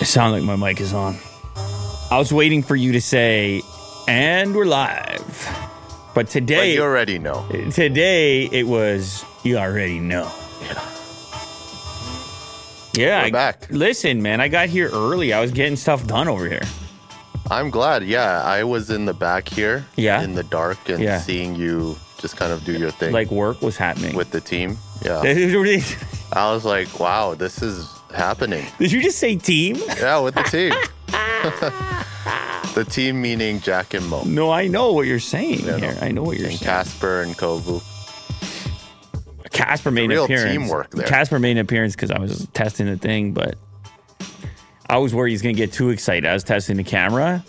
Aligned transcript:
It 0.00 0.06
sounds 0.06 0.32
like 0.32 0.42
my 0.42 0.56
mic 0.56 0.80
is 0.80 0.92
on. 0.92 1.18
I 2.10 2.18
was 2.18 2.32
waiting 2.32 2.62
for 2.62 2.74
you 2.74 2.92
to 2.92 3.00
say, 3.00 3.62
and 4.08 4.54
we're 4.54 4.64
live. 4.64 5.26
But 6.12 6.14
But 6.14 6.28
today, 6.28 6.74
you 6.74 6.82
already 6.82 7.18
know. 7.18 7.46
today 7.72 8.46
it 8.46 8.66
was, 8.66 9.24
you 9.44 9.58
already 9.58 10.00
know. 10.00 10.30
Yeah. 10.62 10.82
Yeah, 12.94 13.20
We're 13.20 13.26
I, 13.26 13.30
back. 13.30 13.66
Listen, 13.70 14.20
man, 14.22 14.40
I 14.40 14.48
got 14.48 14.68
here 14.68 14.88
early. 14.92 15.32
I 15.32 15.40
was 15.40 15.52
getting 15.52 15.76
stuff 15.76 16.04
done 16.08 16.26
over 16.26 16.48
here. 16.48 16.62
I'm 17.48 17.70
glad. 17.70 18.02
Yeah, 18.04 18.42
I 18.42 18.64
was 18.64 18.90
in 18.90 19.04
the 19.04 19.14
back 19.14 19.48
here. 19.48 19.84
Yeah. 19.96 20.22
In 20.22 20.34
the 20.34 20.42
dark 20.42 20.88
and 20.88 21.00
Yeah. 21.00 21.20
seeing 21.20 21.54
you 21.54 21.96
just 22.18 22.36
kind 22.36 22.52
of 22.52 22.64
do 22.64 22.72
your 22.72 22.90
thing 22.90 23.12
Like 23.12 23.30
work 23.30 23.62
was 23.62 23.76
happening. 23.76 24.16
with 24.16 24.30
the 24.32 24.40
team. 24.40 24.76
Yeah. 25.04 25.20
I 26.32 26.52
was 26.52 26.64
like, 26.64 26.98
wow, 26.98 27.34
this 27.34 27.62
is 27.62 27.88
happening. 28.14 28.64
Did 28.78 28.92
you 28.92 29.02
just 29.02 29.18
say 29.18 29.36
team? 29.36 29.76
Yeah, 29.98 30.18
with 30.20 30.34
the 30.34 30.42
team. 30.42 30.72
the 32.74 32.84
team 32.88 33.20
meaning 33.20 33.60
Jack 33.60 33.94
and 33.94 34.06
Mo. 34.08 34.22
No, 34.24 34.50
I 34.50 34.66
know 34.68 34.92
what 34.92 35.06
you're 35.06 35.18
saying 35.18 35.60
Yeah, 35.64 35.78
here. 35.78 35.94
no. 35.94 36.00
I 36.00 36.10
know 36.10 36.22
what 36.22 36.36
you're 36.36 36.48
And 36.48 36.58
saying. 36.58 36.66
Casper 36.68 37.22
and 37.22 37.36
Kovu. 37.36 37.82
Casper 39.50 39.90
made 39.90 40.04
an 40.04 40.10
real 40.10 40.24
appearance. 40.24 40.50
teamwork 40.52 40.90
there. 40.90 41.06
Casper 41.06 41.38
made 41.38 41.52
an 41.52 41.58
appearance 41.58 41.94
because 41.94 42.10
I 42.10 42.18
was 42.18 42.46
testing 42.54 42.86
the 42.86 42.96
thing, 42.96 43.32
but 43.32 43.56
I 44.88 44.98
was 44.98 45.14
worried 45.14 45.30
he's 45.30 45.42
going 45.42 45.54
to 45.54 45.60
get 45.60 45.72
too 45.72 45.90
excited. 45.90 46.26
I 46.26 46.32
was 46.34 46.44
testing 46.44 46.76
the 46.76 46.84
camera. 46.84 47.44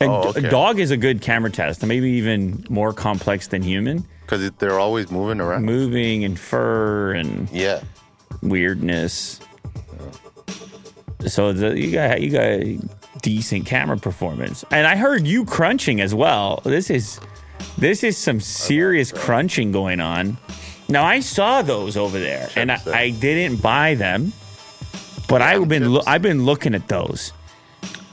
And 0.00 0.10
Oh, 0.10 0.28
okay. 0.30 0.48
dog 0.48 0.78
is 0.80 0.90
a 0.90 0.96
good 0.96 1.22
camera 1.22 1.50
test, 1.50 1.84
maybe 1.86 2.10
even 2.10 2.64
more 2.68 2.92
complex 2.92 3.46
than 3.48 3.62
human. 3.62 4.06
Because 4.22 4.50
they're 4.52 4.78
always 4.80 5.10
moving 5.10 5.40
around. 5.40 5.64
Moving 5.64 6.24
and 6.24 6.38
fur 6.38 7.12
and 7.12 7.48
Yeah. 7.50 7.80
weirdness. 8.42 9.40
So 11.28 11.52
the, 11.52 11.78
you 11.78 11.92
got 11.92 12.20
you 12.20 12.30
got 12.30 13.22
decent 13.22 13.66
camera 13.66 13.96
performance, 13.96 14.64
and 14.70 14.86
I 14.86 14.96
heard 14.96 15.26
you 15.26 15.44
crunching 15.44 16.00
as 16.00 16.14
well. 16.14 16.60
This 16.64 16.90
is 16.90 17.20
this 17.78 18.02
is 18.02 18.16
some 18.18 18.40
serious 18.40 19.12
crunching 19.12 19.72
going 19.72 20.00
on. 20.00 20.36
Now 20.88 21.04
I 21.04 21.20
saw 21.20 21.62
those 21.62 21.96
over 21.96 22.18
there, 22.18 22.50
and 22.56 22.70
I? 22.72 22.80
I 22.86 23.10
didn't 23.10 23.62
buy 23.62 23.94
them, 23.94 24.32
but 25.28 25.40
I've 25.42 25.68
been 25.68 25.92
chips. 25.94 26.06
I've 26.06 26.22
been 26.22 26.44
looking 26.44 26.74
at 26.74 26.88
those. 26.88 27.32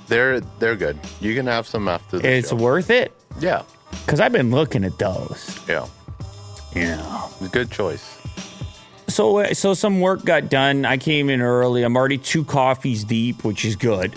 They're 0.08 0.40
they're 0.60 0.76
good. 0.76 0.98
You 1.20 1.36
can 1.36 1.48
have 1.48 1.68
some 1.68 1.88
after 1.88 2.20
the 2.20 2.28
It's 2.38 2.50
show. 2.50 2.56
worth 2.56 2.90
it 2.90 3.12
Yeah. 3.40 3.64
because 4.06 4.20
I've 4.20 4.32
been 4.32 4.50
looking 4.52 4.84
at 4.84 4.98
those. 4.98 5.60
Yeah. 5.68 5.88
Know. 6.76 7.30
Good 7.52 7.72
choice. 7.72 8.16
So 9.10 9.40
uh, 9.40 9.54
so 9.54 9.74
some 9.74 10.00
work 10.02 10.24
got 10.24 10.50
done. 10.50 10.86
I 10.86 10.98
came 10.98 11.30
in 11.30 11.42
early. 11.42 11.84
I'm 11.84 11.96
already 11.98 12.18
two 12.18 12.44
coffees 12.46 13.04
deep, 13.04 13.44
which 13.44 13.66
is 13.66 13.76
good. 13.76 14.14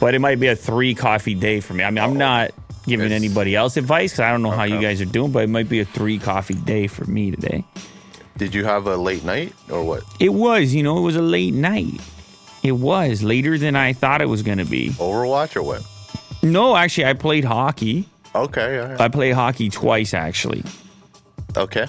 But 0.00 0.14
it 0.14 0.18
might 0.18 0.40
be 0.40 0.48
a 0.48 0.56
three 0.56 0.94
coffee 0.94 1.34
day 1.34 1.60
for 1.60 1.74
me. 1.74 1.84
I 1.84 1.90
mean, 1.90 2.02
I'm 2.02 2.16
not 2.16 2.50
giving 2.86 3.06
It's- 3.06 3.16
anybody 3.20 3.54
else 3.54 3.76
advice 3.76 4.10
because 4.12 4.20
I 4.24 4.30
don't 4.32 4.42
know 4.42 4.50
how 4.50 4.64
you 4.64 4.74
Okay. 4.76 4.84
guys 4.84 5.00
are 5.00 5.04
doing, 5.06 5.30
but 5.30 5.44
it 5.44 5.48
might 5.48 5.68
be 5.68 5.78
a 5.80 5.84
three 5.84 6.18
coffee 6.18 6.54
day 6.54 6.88
for 6.88 7.04
me 7.04 7.30
today. 7.30 7.64
Did 8.36 8.54
you 8.54 8.64
have 8.64 8.86
a 8.88 8.96
late 8.96 9.24
night 9.24 9.52
or 9.70 9.84
what? 9.84 10.02
It 10.18 10.32
was, 10.32 10.74
you 10.74 10.82
know, 10.82 10.98
it 10.98 11.02
was 11.02 11.14
a 11.14 11.22
late 11.22 11.54
night. 11.54 12.00
It 12.64 12.72
was 12.72 13.22
later 13.22 13.58
than 13.58 13.76
I 13.76 13.92
thought 13.92 14.20
it 14.22 14.28
was 14.28 14.42
going 14.42 14.58
to 14.58 14.64
be. 14.64 14.90
Overwatch 14.90 15.54
or 15.54 15.62
what? 15.62 15.82
No, 16.42 16.74
actually, 16.76 17.04
I 17.06 17.12
played 17.12 17.44
hockey. 17.44 18.08
Okay. 18.34 18.78
all 18.80 18.86
right. 18.88 19.00
I 19.00 19.08
played 19.08 19.34
hockey 19.34 19.68
twice, 19.68 20.14
actually. 20.14 20.64
Okay. 21.56 21.86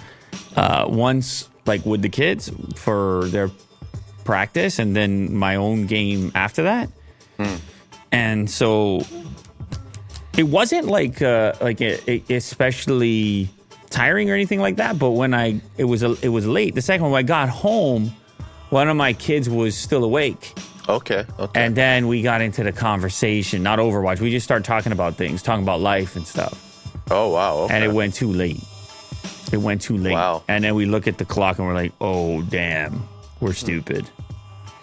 uh, 0.56 0.86
once 0.88 1.48
like 1.66 1.86
with 1.86 2.02
the 2.02 2.10
kids 2.10 2.52
for 2.76 3.26
their 3.26 3.50
practice 4.24 4.80
and 4.80 4.96
then 4.96 5.34
my 5.36 5.56
own 5.56 5.86
game 5.86 6.32
after 6.36 6.64
that 6.64 6.90
and 8.12 8.50
so 8.50 9.02
it 10.38 10.44
wasn't 10.44 10.88
like 10.88 11.22
uh 11.22 11.54
like 11.62 11.82
a, 11.82 12.00
a- 12.10 12.24
especially 12.36 13.50
tiring 13.90 14.30
or 14.32 14.34
anything 14.34 14.60
like 14.60 14.78
that 14.78 14.98
but 14.98 15.12
when 15.12 15.34
i 15.34 15.60
it 15.78 15.84
was 15.84 16.04
a, 16.04 16.16
it 16.22 16.30
was 16.30 16.46
late 16.48 16.74
the 16.76 16.82
second 16.82 17.04
one 17.04 17.12
when 17.12 17.20
i 17.20 17.24
got 17.28 17.50
home 17.50 18.12
one 18.70 18.88
of 18.90 18.96
my 18.96 19.14
kids 19.14 19.50
was 19.50 19.78
still 19.78 20.04
awake 20.04 20.54
Okay. 20.90 21.26
Okay. 21.40 21.64
and 21.66 21.76
then 21.78 22.08
we 22.10 22.22
got 22.22 22.42
into 22.42 22.62
the 22.64 22.72
conversation 22.74 23.64
not 23.64 23.80
overwatch 23.80 24.20
we 24.20 24.32
just 24.32 24.44
started 24.46 24.66
talking 24.66 24.92
about 24.92 25.16
things 25.16 25.42
talking 25.42 25.64
about 25.64 25.80
life 25.80 26.16
and 26.16 26.26
stuff 26.28 26.88
oh 27.12 27.30
wow. 27.30 27.56
Okay. 27.60 27.74
and 27.76 27.84
it 27.84 27.92
went 27.92 28.14
too 28.14 28.32
late. 28.32 28.64
It 29.52 29.58
went 29.58 29.82
too 29.82 29.98
late. 29.98 30.14
Wow. 30.14 30.44
And 30.48 30.64
then 30.64 30.76
we 30.76 30.86
look 30.86 31.08
at 31.08 31.18
the 31.18 31.26
clock 31.26 31.60
and 31.60 31.68
we're 31.68 31.74
like, 31.76 31.92
oh, 32.02 32.42
damn, 32.44 33.08
we're 33.40 33.54
stupid. 33.54 34.10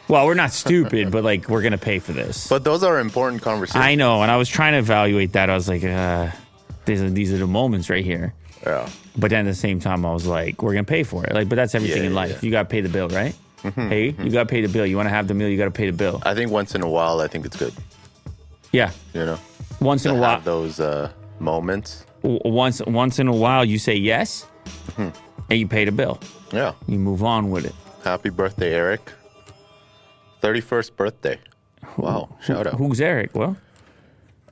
Well, 0.09 0.27
we're 0.27 0.35
not 0.35 0.53
stupid, 0.53 1.11
but 1.13 1.23
like, 1.25 1.49
we're 1.49 1.63
going 1.63 1.73
to 1.73 1.79
pay 1.79 1.99
for 2.01 2.13
this. 2.13 2.49
But 2.49 2.65
those 2.65 2.83
are 2.83 2.99
important 2.99 3.43
conversations. 3.43 3.85
I 3.85 3.95
know. 3.95 4.23
And 4.23 4.31
I 4.31 4.37
was 4.37 4.49
trying 4.49 4.73
to 4.73 4.79
evaluate 4.79 5.33
that. 5.35 5.51
I 5.51 5.55
was 5.55 5.69
like, 5.69 5.85
uh, 5.85 6.31
these 6.85 7.01
are, 7.01 7.11
these 7.11 7.33
are 7.33 7.39
the 7.39 7.47
moments 7.47 7.89
right 7.91 8.05
here. 8.05 8.35
yeah. 8.65 8.89
But 9.17 9.31
then 9.31 9.47
at 9.47 9.51
the 9.51 9.55
same 9.57 9.81
time, 9.81 10.05
I 10.07 10.13
was 10.13 10.27
like, 10.27 10.63
we're 10.63 10.73
going 10.73 10.85
to 10.85 10.89
pay 10.91 11.03
for 11.03 11.25
it. 11.25 11.33
Like, 11.35 11.49
but 11.49 11.57
that's 11.57 11.75
everything 11.75 12.03
Yeah, 12.03 12.09
in 12.09 12.15
life. 12.15 12.31
yeah. 12.31 12.39
You 12.43 12.51
got 12.51 12.63
to 12.65 12.69
pay 12.69 12.81
the 12.81 12.89
bill, 12.89 13.09
right? 13.09 13.35
Hey, 13.75 14.15
you 14.19 14.31
got 14.31 14.45
to 14.45 14.47
pay 14.47 14.63
the 14.63 14.69
bill. 14.69 14.87
You 14.87 14.97
want 14.97 15.07
to 15.07 15.15
have 15.15 15.29
the 15.29 15.35
meal, 15.35 15.49
you 15.49 15.59
got 15.59 15.67
to 15.67 15.71
pay 15.71 15.87
the 15.87 15.97
bill. 15.97 16.23
I 16.25 16.35
think 16.35 16.51
once 16.51 16.75
in 16.75 16.83
a 16.83 16.89
while, 16.89 17.21
I 17.21 17.27
think 17.29 17.45
it's 17.45 17.57
good. 17.57 17.75
Yeah. 18.73 18.91
You 19.15 19.27
know, 19.27 19.39
Once 19.81 20.05
in 20.07 20.13
a 20.13 20.21
while, 20.21 20.41
those 20.41 20.81
uh, 20.81 21.13
moments. 21.41 22.05
Once, 22.23 22.81
once 22.87 23.19
in 23.19 23.29
a 23.29 23.35
while, 23.35 23.65
you 23.65 23.79
say 23.79 23.95
yes 23.95 24.47
and 24.99 25.13
you 25.51 25.67
pay 25.69 25.85
the 25.85 25.93
bill. 25.93 26.21
Yeah. 26.53 26.73
You 26.87 26.99
move 26.99 27.23
on 27.23 27.51
with 27.51 27.65
it. 27.67 27.75
Happy 28.05 28.31
birthday, 28.31 28.75
Eric. 28.75 29.13
Thirty-first 30.41 30.97
birthday. 30.97 31.39
Wow. 31.97 32.35
Shout 32.43 32.67
out. 32.67 32.75
Who's 32.75 33.01
Eric? 33.01 33.35
Well, 33.35 33.57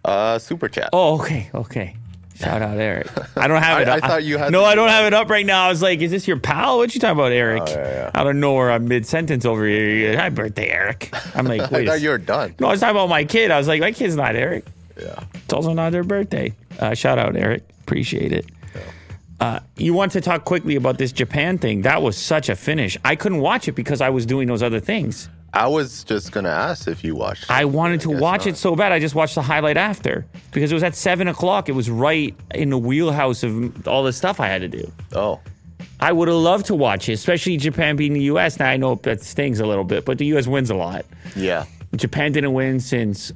Uh, 0.05 0.39
super 0.39 0.69
chat. 0.69 0.91
Oh, 0.93 1.19
okay, 1.21 1.51
okay. 1.55 1.97
Shout 2.37 2.63
out 2.63 2.79
Eric. 2.79 3.09
I 3.37 3.49
don't 3.49 3.63
have 3.63 3.79
I- 3.79 3.83
it. 3.83 3.89
I 3.89 3.97
up. 3.97 4.01
thought 4.03 4.25
you 4.25 4.39
had 4.39 4.53
No, 4.53 4.61
the- 4.61 4.67
I 4.67 4.75
don't 4.75 4.89
have 4.91 5.07
it 5.07 5.15
up 5.15 5.29
right 5.29 5.45
now. 5.47 5.65
I 5.65 5.69
was 5.71 5.83
like, 5.83 6.01
"Is 6.01 6.11
this 6.11 6.29
your 6.29 6.39
pal? 6.39 6.79
What 6.79 6.95
you 6.95 7.01
talking 7.01 7.19
about, 7.19 7.33
Eric?" 7.33 7.63
Oh, 7.67 7.71
yeah, 7.71 7.89
yeah. 7.91 8.11
Out 8.15 8.27
of 8.27 8.37
nowhere, 8.37 8.71
I'm 8.71 8.87
mid 8.87 9.07
sentence 9.07 9.45
over 9.45 9.67
here. 9.67 9.89
You're 9.89 10.17
Hi, 10.17 10.29
birthday, 10.29 10.69
Eric. 10.69 11.11
I'm 11.35 11.47
like, 11.47 11.61
I 11.63 11.69
wait. 11.71 11.89
a 11.89 11.91
thought 11.91 12.01
you 12.01 12.11
were 12.11 12.19
done. 12.19 12.55
no, 12.61 12.69
I 12.69 12.71
was 12.73 12.81
talking 12.81 12.97
about 12.97 13.09
my 13.09 13.25
kid. 13.25 13.51
I 13.51 13.59
was 13.59 13.67
like, 13.67 13.81
my 13.81 13.93
kid's 13.93 14.15
not 14.15 14.37
Eric. 14.37 14.65
Yeah. 14.99 15.25
It's 15.35 15.53
also 15.53 15.73
not 15.73 15.93
their 15.93 16.05
birthday. 16.05 16.55
Uh, 16.79 16.95
shout 16.95 17.19
out, 17.19 17.37
Eric. 17.37 17.69
Appreciate 17.83 18.33
it. 18.33 18.47
Uh, 19.41 19.61
you 19.77 19.95
want 19.95 20.13
to 20.13 20.21
talk 20.21 20.45
quickly 20.45 20.75
about 20.75 20.99
this 20.99 21.13
Japan 21.13 21.59
thing? 21.59 21.83
That 21.83 22.03
was 22.03 22.17
such 22.17 22.49
a 22.49 22.57
finish. 22.57 22.97
I 23.05 23.15
couldn't 23.15 23.39
watch 23.41 23.69
it 23.69 23.73
because 23.73 24.01
I 24.01 24.11
was 24.11 24.27
doing 24.27 24.49
those 24.49 24.63
other 24.63 24.81
things. 24.81 25.29
I 25.55 25.67
was 25.69 26.05
just 26.05 26.33
gonna 26.33 26.51
ask 26.51 26.89
if 26.89 27.03
you 27.03 27.15
watched. 27.15 27.51
I 27.51 27.65
wanted 27.65 28.01
to 28.03 28.11
guess 28.13 28.21
watch 28.21 28.41
not. 28.41 28.47
it 28.49 28.57
so 28.57 28.77
bad. 28.77 28.93
I 28.93 28.99
just 28.99 29.15
watched 29.15 29.35
the 29.35 29.43
highlight 29.43 29.77
after 29.77 30.27
because 30.53 30.71
it 30.71 30.75
was 30.75 30.83
at 30.83 30.95
seven 30.95 31.27
o'clock. 31.29 31.69
It 31.69 31.73
was 31.73 31.89
right 31.89 32.35
in 32.55 32.69
the 32.71 32.77
wheelhouse 32.79 33.43
of 33.43 33.87
all 33.89 34.03
the 34.03 34.13
stuff 34.13 34.41
I 34.41 34.49
had 34.49 34.61
to 34.61 34.69
do. 34.69 34.93
Oh. 35.15 35.41
I 36.01 36.13
would 36.13 36.29
have 36.29 36.37
loved 36.37 36.67
to 36.67 36.75
watch 36.75 37.09
it, 37.09 37.15
especially 37.15 37.57
Japan 37.57 37.97
beating 37.97 38.15
the 38.15 38.25
U.S. 38.25 38.59
Now 38.59 38.69
I 38.69 38.77
know 38.77 38.97
that 38.97 39.23
stings 39.23 39.59
a 39.59 39.67
little 39.67 39.85
bit, 39.85 40.05
but 40.05 40.19
the 40.19 40.27
U.S. 40.27 40.47
wins 40.47 40.71
a 40.71 40.75
lot. 40.75 41.07
Yeah. 41.35 41.65
Japan 41.97 42.33
didn't 42.33 42.53
win 42.53 42.79
since 42.79 43.33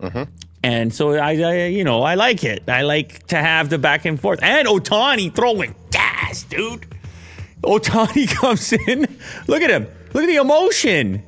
9 0.00 0.28
And 0.62 0.94
so 0.94 1.14
I, 1.14 1.36
I, 1.36 1.66
you 1.66 1.84
know, 1.84 2.02
I 2.02 2.14
like 2.14 2.44
it. 2.44 2.68
I 2.68 2.82
like 2.82 3.26
to 3.28 3.36
have 3.36 3.70
the 3.70 3.78
back 3.78 4.04
and 4.04 4.20
forth. 4.20 4.40
And 4.42 4.66
Otani 4.68 5.34
throwing 5.34 5.74
gas, 5.90 6.44
dude. 6.44 6.86
Otani 7.62 8.28
comes 8.40 8.72
in. 8.72 9.06
Look 9.46 9.62
at 9.62 9.70
him. 9.70 9.86
Look 10.12 10.24
at 10.24 10.28
the 10.28 10.36
emotion. 10.36 11.22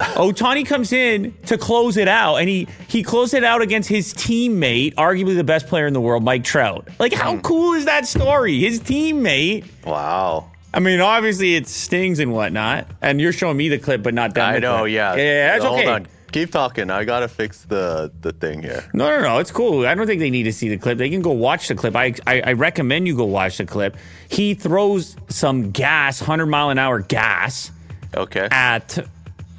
Otani 0.00 0.64
comes 0.64 0.92
in 0.92 1.34
to 1.46 1.58
close 1.58 1.98
it 1.98 2.08
out, 2.08 2.36
and 2.36 2.48
he 2.48 2.66
he 2.88 3.02
closed 3.02 3.34
it 3.34 3.44
out 3.44 3.60
against 3.60 3.88
his 3.88 4.14
teammate, 4.14 4.94
arguably 4.94 5.36
the 5.36 5.44
best 5.44 5.66
player 5.66 5.86
in 5.86 5.92
the 5.92 6.00
world, 6.00 6.24
Mike 6.24 6.42
Trout. 6.42 6.88
Like, 6.98 7.12
how 7.12 7.34
hmm. 7.34 7.40
cool 7.40 7.74
is 7.74 7.84
that 7.84 8.06
story? 8.06 8.60
His 8.60 8.80
teammate. 8.80 9.66
Wow. 9.84 10.50
I 10.72 10.78
mean, 10.80 11.00
obviously 11.00 11.56
it 11.56 11.68
stings 11.68 12.18
and 12.18 12.32
whatnot, 12.32 12.86
and 13.02 13.20
you're 13.20 13.32
showing 13.32 13.56
me 13.56 13.68
the 13.68 13.78
clip, 13.78 14.02
but 14.02 14.14
not 14.14 14.34
them. 14.34 14.48
I 14.48 14.58
know. 14.58 14.78
clip. 14.78 14.92
Yeah. 14.92 15.16
yeah, 15.16 15.22
yeah, 15.22 15.52
that's 15.52 15.64
Hold 15.64 15.80
okay. 15.80 15.88
on. 15.88 16.06
Keep 16.32 16.52
talking. 16.52 16.90
I 16.90 17.04
gotta 17.04 17.26
fix 17.28 17.62
the 17.62 18.12
the 18.20 18.32
thing 18.32 18.62
here. 18.62 18.88
No, 18.94 19.08
no, 19.16 19.20
no. 19.22 19.38
It's 19.38 19.50
cool. 19.50 19.84
I 19.86 19.94
don't 19.94 20.06
think 20.06 20.20
they 20.20 20.30
need 20.30 20.44
to 20.44 20.52
see 20.52 20.68
the 20.68 20.76
clip. 20.76 20.96
They 20.98 21.10
can 21.10 21.22
go 21.22 21.32
watch 21.32 21.66
the 21.68 21.74
clip. 21.74 21.96
I, 21.96 22.14
I, 22.26 22.40
I 22.40 22.52
recommend 22.52 23.08
you 23.08 23.16
go 23.16 23.24
watch 23.24 23.58
the 23.58 23.66
clip. 23.66 23.96
He 24.28 24.54
throws 24.54 25.16
some 25.28 25.72
gas, 25.72 26.20
100 26.20 26.46
mile 26.46 26.70
an 26.70 26.78
hour 26.78 27.00
gas, 27.00 27.72
Okay. 28.16 28.46
at 28.50 28.96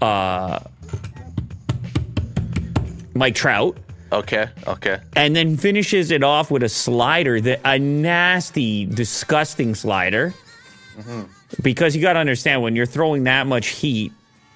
uh, 0.02 0.60
Mike 3.14 3.36
Trout. 3.36 3.78
Okay. 4.14 4.48
Okay. 4.68 5.00
and 5.16 5.34
then 5.36 5.56
finishes 5.56 6.12
it 6.12 6.22
off 6.22 6.52
with 6.52 6.64
a 6.64 6.70
slider, 6.70 7.40
that 7.42 7.62
a 7.66 7.80
nasty, 7.80 8.86
disgusting 8.86 9.74
slider. 9.76 10.34
Because 11.62 11.96
you 11.96 12.02
got 12.02 12.14
to 12.14 12.20
understand 12.20 12.62
when 12.62 12.76
you're 12.76 12.86
throwing 12.86 13.24
that 13.24 13.48
much 13.48 13.68
heat, 13.70 14.12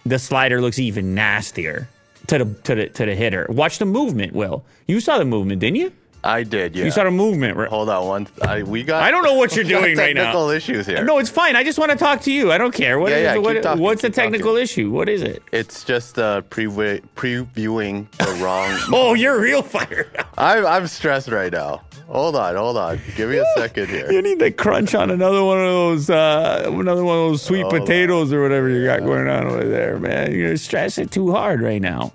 the 0.06 0.20
slider 0.20 0.62
looks 0.62 0.78
even 0.78 1.16
nastier 1.16 1.88
to 2.28 2.38
the 2.40 2.46
to 2.64 2.76
the 2.76 2.90
to 2.90 3.06
the 3.06 3.16
hitter. 3.16 3.46
Watch 3.50 3.80
the 3.80 3.86
movement, 3.86 4.34
Will. 4.34 4.64
You 4.88 5.00
saw 5.00 5.18
the 5.18 5.26
movement, 5.26 5.60
didn't 5.62 5.78
you? 5.78 5.92
I 6.24 6.42
did. 6.42 6.76
Yeah. 6.76 6.86
You 6.86 6.90
saw 6.92 7.06
a 7.06 7.12
movement. 7.12 7.56
Right? 7.56 7.70
Hold 7.70 7.88
on 7.88 8.08
one. 8.08 8.28
I 8.42 8.64
we 8.64 8.82
got. 8.84 9.04
I 9.04 9.12
don't 9.12 9.24
know 9.24 9.36
what 9.36 9.56
you're 9.56 9.64
doing 9.76 9.96
right 9.96 10.16
now. 10.16 10.24
Technical 10.24 10.50
issues 10.50 10.88
here. 10.88 11.04
No, 11.06 11.20
it's 11.20 11.30
fine. 11.30 11.56
I 11.56 11.64
just 11.64 11.78
want 11.78 11.92
to 11.92 11.98
talk 11.98 12.22
to 12.22 12.32
you. 12.32 12.52
I 12.52 12.58
don't 12.58 12.74
care. 12.74 12.98
What 12.98 13.12
Yeah, 13.12 13.18
is 13.18 13.24
yeah? 13.26 13.38
What- 13.38 13.62
talking, 13.62 13.84
what's 13.84 14.02
the 14.02 14.10
technical 14.10 14.56
issue? 14.56 14.90
What 14.90 15.08
is 15.08 15.22
it? 15.22 15.44
It's 15.52 15.84
just 15.84 16.18
uh, 16.18 16.42
pre- 16.42 16.66
previewing 16.66 18.10
the 18.18 18.44
wrong. 18.44 18.76
Oh, 18.92 19.14
you're 19.14 19.40
real 19.40 19.62
fired 19.76 20.16
up. 20.18 20.28
I'm 20.38 20.66
I'm 20.66 20.88
stressed 20.88 21.30
right 21.30 21.52
now. 21.54 21.82
Hold 22.16 22.38
on, 22.38 22.56
hold 22.56 22.78
on. 22.78 23.00
Give 23.18 23.30
me 23.30 23.38
a 23.40 23.46
second 23.58 23.90
here. 23.90 24.10
You 24.10 24.22
need 24.22 24.40
to 24.40 24.50
crunch 24.50 24.96
on 24.96 25.12
another 25.12 25.44
one 25.44 25.58
of 25.58 25.66
those, 25.66 26.10
uh, 26.10 26.64
another 26.66 27.04
one 27.04 27.18
of 27.18 27.32
those 27.32 27.42
sweet 27.42 27.66
Oh, 27.66 27.70
potatoes 27.70 28.32
or 28.32 28.42
whatever 28.42 28.70
you 28.70 28.86
got 28.86 29.02
going 29.02 29.28
on 29.28 29.48
over 29.48 29.66
there, 29.66 30.00
man. 30.00 30.32
You're 30.34 30.56
stressing 30.56 31.10
too 31.10 31.32
hard 31.32 31.62
right 31.62 31.82
now. 31.82 32.14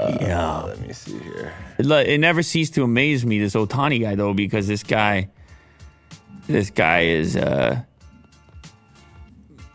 yeah. 0.00 0.62
Let 0.62 0.80
me 0.80 0.92
see 0.92 1.16
here. 1.18 1.52
It, 1.78 1.86
it 1.88 2.18
never 2.18 2.42
ceased 2.42 2.74
to 2.74 2.82
amaze 2.82 3.24
me, 3.24 3.38
this 3.38 3.54
Otani 3.54 4.00
guy, 4.00 4.16
though, 4.16 4.34
because 4.34 4.66
this 4.66 4.82
guy, 4.82 5.30
this 6.48 6.70
guy 6.70 7.02
is, 7.02 7.36
uh, 7.36 7.80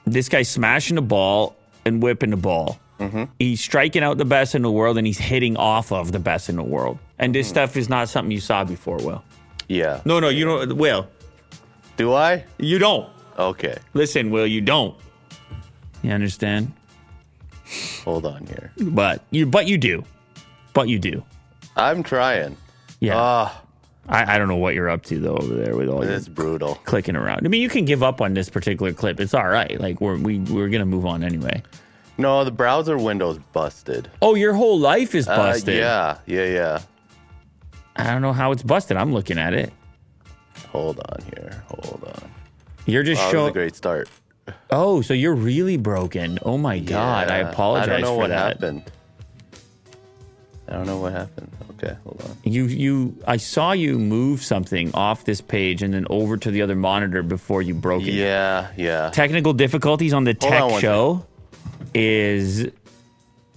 this 0.06 0.28
guy's 0.28 0.50
smashing 0.50 0.96
the 0.96 1.02
ball 1.02 1.56
and 1.86 2.04
whipping 2.04 2.32
the 2.32 2.38
ball. 2.38 2.78
He's 3.40 3.60
striking 3.62 4.04
out 4.04 4.20
the 4.20 4.26
best 4.26 4.54
in 4.54 4.62
the 4.62 4.70
world 4.70 4.96
and 5.00 5.08
he's 5.08 5.18
hitting 5.18 5.58
off 5.58 5.92
of 5.92 6.12
the 6.12 6.20
best 6.20 6.50
in 6.50 6.56
the 6.58 6.64
world. 6.64 7.00
And 7.22 7.34
this 7.34 7.48
stuff 7.48 7.78
is 7.78 7.88
not 7.88 8.10
something 8.10 8.32
you 8.32 8.42
saw 8.42 8.64
before, 8.64 8.98
Will. 8.98 9.24
Yeah. 9.70 10.02
No, 10.06 10.20
no, 10.20 10.28
you 10.30 10.44
don't, 10.46 10.76
Will. 10.76 11.08
Do 11.96 12.14
I? 12.14 12.44
You 12.58 12.80
don't. 12.80 13.08
Okay. 13.38 13.78
Listen, 13.94 14.32
Will, 14.32 14.48
you 14.48 14.60
don't. 14.60 14.96
You 16.02 16.12
understand? 16.12 16.74
Hold 18.04 18.26
on 18.26 18.46
here. 18.48 18.72
But 18.78 19.22
you, 19.32 19.46
but 19.46 19.68
you 19.68 19.78
do. 19.78 20.04
But 20.74 20.90
you 20.90 21.00
do. 21.00 21.24
I'm 21.76 22.04
trying. 22.04 22.58
Yeah. 23.00 23.14
Ah, 23.16 23.62
I, 24.10 24.36
I 24.36 24.38
don't 24.38 24.48
know 24.48 24.56
what 24.58 24.74
you're 24.74 24.90
up 24.90 25.04
to 25.04 25.20
though 25.20 25.38
over 25.38 25.54
there 25.54 25.76
with 25.76 25.88
all 25.90 26.02
this 26.02 26.28
brutal. 26.28 26.76
clicking 26.86 27.16
around. 27.16 27.46
I 27.46 27.50
mean, 27.50 27.62
you 27.62 27.70
can 27.70 27.86
give 27.86 28.04
up 28.04 28.20
on 28.20 28.34
this 28.34 28.50
particular 28.50 28.92
clip. 28.94 29.20
It's 29.20 29.34
all 29.34 29.48
right. 29.48 29.80
Like 29.80 30.02
we're 30.02 30.18
we, 30.18 30.40
we're 30.40 30.70
gonna 30.70 30.86
move 30.86 31.06
on 31.06 31.24
anyway. 31.24 31.62
No, 32.18 32.44
the 32.44 32.52
browser 32.52 32.98
window's 32.98 33.38
busted. 33.54 34.10
Oh, 34.22 34.36
your 34.36 34.54
whole 34.54 34.78
life 34.80 35.16
is 35.16 35.28
Uh, 35.28 35.36
busted. 35.38 35.78
yeah, 35.78 36.18
yeah, 36.26 36.46
yeah. 36.46 36.82
I 37.96 38.06
don't 38.06 38.22
know 38.22 38.34
how 38.34 38.52
it's 38.52 38.64
busted. 38.64 38.98
I'm 38.98 39.14
looking 39.14 39.38
at 39.38 39.54
it. 39.54 39.72
Hold 40.70 41.00
on 41.00 41.22
here. 41.24 41.64
Hold 41.68 42.04
on. 42.06 42.32
You're 42.86 43.04
just 43.04 43.22
oh, 43.22 43.26
Wow, 43.26 43.32
that 43.32 43.38
was 43.40 43.50
a 43.50 43.54
great 43.54 43.76
start. 43.76 44.10
Oh, 44.70 45.02
so 45.02 45.14
you're 45.14 45.36
really 45.36 45.78
broken. 45.78 46.40
Oh 46.44 46.58
my 46.58 46.80
god! 46.80 47.30
I 47.30 47.38
apologize 47.38 47.90
I 47.90 47.92
don't 47.94 48.02
know 48.02 48.14
for 48.16 48.18
what 48.18 48.30
that. 48.30 48.54
happened. 48.54 48.92
I 50.68 50.74
don't 50.74 50.88
know 50.88 50.98
what 50.98 51.12
happened. 51.12 51.52
Okay, 51.72 51.96
hold 52.04 52.22
on. 52.24 52.38
You 52.44 52.66
you 52.66 53.18
I 53.28 53.38
saw 53.38 53.72
you 53.74 54.00
move 54.00 54.42
something 54.42 54.94
off 54.94 55.26
this 55.26 55.42
page 55.42 55.84
and 55.84 55.94
then 55.94 56.06
over 56.10 56.38
to 56.38 56.52
the 56.52 56.62
other 56.62 56.76
monitor 56.76 57.24
before 57.24 57.62
you 57.62 57.74
broke 57.74 58.04
it. 58.04 58.14
Yeah, 58.14 58.72
yeah. 58.78 59.10
Technical 59.12 59.54
difficulties 59.54 60.14
on 60.14 60.24
the 60.24 60.36
Hold 60.40 60.52
tech 60.52 60.62
on 60.62 60.80
show 60.80 61.26
is 61.94 62.70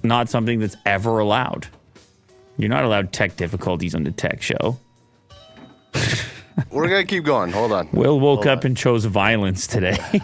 not 0.02 0.28
something 0.28 0.58
that's 0.58 0.76
ever 0.84 1.18
allowed. 1.18 1.68
You're 2.56 2.68
not 2.68 2.84
allowed 2.84 3.12
tech 3.12 3.36
difficulties 3.36 3.94
on 3.94 4.04
the 4.04 4.12
tech 4.12 4.40
show. 4.42 4.78
We're 6.70 6.88
gonna 6.88 7.04
keep 7.04 7.24
going. 7.24 7.50
Hold 7.50 7.72
on. 7.72 7.88
Will 7.92 8.20
woke 8.20 8.44
Hold 8.44 8.46
up 8.46 8.58
on. 8.60 8.66
and 8.66 8.76
chose 8.76 9.04
violence 9.06 9.66
today. 9.66 9.98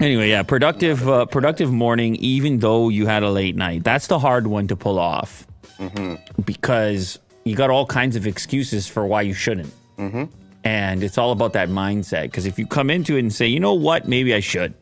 anyway, 0.00 0.28
yeah, 0.28 0.42
productive, 0.42 1.08
uh, 1.08 1.26
productive 1.26 1.72
morning. 1.72 2.16
Even 2.16 2.58
though 2.58 2.88
you 2.88 3.06
had 3.06 3.22
a 3.22 3.30
late 3.30 3.56
night, 3.56 3.84
that's 3.84 4.06
the 4.06 4.18
hard 4.18 4.46
one 4.46 4.66
to 4.68 4.76
pull 4.76 4.98
off 4.98 5.46
because 6.44 7.18
you 7.44 7.56
got 7.56 7.70
all 7.70 7.86
kinds 7.86 8.14
of 8.16 8.26
excuses 8.26 8.86
for 8.86 9.06
why 9.06 9.22
you 9.22 9.34
shouldn't. 9.34 9.72
And 10.64 11.02
it's 11.02 11.18
all 11.18 11.30
about 11.32 11.52
that 11.54 11.68
mindset. 11.68 12.22
Because 12.24 12.46
if 12.46 12.58
you 12.58 12.66
come 12.66 12.88
into 12.90 13.16
it 13.16 13.20
and 13.20 13.32
say, 13.32 13.46
you 13.46 13.58
know 13.60 13.74
what, 13.74 14.06
maybe 14.08 14.32
I 14.34 14.40
should, 14.40 14.74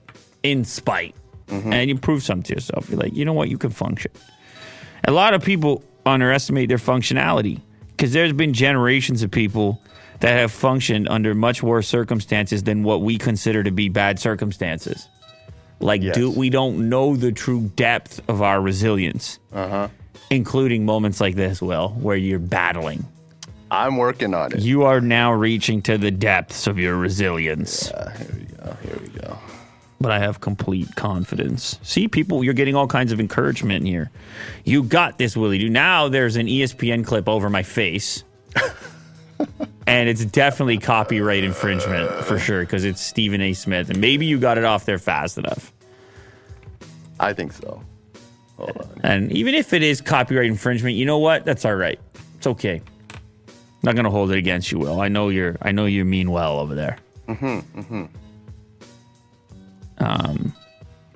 in 0.43 0.65
spite, 0.65 1.15
and 1.51 1.89
you 1.91 1.97
prove 1.99 2.23
something 2.23 2.45
to 2.45 2.55
yourself, 2.55 2.89
you're 2.89 2.99
like, 2.99 3.15
you 3.15 3.25
know 3.25 3.33
what, 3.33 3.49
you 3.49 3.59
can 3.59 3.71
function. 3.71 4.11
A 5.07 5.13
lot 5.13 5.35
of 5.35 5.43
people 5.43 5.83
underestimate 6.07 6.69
their 6.69 6.79
functionality 6.79 7.61
because 7.91 8.13
there's 8.13 8.33
been 8.33 8.53
generations 8.53 9.23
of 9.23 9.31
people 9.31 9.81
that 10.21 10.33
have 10.39 10.53
functioned 10.53 11.09
under 11.09 11.35
much 11.35 11.63
worse 11.63 11.89
circumstances 11.89 12.63
than 12.63 12.83
what 12.83 13.01
we 13.03 13.17
consider 13.19 13.63
to 13.63 13.71
be 13.71 13.89
bad 13.89 14.19
circumstances. 14.19 15.09
Like, 15.81 16.03
Yes. 16.03 16.15
do 16.15 16.31
we 16.31 16.51
don't 16.51 16.91
know 16.91 17.17
the 17.17 17.33
true 17.33 17.71
depth 17.75 18.21
of 18.29 18.43
our 18.43 18.61
resilience, 18.61 19.39
uh-huh. 19.53 19.89
including 20.29 20.85
moments 20.85 21.21
like 21.21 21.37
this, 21.37 21.63
Will, 21.63 21.89
where 21.91 22.17
you're 22.17 22.39
battling. 22.39 23.05
I'm 23.71 23.97
working 23.97 24.35
on 24.35 24.53
it. 24.53 24.59
You 24.61 24.83
are 24.83 25.01
now 25.01 25.33
reaching 25.33 25.81
to 25.83 25.97
the 25.97 26.11
depths 26.11 26.67
of 26.67 26.79
your 26.79 26.97
resilience. 26.97 27.91
Uh, 27.91 28.11
here 28.19 28.29
we 28.37 28.45
go. 28.57 28.77
Here 28.83 28.99
we 29.01 29.09
go. 29.21 29.39
But 30.01 30.11
I 30.11 30.19
have 30.19 30.41
complete 30.41 30.97
confidence. 30.97 31.79
See, 31.83 32.09
people, 32.09 32.43
you're 32.43 32.55
getting 32.55 32.75
all 32.75 32.87
kinds 32.87 33.13
of 33.13 33.21
encouragement 33.21 33.87
here. 33.87 34.11
You 34.65 34.83
got 34.83 35.19
this, 35.19 35.37
Willie. 35.37 35.59
Do 35.59 35.69
now 35.69 36.09
there's 36.09 36.37
an 36.37 36.47
ESPN 36.47 37.05
clip 37.05 37.29
over 37.29 37.51
my 37.51 37.63
face. 37.63 38.25
and 39.87 40.09
it's 40.09 40.25
definitely 40.25 40.79
copyright 40.79 41.45
infringement 41.45 42.11
for 42.25 42.39
sure 42.39 42.61
because 42.61 42.85
it's 42.85 43.05
Stephen 43.05 43.41
A. 43.43 43.53
Smith. 43.53 43.91
And 43.91 44.01
maybe 44.01 44.25
you 44.25 44.39
got 44.39 44.57
it 44.57 44.65
off 44.65 44.87
there 44.87 44.99
fast 44.99 45.37
enough. 45.37 45.73
I 47.19 47.35
think 47.35 47.53
so. 47.53 47.83
Hold 48.57 48.77
on. 48.77 49.01
And 49.03 49.33
even 49.33 49.55
if 49.55 49.73
it 49.75 49.83
is 49.83 50.01
copyright 50.01 50.47
infringement, 50.47 50.97
you 50.97 51.05
know 51.05 51.19
what? 51.19 51.45
That's 51.45 51.65
all 51.67 51.75
right. 51.75 52.01
It's 52.37 52.47
okay. 52.47 52.81
Not 53.83 53.97
gonna 53.97 54.11
hold 54.11 54.31
it 54.31 54.39
against 54.39 54.73
you, 54.73 54.79
Will. 54.79 55.01
I 55.01 55.09
know 55.09 55.29
you're. 55.31 55.57
I 55.63 55.73
know 55.73 55.87
you 55.87 56.05
mean 56.05 56.31
well 56.31 56.59
over 56.59 56.75
there. 56.75 56.99
Mm-hmm. 57.29 57.81
Mm-hmm. 57.81 58.05
Um, 60.01 60.55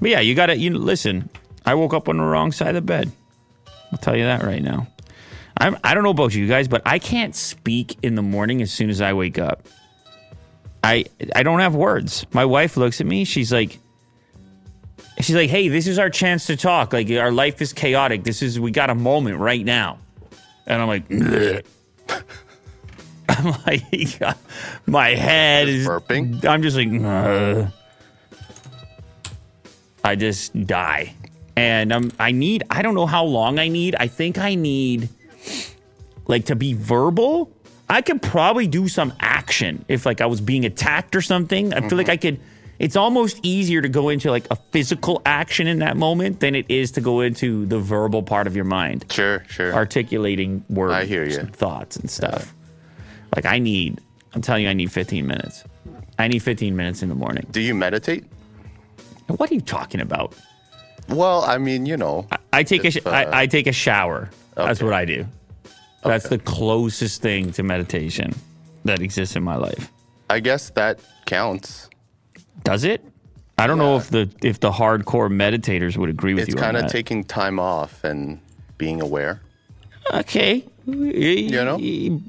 but 0.01 0.11
yeah, 0.11 0.21
you 0.21 0.35
gotta. 0.35 0.57
You 0.57 0.77
listen. 0.77 1.29
I 1.67 1.75
woke 1.75 1.95
up 1.95 2.09
on 2.09 2.19
the 2.19 2.23
wrong 2.23 2.53
side 2.53 2.69
of 2.69 2.75
the 2.75 2.83
bed. 2.83 3.11
I'll 3.91 3.99
tell 3.99 4.17
you 4.17 4.25
that 4.25 4.43
right 4.43 4.63
now. 4.63 4.87
I'm. 5.57 5.79
I 5.83 5.95
don't 5.95 6.05
know 6.05 6.11
about 6.11 6.35
you 6.35 6.47
guys, 6.47 6.69
but 6.69 6.83
I 6.85 6.99
can't 6.99 7.35
speak 7.35 7.97
in 8.03 8.15
the 8.15 8.23
morning 8.23 8.61
as 8.61 8.71
soon 8.71 8.91
as 8.91 9.01
I 9.01 9.15
wake 9.15 9.39
up. 9.39 9.67
I 10.83 11.07
I 11.35 11.43
don't 11.43 11.61
have 11.61 11.75
words. 11.75 12.27
My 12.33 12.45
wife 12.45 12.77
looks 12.77 13.01
at 13.01 13.07
me. 13.07 13.25
She's 13.25 13.53
like, 13.53 13.79
she's 15.21 15.35
like, 15.35 15.49
"Hey, 15.49 15.69
this 15.69 15.87
is 15.87 15.99
our 15.99 16.11
chance 16.11 16.47
to 16.47 16.57
talk. 16.57 16.93
Like 16.93 17.11
our 17.11 17.33
life 17.33 17.63
is 17.63 17.73
chaotic. 17.73 18.25
This 18.25 18.43
is 18.43 18.61
we 18.61 18.71
got 18.71 18.91
a 18.91 18.95
moment 18.95 19.39
right 19.39 19.65
now." 19.65 19.99
And 20.67 20.83
I'm 20.83 20.89
like, 20.89 21.11
I'm 23.29 23.55
like, 23.67 24.21
my 24.87 25.09
head 25.11 25.69
is 25.69 25.87
burping? 25.87 26.45
I'm 26.45 26.63
just 26.63 26.77
like, 26.77 26.89
"Ugh." 26.93 27.73
I 30.05 30.17
just 30.17 30.67
die, 30.67 31.15
and 31.57 31.93
I'm 31.93 32.13
I 32.21 32.33
need 32.33 32.63
I 32.71 32.83
don't 32.83 32.95
know 32.95 33.07
how 33.07 33.25
long 33.25 33.59
I 33.59 33.69
need. 33.69 33.97
I 33.99 34.07
think 34.07 34.39
I 34.39 34.55
need 34.55 35.09
like 36.27 36.47
to 36.47 36.57
be 36.57 36.75
verbal. 36.75 37.51
I 37.89 38.03
could 38.03 38.23
probably 38.23 38.67
do 38.67 38.89
some 38.89 39.13
action 39.21 39.85
if 39.89 40.05
like 40.05 40.21
I 40.21 40.27
was 40.27 40.41
being 40.41 40.65
attacked 40.65 41.17
or 41.17 41.23
something. 41.23 41.73
I 41.73 41.89
feel 41.89 41.99
like 41.99 42.09
I 42.09 42.17
mm-hmm. 42.17 42.37
could. 42.37 42.41
It's 42.79 42.97
almost 42.97 43.39
easier 43.45 43.81
to 43.81 43.89
go 43.89 44.09
into 44.09 44.31
like 44.31 44.47
a 44.51 44.57
physical 44.57 45.23
action 45.25 45.69
in 45.69 45.79
that 45.79 45.97
moment 45.97 46.41
than 46.41 46.57
it 46.57 46.67
is 46.69 46.91
to 46.93 47.01
go 47.01 47.21
into 47.21 47.67
the 47.67 47.79
verbal 47.79 48.23
part 48.23 48.49
of 48.49 48.57
your 48.57 48.65
mind, 48.65 49.07
Sure, 49.11 49.45
sure. 49.49 49.73
articulating 49.73 50.65
words, 50.69 50.93
I 50.93 51.05
hear 51.05 51.25
you. 51.25 51.39
and 51.39 51.55
thoughts 51.55 51.97
and 51.97 52.11
stuff. 52.11 52.53
Like 53.35 53.47
I 53.47 53.59
need. 53.59 54.01
I'm 54.35 54.43
telling 54.43 54.65
you, 54.65 54.69
I 54.69 54.73
need 54.73 54.91
15 54.91 55.25
minutes. 55.25 55.63
I 56.19 56.27
need 56.27 56.41
15 56.41 56.75
minutes 56.75 57.03
in 57.03 57.09
the 57.09 57.15
morning. 57.15 57.47
Do 57.53 57.61
you 57.61 57.75
meditate? 57.75 58.25
What 59.27 59.51
are 59.51 59.55
you 59.55 59.61
talking 59.61 60.01
about? 60.01 60.35
Well, 61.09 61.43
I 61.45 61.59
mean, 61.59 61.87
you 61.87 61.97
know. 61.97 62.27
I 62.53 62.63
take 62.63 62.85
a 62.85 62.91
sh- 62.91 62.99
uh, 63.05 63.11
I, 63.11 63.43
I 63.43 63.47
take 63.47 63.67
a 63.67 63.73
shower. 63.73 64.31
That's 64.55 64.83
what 64.83 64.93
I 64.93 65.05
do. 65.05 65.27
That's 66.03 66.29
the 66.29 66.39
closest 66.39 67.23
thing 67.23 67.53
to 67.53 67.63
meditation 67.63 68.35
that 68.85 69.01
exists 69.01 69.37
in 69.37 69.43
my 69.43 69.57
life. 69.57 69.91
I 70.29 70.41
guess 70.41 70.71
that 70.71 71.01
counts. 71.27 71.89
Does 72.63 72.85
it? 72.85 73.05
I 73.57 73.67
don't 73.67 73.79
know 73.79 73.97
if 73.97 74.11
the 74.11 74.31
if 74.43 74.61
the 74.61 74.71
hardcore 74.71 75.31
meditators 75.31 75.97
would 75.97 76.11
agree 76.11 76.35
with 76.35 76.43
It's 76.43 76.49
you 76.49 76.55
It's 76.55 76.63
kind 76.63 76.77
of 76.77 76.91
taking 76.91 77.25
time 77.25 77.59
off 77.59 78.03
and 78.05 78.41
being 78.79 79.01
aware. 79.01 79.41
okay. 80.13 80.65
You 80.87 81.51
know? 81.51 81.79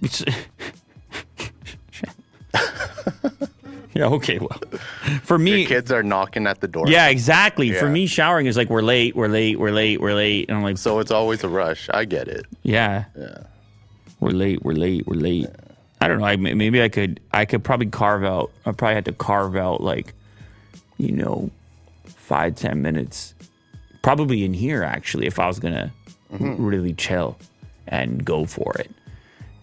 yeah. 3.99 4.05
Okay. 4.07 4.39
Well, 4.39 4.59
for 5.23 5.37
me, 5.37 5.65
Kids 5.65 5.91
are 5.91 6.03
knocking 6.03 6.47
at 6.47 6.61
the 6.61 6.67
door. 6.67 6.85
yeah, 6.87 7.07
exactly. 7.07 7.71
For 7.71 7.89
me, 7.89 8.07
showering 8.07 8.45
is 8.45 8.57
like 8.57 8.69
we're 8.69 8.81
late, 8.81 9.15
we're 9.15 9.27
late, 9.27 9.59
we're 9.59 9.71
late, 9.71 10.01
we're 10.01 10.13
late, 10.13 10.49
and 10.49 10.57
I'm 10.57 10.63
like, 10.63 10.77
So 10.77 10.99
it's 10.99 11.11
always 11.11 11.43
a 11.43 11.49
rush. 11.49 11.89
I 11.93 12.05
get 12.05 12.27
it. 12.27 12.45
yeah, 12.63 13.05
Yeah. 13.17 13.43
we're 14.19 14.31
late, 14.31 14.63
we're 14.63 14.73
late, 14.73 15.07
we're 15.07 15.15
late. 15.15 15.47
I 16.01 16.07
don't 16.07 16.19
know. 16.19 16.25
I, 16.25 16.35
maybe 16.35 16.83
I 16.83 16.89
could, 16.89 17.19
I 17.31 17.45
could 17.45 17.63
probably 17.63 17.87
carve 17.87 18.23
out. 18.23 18.51
I 18.65 18.73
probably 18.73 18.95
had 18.95 19.05
to 19.05 19.13
carve 19.13 19.55
out 19.55 19.81
like, 19.81 20.13
you 20.97 21.11
know, 21.11 21.49
five 22.05 22.55
ten 22.55 22.81
minutes 22.81 23.33
Probably 24.05 24.45
in 24.45 24.53
here, 24.53 24.83
actually, 24.83 25.25
if 25.25 25.39
I 25.39 25.47
was 25.47 25.57
gonna 25.57 25.91
mm-hmm. 26.31 26.63
really 26.63 26.93
chill 26.93 27.39
and 27.87 28.23
go 28.23 28.45
for 28.45 28.71
it. 28.77 28.91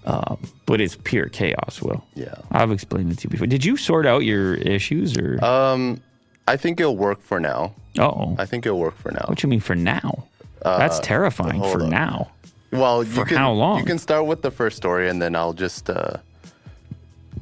Um, 0.05 0.39
but 0.67 0.81
it's 0.81 0.97
pure 1.05 1.29
chaos, 1.29 1.81
Will. 1.81 2.05
Yeah. 2.15 2.35
I've 2.51 2.73
explained 2.73 3.13
it 3.13 3.19
to 3.19 3.25
you 3.25 3.31
before. 3.31 3.47
Did 3.47 3.65
you 3.65 3.77
sort 3.77 4.05
out 4.07 4.25
your 4.25 4.55
issues 4.55 5.17
or? 5.17 5.43
Um, 5.45 6.01
I 6.49 6.57
think 6.57 6.81
it'll 6.81 6.97
work 6.97 7.21
for 7.23 7.39
now. 7.39 7.73
oh, 7.99 8.35
I 8.39 8.47
think 8.47 8.67
it'll 8.67 8.81
work 8.81 8.97
for 8.99 9.13
now. 9.13 9.25
what 9.29 9.43
you 9.43 9.49
mean 9.49 9.61
for 9.61 9.77
now? 9.77 10.25
That's 10.65 10.99
terrifying 11.01 11.61
for 11.61 11.83
up. 11.83 11.89
now. 11.89 12.31
Well, 12.73 13.05
you 13.05 13.11
For 13.11 13.25
can, 13.25 13.37
how 13.37 13.53
long? 13.53 13.79
You 13.81 13.85
can 13.85 13.99
start 13.99 14.27
with 14.27 14.43
the 14.43 14.51
first 14.51 14.77
story, 14.77 15.09
and 15.09 15.21
then 15.21 15.37
I'll 15.37 15.53
just 15.53 15.91
uh, 15.91 16.17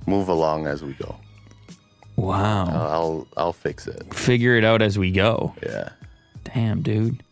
move 0.06 0.28
along 0.28 0.66
as 0.66 0.82
we 0.82 0.92
go. 0.94 1.16
Wow. 2.16 2.66
I'll 2.66 3.26
I'll 3.36 3.52
fix 3.52 3.86
it. 3.86 4.12
Figure 4.12 4.56
it 4.56 4.64
out 4.64 4.82
as 4.82 4.98
we 4.98 5.10
go. 5.12 5.54
Yeah. 5.62 5.90
Damn, 6.44 6.82
dude. 6.82 7.22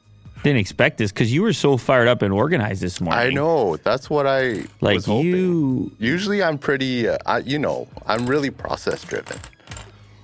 Didn't 0.44 0.58
expect 0.60 0.98
this 0.98 1.10
because 1.12 1.32
you 1.32 1.42
were 1.42 1.52
so 1.52 1.76
fired 1.76 2.06
up 2.08 2.22
and 2.22 2.32
organized 2.32 2.80
this 2.80 3.00
morning. 3.00 3.18
I 3.20 3.30
know. 3.30 3.76
That's 3.76 4.08
what 4.08 4.26
I 4.26 4.64
Like 4.80 4.96
was 4.96 5.06
hoping. 5.06 5.26
you. 5.30 5.92
Usually, 5.98 6.42
I'm 6.42 6.58
pretty. 6.58 7.08
Uh, 7.08 7.18
I, 7.26 7.38
you 7.38 7.58
know, 7.58 7.88
I'm 8.06 8.26
really 8.26 8.50
process 8.50 9.02
driven. 9.04 9.38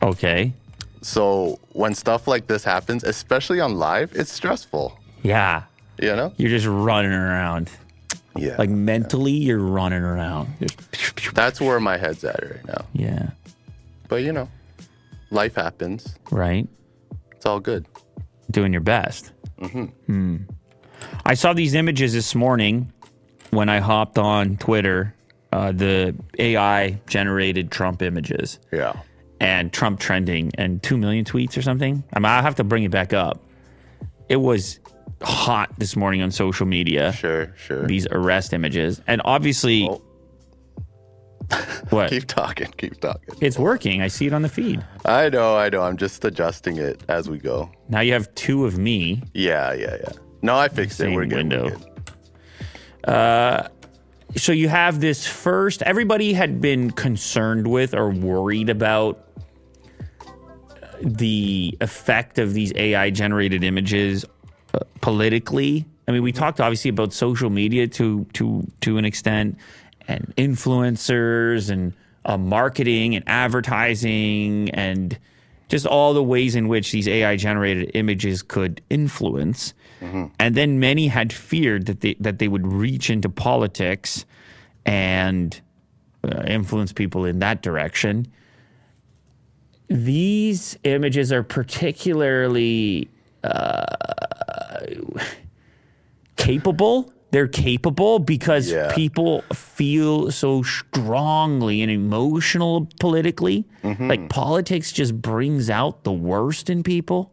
Okay. 0.02 0.52
So 1.02 1.58
when 1.72 1.94
stuff 1.94 2.26
like 2.28 2.46
this 2.46 2.64
happens, 2.64 3.04
especially 3.04 3.60
on 3.60 3.76
live, 3.78 4.12
it's 4.14 4.32
stressful. 4.32 4.98
Yeah. 5.22 5.64
You 6.00 6.14
know? 6.16 6.32
You're 6.36 6.50
just 6.50 6.66
running 6.66 7.12
around. 7.12 7.70
Yeah. 8.36 8.56
Like 8.58 8.70
mentally, 8.70 9.32
you're 9.32 9.58
running 9.58 10.02
around. 10.02 10.48
Just, 10.92 11.34
that's 11.34 11.60
where 11.60 11.78
my 11.80 11.96
head's 11.96 12.24
at 12.24 12.42
right 12.42 12.66
now. 12.66 12.84
yeah. 12.92 13.30
But 14.08 14.22
you 14.22 14.32
know, 14.32 14.48
life 15.30 15.54
happens. 15.56 16.16
Right. 16.30 16.66
It's 17.32 17.46
all 17.46 17.60
good. 17.60 17.86
Doing 18.50 18.72
your 18.72 18.80
best. 18.82 19.32
Hmm. 19.58 20.36
I 21.24 21.34
saw 21.34 21.52
these 21.52 21.74
images 21.74 22.12
this 22.12 22.34
morning 22.34 22.92
when 23.50 23.68
I 23.68 23.78
hopped 23.80 24.18
on 24.18 24.56
Twitter. 24.56 25.14
Uh, 25.52 25.70
the 25.72 26.14
AI 26.38 27.00
generated 27.06 27.70
Trump 27.70 28.02
images. 28.02 28.58
Yeah. 28.72 28.94
and 29.40 29.72
Trump 29.72 30.00
trending 30.00 30.50
and 30.56 30.82
2 30.82 30.96
million 30.96 31.24
tweets 31.24 31.56
or 31.58 31.62
something. 31.62 32.02
I 32.14 32.18
mean, 32.18 32.26
I'll 32.26 32.40
have 32.42 32.54
to 32.56 32.64
bring 32.64 32.84
it 32.84 32.90
back 32.90 33.12
up. 33.12 33.42
It 34.28 34.36
was 34.36 34.80
hot 35.22 35.70
this 35.78 35.96
morning 35.96 36.22
on 36.22 36.30
social 36.30 36.66
media, 36.66 37.12
Sure. 37.12 37.52
Sure. 37.56 37.86
these 37.86 38.06
arrest 38.10 38.52
images. 38.52 39.02
And 39.06 39.20
obviously, 39.24 39.86
Oh. 39.88 40.00
What? 41.90 42.10
Keep 42.10 42.26
talking. 42.26 42.72
Keep 42.76 43.00
talking. 43.00 43.34
It's 43.40 43.58
working. 43.58 44.02
I 44.02 44.08
see 44.08 44.26
it 44.26 44.32
on 44.32 44.42
the 44.42 44.48
feed. 44.48 44.84
I 45.04 45.28
know. 45.28 45.56
I 45.56 45.68
know. 45.68 45.82
I'm 45.82 45.96
just 45.96 46.24
adjusting 46.24 46.78
it 46.78 47.02
as 47.08 47.28
we 47.28 47.38
go. 47.38 47.70
Now 47.88 48.00
you 48.00 48.12
have 48.12 48.34
two 48.34 48.66
of 48.66 48.78
me. 48.78 49.22
Yeah. 49.34 49.72
Yeah. 49.72 49.96
Yeah. 50.00 50.12
No, 50.42 50.56
I 50.56 50.68
fixed 50.68 51.00
it. 51.00 51.14
We're 51.14 51.26
good. 51.26 51.36
window. 51.36 51.64
We're 51.64 51.70
good. 51.70 51.90
So 54.36 54.52
you 54.52 54.68
have 54.68 55.00
this 55.00 55.26
first, 55.26 55.82
everybody 55.82 56.32
had 56.32 56.60
been 56.60 56.90
concerned 56.90 57.68
with 57.68 57.94
or 57.94 58.10
worried 58.10 58.68
about 58.68 59.28
the 61.00 61.76
effect 61.80 62.38
of 62.38 62.52
these 62.52 62.72
AI 62.74 63.10
generated 63.10 63.62
images 63.62 64.24
uh, 64.72 64.80
politically. 65.00 65.86
I 66.08 66.12
mean, 66.12 66.22
we 66.22 66.32
talked 66.32 66.60
obviously 66.60 66.88
about 66.88 67.12
social 67.12 67.48
media 67.48 67.86
to 67.88 68.24
to 68.34 68.66
to 68.80 68.98
an 68.98 69.04
extent, 69.04 69.56
and 70.08 70.32
influencers 70.36 71.70
and 71.70 71.92
uh, 72.24 72.36
marketing 72.38 73.14
and 73.14 73.24
advertising 73.26 74.70
and 74.70 75.18
just 75.68 75.86
all 75.86 76.12
the 76.14 76.22
ways 76.22 76.54
in 76.54 76.68
which 76.68 76.92
these 76.92 77.08
AI 77.08 77.36
generated 77.36 77.90
images 77.94 78.42
could 78.42 78.82
influence. 78.90 79.72
And 80.38 80.54
then 80.54 80.78
many 80.78 81.08
had 81.08 81.32
feared 81.32 81.86
that 81.86 82.02
they 82.02 82.14
that 82.20 82.38
they 82.38 82.46
would 82.48 82.66
reach 82.66 83.08
into 83.08 83.30
politics 83.30 84.26
and 84.84 85.58
uh, 86.22 86.42
influence 86.46 86.92
people 86.92 87.24
in 87.24 87.38
that 87.38 87.62
direction. 87.62 88.26
These 89.88 90.76
images 90.84 91.32
are 91.32 91.42
particularly 91.42 93.08
uh, 93.42 93.86
capable. 96.36 97.10
They're 97.34 97.48
capable 97.48 98.20
because 98.20 98.70
Yeah. 98.70 98.92
people 98.94 99.42
feel 99.52 100.30
so 100.30 100.62
strongly 100.62 101.82
and 101.82 101.90
emotional 101.90 102.88
politically. 103.00 103.64
Mm-hmm. 103.82 104.08
Like 104.08 104.28
politics 104.28 104.92
just 104.92 105.20
brings 105.20 105.68
out 105.68 106.04
the 106.04 106.12
worst 106.12 106.70
in 106.70 106.84
people. 106.84 107.32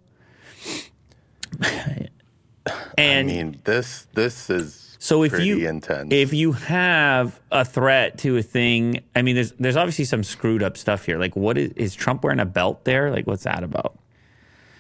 and 2.98 3.30
I 3.30 3.34
mean, 3.34 3.62
this 3.64 4.08
this 4.16 4.50
is 4.50 4.96
so 4.98 5.22
if 5.24 5.40
you 5.40 5.68
intense. 5.70 6.10
if 6.12 6.34
you 6.34 6.54
have 6.54 7.40
a 7.52 7.64
threat 7.64 8.18
to 8.20 8.38
a 8.38 8.42
thing, 8.42 9.02
I 9.16 9.22
mean, 9.22 9.36
there's 9.36 9.52
there's 9.54 9.78
obviously 9.78 10.06
some 10.06 10.24
screwed 10.24 10.64
up 10.64 10.78
stuff 10.78 11.06
here. 11.06 11.20
Like, 11.20 11.36
what 11.36 11.60
is 11.60 11.74
is 11.74 11.94
Trump 11.94 12.24
wearing 12.24 12.40
a 12.40 12.46
belt 12.46 12.86
there? 12.86 13.12
Like, 13.12 13.28
what's 13.28 13.44
that 13.44 13.64
about? 13.64 14.00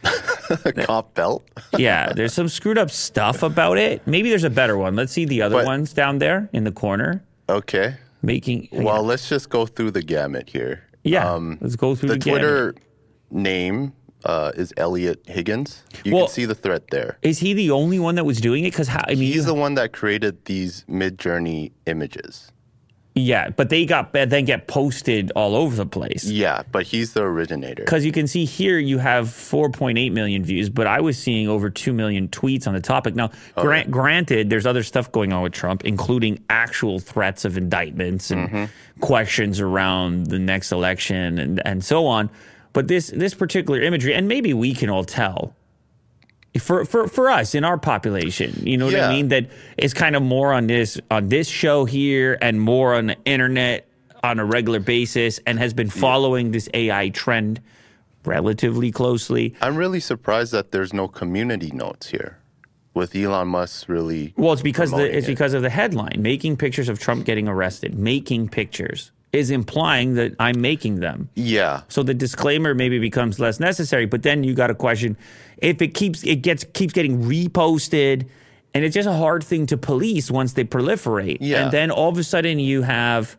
cop 0.85 1.13
belt. 1.13 1.43
Yeah, 1.77 2.11
there's 2.13 2.33
some 2.33 2.49
screwed 2.49 2.77
up 2.77 2.91
stuff 2.91 3.43
about 3.43 3.77
it. 3.77 4.01
Maybe 4.05 4.29
there's 4.29 4.43
a 4.43 4.49
better 4.49 4.77
one. 4.77 4.95
Let's 4.95 5.11
see 5.13 5.25
the 5.25 5.41
other 5.41 5.55
But- 5.57 5.65
ones 5.65 5.93
down 5.93 6.19
there 6.19 6.49
in 6.53 6.63
the 6.65 6.71
corner. 6.71 7.23
Okay. 7.49 7.95
Making 8.21 8.67
Well, 8.71 9.03
let's 9.03 9.27
just 9.29 9.49
go 9.49 9.65
through 9.65 9.91
the 9.91 10.03
gamut 10.03 10.49
here. 10.49 10.83
yeah, 11.03 11.31
Um, 11.33 11.57
let's 11.61 11.75
go 11.75 11.95
through 11.95 12.09
the 12.09 12.15
the, 12.15 12.19
gamut. 12.19 12.41
Twitter 12.41 12.75
name 13.31 13.93
uh, 14.25 14.51
is 14.55 14.71
Eliot 14.77 15.21
Higgins. 15.25 15.81
You 16.03 16.13
Well- 16.15 16.25
can 16.27 16.33
see 16.33 16.45
the 16.45 16.53
threat 16.55 16.89
there. 16.91 17.17
Is 17.23 17.39
he 17.39 17.53
the 17.53 17.71
only 17.71 17.97
one 17.99 18.15
that 18.15 18.25
was 18.25 18.39
doing 18.39 18.63
it? 18.65 18.71
Because 18.71 18.89
I 18.89 19.15
mean, 19.15 19.31
He's 19.33 19.45
the 19.45 19.53
one 19.55 19.73
that 19.75 19.91
created 19.93 20.45
these 20.45 20.85
Midjourney 20.89 21.71
images. 21.87 22.51
Yeah, 23.13 23.49
but 23.49 23.69
they 23.69 23.85
got 23.85 24.13
then 24.13 24.45
get 24.45 24.67
posted 24.67 25.31
all 25.35 25.53
over 25.53 25.75
the 25.75 25.85
place. 25.85 26.23
Yeah, 26.23 26.63
but 26.71 26.83
he's 26.83 27.11
the 27.11 27.23
originator. 27.23 27.83
Because 27.83 28.05
you 28.05 28.13
can 28.13 28.25
see 28.25 28.45
here 28.45 28.79
you 28.79 28.99
have 28.99 29.27
4.8 29.27 30.11
million 30.13 30.45
views, 30.45 30.69
but 30.69 30.87
I 30.87 31.01
was 31.01 31.17
seeing 31.17 31.49
over 31.49 31.69
2 31.69 31.91
million 31.91 32.29
tweets 32.29 32.67
on 32.67 32.73
the 32.73 32.79
topic. 32.79 33.13
Now, 33.13 33.31
oh, 33.57 33.63
grant, 33.63 33.91
granted, 33.91 34.49
there's 34.49 34.65
other 34.65 34.81
stuff 34.81 35.11
going 35.11 35.33
on 35.33 35.43
with 35.43 35.51
Trump, 35.51 35.83
including 35.83 36.41
actual 36.49 36.99
threats 36.99 37.43
of 37.43 37.57
indictments 37.57 38.31
and 38.31 38.49
mm-hmm. 38.49 39.01
questions 39.01 39.59
around 39.59 40.27
the 40.27 40.39
next 40.39 40.71
election 40.71 41.37
and, 41.37 41.61
and 41.65 41.83
so 41.83 42.07
on. 42.07 42.29
But 42.71 42.87
this, 42.87 43.07
this 43.07 43.33
particular 43.33 43.81
imagery, 43.81 44.13
and 44.13 44.29
maybe 44.29 44.53
we 44.53 44.73
can 44.73 44.89
all 44.89 45.03
tell. 45.03 45.53
For, 46.59 46.83
for 46.83 47.07
for 47.07 47.29
us 47.29 47.55
in 47.55 47.63
our 47.63 47.77
population, 47.77 48.53
you 48.65 48.77
know 48.77 48.85
what 48.87 48.95
I 48.95 48.97
Yeah. 48.97 49.09
mean. 49.09 49.29
That 49.29 49.49
is 49.77 49.93
kind 49.93 50.17
of 50.17 50.21
more 50.23 50.51
on 50.51 50.67
this 50.67 50.99
on 51.09 51.29
this 51.29 51.47
show 51.47 51.85
here, 51.85 52.37
and 52.41 52.59
more 52.59 52.93
on 52.93 53.07
the 53.07 53.17
internet 53.23 53.87
on 54.21 54.37
a 54.37 54.43
regular 54.45 54.81
basis, 54.81 55.39
and 55.47 55.57
has 55.59 55.73
been 55.73 55.89
following 55.89 56.51
this 56.51 56.67
AI 56.73 57.07
trend 57.09 57.61
relatively 58.25 58.91
closely. 58.91 59.55
I'm 59.61 59.77
really 59.77 60.01
surprised 60.01 60.51
that 60.51 60.71
there's 60.71 60.93
no 60.93 61.07
community 61.07 61.71
notes 61.71 62.07
here 62.09 62.37
with 62.93 63.15
Elon 63.15 63.47
Musk 63.47 63.87
really. 63.87 64.33
Well, 64.35 64.51
it's 64.51 64.61
because 64.61 64.91
the, 64.91 65.17
it's 65.17 65.27
it. 65.27 65.31
because 65.31 65.53
of 65.53 65.61
the 65.61 65.69
headline. 65.69 66.21
Making 66.21 66.57
pictures 66.57 66.89
of 66.89 66.99
Trump 66.99 67.25
getting 67.25 67.47
arrested. 67.47 67.97
Making 67.97 68.49
pictures 68.49 69.11
is 69.33 69.49
implying 69.49 70.15
that 70.15 70.35
I'm 70.39 70.59
making 70.59 70.99
them. 70.99 71.29
Yeah. 71.35 71.83
So 71.87 72.03
the 72.03 72.13
disclaimer 72.13 72.73
maybe 72.73 72.99
becomes 72.99 73.39
less 73.39 73.59
necessary. 73.59 74.05
But 74.05 74.23
then 74.23 74.43
you 74.43 74.53
got 74.53 74.69
a 74.69 74.75
question 74.75 75.17
if 75.57 75.81
it 75.81 75.89
keeps 75.89 76.23
it 76.23 76.37
gets 76.37 76.65
keeps 76.73 76.93
getting 76.93 77.23
reposted, 77.23 78.27
and 78.73 78.83
it's 78.83 78.93
just 78.93 79.07
a 79.07 79.13
hard 79.13 79.43
thing 79.43 79.65
to 79.67 79.77
police 79.77 80.29
once 80.29 80.53
they 80.53 80.63
proliferate. 80.63 81.37
Yeah. 81.39 81.63
And 81.63 81.71
then 81.71 81.91
all 81.91 82.09
of 82.09 82.17
a 82.17 82.23
sudden 82.23 82.59
you 82.59 82.81
have 82.81 83.37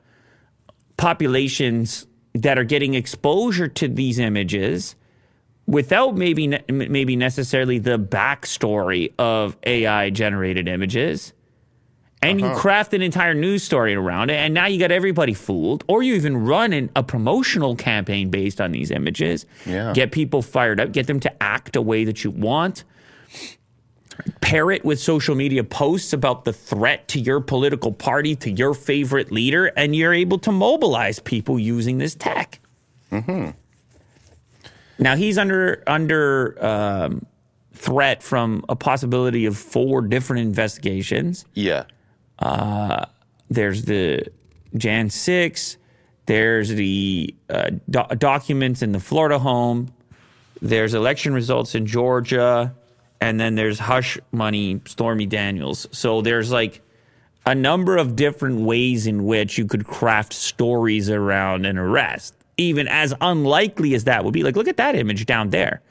populations 0.96 2.06
that 2.34 2.58
are 2.58 2.64
getting 2.64 2.94
exposure 2.94 3.68
to 3.68 3.88
these 3.88 4.18
images 4.18 4.94
without 5.66 6.16
maybe 6.16 6.58
maybe 6.68 7.16
necessarily 7.16 7.78
the 7.78 7.98
backstory 7.98 9.12
of 9.18 9.56
AI 9.64 10.10
generated 10.10 10.68
images. 10.68 11.32
And 12.22 12.40
Uh-huh. 12.40 12.54
you 12.54 12.58
craft 12.58 12.94
an 12.94 13.02
entire 13.02 13.34
news 13.34 13.64
story 13.64 13.94
around 13.94 14.30
it, 14.30 14.34
and 14.34 14.54
now 14.54 14.66
you 14.66 14.78
got 14.78 14.92
everybody 14.92 15.34
fooled. 15.34 15.82
Or 15.88 16.02
you 16.04 16.14
even 16.14 16.36
run 16.36 16.72
an, 16.72 16.88
a 16.94 17.02
promotional 17.02 17.74
campaign 17.74 18.30
based 18.30 18.60
on 18.60 18.70
these 18.70 18.90
images. 18.92 19.44
Yeah. 19.66 19.92
Get 19.92 20.12
people 20.12 20.40
fired 20.40 20.78
up, 20.80 20.92
get 20.92 21.08
them 21.08 21.18
to 21.20 21.42
act 21.42 21.74
a 21.74 21.82
way 21.82 22.04
that 22.04 22.22
you 22.22 22.30
want. 22.30 22.84
Pair 24.40 24.70
it 24.70 24.84
with 24.84 25.00
social 25.00 25.34
media 25.34 25.64
posts 25.64 26.12
about 26.12 26.44
the 26.44 26.52
threat 26.52 27.08
to 27.08 27.18
your 27.18 27.40
political 27.40 27.90
party, 27.92 28.36
to 28.36 28.50
your 28.50 28.74
favorite 28.74 29.32
leader, 29.32 29.72
and 29.76 29.96
you're 29.96 30.12
able 30.14 30.38
to 30.40 30.52
mobilize 30.52 31.18
people 31.18 31.58
using 31.58 31.98
this 31.98 32.14
tech. 32.14 32.60
Hmm. 33.10 33.48
Now 34.98 35.16
he's 35.16 35.38
under 35.38 35.82
under 35.86 36.62
um, 36.64 37.26
threat 37.72 38.22
from 38.22 38.64
a 38.68 38.76
possibility 38.76 39.46
of 39.46 39.56
four 39.56 40.02
different 40.02 40.42
investigations. 40.42 41.46
Yeah. 41.54 41.84
There's 43.50 43.84
the 43.84 44.26
Jan 44.76 45.10
6. 45.10 45.76
There's 46.26 46.68
the 46.70 47.34
uh, 47.50 47.70
do- 47.90 48.16
documents 48.16 48.82
in 48.82 48.92
the 48.92 49.00
Florida 49.00 49.38
home. 49.38 49.92
There's 50.60 50.94
election 50.94 51.34
results 51.34 51.74
in 51.74 51.86
Georgia. 51.86 52.74
and 53.20 53.38
then 53.38 53.54
there's 53.54 53.78
Hush 53.78 54.18
Money, 54.32 54.80
Stormy 54.86 55.26
Daniels. 55.26 55.86
So 55.92 56.22
there's 56.22 56.50
like 56.50 56.80
a 57.46 57.54
number 57.54 57.96
of 57.96 58.16
different 58.16 58.60
ways 58.62 59.06
in 59.06 59.24
which 59.24 59.58
you 59.58 59.66
could 59.66 59.86
craft 59.86 60.32
stories 60.32 61.08
around 61.10 61.66
an 61.66 61.78
arrest, 61.78 62.34
even 62.56 62.88
as 62.88 63.14
unlikely 63.20 63.94
as 63.94 64.04
that 64.04 64.24
would 64.24 64.34
be. 64.34 64.42
Like, 64.42 64.56
look 64.56 64.68
at 64.68 64.76
that 64.78 64.94
image 64.96 65.26
down 65.26 65.50
there, 65.50 65.82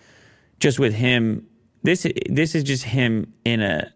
just 0.60 0.80
with 0.80 0.94
him. 0.94 1.48
This 1.84 2.06
this 2.30 2.54
is 2.56 2.64
just 2.64 2.84
him 2.84 3.34
in 3.46 3.62
a, 3.62 3.92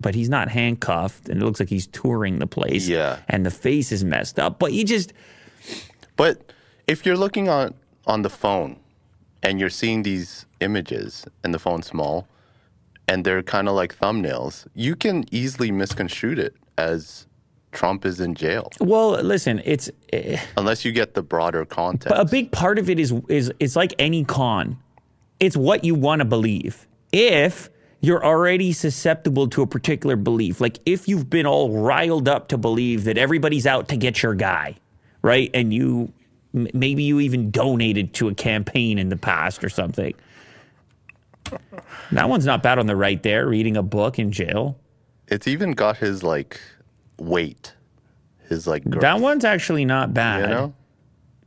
but 0.00 0.14
he's 0.14 0.28
not 0.28 0.48
handcuffed, 0.48 1.28
and 1.28 1.42
it 1.42 1.44
looks 1.44 1.60
like 1.60 1.68
he's 1.68 1.86
touring 1.86 2.38
the 2.38 2.46
place. 2.46 2.86
Yeah. 2.88 3.18
and 3.28 3.44
the 3.46 3.50
face 3.50 3.92
is 3.92 4.04
messed 4.04 4.38
up, 4.38 4.58
but 4.58 4.72
you 4.72 4.84
just 4.84 5.12
But 6.16 6.52
if 6.86 7.04
you're 7.04 7.16
looking 7.16 7.48
on 7.48 7.74
on 8.06 8.22
the 8.22 8.30
phone 8.30 8.76
and 9.42 9.58
you're 9.60 9.70
seeing 9.70 10.02
these 10.02 10.46
images 10.60 11.24
and 11.42 11.52
the 11.52 11.58
phone's 11.58 11.86
small 11.86 12.26
and 13.08 13.24
they're 13.24 13.42
kind 13.42 13.68
of 13.68 13.74
like 13.74 13.96
thumbnails, 13.98 14.66
you 14.74 14.94
can 14.96 15.24
easily 15.30 15.70
misconstrue 15.70 16.32
it 16.32 16.54
as 16.78 17.26
Trump 17.72 18.04
is 18.06 18.20
in 18.20 18.34
jail 18.34 18.70
well, 18.80 19.10
listen, 19.22 19.60
it's. 19.64 19.90
eh, 20.12 20.38
unless 20.56 20.84
you 20.84 20.92
get 20.92 21.14
the 21.14 21.22
broader 21.22 21.64
context. 21.64 22.08
But 22.08 22.20
a 22.20 22.24
big 22.24 22.50
part 22.52 22.78
of 22.78 22.88
it 22.88 22.98
is 22.98 23.12
is 23.28 23.52
it's 23.60 23.76
like 23.76 23.94
any 23.98 24.24
con. 24.24 24.78
It's 25.40 25.56
what 25.56 25.84
you 25.84 25.94
want 25.94 26.20
to 26.20 26.24
believe. 26.24 26.86
If 27.12 27.68
you're 28.06 28.24
already 28.24 28.72
susceptible 28.72 29.48
to 29.48 29.62
a 29.62 29.66
particular 29.66 30.16
belief, 30.16 30.60
like 30.60 30.78
if 30.86 31.08
you've 31.08 31.28
been 31.28 31.46
all 31.46 31.70
riled 31.82 32.28
up 32.28 32.48
to 32.48 32.58
believe 32.58 33.04
that 33.04 33.18
everybody's 33.18 33.66
out 33.66 33.88
to 33.88 33.96
get 33.96 34.22
your 34.22 34.34
guy, 34.34 34.76
right? 35.22 35.50
And 35.54 35.72
you 35.74 36.12
maybe 36.52 37.02
you 37.02 37.20
even 37.20 37.50
donated 37.50 38.14
to 38.14 38.28
a 38.28 38.34
campaign 38.34 38.98
in 38.98 39.08
the 39.08 39.16
past 39.16 39.62
or 39.64 39.68
something. 39.68 40.14
That 42.12 42.28
one's 42.28 42.46
not 42.46 42.62
bad 42.62 42.78
on 42.78 42.86
the 42.86 42.96
right 42.96 43.22
there, 43.22 43.46
reading 43.46 43.76
a 43.76 43.82
book 43.82 44.18
in 44.18 44.32
jail. 44.32 44.78
it's 45.28 45.46
even 45.46 45.72
got 45.72 45.96
his 45.98 46.22
like 46.22 46.60
weight, 47.18 47.74
his 48.48 48.66
like 48.66 48.84
girth, 48.88 49.02
That 49.02 49.20
one's 49.20 49.44
actually 49.44 49.84
not 49.84 50.12
bad. 50.14 50.40
you 50.42 50.46
know. 50.48 50.74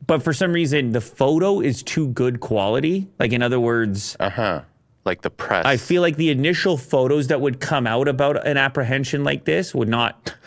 But 0.07 0.23
for 0.23 0.33
some 0.33 0.53
reason, 0.53 0.91
the 0.91 1.01
photo 1.01 1.59
is 1.59 1.83
too 1.83 2.07
good 2.09 2.39
quality. 2.39 3.07
Like, 3.19 3.31
in 3.31 3.43
other 3.43 3.59
words, 3.59 4.15
Uh 4.19 4.29
huh. 4.29 4.61
Like 5.05 5.21
the 5.21 5.29
press. 5.29 5.65
I 5.65 5.77
feel 5.77 6.01
like 6.01 6.17
the 6.17 6.29
initial 6.29 6.77
photos 6.77 7.27
that 7.27 7.41
would 7.41 7.59
come 7.59 7.87
out 7.87 8.07
about 8.07 8.45
an 8.45 8.57
apprehension 8.57 9.23
like 9.23 9.45
this 9.45 9.73
would 9.73 9.89
not. 9.89 10.33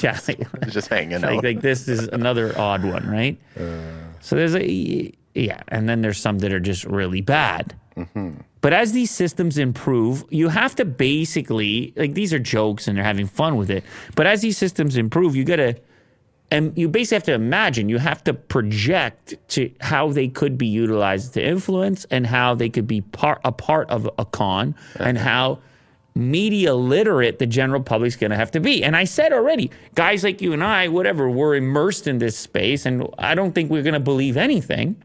Yeah, 0.00 0.16
like, 0.28 0.68
just 0.68 0.86
hanging 0.86 1.22
like, 1.22 1.38
out. 1.38 1.42
like 1.42 1.60
this 1.60 1.88
is 1.88 2.06
another 2.06 2.56
odd 2.56 2.84
one, 2.84 3.04
right? 3.10 3.36
Uh. 3.58 3.80
So 4.20 4.36
there's 4.36 4.54
a 4.54 5.12
yeah, 5.34 5.60
and 5.66 5.88
then 5.88 6.02
there's 6.02 6.18
some 6.18 6.38
that 6.38 6.52
are 6.52 6.60
just 6.60 6.84
really 6.84 7.20
bad. 7.20 7.76
Mm-hmm. 7.96 8.42
But 8.60 8.72
as 8.72 8.92
these 8.92 9.10
systems 9.10 9.58
improve, 9.58 10.24
you 10.30 10.48
have 10.50 10.76
to 10.76 10.84
basically 10.84 11.92
like 11.96 12.14
these 12.14 12.32
are 12.32 12.38
jokes 12.38 12.86
and 12.86 12.96
they're 12.96 13.04
having 13.04 13.26
fun 13.26 13.56
with 13.56 13.70
it. 13.70 13.82
But 14.14 14.28
as 14.28 14.40
these 14.40 14.56
systems 14.56 14.96
improve, 14.96 15.34
you 15.34 15.44
gotta 15.44 15.80
and 16.52 16.76
you 16.76 16.86
basically 16.86 17.16
have 17.16 17.22
to 17.24 17.32
imagine 17.32 17.88
you 17.88 17.96
have 17.96 18.22
to 18.24 18.34
project 18.34 19.34
to 19.48 19.72
how 19.80 20.10
they 20.12 20.28
could 20.28 20.58
be 20.58 20.66
utilized 20.66 21.32
to 21.32 21.42
influence 21.42 22.04
and 22.10 22.26
how 22.26 22.54
they 22.54 22.68
could 22.68 22.86
be 22.86 23.00
part 23.00 23.40
a 23.42 23.50
part 23.50 23.88
of 23.88 24.08
a 24.18 24.26
con 24.26 24.74
and 24.96 25.16
how 25.16 25.58
media 26.14 26.74
literate 26.74 27.38
the 27.38 27.46
general 27.46 27.82
public's 27.82 28.16
going 28.16 28.30
to 28.30 28.36
have 28.36 28.50
to 28.50 28.60
be. 28.60 28.84
And 28.84 28.94
i 28.94 29.04
said 29.04 29.32
already 29.32 29.70
guys 29.94 30.22
like 30.22 30.42
you 30.42 30.52
and 30.52 30.62
i 30.62 30.88
whatever 30.88 31.30
we're 31.30 31.56
immersed 31.56 32.06
in 32.06 32.18
this 32.18 32.36
space 32.36 32.84
and 32.84 33.08
i 33.18 33.34
don't 33.34 33.52
think 33.52 33.70
we're 33.70 33.82
going 33.82 33.94
to 33.94 34.00
believe 34.00 34.36
anything 34.36 35.02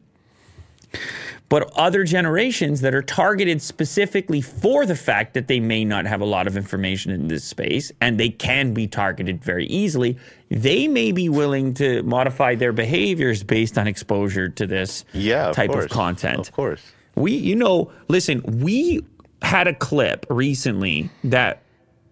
but 1.49 1.71
other 1.77 2.03
generations 2.03 2.81
that 2.81 2.93
are 2.93 3.01
targeted 3.01 3.61
specifically 3.61 4.41
for 4.41 4.85
the 4.85 4.95
fact 4.95 5.33
that 5.33 5.47
they 5.47 5.59
may 5.59 5.85
not 5.85 6.05
have 6.05 6.19
a 6.19 6.25
lot 6.25 6.45
of 6.47 6.57
information 6.57 7.11
in 7.11 7.27
this 7.29 7.43
space 7.43 7.91
and 8.01 8.19
they 8.19 8.29
can 8.29 8.73
be 8.73 8.87
targeted 8.87 9.43
very 9.43 9.65
easily, 9.67 10.17
they 10.49 10.87
may 10.87 11.11
be 11.11 11.29
willing 11.29 11.73
to 11.75 12.03
modify 12.03 12.55
their 12.55 12.73
behaviors 12.73 13.43
based 13.43 13.77
on 13.77 13.87
exposure 13.87 14.49
to 14.49 14.67
this 14.67 15.05
yeah, 15.13 15.49
of 15.49 15.55
type 15.55 15.71
course. 15.71 15.85
of 15.85 15.91
content. 15.91 16.39
Of 16.39 16.51
course. 16.51 16.81
We, 17.15 17.33
you 17.33 17.55
know, 17.55 17.91
listen, 18.09 18.41
we 18.43 19.05
had 19.41 19.67
a 19.67 19.73
clip 19.73 20.25
recently 20.29 21.09
that 21.23 21.63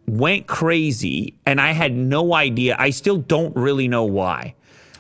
went 0.07 0.47
crazy 0.47 1.33
and 1.45 1.59
I 1.59 1.71
had 1.71 1.93
no 1.93 2.33
idea. 2.33 2.75
I 2.79 2.91
still 2.91 3.17
don't 3.17 3.55
really 3.55 3.87
know 3.87 4.05
why. 4.05 4.55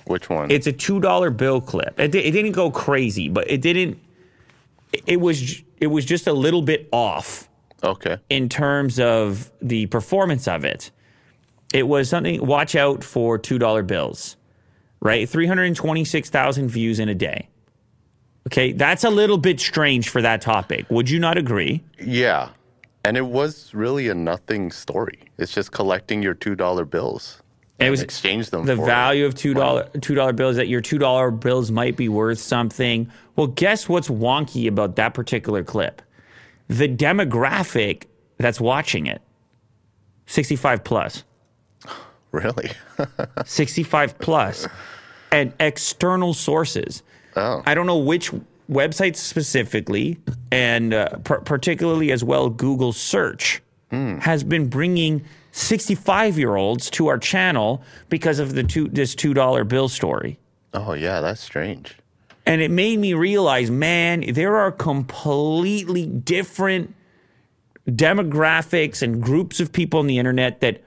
Which 0.05 0.29
one? 0.29 0.51
It's 0.51 0.67
a 0.67 0.71
two 0.71 0.99
dollar 0.99 1.31
bill 1.31 1.61
clip. 1.61 1.99
It, 1.99 2.13
it 2.13 2.31
didn't 2.31 2.51
go 2.51 2.69
crazy, 2.69 3.27
but 3.29 3.49
it 3.49 3.61
didn't. 3.61 3.97
It- 5.05 5.21
was 5.21 5.63
it 5.79 5.87
was 5.87 6.05
just 6.05 6.27
a 6.27 6.33
little 6.33 6.61
bit 6.61 6.87
off 6.91 7.49
okay. 7.83 8.17
in 8.29 8.47
terms 8.49 8.99
of 8.99 9.51
the 9.61 9.85
performance 9.87 10.47
of 10.47 10.63
it. 10.63 10.91
It 11.73 11.87
was 11.87 12.09
something. 12.09 12.45
Watch 12.45 12.75
out 12.75 13.03
for 13.03 13.37
two 13.37 13.57
dollar 13.59 13.83
bills, 13.83 14.37
right? 15.01 15.27
Three 15.27 15.47
hundred 15.47 15.75
twenty 15.75 16.05
six 16.05 16.29
thousand 16.29 16.69
views 16.69 16.99
in 16.99 17.09
a 17.09 17.15
day. 17.15 17.49
Okay, 18.47 18.71
that's 18.73 19.03
a 19.03 19.09
little 19.09 19.37
bit 19.39 19.59
strange 19.59 20.07
for 20.09 20.21
that 20.21 20.39
topic. 20.41 20.85
Would 20.89 21.09
you 21.09 21.19
not 21.19 21.37
agree? 21.37 21.83
Yeah. 21.99 22.49
And 23.03 23.17
it 23.17 23.25
was 23.25 23.73
really 23.73 24.07
a 24.09 24.15
nothing 24.15 24.71
story. 24.71 25.19
It's 25.37 25.51
just 25.53 25.71
collecting 25.71 26.23
your 26.23 26.33
two 26.33 26.55
dollar 26.55 26.85
bills. 26.85 27.41
It 27.77 27.89
was 27.89 28.01
exchange 28.01 28.51
them 28.51 28.65
the 28.65 28.75
value 28.75 29.25
of 29.25 29.35
two 29.35 29.53
dollar 29.53 29.89
two 29.99 30.15
dollar 30.15 30.31
bills 30.31 30.55
that 30.55 30.67
your 30.67 30.79
two 30.79 30.97
dollar 30.97 31.29
bills 31.29 31.71
might 31.71 31.97
be 31.97 32.07
worth 32.07 32.39
something. 32.39 33.11
Well, 33.35 33.47
guess 33.47 33.89
what's 33.89 34.07
wonky 34.07 34.67
about 34.67 34.95
that 34.95 35.13
particular 35.13 35.63
clip? 35.63 36.01
The 36.69 36.87
demographic 36.87 38.03
that's 38.37 38.61
watching 38.61 39.07
it, 39.07 39.21
sixty 40.25 40.55
five 40.55 40.85
plus, 40.85 41.23
really. 42.31 42.71
sixty 43.45 43.83
five 43.83 44.17
plus, 44.19 44.67
and 45.31 45.51
external 45.59 46.33
sources. 46.33 47.03
Oh. 47.35 47.61
I 47.65 47.73
don't 47.73 47.87
know 47.87 47.97
which 47.97 48.31
websites 48.71 49.17
specifically, 49.17 50.17
and 50.49 50.93
uh, 50.93 51.17
par- 51.25 51.41
particularly 51.41 52.13
as 52.13 52.23
well, 52.23 52.49
Google 52.49 52.93
search 52.93 53.61
has 53.91 54.43
been 54.43 54.67
bringing 54.67 55.23
65 55.55 56.37
year 56.37 56.57
olds 56.57 56.89
to 56.91 57.07
our 57.07 57.17
channel 57.17 57.81
because 58.09 58.39
of 58.39 58.55
the 58.55 58.63
two, 58.63 58.89
this 58.89 59.15
$2 59.15 59.67
bill 59.67 59.87
story. 59.87 60.37
oh 60.73 60.91
yeah, 60.93 61.21
that's 61.21 61.39
strange. 61.39 61.95
And 62.45 62.61
it 62.61 62.69
made 62.69 62.99
me 62.99 63.13
realize, 63.13 63.71
man, 63.71 64.33
there 64.33 64.57
are 64.57 64.71
completely 64.71 66.05
different 66.07 66.93
demographics 67.87 69.01
and 69.01 69.21
groups 69.23 69.59
of 69.61 69.71
people 69.71 70.01
on 70.01 70.07
the 70.07 70.19
internet 70.19 70.59
that 70.59 70.83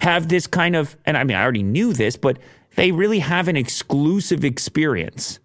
have 0.00 0.28
this 0.28 0.46
kind 0.46 0.76
of, 0.76 0.96
and 1.04 1.16
I 1.18 1.24
mean, 1.24 1.36
I 1.36 1.42
already 1.42 1.64
knew 1.64 1.92
this, 1.92 2.16
but 2.16 2.38
they 2.76 2.92
really 2.92 3.18
have 3.18 3.48
an 3.48 3.56
exclusive 3.56 4.44
experience, 4.44 5.40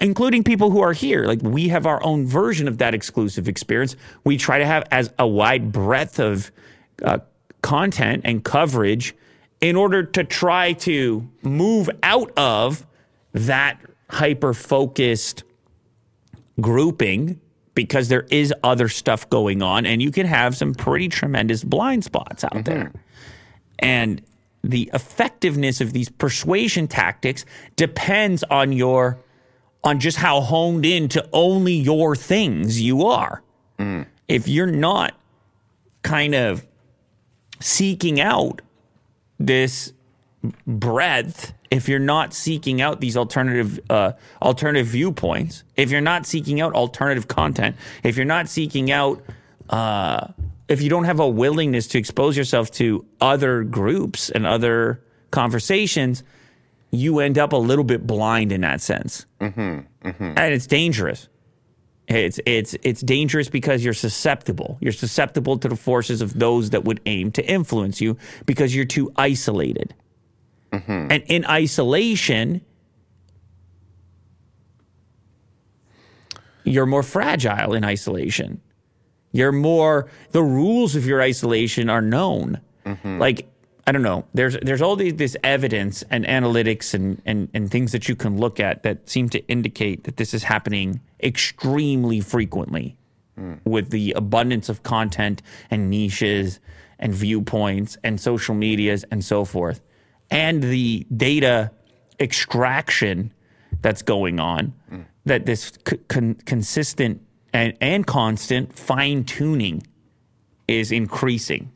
including 0.00 0.44
people 0.44 0.70
who 0.70 0.80
are 0.80 0.92
here. 0.94 1.24
Like 1.24 1.42
we 1.42 1.68
have 1.68 1.84
our 1.84 2.02
own 2.04 2.26
version 2.26 2.68
of 2.68 2.78
that 2.78 2.94
exclusive 2.94 3.48
experience. 3.48 3.96
We 4.24 4.38
try 4.38 4.58
to 4.58 4.66
have 4.66 4.84
as 4.90 5.12
a 5.18 5.26
wide 5.26 5.72
breadth 5.72 6.18
of 6.18 6.50
uh, 7.02 7.18
content 7.62 8.22
and 8.24 8.44
coverage 8.44 9.14
in 9.60 9.76
order 9.76 10.02
to 10.02 10.24
try 10.24 10.72
to 10.72 11.28
move 11.42 11.90
out 12.02 12.30
of 12.36 12.86
that 13.32 13.78
hyper 14.08 14.54
focused 14.54 15.44
grouping 16.60 17.40
because 17.74 18.08
there 18.08 18.26
is 18.30 18.52
other 18.62 18.88
stuff 18.88 19.28
going 19.30 19.62
on 19.62 19.86
and 19.86 20.02
you 20.02 20.10
can 20.10 20.26
have 20.26 20.56
some 20.56 20.74
pretty 20.74 21.08
tremendous 21.08 21.62
blind 21.62 22.04
spots 22.04 22.44
out 22.44 22.64
there. 22.64 22.84
Mm-hmm. 22.84 22.98
And 23.78 24.22
the 24.62 24.90
effectiveness 24.92 25.80
of 25.80 25.92
these 25.92 26.08
persuasion 26.08 26.88
tactics 26.88 27.44
depends 27.76 28.42
on 28.44 28.72
your 28.72 29.18
on 29.82 29.98
just 29.98 30.18
how 30.18 30.42
honed 30.42 30.84
in 30.84 31.08
to 31.08 31.26
only 31.32 31.72
your 31.72 32.14
things 32.14 32.82
you 32.82 33.06
are. 33.06 33.42
Mm. 33.78 34.04
If 34.28 34.46
you're 34.46 34.66
not 34.66 35.14
kind 36.02 36.34
of 36.34 36.66
seeking 37.60 38.20
out 38.20 38.62
this 39.38 39.92
breadth, 40.66 41.52
if 41.70 41.88
you're 41.88 41.98
not 41.98 42.34
seeking 42.34 42.80
out 42.80 43.00
these 43.00 43.16
alternative 43.16 43.78
uh, 43.88 44.12
alternative 44.42 44.86
viewpoints, 44.88 45.62
if 45.76 45.90
you're 45.90 46.00
not 46.00 46.26
seeking 46.26 46.60
out 46.60 46.74
alternative 46.74 47.28
content, 47.28 47.76
if 48.02 48.16
you're 48.16 48.24
not 48.24 48.48
seeking 48.48 48.90
out, 48.90 49.22
uh, 49.68 50.26
if 50.68 50.82
you 50.82 50.88
don't 50.88 51.04
have 51.04 51.20
a 51.20 51.28
willingness 51.28 51.86
to 51.88 51.98
expose 51.98 52.36
yourself 52.36 52.70
to 52.72 53.04
other 53.20 53.62
groups 53.62 54.30
and 54.30 54.46
other 54.46 55.00
conversations, 55.30 56.22
you 56.90 57.20
end 57.20 57.38
up 57.38 57.52
a 57.52 57.56
little 57.56 57.84
bit 57.84 58.04
blind 58.06 58.50
in 58.50 58.62
that 58.62 58.80
sense, 58.80 59.26
and 60.36 60.52
it's 60.54 60.66
dangerous. 60.66 61.28
It's 62.10 62.40
it's 62.44 62.74
it's 62.82 63.00
dangerous 63.02 63.48
because 63.48 63.84
you're 63.84 63.94
susceptible. 63.94 64.78
You're 64.80 64.92
susceptible 64.92 65.58
to 65.58 65.68
the 65.68 65.76
forces 65.76 66.20
of 66.20 66.36
those 66.36 66.70
that 66.70 66.84
would 66.84 67.00
aim 67.06 67.30
to 67.32 67.46
influence 67.48 68.00
you 68.00 68.16
because 68.46 68.74
you're 68.74 68.84
too 68.84 69.12
isolated. 69.14 69.94
Mm-hmm. 70.72 71.06
And 71.12 71.22
in 71.28 71.46
isolation, 71.46 72.62
you're 76.64 76.86
more 76.86 77.04
fragile 77.04 77.74
in 77.74 77.84
isolation. 77.84 78.60
You're 79.30 79.52
more 79.52 80.10
the 80.32 80.42
rules 80.42 80.96
of 80.96 81.06
your 81.06 81.22
isolation 81.22 81.88
are 81.88 82.02
known. 82.02 82.60
Mm-hmm. 82.86 83.18
Like 83.18 83.48
I 83.86 83.92
don't 83.92 84.02
know. 84.02 84.24
There's 84.34 84.56
there's 84.62 84.82
all 84.82 84.96
these, 84.96 85.14
this 85.14 85.36
evidence 85.42 86.04
and 86.10 86.24
analytics 86.26 86.94
and, 86.94 87.20
and 87.24 87.48
and 87.54 87.70
things 87.70 87.92
that 87.92 88.08
you 88.08 88.16
can 88.16 88.38
look 88.38 88.60
at 88.60 88.82
that 88.82 89.08
seem 89.08 89.28
to 89.30 89.44
indicate 89.48 90.04
that 90.04 90.16
this 90.16 90.34
is 90.34 90.44
happening 90.44 91.00
extremely 91.22 92.20
frequently 92.20 92.96
with 93.64 93.90
the 93.90 94.12
abundance 94.12 94.68
of 94.68 94.82
content 94.82 95.40
and 95.70 95.88
niches 95.88 96.60
and 96.98 97.14
viewpoints 97.14 97.96
and 98.04 98.20
social 98.20 98.54
medias 98.54 99.04
and 99.10 99.24
so 99.24 99.44
forth, 99.44 99.80
and 100.30 100.62
the 100.62 101.06
data 101.16 101.70
extraction 102.18 103.32
that's 103.80 104.02
going 104.02 104.38
on. 104.38 104.74
That 105.24 105.46
this 105.46 105.72
con- 106.08 106.34
consistent 106.46 107.22
and, 107.52 107.76
and 107.80 108.06
constant 108.06 108.78
fine 108.78 109.24
tuning 109.24 109.86
is 110.66 110.92
increasing 110.92 111.72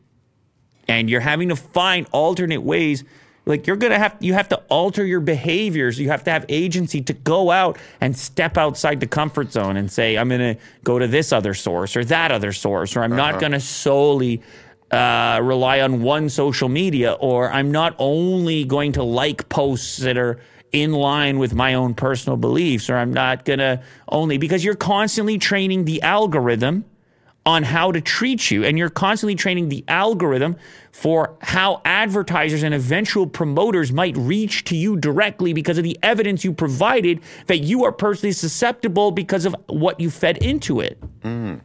and 0.88 1.08
you're 1.08 1.20
having 1.20 1.48
to 1.48 1.56
find 1.56 2.06
alternate 2.12 2.62
ways 2.62 3.04
like 3.46 3.66
you're 3.66 3.76
gonna 3.76 3.98
have 3.98 4.16
you 4.20 4.32
have 4.32 4.48
to 4.48 4.56
alter 4.68 5.04
your 5.04 5.20
behaviors. 5.20 5.98
You 5.98 6.08
have 6.08 6.24
to 6.24 6.30
have 6.30 6.46
agency 6.48 7.02
to 7.02 7.12
go 7.12 7.50
out 7.50 7.78
and 8.00 8.16
step 8.16 8.56
outside 8.56 9.00
the 9.00 9.06
comfort 9.06 9.52
zone 9.52 9.76
and 9.76 9.90
say 9.90 10.16
i'm 10.16 10.28
gonna 10.28 10.56
go 10.82 10.98
to 10.98 11.06
this 11.06 11.32
other 11.32 11.54
source 11.54 11.96
or 11.96 12.04
that 12.06 12.32
other 12.32 12.52
source 12.52 12.96
or 12.96 13.02
i'm 13.02 13.14
not 13.14 13.40
gonna 13.40 13.60
solely 13.60 14.42
uh, 14.90 15.40
rely 15.42 15.80
on 15.80 16.02
one 16.02 16.28
social 16.28 16.68
media 16.68 17.12
or 17.12 17.50
i'm 17.50 17.70
not 17.70 17.94
only 17.98 18.64
going 18.64 18.92
to 18.92 19.02
like 19.02 19.48
posts 19.48 19.98
that 19.98 20.16
are 20.16 20.38
in 20.72 20.92
line 20.92 21.38
with 21.38 21.54
my 21.54 21.74
own 21.74 21.94
personal 21.94 22.36
beliefs 22.36 22.88
or 22.88 22.96
i'm 22.96 23.12
not 23.12 23.44
gonna 23.44 23.82
only 24.08 24.38
because 24.38 24.64
you're 24.64 24.74
constantly 24.74 25.38
training 25.38 25.84
the 25.84 26.00
algorithm 26.02 26.84
on 27.46 27.62
how 27.62 27.92
to 27.92 28.00
treat 28.00 28.50
you. 28.50 28.64
And 28.64 28.78
you're 28.78 28.88
constantly 28.90 29.34
training 29.34 29.68
the 29.68 29.84
algorithm 29.88 30.56
for 30.92 31.36
how 31.42 31.82
advertisers 31.84 32.62
and 32.62 32.74
eventual 32.74 33.26
promoters 33.26 33.92
might 33.92 34.16
reach 34.16 34.64
to 34.64 34.76
you 34.76 34.96
directly 34.96 35.52
because 35.52 35.76
of 35.76 35.84
the 35.84 35.98
evidence 36.02 36.44
you 36.44 36.52
provided 36.52 37.20
that 37.46 37.58
you 37.58 37.84
are 37.84 37.92
personally 37.92 38.32
susceptible 38.32 39.10
because 39.10 39.44
of 39.44 39.54
what 39.68 40.00
you 40.00 40.10
fed 40.10 40.38
into 40.38 40.80
it. 40.80 40.98
Mm. 41.20 41.60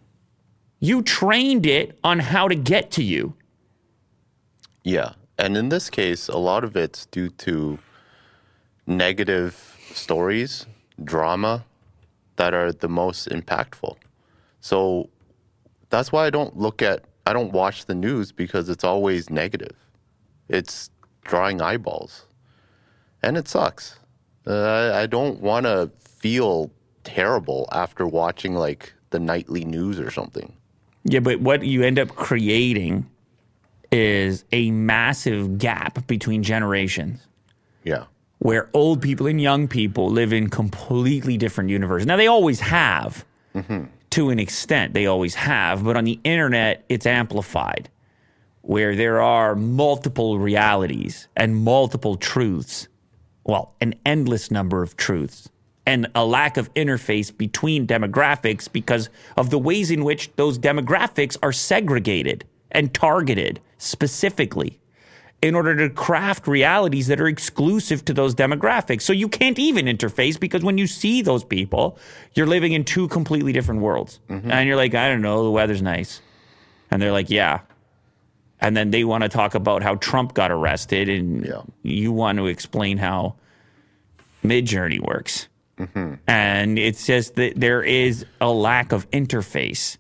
You 0.80 1.02
trained 1.02 1.66
it 1.66 1.98
on 2.04 2.20
how 2.20 2.48
to 2.48 2.56
get 2.56 2.92
to 2.92 3.04
you. 3.04 3.34
Yeah. 4.84 5.14
And 5.38 5.56
in 5.56 5.70
this 5.70 5.90
case, 5.90 6.28
a 6.28 6.38
lot 6.38 6.64
of 6.64 6.76
it's 6.76 7.06
due 7.06 7.30
to 7.30 7.80
negative 8.86 9.78
stories, 9.94 10.66
drama 11.04 11.64
that 12.36 12.54
are 12.54 12.72
the 12.72 12.90
most 12.90 13.30
impactful. 13.30 13.96
So 14.62 15.10
that's 15.90 16.12
why 16.12 16.26
I 16.26 16.30
don't 16.30 16.58
look 16.58 16.82
at, 16.82 17.04
I 17.26 17.34
don't 17.34 17.52
watch 17.52 17.86
the 17.86 17.96
news 17.96 18.32
because 18.32 18.70
it's 18.70 18.84
always 18.84 19.30
negative. 19.30 19.76
It's 20.48 20.90
drawing 21.24 21.62
eyeballs. 21.62 22.26
And 23.22 23.38
it 23.38 23.48
sucks. 23.48 24.00
Uh, 24.48 24.54
I, 24.54 25.02
I 25.02 25.06
don't 25.08 25.40
want 25.42 25.66
to 25.66 25.92
feel 26.04 26.72
terrible 27.04 27.68
after 27.72 28.08
watching 28.08 28.54
like 28.56 28.94
the 29.10 29.20
nightly 29.20 29.66
news 29.66 30.00
or 30.00 30.12
something. 30.12 30.54
Yeah, 31.04 31.20
but 31.22 31.40
what 31.42 31.64
you 31.64 31.84
end 31.84 31.98
up 32.00 32.10
creating 32.10 33.10
is 33.92 34.44
a 34.52 34.70
massive 34.72 35.58
gap 35.58 36.06
between 36.08 36.44
generations. 36.44 37.26
Yeah. 37.84 38.04
where 38.40 38.70
old 38.74 39.02
people 39.02 39.26
and 39.28 39.42
young 39.42 39.68
people 39.68 40.10
live 40.10 40.32
in 40.34 40.50
completely 40.50 41.38
different 41.38 41.70
universes. 41.70 42.06
Now, 42.06 42.18
they 42.18 42.28
always 42.28 42.60
have 42.60 43.26
to 44.12 44.30
an 44.30 44.40
extent, 44.40 44.94
they 44.94 45.06
always 45.06 45.36
have, 45.36 45.84
but 45.84 45.98
on 45.98 46.04
the 46.04 46.20
internet, 46.24 46.86
it's 46.90 47.06
amplified 47.06 47.90
where 48.62 48.96
there 48.96 49.22
are 49.22 49.56
multiple 49.56 50.38
realities 50.38 51.28
and 51.36 51.56
multiple 51.56 52.16
truths. 52.16 52.88
Well, 53.44 53.74
an 53.82 53.96
endless 54.06 54.52
number 54.52 54.84
of 54.84 54.96
truths 54.96 55.50
and 55.86 56.08
a 56.14 56.24
lack 56.24 56.58
of 56.58 56.72
interface 56.76 57.36
between 57.36 57.88
demographics 57.88 58.72
because 58.72 59.10
of 59.38 59.50
the 59.50 59.58
ways 59.58 59.90
in 59.90 60.04
which 60.04 60.32
those 60.36 60.60
demographics 60.60 61.36
are 61.42 61.52
segregated 61.52 62.46
and 62.72 62.94
targeted 62.94 63.60
specifically 63.80 64.80
in 65.42 65.56
order 65.56 65.76
to 65.76 65.90
craft 65.94 66.48
realities 66.48 67.08
that 67.08 67.22
are 67.22 67.28
exclusive 67.28 68.04
to 68.06 68.14
those 68.14 68.36
demographics. 68.36 69.04
So 69.04 69.14
you 69.14 69.30
can't 69.30 69.58
even 69.58 69.86
interface 69.86 70.38
because 70.40 70.64
when 70.64 70.78
you 70.78 70.86
see 70.86 71.22
those 71.22 71.44
people, 71.46 71.98
you're 72.34 72.48
living 72.48 72.74
in 72.74 72.84
two 72.84 73.08
completely 73.08 73.54
different 73.54 73.82
worlds. 73.82 74.20
Mm-hmm. 74.30 74.52
And 74.52 74.68
you're 74.68 74.76
like, 74.76 74.94
I 74.96 75.08
don't 75.08 75.22
know, 75.22 75.44
the 75.44 75.52
weather's 75.52 75.82
nice. 75.82 76.22
And 76.92 77.02
they're 77.02 77.14
like, 77.14 77.30
yeah. 77.30 77.62
And 78.60 78.76
then 78.76 78.92
they 78.92 79.06
want 79.06 79.24
to 79.24 79.30
talk 79.30 79.56
about 79.56 79.82
how 79.82 79.96
Trump 79.96 80.34
got 80.34 80.52
arrested, 80.52 81.08
and 81.08 81.46
Yeah. 81.46 81.62
you 81.84 82.12
want 82.12 82.38
to 82.40 82.48
explain 82.48 82.98
how 82.98 83.36
Midjourney 84.44 85.00
works. 85.00 85.48
Mm-hmm. 85.78 86.16
And 86.28 86.78
it's 86.78 87.06
just 87.06 87.36
that 87.36 87.54
there 87.58 87.82
is 87.82 88.26
a 88.42 88.52
lack 88.52 88.92
of 88.92 89.10
interface. 89.12 89.98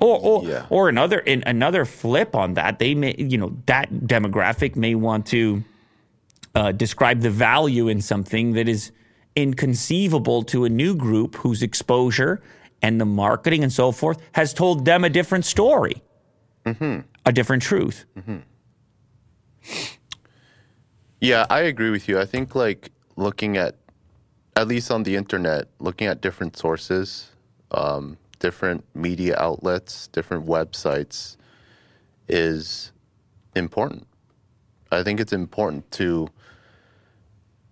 Or, 0.00 0.18
or, 0.20 0.44
Yeah. 0.44 0.66
or 0.70 0.88
another 0.88 1.18
in 1.18 1.42
another 1.46 1.84
flip 1.84 2.34
on 2.36 2.54
that, 2.54 2.78
they 2.78 2.94
may 2.94 3.14
you 3.18 3.36
know 3.38 3.56
that 3.66 3.90
demographic 3.92 4.76
may 4.76 4.94
want 4.94 5.26
to 5.26 5.64
uh, 6.54 6.72
describe 6.72 7.20
the 7.20 7.30
value 7.30 7.88
in 7.88 8.00
something 8.00 8.52
that 8.52 8.68
is 8.68 8.92
inconceivable 9.36 10.42
to 10.44 10.64
a 10.64 10.68
new 10.68 10.94
group 10.94 11.36
whose 11.36 11.62
exposure 11.62 12.40
and 12.82 13.00
the 13.00 13.04
marketing 13.04 13.62
and 13.62 13.72
so 13.72 13.92
forth 13.92 14.18
has 14.32 14.54
told 14.54 14.84
them 14.84 15.04
a 15.04 15.08
different 15.10 15.44
story, 15.44 16.02
a 16.64 17.32
different 17.32 17.62
truth. 17.62 18.04
Yeah, 21.20 21.46
I 21.50 21.60
agree 21.62 21.90
with 21.90 22.08
you. 22.08 22.18
I 22.20 22.24
think 22.26 22.54
like 22.54 22.90
looking 23.16 23.56
at, 23.56 23.74
at 24.56 24.68
least 24.68 24.90
on 24.90 25.02
the 25.02 25.16
internet, 25.16 25.66
looking 25.80 26.06
at 26.06 26.20
different 26.20 26.56
sources, 26.56 27.30
um, 27.72 28.16
different 28.38 28.84
media 28.94 29.36
outlets, 29.38 30.08
different 30.08 30.46
websites 30.46 31.36
is 32.28 32.92
important. 33.54 34.06
I 34.90 35.02
think 35.02 35.20
it's 35.20 35.32
important 35.32 35.90
to 35.92 36.28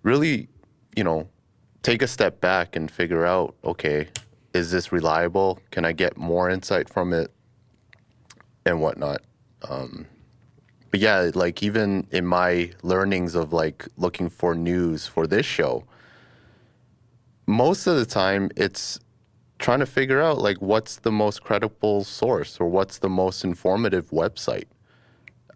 really, 0.02 0.48
you 0.96 1.04
know, 1.04 1.28
take 1.82 2.02
a 2.02 2.06
step 2.06 2.40
back 2.40 2.76
and 2.76 2.90
figure 2.90 3.24
out, 3.24 3.54
okay, 3.64 4.08
is 4.52 4.70
this 4.70 4.92
reliable? 4.92 5.60
Can 5.70 5.84
I 5.84 5.92
get 5.92 6.16
more 6.16 6.50
insight 6.50 6.88
from 6.88 7.12
it? 7.12 7.30
And 8.64 8.80
whatnot 8.80 9.22
um, 9.68 10.06
but 10.90 11.00
yeah, 11.00 11.30
like 11.34 11.62
even 11.62 12.06
in 12.10 12.26
my 12.26 12.70
learnings 12.82 13.34
of 13.34 13.52
like 13.52 13.86
looking 13.96 14.28
for 14.28 14.54
news 14.54 15.06
for 15.06 15.26
this 15.26 15.46
show, 15.46 15.84
most 17.46 17.86
of 17.86 17.96
the 17.96 18.06
time 18.06 18.50
it's 18.56 18.98
trying 19.58 19.80
to 19.80 19.86
figure 19.86 20.20
out 20.20 20.38
like 20.38 20.58
what's 20.58 20.96
the 20.96 21.12
most 21.12 21.42
credible 21.42 22.04
source 22.04 22.60
or 22.60 22.68
what's 22.68 22.98
the 22.98 23.08
most 23.08 23.44
informative 23.44 24.10
website. 24.10 24.64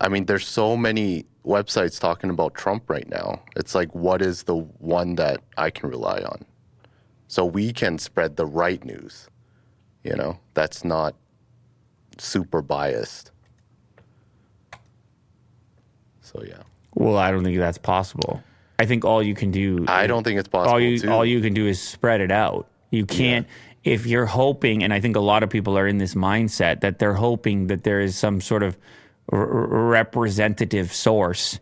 I 0.01 0.09
mean, 0.09 0.25
there's 0.25 0.47
so 0.47 0.77
many 0.77 1.27
websites 1.45 2.01
talking 2.01 2.31
about 2.31 2.55
Trump 2.55 2.89
right 2.89 3.09
now. 3.09 3.43
It's 3.57 3.75
like, 3.75 3.95
what 3.95 4.23
is 4.23 4.45
the 4.45 4.57
one 4.57 5.17
that 5.17 5.43
I 5.59 5.71
can 5.71 5.91
rely 5.91 6.21
on? 6.21 6.45
So 7.29 7.45
we 7.45 7.73
can 7.73 7.99
spread 7.99 8.37
the 8.37 8.47
right 8.47 8.83
news, 8.85 9.29
you 10.03 10.17
know, 10.17 10.39
that's 10.55 10.85
not 10.85 11.15
super 12.19 12.63
biased. 12.63 13.31
So 16.23 16.43
yeah. 16.47 16.63
Well, 16.95 17.17
I 17.17 17.31
don't 17.31 17.45
think 17.45 17.59
that's 17.59 17.79
possible. 17.79 18.43
I 18.79 18.87
think 18.87 19.05
all 19.05 19.23
you 19.23 19.35
can 19.35 19.51
do 19.51 19.85
I 19.87 20.07
don't 20.07 20.25
think 20.25 20.39
it's 20.39 20.49
possible. 20.49 20.73
all 20.73 20.81
you 20.81 20.99
too. 20.99 21.11
all 21.11 21.25
you 21.25 21.41
can 21.41 21.53
do 21.53 21.67
is 21.67 21.81
spread 21.81 22.21
it 22.21 22.31
out. 22.31 22.67
You 22.91 23.07
can't 23.07 23.47
if 23.85 24.07
you're 24.07 24.27
hoping, 24.27 24.83
and 24.83 24.93
I 24.93 25.01
think 25.01 25.17
a 25.17 25.21
lot 25.21 25.43
of 25.43 25.51
people 25.51 25.77
are 25.79 25.87
in 25.87 25.99
this 25.99 26.15
mindset 26.15 26.81
that 26.81 26.99
they're 26.99 27.15
hoping 27.15 27.69
that 27.69 27.85
there 27.85 28.01
is 28.01 28.17
some 28.17 28.41
sort 28.41 28.63
of 28.63 28.77
r- 29.33 29.47
representative 29.47 30.93
source, 30.93 31.59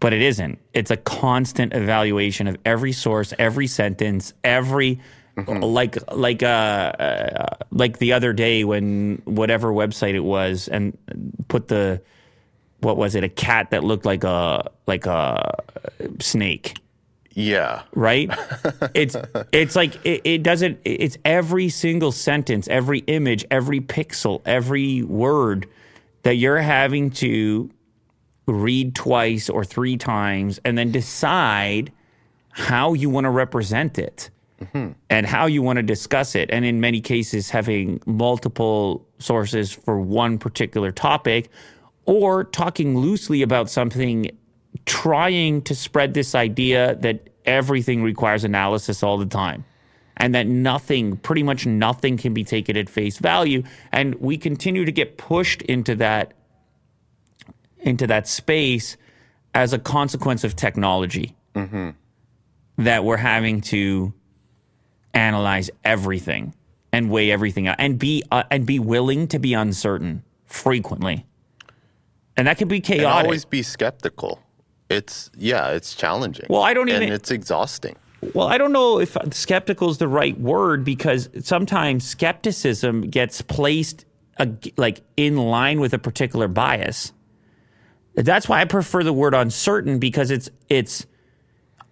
but 0.00 0.12
it 0.12 0.22
isn't. 0.22 0.58
It's 0.72 0.90
a 0.90 0.96
constant 0.96 1.72
evaluation 1.72 2.48
of 2.48 2.56
every 2.64 2.92
source, 2.92 3.32
every 3.38 3.66
sentence, 3.66 4.32
every. 4.42 5.00
Like 5.36 5.96
like 6.12 6.44
uh, 6.44 6.46
uh 6.46 7.56
like 7.72 7.98
the 7.98 8.12
other 8.12 8.32
day 8.32 8.62
when 8.62 9.20
whatever 9.24 9.72
website 9.72 10.14
it 10.14 10.20
was 10.20 10.68
and 10.68 10.96
put 11.48 11.66
the 11.66 12.00
what 12.78 12.96
was 12.96 13.16
it 13.16 13.24
a 13.24 13.28
cat 13.28 13.70
that 13.70 13.82
looked 13.82 14.04
like 14.04 14.22
a 14.22 14.70
like 14.86 15.06
a 15.06 15.56
snake 16.20 16.76
yeah. 17.34 17.82
right? 17.94 18.30
it's 18.94 19.16
it's 19.52 19.76
like 19.76 20.04
it, 20.04 20.22
it 20.24 20.42
doesn't. 20.42 20.80
It's 20.84 21.18
every 21.24 21.68
single 21.68 22.12
sentence, 22.12 22.68
every 22.68 23.00
image, 23.00 23.44
every 23.50 23.80
pixel, 23.80 24.42
every 24.44 25.02
word 25.02 25.68
that 26.22 26.36
you're 26.36 26.60
having 26.60 27.10
to 27.10 27.70
read 28.46 28.94
twice 28.94 29.48
or 29.48 29.64
three 29.64 29.96
times, 29.96 30.60
and 30.64 30.76
then 30.78 30.92
decide 30.92 31.92
how 32.50 32.92
you 32.92 33.10
want 33.10 33.24
to 33.24 33.30
represent 33.30 33.98
it. 33.98 34.30
Mm-hmm. 34.60 34.92
and 35.10 35.26
how 35.26 35.46
you 35.46 35.62
want 35.62 35.78
to 35.78 35.82
discuss 35.82 36.36
it. 36.36 36.48
And 36.50 36.64
in 36.64 36.80
many 36.80 37.00
cases, 37.00 37.50
having 37.50 38.00
multiple 38.06 39.06
sources 39.18 39.72
for 39.72 40.00
one 40.00 40.38
particular 40.38 40.92
topic 40.92 41.50
or 42.06 42.44
talking 42.44 42.96
loosely 42.96 43.42
about 43.42 43.68
something, 43.68 44.30
trying 44.86 45.62
to 45.62 45.74
spread 45.74 46.14
this 46.14 46.34
idea 46.34 46.94
that 46.96 47.28
everything 47.44 48.02
requires 48.02 48.44
analysis 48.44 49.02
all 49.02 49.18
the 49.18 49.26
time 49.26 49.64
and 50.16 50.34
that 50.34 50.46
nothing, 50.46 51.16
pretty 51.18 51.42
much 51.42 51.66
nothing, 51.66 52.16
can 52.16 52.32
be 52.32 52.44
taken 52.44 52.76
at 52.76 52.88
face 52.88 53.18
value. 53.18 53.62
And 53.92 54.14
we 54.16 54.36
continue 54.38 54.84
to 54.84 54.92
get 54.92 55.16
pushed 55.18 55.62
into 55.62 55.94
that 55.96 56.32
into 57.80 58.06
that 58.06 58.26
space 58.26 58.96
as 59.54 59.72
a 59.72 59.78
consequence 59.78 60.42
of 60.44 60.56
technology. 60.56 61.36
That 62.78 63.04
we're 63.04 63.18
having 63.18 63.60
to 63.62 64.12
analyze 65.12 65.70
everything 65.84 66.54
and 66.92 67.08
weigh 67.10 67.30
everything 67.30 67.68
out 67.68 67.76
and 67.78 67.98
be 67.98 68.24
uh, 68.32 68.42
and 68.50 68.66
be 68.66 68.78
willing 68.80 69.28
to 69.28 69.38
be 69.38 69.54
uncertain 69.54 70.24
frequently. 70.46 71.24
And 72.36 72.48
that 72.48 72.58
can 72.58 72.66
be 72.66 72.76
And 72.76 72.84
chaotic. 72.84 73.24
always 73.24 73.44
be 73.44 73.62
skeptical. 73.62 74.40
It's 74.88 75.30
yeah, 75.36 75.70
it's 75.70 75.94
challenging. 75.94 76.46
Well, 76.48 76.62
I 76.62 76.74
don't 76.74 76.88
even. 76.88 77.04
and 77.04 77.12
it's 77.12 77.30
exhausting. 77.30 77.96
Well, 78.32 78.48
I 78.48 78.58
don't 78.58 78.72
know 78.72 79.00
if 79.00 79.16
skeptical 79.32 79.90
is 79.90 79.98
the 79.98 80.08
right 80.08 80.38
word 80.38 80.84
because 80.84 81.28
sometimes 81.40 82.06
skepticism 82.06 83.02
gets 83.10 83.42
placed 83.42 84.06
like 84.76 85.02
in 85.16 85.36
line 85.36 85.80
with 85.80 85.92
a 85.92 85.98
particular 85.98 86.48
bias. 86.48 87.12
That's 88.14 88.48
why 88.48 88.60
I 88.60 88.64
prefer 88.64 89.02
the 89.02 89.12
word 89.12 89.34
uncertain 89.34 89.98
because 89.98 90.30
it's 90.30 90.48
it's 90.68 91.06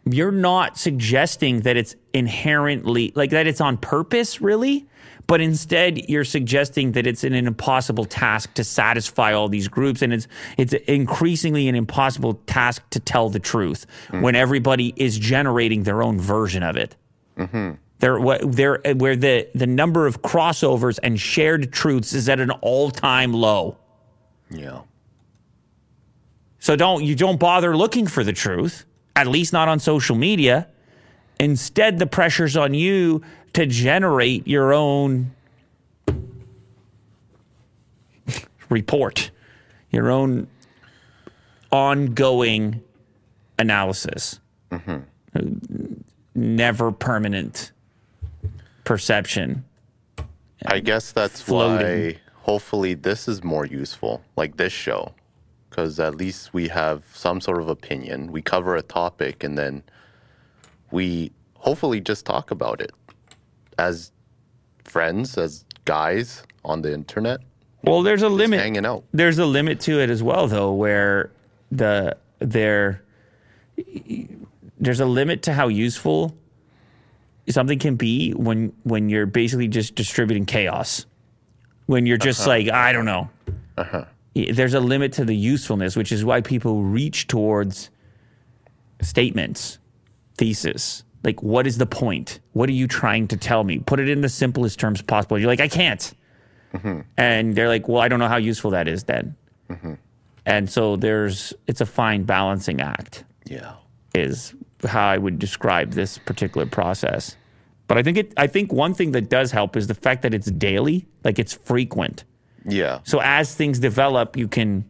you're 0.05 0.33
not 0.33 0.79
suggesting 0.79 1.61
that 1.61 1.77
it's 1.77 1.95
inherently 2.13 3.13
like 3.15 3.31
that 3.31 3.47
it's 3.47 3.61
on 3.61 3.77
purpose 3.77 4.41
really, 4.41 4.87
but 5.27 5.41
instead 5.41 6.09
you're 6.09 6.25
suggesting 6.25 6.93
that 6.93 7.07
it's 7.07 7.25
an, 7.25 7.35
impossible 7.35 8.05
task 8.05 8.53
to 8.55 8.65
satisfy 8.65 9.33
all 9.33 9.49
these 9.49 9.69
groups 9.69 10.03
and 10.03 10.13
it's 10.13 10.29
it's 10.59 10.73
increasingly 10.87 11.69
an 11.69 11.75
impossible 11.75 12.35
task 12.47 12.83
to 12.91 13.01
tell 13.01 13.29
the 13.29 13.39
truth 13.39 13.87
mm-hmm. 14.09 14.21
when 14.21 14.35
everybody 14.35 14.93
is 14.97 15.19
generating 15.19 15.85
their 15.85 16.03
own 16.03 16.21
version 16.21 16.63
of 16.63 16.77
it. 16.77 16.97
Mm-hmm. 17.37 17.73
There, 17.99 18.19
what 18.19 18.41
there, 18.51 18.81
where 18.97 19.15
the 19.15 19.49
the 19.55 19.67
number 19.67 20.07
of 20.07 20.23
crossovers 20.23 20.99
and 21.03 21.21
shared 21.21 21.73
truths 21.73 22.13
is 22.13 22.29
at 22.29 22.41
an 22.41 22.51
all 22.51 22.91
time 22.91 23.33
low. 23.33 23.77
Yeah. 24.51 24.81
So 26.59 26.77
don't 26.77 27.05
you 27.05 27.15
don't 27.15 27.39
bother 27.39 27.77
looking 27.77 28.07
for 28.07 28.25
the 28.25 28.33
truth, 28.33 28.85
at 29.15 29.27
least 29.27 29.53
not 29.53 29.69
on 29.69 29.79
social 29.79 30.17
media. 30.17 30.69
Instead, 31.39 31.99
the 31.99 32.07
pressure's 32.07 32.57
on 32.57 32.75
you 32.75 33.23
to 33.55 33.67
generate 33.67 34.47
your 34.47 34.73
own 34.73 35.33
report, 38.69 39.31
your 39.91 40.11
own 40.11 40.49
ongoing 41.71 42.83
analysis. 43.59 44.41
Mm-hmm. 44.71 45.95
Never 46.35 46.93
permanent 46.93 47.73
perception. 48.85 49.65
I 50.67 50.81
guess 50.81 51.13
that's 51.13 51.41
floating. 51.41 51.87
why 51.87 52.21
hopefully 52.37 52.95
this 52.95 53.29
is 53.29 53.45
more 53.45 53.67
useful, 53.67 54.23
like 54.37 54.57
this 54.57 54.73
show, 54.73 55.13
because 55.69 56.01
at 56.01 56.15
least 56.15 56.55
we 56.55 56.69
have 56.69 57.05
some 57.13 57.41
sort 57.41 57.61
of 57.61 57.69
opinion. 57.69 58.33
We 58.33 58.43
cover 58.43 58.77
a 58.77 58.83
topic 58.83 59.45
and 59.45 59.59
then 59.59 59.83
we 60.91 61.33
hopefully 61.55 62.01
just 62.01 62.25
talk 62.27 62.51
about 62.51 62.81
it 62.81 62.93
as 63.79 64.13
friends, 64.85 65.37
as 65.39 65.65
guys 65.85 66.43
on 66.65 66.83
the 66.83 66.93
internet, 66.93 67.41
Well, 67.85 68.03
there's 68.03 68.23
a 68.23 68.29
limit. 68.29 68.61
hanging 68.61 68.87
out. 68.87 69.05
there's 69.13 69.39
a 69.39 69.47
limit 69.47 69.81
to 69.81 70.01
it 70.01 70.11
as 70.11 70.23
well 70.23 70.47
though 70.49 70.73
where 70.73 71.31
the 71.71 72.17
there 72.39 73.03
there's 74.79 75.01
a 75.01 75.07
limit 75.07 75.43
to 75.43 75.53
how 75.53 75.69
useful 75.69 76.37
something 77.49 77.79
can 77.79 77.97
be 77.97 78.33
when 78.33 78.73
when 78.85 79.09
you're 79.09 79.27
basically 79.27 79.69
just 79.69 79.95
distributing 79.95 80.45
chaos 80.47 81.07
when 81.87 82.07
you're 82.07 82.19
just 82.19 82.47
like 82.47 82.69
i 82.71 82.93
don't 82.93 83.05
know 83.05 83.29
Uh-huh. 83.79 84.05
there's 84.35 84.75
a 84.75 84.81
limit 84.81 85.13
to 85.15 85.25
the 85.25 85.35
usefulness 85.35 85.97
which 85.97 86.13
is 86.13 86.25
why 86.25 86.41
people 86.41 86.83
reach 86.85 87.27
towards 87.27 87.91
statements 89.01 89.79
thesis 90.37 91.05
like 91.25 91.43
what 91.43 91.67
is 91.67 91.79
the 91.79 91.87
point 91.87 92.41
what 92.53 92.69
are 92.69 92.73
you 92.73 92.87
trying 92.87 93.29
to 93.29 93.37
tell 93.37 93.65
me 93.65 93.79
put 93.79 94.01
it 94.01 94.09
in 94.09 94.21
the 94.21 94.29
simplest 94.29 94.79
terms 94.79 95.03
possible 95.03 95.39
you're 95.39 95.49
like 95.49 95.61
i 95.61 95.69
can't 95.69 96.15
mm-hmm. 96.73 97.01
and 97.17 97.55
they're 97.55 97.69
like, 97.69 97.89
"Well, 97.89 98.01
I 98.01 98.09
don't 98.09 98.19
know 98.19 98.29
how 98.29 98.37
useful 98.37 98.71
that 98.71 98.89
is 98.89 99.05
then." 99.05 99.37
Mm-hmm. 99.71 99.95
And 100.45 100.69
so 100.69 100.97
there's 100.97 101.55
it's 101.67 101.81
a 101.81 101.87
fine 101.87 102.25
balancing 102.25 102.81
act 102.81 103.25
Yeah. 103.47 103.75
is 104.15 104.55
how 104.85 105.09
I 105.09 105.19
would 105.19 105.39
describe 105.39 105.93
this 105.93 106.19
particular 106.19 106.67
process. 106.67 107.37
But 107.87 107.99
I 107.99 108.03
think 108.03 108.17
it 108.19 108.33
I 108.37 108.47
think 108.47 108.73
one 108.73 108.95
thing 108.95 109.13
that 109.13 109.29
does 109.29 109.53
help 109.53 109.77
is 109.77 109.87
the 109.87 109.95
fact 109.95 110.23
that 110.23 110.35
it's 110.35 110.51
daily, 110.51 111.07
like 111.25 111.39
it's 111.39 111.53
frequent. 111.53 112.25
Yeah. 112.65 113.01
So 113.05 113.21
as 113.23 113.55
things 113.55 113.79
develop, 113.79 114.37
you 114.37 114.49
can 114.49 114.85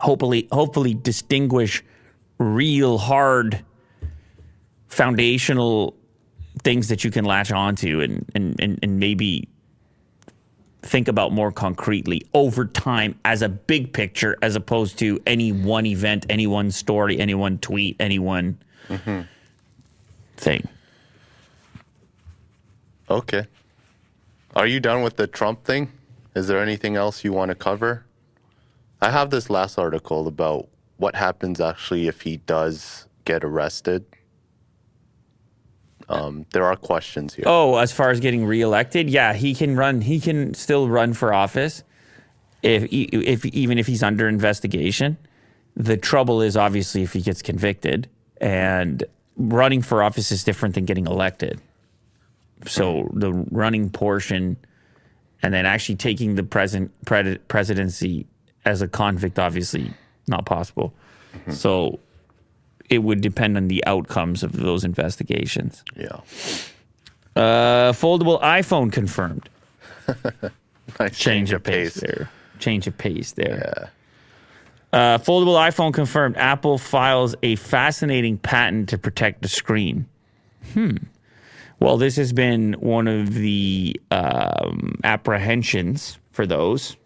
hopefully 0.00 0.48
hopefully 0.52 0.94
distinguish 0.94 1.82
real 2.38 2.98
hard 2.98 3.64
foundational 4.92 5.96
things 6.62 6.88
that 6.88 7.02
you 7.02 7.10
can 7.10 7.24
latch 7.24 7.50
onto 7.50 8.00
and 8.02 8.30
and, 8.34 8.60
and, 8.60 8.78
and 8.82 9.00
maybe 9.00 9.48
think 10.82 11.08
about 11.08 11.32
more 11.32 11.50
concretely 11.50 12.20
over 12.34 12.66
time 12.66 13.18
as 13.24 13.40
a 13.40 13.48
big 13.48 13.94
picture 13.94 14.36
as 14.42 14.54
opposed 14.54 14.98
to 14.98 15.18
any 15.26 15.50
one 15.50 15.86
event, 15.86 16.26
any 16.28 16.46
one 16.46 16.70
story, 16.70 17.18
any 17.18 17.32
one 17.32 17.56
tweet, 17.58 17.96
any 18.00 18.18
one 18.18 18.58
thing. 20.36 20.68
Okay. 23.08 23.46
Are 24.54 24.66
you 24.66 24.78
done 24.78 25.02
with 25.02 25.16
the 25.16 25.26
Trump 25.26 25.64
thing? 25.64 25.90
Is 26.34 26.48
there 26.48 26.60
anything 26.60 26.96
else 26.96 27.24
you 27.24 27.32
want 27.32 27.48
to 27.48 27.54
cover? 27.54 28.04
I 29.00 29.10
have 29.10 29.30
this 29.30 29.48
last 29.48 29.78
article 29.78 30.26
about 30.26 30.68
what 30.98 31.14
happens 31.14 31.60
actually 31.62 32.08
if 32.08 32.20
he 32.20 32.36
does 32.38 33.06
get 33.24 33.42
arrested. 33.42 34.04
Um, 36.12 36.46
there 36.52 36.64
are 36.64 36.76
questions 36.76 37.34
here. 37.34 37.44
Oh, 37.46 37.76
as 37.76 37.92
far 37.92 38.10
as 38.10 38.20
getting 38.20 38.44
reelected, 38.44 39.08
yeah, 39.08 39.32
he 39.32 39.54
can 39.54 39.76
run. 39.76 40.00
He 40.00 40.20
can 40.20 40.54
still 40.54 40.88
run 40.88 41.14
for 41.14 41.32
office 41.32 41.82
if, 42.62 42.86
if 42.90 43.44
even 43.46 43.78
if 43.78 43.86
he's 43.86 44.02
under 44.02 44.28
investigation. 44.28 45.16
The 45.76 45.96
trouble 45.96 46.42
is 46.42 46.56
obviously 46.56 47.02
if 47.02 47.12
he 47.14 47.22
gets 47.22 47.40
convicted, 47.40 48.08
and 48.40 49.04
running 49.36 49.80
for 49.80 50.02
office 50.02 50.30
is 50.30 50.44
different 50.44 50.74
than 50.74 50.84
getting 50.84 51.06
elected. 51.06 51.60
So 52.66 53.10
the 53.14 53.32
running 53.50 53.90
portion, 53.90 54.56
and 55.42 55.54
then 55.54 55.64
actually 55.66 55.96
taking 55.96 56.34
the 56.34 56.42
present 56.42 56.92
pred- 57.06 57.40
presidency 57.48 58.26
as 58.64 58.82
a 58.82 58.88
convict, 58.88 59.38
obviously 59.38 59.92
not 60.28 60.44
possible. 60.46 60.92
So 61.50 61.98
it 62.88 62.98
would 62.98 63.20
depend 63.20 63.56
on 63.56 63.68
the 63.68 63.84
outcomes 63.86 64.42
of 64.42 64.52
those 64.52 64.84
investigations. 64.84 65.82
Yeah. 65.96 66.20
Uh, 67.34 67.92
foldable 67.92 68.40
iPhone 68.42 68.92
confirmed. 68.92 69.48
Nice 70.98 71.16
Change 71.16 71.52
of 71.52 71.62
pace 71.62 71.94
there. 71.94 72.28
Change 72.58 72.86
of 72.86 72.98
pace 72.98 73.32
there. 73.32 73.90
Uh, 74.92 75.18
foldable 75.18 75.56
iPhone 75.56 75.94
confirmed. 75.94 76.36
Apple 76.36 76.76
files 76.76 77.34
a 77.42 77.56
fascinating 77.56 78.36
patent 78.36 78.88
to 78.90 78.98
protect 78.98 79.42
the 79.42 79.48
screen. 79.48 80.06
Hmm. 80.72 80.96
Well, 81.80 81.96
this 81.96 82.16
has 82.16 82.32
been 82.32 82.74
one 82.74 83.08
of 83.08 83.34
the 83.34 83.98
um, 84.10 85.00
apprehensions 85.02 86.18
for 86.30 86.46
those. 86.46 86.96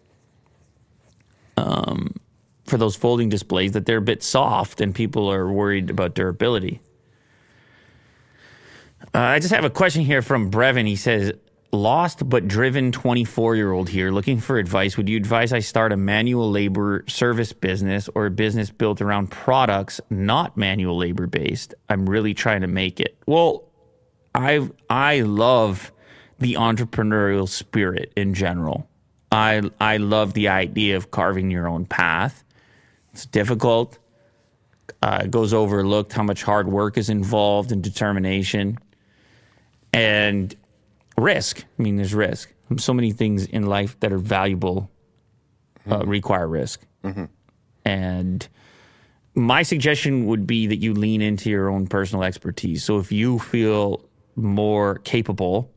Um, 1.55 2.13
for 2.67 2.77
those 2.77 2.95
folding 2.95 3.29
displays 3.29 3.71
that 3.71 3.85
they're 3.85 3.97
a 3.97 4.01
bit 4.01 4.23
soft 4.23 4.81
and 4.81 4.93
people 4.93 5.31
are 5.31 5.51
worried 5.51 5.89
about 5.89 6.13
durability. 6.13 6.79
Uh, 9.13 9.19
I 9.19 9.39
just 9.39 9.53
have 9.53 9.65
a 9.65 9.69
question 9.69 10.03
here 10.03 10.21
from 10.21 10.51
Brevin. 10.51 10.87
He 10.87 10.95
says, 10.95 11.33
Lost 11.73 12.27
but 12.29 12.47
driven 12.47 12.93
24 12.93 13.55
year 13.57 13.71
old 13.73 13.89
here 13.89 14.09
looking 14.09 14.39
for 14.39 14.57
advice. 14.57 14.95
Would 14.95 15.09
you 15.09 15.17
advise 15.17 15.51
I 15.51 15.59
start 15.59 15.91
a 15.91 15.97
manual 15.97 16.49
labor 16.49 17.03
service 17.07 17.51
business 17.51 18.09
or 18.15 18.25
a 18.25 18.31
business 18.31 18.71
built 18.71 19.01
around 19.01 19.31
products 19.31 19.99
not 20.09 20.55
manual 20.55 20.97
labor 20.97 21.27
based? 21.27 21.75
I'm 21.89 22.09
really 22.09 22.33
trying 22.33 22.61
to 22.61 22.67
make 22.67 23.01
it. 23.01 23.17
Well, 23.27 23.65
I 24.33 24.69
I 24.89 25.21
love 25.21 25.91
the 26.39 26.53
entrepreneurial 26.53 27.49
spirit 27.49 28.13
in 28.15 28.33
general. 28.33 28.87
I 29.31 29.69
I 29.81 29.97
love 29.97 30.33
the 30.33 30.47
idea 30.47 30.95
of 30.95 31.11
carving 31.11 31.51
your 31.51 31.67
own 31.67 31.85
path. 31.85 32.45
It's 33.17 33.25
difficult. 33.25 33.97
Uh, 35.01 35.21
it 35.23 35.31
goes 35.31 35.51
overlooked 35.51 36.13
how 36.13 36.21
much 36.21 36.43
hard 36.43 36.67
work 36.67 36.99
is 36.99 37.09
involved 37.09 37.71
and 37.71 37.83
determination. 37.83 38.77
and 39.91 40.55
risk. 41.17 41.65
I 41.79 41.81
mean, 41.81 41.95
there's 41.95 42.13
risk. 42.13 42.53
So 42.77 42.93
many 42.93 43.11
things 43.11 43.47
in 43.47 43.65
life 43.65 43.99
that 44.01 44.13
are 44.13 44.19
valuable 44.19 44.91
uh, 45.89 46.05
require 46.05 46.47
risk. 46.47 46.85
And 47.85 48.47
my 49.33 49.63
suggestion 49.63 50.27
would 50.27 50.45
be 50.45 50.67
that 50.67 50.75
you 50.75 50.93
lean 50.93 51.23
into 51.23 51.49
your 51.49 51.69
own 51.69 51.87
personal 51.87 52.23
expertise. 52.23 52.83
So 52.83 52.99
if 52.99 53.11
you 53.11 53.39
feel 53.39 54.05
more 54.35 54.99
capable 54.99 55.71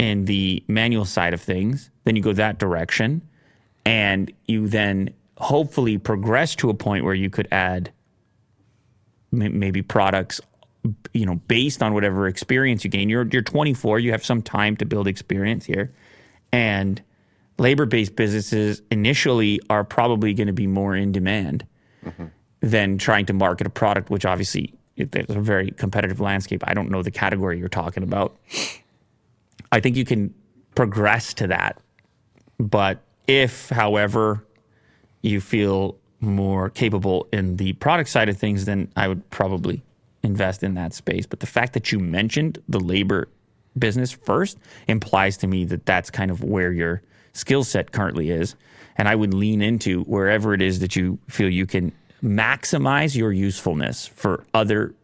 in 0.00 0.24
the 0.24 0.64
manual 0.66 1.04
side 1.04 1.32
of 1.32 1.40
things, 1.40 1.90
then 2.02 2.16
you 2.16 2.22
go 2.22 2.32
that 2.32 2.58
direction 2.58 3.22
and 3.84 4.32
you 4.48 4.66
then 4.66 5.14
hopefully 5.42 5.98
progress 5.98 6.54
to 6.54 6.70
a 6.70 6.74
point 6.74 7.04
where 7.04 7.14
you 7.14 7.28
could 7.28 7.48
add 7.50 7.92
m- 9.32 9.58
maybe 9.58 9.82
products 9.82 10.40
you 11.12 11.26
know 11.26 11.34
based 11.46 11.82
on 11.82 11.94
whatever 11.94 12.26
experience 12.26 12.84
you 12.84 12.90
gain. 12.90 13.08
You're 13.08 13.26
you're 13.26 13.42
24 13.42 13.98
you 13.98 14.12
have 14.12 14.24
some 14.24 14.40
time 14.40 14.76
to 14.76 14.86
build 14.86 15.06
experience 15.06 15.64
here. 15.66 15.92
And 16.52 17.02
labor-based 17.58 18.14
businesses 18.14 18.82
initially 18.90 19.60
are 19.68 19.84
probably 19.84 20.32
going 20.34 20.46
to 20.46 20.52
be 20.52 20.66
more 20.66 20.94
in 20.94 21.12
demand 21.12 21.66
mm-hmm. 22.04 22.26
than 22.60 22.98
trying 22.98 23.26
to 23.26 23.32
market 23.32 23.66
a 23.66 23.70
product 23.70 24.10
which 24.10 24.24
obviously 24.24 24.74
there's 24.96 25.30
a 25.30 25.40
very 25.40 25.70
competitive 25.70 26.20
landscape 26.20 26.62
i 26.66 26.74
don't 26.74 26.90
know 26.90 27.02
the 27.02 27.10
category 27.10 27.58
you're 27.58 27.68
talking 27.68 28.02
about. 28.02 28.36
I 29.72 29.80
think 29.80 29.96
you 29.96 30.04
can 30.04 30.34
progress 30.74 31.34
to 31.34 31.46
that. 31.48 31.80
But 32.58 33.02
if 33.26 33.70
however 33.70 34.44
you 35.22 35.40
feel 35.40 35.96
more 36.20 36.70
capable 36.70 37.26
in 37.32 37.56
the 37.56 37.72
product 37.74 38.08
side 38.08 38.28
of 38.28 38.36
things, 38.36 38.64
then 38.64 38.92
I 38.96 39.08
would 39.08 39.28
probably 39.30 39.82
invest 40.22 40.62
in 40.62 40.74
that 40.74 40.94
space. 40.94 41.26
But 41.26 41.40
the 41.40 41.46
fact 41.46 41.72
that 41.72 41.90
you 41.90 41.98
mentioned 41.98 42.62
the 42.68 42.80
labor 42.80 43.28
business 43.78 44.12
first 44.12 44.58
implies 44.86 45.36
to 45.38 45.46
me 45.46 45.64
that 45.66 45.86
that's 45.86 46.10
kind 46.10 46.30
of 46.30 46.44
where 46.44 46.72
your 46.72 47.02
skill 47.32 47.64
set 47.64 47.92
currently 47.92 48.30
is. 48.30 48.54
And 48.96 49.08
I 49.08 49.14
would 49.14 49.34
lean 49.34 49.62
into 49.62 50.02
wherever 50.04 50.54
it 50.54 50.62
is 50.62 50.80
that 50.80 50.94
you 50.94 51.18
feel 51.28 51.48
you 51.48 51.66
can 51.66 51.92
maximize 52.22 53.16
your 53.16 53.32
usefulness 53.32 54.06
for 54.06 54.44
other 54.54 54.94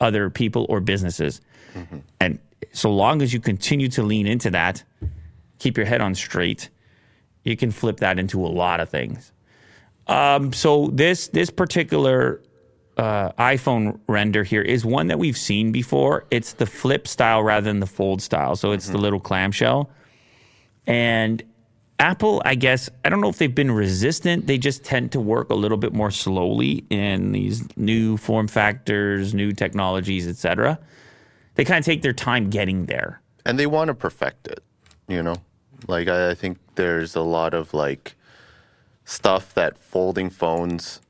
other 0.00 0.28
people 0.28 0.66
or 0.68 0.80
businesses. 0.80 1.40
Mm-hmm. 1.74 1.98
And 2.20 2.38
so 2.72 2.90
long 2.92 3.22
as 3.22 3.32
you 3.32 3.40
continue 3.40 3.88
to 3.90 4.02
lean 4.02 4.26
into 4.26 4.50
that, 4.50 4.82
keep 5.58 5.78
your 5.78 5.86
head 5.86 6.02
on 6.02 6.14
straight, 6.14 6.68
you 7.46 7.56
can 7.56 7.70
flip 7.70 7.98
that 7.98 8.18
into 8.18 8.44
a 8.44 8.48
lot 8.48 8.80
of 8.80 8.88
things. 8.88 9.32
Um, 10.08 10.52
so 10.52 10.88
this 10.88 11.28
this 11.28 11.48
particular 11.48 12.42
uh, 12.96 13.32
iPhone 13.32 14.00
render 14.08 14.44
here 14.44 14.62
is 14.62 14.84
one 14.84 15.06
that 15.08 15.18
we've 15.18 15.36
seen 15.36 15.72
before. 15.72 16.26
It's 16.30 16.54
the 16.54 16.66
flip 16.66 17.06
style 17.06 17.42
rather 17.42 17.64
than 17.64 17.80
the 17.80 17.86
fold 17.86 18.20
style. 18.20 18.56
So 18.56 18.72
it's 18.72 18.88
the 18.88 18.98
little 18.98 19.20
clamshell. 19.20 19.90
And 20.86 21.42
Apple, 21.98 22.42
I 22.44 22.56
guess, 22.56 22.90
I 23.04 23.08
don't 23.08 23.20
know 23.20 23.28
if 23.28 23.38
they've 23.38 23.54
been 23.54 23.70
resistant. 23.70 24.46
They 24.46 24.58
just 24.58 24.84
tend 24.84 25.12
to 25.12 25.20
work 25.20 25.50
a 25.50 25.54
little 25.54 25.78
bit 25.78 25.92
more 25.92 26.10
slowly 26.10 26.84
in 26.90 27.32
these 27.32 27.64
new 27.76 28.16
form 28.16 28.48
factors, 28.48 29.34
new 29.34 29.52
technologies, 29.52 30.28
etc. 30.28 30.78
They 31.54 31.64
kind 31.64 31.78
of 31.78 31.84
take 31.84 32.02
their 32.02 32.12
time 32.12 32.50
getting 32.50 32.86
there. 32.86 33.20
and 33.44 33.58
they 33.58 33.66
want 33.66 33.88
to 33.88 33.94
perfect 33.94 34.48
it 34.48 34.62
you 35.08 35.22
know 35.22 35.36
like 35.86 36.08
I, 36.08 36.30
I 36.30 36.34
think 36.34 36.58
there's 36.74 37.16
a 37.16 37.22
lot 37.22 37.54
of 37.54 37.74
like 37.74 38.14
stuff 39.04 39.54
that 39.54 39.78
folding 39.78 40.30
phones 40.30 41.00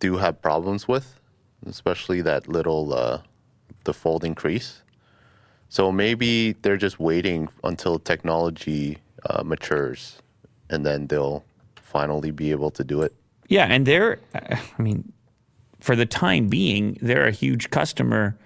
do 0.00 0.16
have 0.16 0.42
problems 0.42 0.88
with 0.88 1.20
especially 1.66 2.20
that 2.22 2.48
little 2.48 2.92
uh, 2.92 3.18
the 3.84 3.94
folding 3.94 4.34
crease. 4.34 4.82
So 5.68 5.90
maybe 5.90 6.52
they're 6.62 6.76
just 6.76 7.00
waiting 7.00 7.48
until 7.64 7.98
technology 7.98 8.98
uh, 9.28 9.42
matures 9.42 10.20
and 10.68 10.84
then 10.84 11.06
they'll 11.06 11.44
finally 11.76 12.30
be 12.30 12.50
able 12.50 12.70
to 12.72 12.84
do 12.84 13.02
it. 13.02 13.14
Yeah, 13.48 13.66
and 13.66 13.86
they're, 13.86 14.20
I 14.34 14.60
mean, 14.78 15.12
for 15.80 15.96
the 15.96 16.06
time 16.06 16.48
being, 16.48 16.98
they're 17.00 17.26
a 17.26 17.32
huge 17.32 17.70
customer 17.70 18.36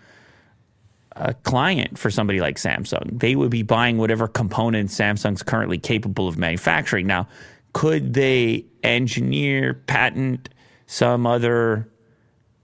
uh, 1.16 1.32
client 1.42 1.98
for 1.98 2.10
somebody 2.10 2.40
like 2.40 2.56
Samsung. 2.56 3.18
They 3.18 3.34
would 3.36 3.50
be 3.50 3.62
buying 3.62 3.98
whatever 3.98 4.28
components 4.28 4.96
Samsung's 4.96 5.42
currently 5.42 5.78
capable 5.78 6.28
of 6.28 6.38
manufacturing. 6.38 7.06
Now, 7.06 7.28
could 7.72 8.14
they 8.14 8.66
engineer, 8.82 9.74
patent 9.74 10.48
some 10.86 11.26
other 11.26 11.88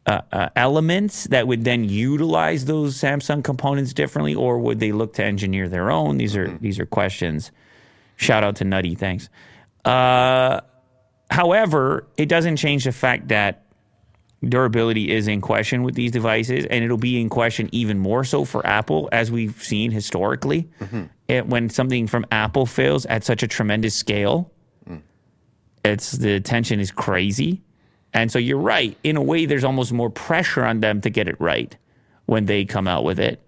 uh, 0.06 0.20
uh, 0.30 0.48
elements 0.56 1.24
that 1.24 1.46
would 1.46 1.64
then 1.64 1.84
utilize 1.84 2.66
those 2.66 2.96
Samsung 2.96 3.42
components 3.42 3.92
differently, 3.92 4.34
or 4.34 4.58
would 4.58 4.80
they 4.80 4.92
look 4.92 5.14
to 5.14 5.24
engineer 5.24 5.68
their 5.68 5.90
own? 5.90 6.18
These 6.18 6.36
are 6.36 6.48
these 6.58 6.78
are 6.78 6.86
questions. 6.86 7.50
Shout 8.16 8.44
out 8.44 8.56
to 8.56 8.64
Nutty, 8.64 8.94
thanks. 8.94 9.28
Uh, 9.84 10.60
However, 11.32 12.06
it 12.18 12.28
doesn't 12.28 12.56
change 12.56 12.84
the 12.84 12.92
fact 12.92 13.28
that 13.28 13.61
durability 14.48 15.10
is 15.10 15.28
in 15.28 15.40
question 15.40 15.82
with 15.82 15.94
these 15.94 16.10
devices, 16.10 16.66
and 16.66 16.84
it'll 16.84 16.96
be 16.96 17.20
in 17.20 17.28
question 17.28 17.68
even 17.72 17.98
more 17.98 18.24
so 18.24 18.44
for 18.44 18.66
Apple, 18.66 19.08
as 19.12 19.30
we've 19.30 19.62
seen 19.62 19.90
historically. 19.90 20.68
Mm-hmm. 20.80 21.02
It- 21.28 21.46
when 21.46 21.70
something 21.70 22.06
from 22.06 22.26
Apple 22.30 22.66
fails 22.66 23.06
at 23.06 23.24
such 23.24 23.42
a 23.42 23.48
tremendous 23.48 23.94
scale, 23.94 24.50
it's 25.84 26.12
the 26.12 26.40
tension 26.40 26.80
is 26.80 26.90
crazy. 26.90 27.62
And 28.14 28.30
so 28.30 28.38
you're 28.38 28.58
right. 28.58 28.96
In 29.02 29.16
a 29.16 29.22
way, 29.22 29.46
there's 29.46 29.64
almost 29.64 29.92
more 29.92 30.10
pressure 30.10 30.64
on 30.64 30.80
them 30.80 31.00
to 31.00 31.10
get 31.10 31.28
it 31.28 31.40
right 31.40 31.76
when 32.26 32.46
they 32.46 32.64
come 32.64 32.86
out 32.86 33.04
with 33.04 33.18
it. 33.18 33.40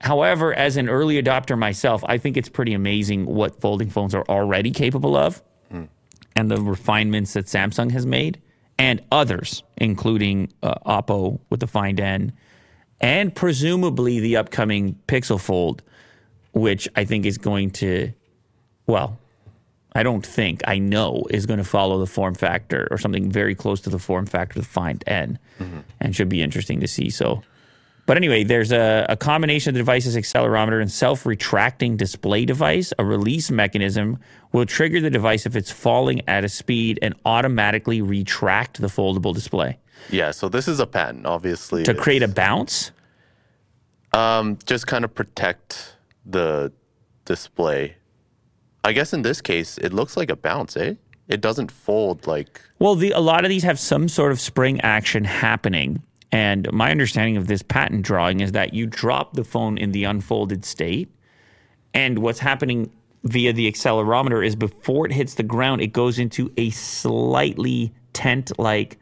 However, 0.00 0.54
as 0.54 0.76
an 0.76 0.88
early 0.88 1.22
adopter 1.22 1.58
myself, 1.58 2.02
I 2.06 2.16
think 2.16 2.36
it's 2.36 2.48
pretty 2.48 2.72
amazing 2.72 3.26
what 3.26 3.60
folding 3.60 3.90
phones 3.90 4.14
are 4.14 4.24
already 4.28 4.70
capable 4.70 5.16
of 5.16 5.42
mm. 5.72 5.88
and 6.34 6.50
the 6.50 6.62
refinements 6.62 7.34
that 7.34 7.46
Samsung 7.46 7.90
has 7.90 8.06
made 8.06 8.40
and 8.80 9.02
others, 9.12 9.62
including 9.76 10.50
uh, 10.62 10.74
Oppo 10.86 11.38
with 11.50 11.60
the 11.60 11.66
Find 11.66 12.00
N 12.00 12.32
and 12.98 13.34
presumably 13.34 14.20
the 14.20 14.36
upcoming 14.36 14.98
Pixel 15.06 15.38
Fold, 15.38 15.82
which 16.52 16.88
I 16.96 17.04
think 17.04 17.26
is 17.26 17.36
going 17.36 17.72
to, 17.72 18.10
well, 18.86 19.18
I 19.92 20.02
don't 20.02 20.24
think, 20.24 20.62
I 20.66 20.78
know 20.78 21.26
is 21.28 21.44
going 21.44 21.58
to 21.58 21.64
follow 21.64 21.98
the 21.98 22.06
form 22.06 22.34
factor 22.34 22.88
or 22.90 22.96
something 22.96 23.30
very 23.30 23.54
close 23.54 23.82
to 23.82 23.90
the 23.90 23.98
form 23.98 24.24
factor 24.24 24.58
of 24.58 24.64
the 24.64 24.70
Find 24.70 25.04
N 25.06 25.38
and 26.00 26.16
should 26.16 26.30
be 26.30 26.40
interesting 26.40 26.80
to 26.80 26.88
see. 26.88 27.10
So, 27.10 27.42
but 28.10 28.16
anyway, 28.16 28.42
there's 28.42 28.72
a, 28.72 29.06
a 29.08 29.16
combination 29.16 29.70
of 29.70 29.74
the 29.74 29.78
device's 29.78 30.16
accelerometer 30.16 30.80
and 30.80 30.90
self 30.90 31.24
retracting 31.24 31.96
display 31.96 32.44
device. 32.44 32.92
A 32.98 33.04
release 33.04 33.52
mechanism 33.52 34.18
will 34.50 34.66
trigger 34.66 35.00
the 35.00 35.10
device 35.10 35.46
if 35.46 35.54
it's 35.54 35.70
falling 35.70 36.20
at 36.28 36.42
a 36.42 36.48
speed 36.48 36.98
and 37.02 37.14
automatically 37.24 38.02
retract 38.02 38.80
the 38.80 38.88
foldable 38.88 39.32
display 39.32 39.78
yeah 40.08 40.30
so 40.30 40.48
this 40.48 40.66
is 40.66 40.80
a 40.80 40.86
patent 40.86 41.26
obviously 41.26 41.84
to 41.84 41.94
create 41.94 42.22
a 42.22 42.28
bounce. 42.28 42.90
Um, 44.12 44.58
just 44.66 44.88
kind 44.88 45.04
of 45.04 45.14
protect 45.14 45.94
the 46.26 46.72
display. 47.24 47.96
I 48.82 48.92
guess 48.92 49.12
in 49.12 49.22
this 49.22 49.40
case, 49.40 49.78
it 49.78 49.92
looks 49.92 50.16
like 50.16 50.30
a 50.30 50.36
bounce, 50.36 50.76
eh? 50.76 50.94
It 51.28 51.40
doesn't 51.40 51.70
fold 51.70 52.26
like. 52.26 52.60
Well, 52.80 52.96
the, 52.96 53.12
a 53.12 53.20
lot 53.20 53.44
of 53.44 53.50
these 53.50 53.62
have 53.62 53.78
some 53.78 54.08
sort 54.08 54.32
of 54.32 54.40
spring 54.40 54.80
action 54.80 55.22
happening. 55.22 56.02
And 56.32 56.70
my 56.72 56.90
understanding 56.90 57.36
of 57.36 57.46
this 57.48 57.62
patent 57.62 58.02
drawing 58.02 58.40
is 58.40 58.52
that 58.52 58.72
you 58.72 58.86
drop 58.86 59.34
the 59.34 59.44
phone 59.44 59.76
in 59.78 59.92
the 59.92 60.04
unfolded 60.04 60.64
state. 60.64 61.08
And 61.92 62.18
what's 62.20 62.38
happening 62.38 62.90
via 63.24 63.52
the 63.52 63.70
accelerometer 63.70 64.46
is 64.46 64.54
before 64.54 65.06
it 65.06 65.12
hits 65.12 65.34
the 65.34 65.42
ground, 65.42 65.80
it 65.80 65.88
goes 65.92 66.18
into 66.18 66.52
a 66.56 66.70
slightly 66.70 67.92
tent 68.12 68.52
like 68.58 68.98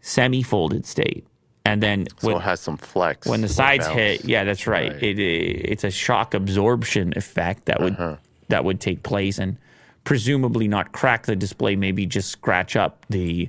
semi 0.00 0.42
folded 0.42 0.86
state. 0.86 1.26
And 1.64 1.82
then 1.82 2.06
So 2.18 2.28
when, 2.28 2.36
it 2.36 2.42
has 2.42 2.60
some 2.60 2.76
flex. 2.76 3.26
when 3.26 3.40
the 3.40 3.48
sides 3.48 3.86
bounce. 3.86 3.96
hit, 3.96 4.24
yeah, 4.24 4.44
that's 4.44 4.66
right. 4.66 4.92
Right. 4.92 5.02
It, 5.02 5.18
it's 5.18 5.84
a 5.84 5.90
shock 5.90 6.34
absorption 6.34 7.12
effect 7.16 7.66
that 7.66 7.80
would 7.80 7.94
Uh-huh. 7.94 8.16
that 8.48 8.64
would 8.64 8.80
take 8.80 9.02
place, 9.04 9.38
and 9.38 9.56
presumably 10.04 10.66
not 10.66 10.92
crack 10.92 11.26
the 11.26 11.36
display, 11.36 11.76
maybe 11.76 12.04
just 12.06 12.30
scratch 12.30 12.74
up 12.76 13.06
the 13.10 13.48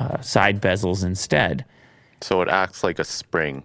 uh, 0.00 0.20
side 0.20 0.60
bezels 0.60 1.04
instead. 1.04 1.64
So 2.20 2.42
it 2.42 2.48
acts 2.48 2.82
like 2.82 2.98
a 2.98 3.04
spring 3.04 3.62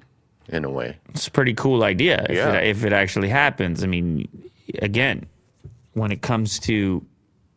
in 0.50 0.66
a 0.66 0.70
way. 0.70 0.98
It's 1.10 1.28
a 1.28 1.32
pretty 1.32 1.54
cool 1.54 1.84
idea 1.84 2.26
if, 2.30 2.36
Yeah. 2.36 2.54
it, 2.54 2.68
if 2.68 2.84
it 2.84 2.94
actually 2.94 3.30
happens. 3.30 3.84
I 3.84 3.88
mean, 3.88 4.28
again, 4.80 5.26
when 5.94 6.12
it 6.12 6.22
comes 6.22 6.60
to 6.60 7.06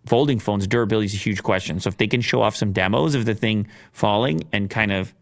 folding 0.07 0.39
phones, 0.39 0.67
durability 0.67 1.07
is 1.07 1.15
a 1.15 1.19
huge 1.19 1.43
question. 1.43 1.81
So 1.81 1.89
if 1.89 1.97
they 1.97 2.07
can 2.07 2.21
show 2.21 2.43
off 2.43 2.57
some 2.57 2.73
demos 2.73 3.15
of 3.15 3.25
the 3.25 3.35
thing 3.35 3.67
falling 3.93 4.43
and 4.53 4.71
kind 4.71 4.93
of 4.93 5.15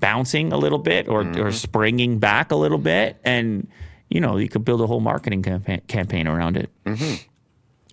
bouncing 0.00 0.52
a 0.52 0.56
little 0.56 0.78
bit 0.78 1.08
or, 1.08 1.20
or 1.20 1.24
mm-hmm. 1.24 1.50
springing 1.50 2.18
back 2.18 2.50
a 2.50 2.56
little 2.56 2.78
bit, 2.78 3.16
and 3.24 3.68
you 4.08 4.20
know, 4.20 4.36
you 4.36 4.48
could 4.48 4.64
build 4.64 4.80
a 4.80 4.86
whole 4.86 5.00
marketing 5.00 5.42
campaign, 5.42 5.80
campaign 5.88 6.26
around 6.28 6.56
it. 6.56 6.70
Mm-hmm. 6.84 7.14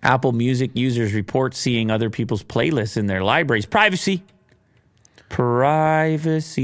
Apple 0.04 0.34
Music 0.34 0.72
users 0.74 1.14
report 1.14 1.56
seeing 1.56 1.90
other 1.90 2.10
people's 2.10 2.44
playlists 2.44 2.98
in 2.98 3.08
their 3.08 3.24
libraries. 3.24 3.66
Privacy. 3.66 4.24
Privacy. 5.34 6.62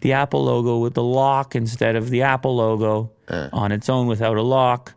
The 0.00 0.12
Apple 0.12 0.44
logo 0.44 0.78
with 0.78 0.94
the 0.94 1.02
lock 1.02 1.56
instead 1.56 1.96
of 1.96 2.10
the 2.10 2.22
Apple 2.22 2.56
logo. 2.56 3.10
Eh. 3.28 3.48
on 3.52 3.72
its 3.72 3.88
own 3.88 4.06
without 4.06 4.36
a 4.36 4.42
lock. 4.42 4.92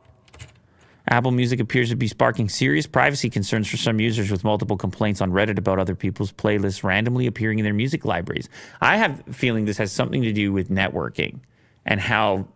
Apple 1.09 1.31
Music 1.31 1.61
appears 1.61 1.87
to 1.89 1.95
be 1.95 2.09
sparking 2.09 2.49
serious 2.49 2.85
privacy 2.85 3.29
concerns 3.29 3.69
for 3.69 3.77
some 3.77 4.01
users 4.01 4.29
with 4.29 4.43
multiple 4.43 4.75
complaints 4.75 5.21
on 5.21 5.31
Reddit 5.31 5.57
about 5.57 5.79
other 5.79 5.95
people's 5.95 6.33
playlists 6.33 6.83
randomly 6.83 7.25
appearing 7.25 7.59
in 7.59 7.63
their 7.63 7.73
music 7.73 8.03
libraries. 8.03 8.49
I 8.81 8.97
have 8.97 9.23
a 9.29 9.33
feeling 9.33 9.63
this 9.63 9.77
has 9.77 9.93
something 9.93 10.21
to 10.23 10.33
do 10.33 10.51
with 10.51 10.69
networking 10.69 11.39
and 11.85 12.01
how 12.01 12.49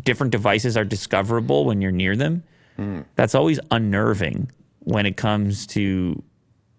different 0.00 0.30
devices 0.30 0.76
are 0.76 0.84
discoverable 0.84 1.64
when 1.64 1.80
you're 1.82 1.90
near 1.90 2.14
them. 2.14 2.44
Hmm. 2.76 3.00
That's 3.16 3.34
always 3.34 3.58
unnerving 3.72 4.52
when 4.84 5.06
it 5.06 5.16
comes 5.16 5.66
to 5.68 6.22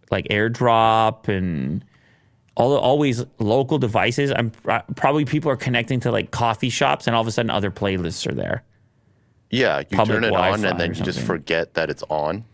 like 0.09 0.29
AirDrop 0.29 1.27
and 1.27 1.83
all 2.61 2.77
always 2.77 3.25
local 3.39 3.79
devices. 3.79 4.31
I'm 4.31 4.51
probably 4.95 5.25
people 5.25 5.49
are 5.51 5.57
connecting 5.57 5.99
to 6.01 6.11
like 6.11 6.31
coffee 6.31 6.69
shops 6.69 7.07
and 7.07 7.15
all 7.15 7.21
of 7.21 7.27
a 7.27 7.31
sudden 7.31 7.49
other 7.49 7.71
playlists 7.71 8.27
are 8.27 8.35
there. 8.35 8.63
Yeah, 9.49 9.79
you 9.79 9.97
Public 9.97 10.17
turn 10.17 10.23
it 10.23 10.27
on 10.27 10.33
Wi-Fi 10.33 10.69
and 10.69 10.79
then 10.79 10.93
you 10.93 11.03
just 11.03 11.19
forget 11.19 11.73
that 11.73 11.89
it's 11.89 12.03
on. 12.09 12.45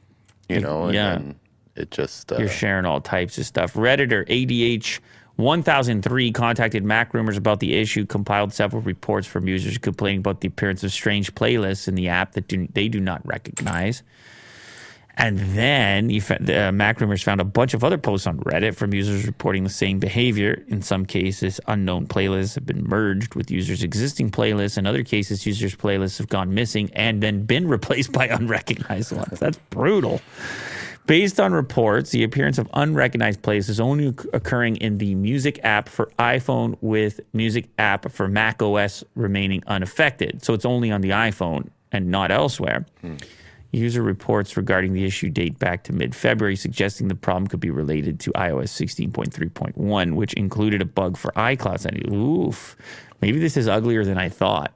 You 0.49 0.62
know, 0.62 0.86
and 0.86 0.93
yeah. 0.93 1.10
then 1.16 1.39
it 1.76 1.91
just 1.91 2.32
uh, 2.32 2.38
You're 2.38 2.47
sharing 2.47 2.86
all 2.86 3.01
types 3.01 3.38
of 3.38 3.45
stuff. 3.45 3.74
Redditor 3.74 4.26
ADH 4.28 4.99
1003 5.36 6.32
contacted 6.32 6.84
MacRumors 6.84 7.38
about 7.38 7.60
the 7.60 7.76
issue, 7.76 8.05
compiled 8.05 8.53
several 8.53 8.82
reports 8.82 9.28
from 9.28 9.47
users 9.47 9.78
complaining 9.78 10.20
about 10.20 10.41
the 10.41 10.47
appearance 10.47 10.84
of 10.84 10.91
strange 10.91 11.36
playlists 11.36 11.88
in 11.88 11.95
the 11.95 12.08
app 12.08 12.32
that 12.32 12.47
do, 12.47 12.68
they 12.74 12.88
do 12.88 12.99
not 12.99 13.26
recognize. 13.26 14.03
And 15.20 15.39
then 15.39 16.11
you, 16.11 16.22
uh, 16.22 16.70
MacRumors 16.72 17.24
found 17.24 17.41
a 17.41 17.43
bunch 17.43 17.74
of 17.74 17.84
other 17.84 17.97
posts 17.97 18.28
on 18.28 18.38
Reddit 18.39 18.76
from 18.76 18.93
users 18.93 19.26
reporting 19.26 19.63
the 19.63 19.70
same 19.70 19.97
behavior. 19.97 20.63
In 20.68 20.84
some 20.84 21.07
cases, 21.07 21.59
unknown 21.65 22.05
playlists 22.05 22.53
have 22.53 22.68
been 22.68 22.84
merged 22.88 23.34
with 23.34 23.49
users' 23.49 23.82
existing 23.82 24.30
playlists. 24.30 24.78
In 24.78 24.86
other 24.86 25.03
cases, 25.03 25.43
users' 25.45 25.76
playlists 25.76 26.20
have 26.20 26.30
gone 26.30 26.53
missing 26.53 26.91
and 26.93 27.24
then 27.24 27.45
been 27.45 27.68
replaced 27.78 28.11
by 28.11 28.28
unrecognized 28.28 29.11
ones. 29.11 29.39
That's 29.39 29.57
brutal. 29.72 30.22
Based 31.07 31.39
on 31.39 31.51
reports, 31.51 32.11
the 32.11 32.24
appearance 32.24 32.59
of 32.59 32.70
unrecognized 32.74 33.41
playlists 33.41 33.70
is 33.70 33.80
only 33.80 34.07
occurring 34.34 34.76
in 34.76 34.99
the 34.99 35.15
Music 35.15 35.59
app 35.63 35.89
for 35.89 36.11
iPhone, 36.20 36.78
with 36.82 37.22
Music 37.34 37.70
app 37.80 38.11
for 38.11 38.28
Mac 38.28 38.61
OS 38.61 39.03
remaining 39.15 39.63
unaffected. 39.65 40.43
So 40.43 40.53
it's 40.53 40.65
only 40.65 40.91
on 40.91 41.01
the 41.01 41.11
iPhone 41.11 41.70
and 41.91 42.11
not 42.11 42.30
elsewhere. 42.30 42.86
User 43.78 44.02
reports 44.02 44.58
regarding 44.58 44.94
the 44.94 45.06
issue 45.06 45.30
date 45.30 45.60
back 45.60 45.84
to 45.84 45.94
mid 45.94 46.16
February, 46.16 46.56
suggesting 46.56 47.08
the 47.08 47.16
problem 47.16 47.48
could 47.48 47.60
be 47.60 47.70
related 47.70 48.20
to 48.22 48.32
iOS 48.32 48.70
16.3.1, 48.70 50.14
which 50.14 50.34
included 50.34 50.82
a 50.82 50.86
bug 50.86 51.18
for 51.18 51.32
iCloud 51.32 51.80
sending. 51.80 52.14
Oof. 52.14 52.76
Maybe 53.22 53.40
this 53.40 53.56
is 53.56 53.68
uglier 53.68 54.04
than 54.04 54.18
I 54.18 54.30
thought. 54.30 54.74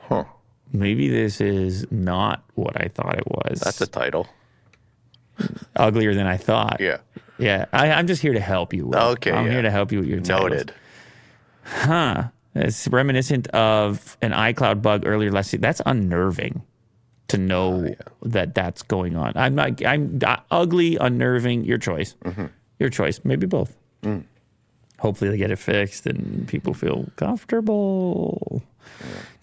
Huh. 0.00 0.24
Maybe 0.72 1.08
this 1.08 1.40
is 1.40 1.86
not 1.90 2.44
what 2.54 2.80
I 2.80 2.88
thought 2.88 3.18
it 3.18 3.26
was. 3.26 3.60
That's 3.60 3.80
a 3.80 3.86
title. 3.86 4.28
uglier 5.76 6.14
than 6.14 6.26
I 6.26 6.36
thought. 6.36 6.80
Yeah. 6.80 6.98
Yeah. 7.38 7.66
I, 7.72 7.90
I'm 7.92 8.06
just 8.06 8.22
here 8.22 8.34
to 8.34 8.40
help 8.40 8.74
you. 8.74 8.86
Will. 8.86 8.98
Okay, 8.98 9.32
I'm 9.32 9.46
yeah. 9.46 9.52
here 9.52 9.62
to 9.62 9.70
help 9.70 9.92
you 9.92 10.00
with 10.00 10.08
your 10.08 10.20
titles. 10.20 10.50
Noted. 10.50 10.74
Huh. 11.64 12.24
It's 12.54 12.88
reminiscent 12.88 13.46
of 13.48 14.16
an 14.20 14.32
iCloud 14.32 14.82
bug 14.82 15.06
earlier 15.06 15.30
last 15.30 15.52
year. 15.52 15.60
That's 15.60 15.80
unnerving 15.86 16.62
to 17.28 17.38
know 17.38 17.94
that 18.22 18.54
that's 18.54 18.82
going 18.82 19.16
on. 19.16 19.32
I'm 19.36 19.54
not. 19.54 19.84
I'm 19.84 20.18
uh, 20.24 20.36
ugly, 20.50 20.96
unnerving. 20.96 21.64
Your 21.64 21.78
choice. 21.78 22.14
Your 22.78 22.88
choice. 22.90 23.20
Maybe 23.24 23.46
both. 23.46 23.76
Hopefully, 24.98 25.30
they 25.30 25.36
get 25.38 25.50
it 25.52 25.58
fixed 25.58 26.06
and 26.06 26.48
people 26.48 26.74
feel 26.74 27.06
comfortable. 27.16 28.62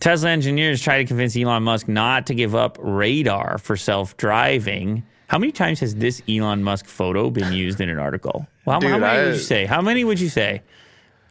Tesla 0.02 0.30
engineers 0.30 0.82
try 0.82 0.98
to 0.98 1.06
convince 1.06 1.38
Elon 1.38 1.64
Musk 1.64 1.88
not 1.88 2.26
to 2.28 2.36
give 2.36 2.56
up 2.56 2.78
radar 2.82 3.58
for 3.58 3.78
self-driving. 3.78 5.04
How 5.28 5.38
many 5.40 5.52
times 5.54 5.80
has 5.80 5.96
this 5.96 6.22
Elon 6.28 6.62
Musk 6.64 6.86
photo 6.88 7.30
been 7.30 7.54
used 7.54 7.80
in 7.80 7.90
an 7.90 7.98
article? 8.00 8.48
Well, 8.66 8.82
how, 8.82 8.88
how 8.90 8.98
many 8.98 9.06
I- 9.20 9.24
would 9.26 9.34
you 9.36 9.40
say? 9.40 9.66
How 9.66 9.82
many 9.82 10.04
would 10.04 10.20
you 10.20 10.30
say? 10.30 10.62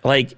Like 0.04 0.34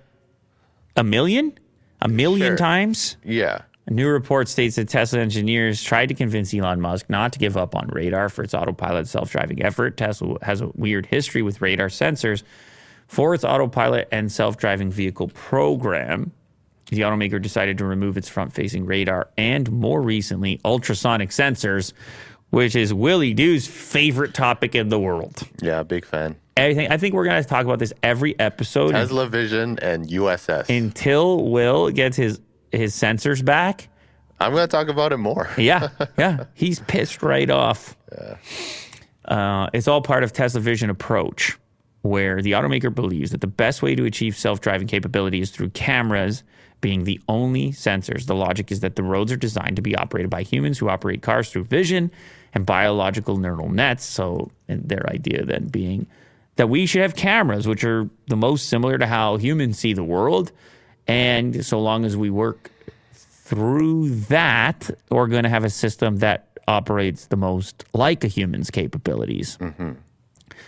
a 0.96 1.04
million? 1.04 1.56
A 2.00 2.08
million 2.08 2.48
Sure. 2.48 2.56
times? 2.56 3.16
Yeah. 3.24 3.62
A 3.88 3.92
new 3.92 4.08
report 4.08 4.48
states 4.48 4.76
that 4.76 4.88
Tesla 4.88 5.20
engineers 5.20 5.80
tried 5.80 6.06
to 6.06 6.14
convince 6.14 6.52
Elon 6.52 6.80
Musk 6.80 7.08
not 7.08 7.32
to 7.34 7.38
give 7.38 7.56
up 7.56 7.76
on 7.76 7.86
radar 7.88 8.28
for 8.28 8.42
its 8.42 8.52
autopilot 8.52 9.06
self 9.06 9.30
driving 9.30 9.62
effort. 9.62 9.96
Tesla 9.96 10.36
has 10.42 10.60
a 10.60 10.68
weird 10.74 11.06
history 11.06 11.40
with 11.42 11.60
radar 11.60 11.88
sensors 11.88 12.42
for 13.06 13.32
its 13.32 13.44
autopilot 13.44 14.08
and 14.10 14.30
self 14.32 14.56
driving 14.56 14.90
vehicle 14.90 15.28
program. 15.28 16.32
The 16.90 17.00
automaker 17.00 17.40
decided 17.40 17.78
to 17.78 17.84
remove 17.84 18.16
its 18.16 18.28
front 18.28 18.52
facing 18.52 18.86
radar 18.86 19.28
and 19.36 19.70
more 19.70 20.02
recently, 20.02 20.60
ultrasonic 20.64 21.30
sensors, 21.30 21.92
which 22.50 22.74
is 22.74 22.92
Willie 22.92 23.34
Doo's 23.34 23.66
favorite 23.68 24.34
topic 24.34 24.74
in 24.74 24.88
the 24.88 24.98
world. 24.98 25.42
Yeah. 25.60 25.84
Big 25.84 26.04
fan. 26.04 26.36
Everything, 26.56 26.90
I 26.90 26.96
think 26.96 27.14
we're 27.14 27.24
going 27.24 27.42
to 27.42 27.48
talk 27.48 27.66
about 27.66 27.78
this 27.78 27.92
every 28.02 28.38
episode 28.40 28.92
Tesla 28.92 29.26
Vision 29.28 29.78
and 29.80 30.08
USS. 30.08 30.74
until 30.74 31.50
Will 31.50 31.90
gets 31.90 32.16
his, 32.16 32.40
his 32.72 32.94
sensors 32.94 33.44
back. 33.44 33.88
I'm 34.38 34.52
going 34.52 34.66
to 34.66 34.70
talk 34.70 34.88
about 34.88 35.12
it 35.12 35.16
more. 35.16 35.48
Yeah, 35.56 35.88
yeah. 36.18 36.44
He's 36.54 36.80
pissed 36.80 37.22
right 37.22 37.48
off. 37.48 37.96
Uh, 39.24 39.68
it's 39.72 39.88
all 39.88 40.02
part 40.02 40.22
of 40.22 40.32
Tesla 40.32 40.60
Vision 40.60 40.90
approach, 40.90 41.56
where 42.02 42.42
the 42.42 42.52
automaker 42.52 42.94
believes 42.94 43.30
that 43.30 43.40
the 43.40 43.46
best 43.46 43.82
way 43.82 43.94
to 43.94 44.04
achieve 44.04 44.36
self-driving 44.36 44.88
capability 44.88 45.40
is 45.40 45.50
through 45.50 45.70
cameras 45.70 46.42
being 46.80 47.04
the 47.04 47.20
only 47.28 47.72
sensors. 47.72 48.26
The 48.26 48.34
logic 48.34 48.70
is 48.70 48.80
that 48.80 48.96
the 48.96 49.02
roads 49.02 49.32
are 49.32 49.36
designed 49.36 49.76
to 49.76 49.82
be 49.82 49.96
operated 49.96 50.30
by 50.30 50.42
humans 50.42 50.78
who 50.78 50.88
operate 50.88 51.22
cars 51.22 51.50
through 51.50 51.64
vision 51.64 52.10
and 52.52 52.66
biological 52.66 53.38
neural 53.38 53.70
nets. 53.70 54.04
So, 54.04 54.50
and 54.68 54.88
their 54.88 55.08
idea 55.10 55.44
then 55.44 55.68
being 55.68 56.06
that 56.56 56.68
we 56.68 56.86
should 56.86 57.02
have 57.02 57.16
cameras, 57.16 57.66
which 57.66 57.84
are 57.84 58.08
the 58.28 58.36
most 58.36 58.68
similar 58.68 58.98
to 58.98 59.06
how 59.06 59.36
humans 59.36 59.78
see 59.78 59.92
the 59.92 60.04
world. 60.04 60.52
And 61.08 61.64
so 61.64 61.80
long 61.80 62.04
as 62.04 62.16
we 62.16 62.30
work 62.30 62.70
through 63.12 64.10
that, 64.10 64.90
we're 65.10 65.28
going 65.28 65.44
to 65.44 65.48
have 65.48 65.64
a 65.64 65.70
system 65.70 66.18
that 66.18 66.48
operates 66.66 67.26
the 67.26 67.36
most 67.36 67.84
like 67.94 68.24
a 68.24 68.28
human's 68.28 68.70
capabilities. 68.70 69.56
Mm-hmm. 69.58 69.92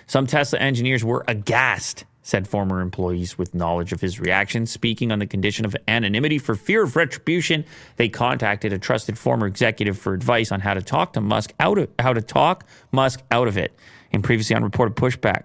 Some 0.07 0.27
Tesla 0.27 0.59
engineers 0.61 1.05
were 1.05 1.25
aghast, 1.27 2.05
said 2.23 2.47
former 2.47 2.81
employees 2.81 3.37
with 3.37 3.55
knowledge 3.55 3.93
of 3.93 4.01
his 4.01 4.21
reaction. 4.21 4.65
Speaking 4.67 5.11
on 5.11 5.19
the 5.19 5.27
condition 5.27 5.65
of 5.65 5.75
anonymity 5.89 6.39
for 6.39 6.55
fear 6.55 6.85
of 6.85 6.95
retribution, 6.95 7.65
they 7.97 8.09
contacted 8.09 8.73
a 8.73 8.79
trusted 8.79 9.19
former 9.19 9.47
executive 9.47 9.99
for 9.99 10.15
advice 10.15 10.53
on 10.53 10.61
how 10.61 10.75
to 10.75 10.83
talk 10.83 11.15
to 11.15 11.21
Musk 11.21 11.53
out 11.59 11.79
of 11.79 11.89
how 11.99 12.13
to 12.13 12.23
talk 12.23 12.65
Musk 12.93 13.23
out 13.31 13.49
of 13.49 13.59
it. 13.59 13.77
In 14.11 14.23
previously 14.23 14.57
unreported 14.57 14.97
pushback, 14.97 15.45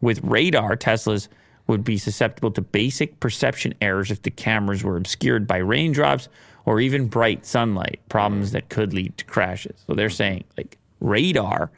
with 0.00 0.20
radar, 0.22 0.76
Teslas 0.76 1.28
would 1.72 1.84
be 1.84 1.96
susceptible 1.96 2.50
to 2.50 2.60
basic 2.60 3.18
perception 3.18 3.72
errors 3.80 4.10
if 4.10 4.22
the 4.22 4.30
cameras 4.30 4.84
were 4.84 4.98
obscured 4.98 5.46
by 5.46 5.56
raindrops 5.56 6.28
or 6.66 6.80
even 6.80 7.08
bright 7.08 7.46
sunlight, 7.46 7.98
problems 8.10 8.52
that 8.52 8.68
could 8.68 8.92
lead 8.92 9.16
to 9.16 9.24
crashes. 9.24 9.82
So 9.86 9.94
they're 9.94 10.10
saying 10.10 10.44
like 10.58 10.76
radar 11.00 11.70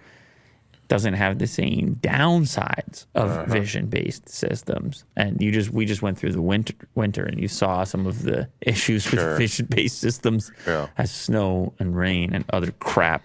doesn't 0.89 1.15
have 1.15 1.39
the 1.39 1.47
same 1.47 1.99
downsides 2.03 3.07
of 3.15 3.31
uh-huh. 3.31 3.45
vision-based 3.47 4.29
systems. 4.29 5.05
And 5.17 5.41
you 5.41 5.53
just 5.53 5.71
we 5.71 5.87
just 5.87 6.03
went 6.03 6.19
through 6.19 6.33
the 6.33 6.43
winter 6.43 6.75
winter 6.97 7.25
and 7.25 7.41
you 7.41 7.49
saw 7.49 7.85
some 7.85 8.05
of 8.07 8.25
the 8.25 8.49
issues 8.61 9.09
with 9.11 9.39
vision-based 9.39 9.99
systems 9.99 10.51
Yeah. 10.67 10.89
as 10.99 11.11
snow 11.13 11.73
and 11.79 11.97
rain 11.97 12.35
and 12.35 12.45
other 12.51 12.73
crap. 12.73 13.23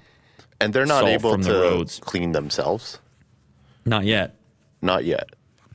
And 0.61 0.72
they're 0.72 0.86
not 0.86 1.05
able 1.07 1.36
the 1.36 1.51
to 1.51 1.59
roads. 1.59 1.99
clean 1.99 2.32
themselves. 2.32 2.99
Not 3.86 4.05
yet. 4.05 4.36
Not 4.82 5.03
yet. 5.03 5.30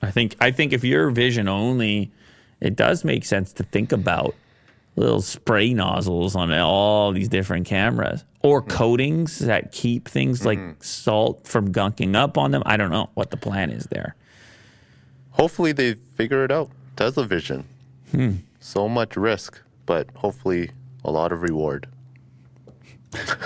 I 0.05 0.11
think 0.11 0.37
I 0.41 0.51
think 0.51 0.73
if 0.73 0.85
you're 0.85 1.11
vision 1.11 1.49
only, 1.49 2.13
it 2.61 2.77
does 2.77 3.05
make 3.05 3.25
sense 3.25 3.53
to 3.55 3.63
think 3.63 3.93
about 3.93 4.35
little 4.97 5.23
spray 5.23 5.75
nozzles 5.75 6.37
on 6.37 6.53
all 6.53 7.13
these 7.13 7.29
different 7.29 7.67
cameras 7.67 8.25
or 8.41 8.63
coatings 8.63 9.39
that 9.41 9.73
keep 9.73 10.07
things 10.07 10.45
like 10.45 10.61
salt 10.81 11.47
from 11.49 11.73
gunking 11.73 12.15
up 12.15 12.39
on 12.39 12.51
them. 12.51 12.63
I 12.67 12.77
don't 12.77 12.91
know 12.91 13.11
what 13.15 13.31
the 13.31 13.37
plan 13.37 13.71
is 13.71 13.87
there. 13.87 14.15
Hopefully 15.31 15.73
they 15.73 15.95
figure 15.95 16.45
it 16.45 16.53
out. 16.53 16.71
Tesla 16.97 17.25
Vision. 17.25 17.65
Hmm. 18.13 18.33
So 18.61 18.89
much 18.89 19.17
risk, 19.17 19.61
but 19.85 20.09
hopefully 20.15 20.71
a 21.05 21.11
lot 21.11 21.33
of 21.33 21.43
reward. 21.43 21.89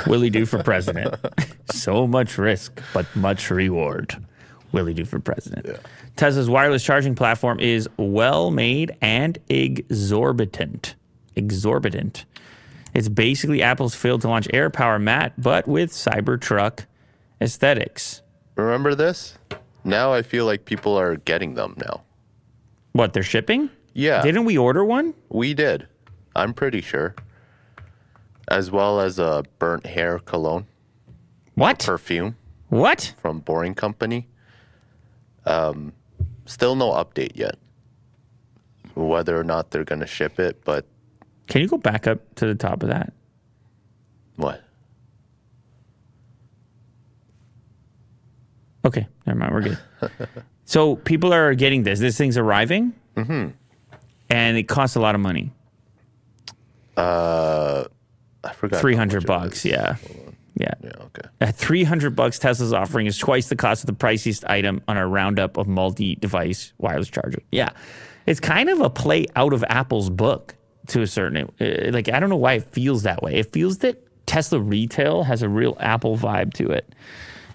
Willie 0.06 0.30
do 0.30 0.46
for 0.46 0.62
president. 0.62 1.14
so 1.70 2.06
much 2.06 2.38
risk, 2.38 2.82
but 2.92 3.06
much 3.16 3.50
reward. 3.50 4.16
Willie 4.72 4.94
do 4.94 5.04
for 5.04 5.18
president. 5.18 5.66
Tesla's 6.16 6.50
wireless 6.50 6.82
charging 6.84 7.14
platform 7.14 7.58
is 7.60 7.88
well 7.96 8.50
made 8.50 8.96
and 9.00 9.38
exorbitant. 9.48 10.94
Exorbitant. 11.36 12.24
It's 12.94 13.08
basically 13.08 13.62
Apple's 13.62 13.94
failed 13.94 14.22
to 14.22 14.28
launch 14.28 14.48
AirPower 14.48 15.00
mat, 15.00 15.32
but 15.38 15.66
with 15.68 15.92
Cybertruck 15.92 16.86
aesthetics. 17.40 18.22
Remember 18.56 18.94
this? 18.94 19.38
Now 19.84 20.12
I 20.12 20.22
feel 20.22 20.44
like 20.46 20.64
people 20.64 20.98
are 20.98 21.16
getting 21.16 21.54
them 21.54 21.74
now. 21.78 22.02
What, 22.92 23.12
they're 23.12 23.22
shipping? 23.22 23.70
Yeah, 23.94 24.22
Didn't 24.22 24.44
we 24.44 24.56
order 24.58 24.84
one? 24.84 25.14
we 25.28 25.54
did. 25.54 25.86
I'm 26.36 26.52
pretty 26.54 26.80
sure. 26.80 27.14
as 28.48 28.70
well 28.70 29.00
as 29.00 29.18
a 29.18 29.44
burnt 29.58 29.84
hair 29.86 30.18
cologne 30.20 30.66
What? 31.54 31.80
perfume 31.84 32.36
What? 32.68 33.14
from 33.20 33.40
Boring 33.40 33.74
Company. 33.74 34.28
Um, 35.48 35.92
still 36.44 36.76
no 36.76 36.90
update 36.92 37.32
yet, 37.34 37.56
whether 38.94 39.38
or 39.38 39.44
not 39.44 39.70
they're 39.70 39.84
gonna 39.84 40.06
ship 40.06 40.38
it. 40.38 40.62
But 40.64 40.86
Can 41.46 41.62
you 41.62 41.68
go 41.68 41.78
back 41.78 42.06
up 42.06 42.20
to 42.36 42.46
the 42.46 42.54
top 42.54 42.82
of 42.82 42.90
that? 42.90 43.12
what? 44.36 44.62
Okay, 48.84 49.06
never 49.26 49.38
mind. 49.38 49.52
We're 49.54 49.62
good. 49.62 49.78
so 50.64 50.96
people 50.96 51.32
are 51.32 51.54
getting 51.54 51.82
this. 51.82 51.98
This 51.98 52.16
thing's 52.16 52.36
arriving, 52.36 52.92
mm-hmm. 53.16 53.48
and 54.30 54.56
it 54.56 54.64
costs 54.64 54.96
a 54.96 55.00
lot 55.00 55.14
of 55.14 55.20
money. 55.20 55.52
Uh, 56.96 57.84
I 58.44 58.52
forgot. 58.52 58.80
Three 58.80 58.94
hundred 58.94 59.26
bucks. 59.26 59.64
Yeah, 59.64 59.96
yeah. 60.58 60.74
Yeah. 60.82 60.90
Okay. 61.00 61.28
At 61.40 61.56
300 61.56 62.14
bucks, 62.16 62.38
Tesla's 62.38 62.72
offering 62.72 63.06
is 63.06 63.16
twice 63.16 63.48
the 63.48 63.56
cost 63.56 63.82
of 63.82 63.86
the 63.86 63.92
priciest 63.92 64.48
item 64.48 64.82
on 64.88 64.96
our 64.96 65.08
roundup 65.08 65.56
of 65.56 65.68
multi-device 65.68 66.72
wireless 66.78 67.08
charger. 67.08 67.40
Yeah, 67.52 67.70
it's 68.26 68.40
kind 68.40 68.68
of 68.68 68.80
a 68.80 68.90
play 68.90 69.26
out 69.36 69.52
of 69.52 69.64
Apple's 69.68 70.10
book 70.10 70.54
to 70.88 71.02
a 71.02 71.06
certain. 71.06 71.50
Uh, 71.60 71.92
like 71.92 72.08
I 72.08 72.20
don't 72.20 72.28
know 72.28 72.36
why 72.36 72.54
it 72.54 72.64
feels 72.72 73.04
that 73.04 73.22
way. 73.22 73.36
It 73.36 73.52
feels 73.52 73.78
that 73.78 74.04
Tesla 74.26 74.60
retail 74.60 75.22
has 75.22 75.42
a 75.42 75.48
real 75.48 75.76
Apple 75.80 76.16
vibe 76.16 76.52
to 76.54 76.68
it. 76.68 76.94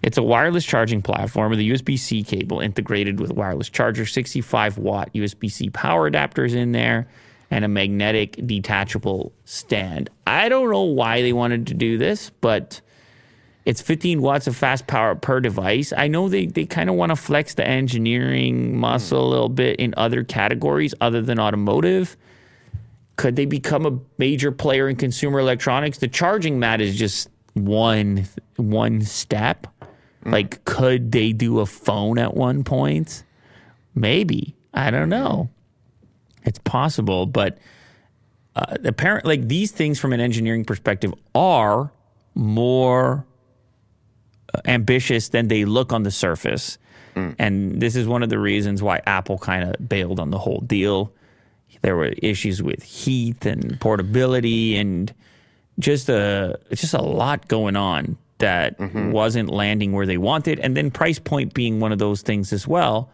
It's 0.01 0.17
a 0.17 0.23
wireless 0.23 0.65
charging 0.65 1.01
platform 1.01 1.49
with 1.49 1.59
a 1.59 1.63
USB-C 1.63 2.23
cable 2.23 2.59
integrated 2.59 3.21
with 3.21 3.31
wireless 3.31 3.69
charger, 3.69 4.05
65 4.05 4.77
watt 4.77 5.13
USB-C 5.13 5.69
power 5.69 6.09
adapters 6.11 6.53
in 6.53 6.73
there, 6.73 7.07
and 7.49 7.63
a 7.63 7.69
magnetic 7.69 8.37
detachable 8.45 9.31
stand. 9.45 10.09
I 10.27 10.49
don't 10.49 10.69
know 10.69 10.81
why 10.81 11.21
they 11.21 11.31
wanted 11.31 11.67
to 11.67 11.73
do 11.73 11.97
this, 11.97 12.31
but 12.41 12.81
it's 13.65 13.81
15 13.81 14.21
watts 14.21 14.47
of 14.47 14.55
fast 14.55 14.87
power 14.87 15.15
per 15.15 15.39
device. 15.39 15.93
I 15.95 16.07
know 16.07 16.27
they, 16.27 16.47
they 16.47 16.65
kind 16.65 16.89
of 16.89 16.95
want 16.95 17.11
to 17.11 17.15
flex 17.15 17.53
the 17.53 17.65
engineering 17.65 18.77
muscle 18.77 19.25
a 19.25 19.29
little 19.29 19.49
bit 19.49 19.79
in 19.79 19.93
other 19.95 20.23
categories 20.23 20.93
other 20.99 21.21
than 21.21 21.39
automotive. 21.39 22.17
Could 23.15 23.35
they 23.35 23.45
become 23.45 23.85
a 23.85 23.99
major 24.17 24.51
player 24.51 24.89
in 24.89 24.97
consumer 24.97 25.39
electronics? 25.39 25.99
The 25.99 26.07
charging 26.07 26.59
mat 26.59 26.81
is 26.81 26.97
just 26.97 27.29
one 27.53 28.27
one 28.57 29.01
step. 29.01 29.67
Like, 30.25 30.63
could 30.65 31.11
they 31.11 31.31
do 31.31 31.59
a 31.59 31.65
phone 31.65 32.17
at 32.17 32.33
one 32.33 32.63
point? 32.63 33.23
Maybe. 33.93 34.55
I 34.73 34.89
don't 34.89 35.09
know. 35.09 35.49
It's 36.43 36.59
possible, 36.59 37.25
but 37.25 37.59
uh, 38.55 38.77
apparently, 38.83 39.37
like 39.37 39.47
these 39.47 39.71
things 39.71 39.99
from 39.99 40.13
an 40.13 40.19
engineering 40.19 40.65
perspective 40.65 41.13
are 41.35 41.91
more 42.35 43.25
ambitious 44.65 45.29
than 45.29 45.47
they 45.47 45.65
look 45.65 45.93
on 45.93 46.03
the 46.03 46.11
surface. 46.11 46.77
Mm. 47.15 47.35
And 47.39 47.81
this 47.81 47.95
is 47.95 48.07
one 48.07 48.23
of 48.23 48.29
the 48.29 48.39
reasons 48.39 48.81
why 48.81 49.01
Apple 49.05 49.37
kind 49.37 49.69
of 49.69 49.87
bailed 49.87 50.19
on 50.19 50.31
the 50.31 50.37
whole 50.37 50.61
deal. 50.61 51.11
There 51.81 51.95
were 51.95 52.13
issues 52.21 52.63
with 52.63 52.81
heat 52.83 53.45
and 53.45 53.79
portability 53.79 54.77
and 54.77 55.13
just 55.79 56.07
a 56.07 56.59
just 56.71 56.93
a 56.93 57.01
lot 57.01 57.47
going 57.47 57.75
on 57.75 58.17
that 58.37 58.77
mm-hmm. 58.77 59.11
wasn't 59.11 59.49
landing 59.49 59.91
where 59.91 60.05
they 60.05 60.17
wanted 60.17 60.59
and 60.59 60.77
then 60.77 60.91
price 60.91 61.19
point 61.19 61.53
being 61.53 61.79
one 61.79 61.91
of 61.91 61.99
those 61.99 62.21
things 62.21 62.53
as 62.53 62.67
well. 62.67 63.09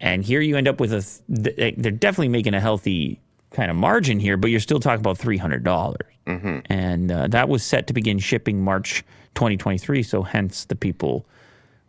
And 0.00 0.24
here 0.24 0.40
you 0.40 0.56
end 0.56 0.68
up 0.68 0.80
with 0.80 0.92
a 0.92 1.02
th- 1.34 1.74
they're 1.76 1.92
definitely 1.92 2.28
making 2.28 2.54
a 2.54 2.60
healthy 2.60 3.20
kind 3.50 3.70
of 3.70 3.76
margin 3.76 4.20
here, 4.20 4.36
but 4.36 4.50
you're 4.50 4.60
still 4.60 4.80
talking 4.80 5.00
about 5.00 5.18
$300. 5.18 5.62
dollars 5.62 5.98
mm-hmm. 6.26 6.58
And 6.66 7.10
uh, 7.10 7.26
that 7.28 7.48
was 7.48 7.62
set 7.62 7.86
to 7.88 7.92
begin 7.92 8.18
shipping 8.18 8.62
March 8.62 9.04
2023, 9.34 10.02
so 10.02 10.22
hence 10.22 10.64
the 10.64 10.76
people 10.76 11.26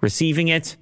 receiving 0.02 0.48
it. 0.48 0.76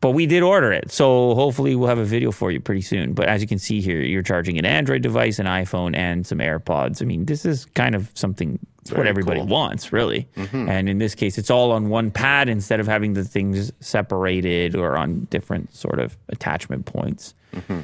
But 0.00 0.10
we 0.10 0.26
did 0.26 0.42
order 0.42 0.72
it, 0.72 0.92
so 0.92 1.34
hopefully 1.34 1.74
we'll 1.74 1.88
have 1.88 1.98
a 1.98 2.04
video 2.04 2.30
for 2.30 2.50
you 2.50 2.60
pretty 2.60 2.82
soon. 2.82 3.14
But 3.14 3.28
as 3.28 3.40
you 3.40 3.48
can 3.48 3.58
see 3.58 3.80
here, 3.80 4.00
you're 4.00 4.22
charging 4.22 4.58
an 4.58 4.66
Android 4.66 5.00
device, 5.02 5.38
an 5.38 5.46
iPhone, 5.46 5.96
and 5.96 6.26
some 6.26 6.38
AirPods. 6.38 7.00
I 7.00 7.06
mean, 7.06 7.24
this 7.24 7.46
is 7.46 7.64
kind 7.64 7.94
of 7.94 8.10
something. 8.14 8.58
It's 8.82 8.92
what 8.92 9.06
everybody 9.06 9.40
cool. 9.40 9.48
wants, 9.48 9.92
really. 9.92 10.28
Mm-hmm. 10.36 10.68
And 10.68 10.88
in 10.88 10.98
this 10.98 11.14
case, 11.14 11.38
it's 11.38 11.50
all 11.50 11.72
on 11.72 11.88
one 11.88 12.10
pad 12.12 12.48
instead 12.48 12.78
of 12.78 12.86
having 12.86 13.14
the 13.14 13.24
things 13.24 13.72
separated 13.80 14.76
or 14.76 14.96
on 14.96 15.26
different 15.30 15.74
sort 15.74 15.98
of 15.98 16.16
attachment 16.28 16.84
points. 16.84 17.34
Mm-hmm. 17.52 17.80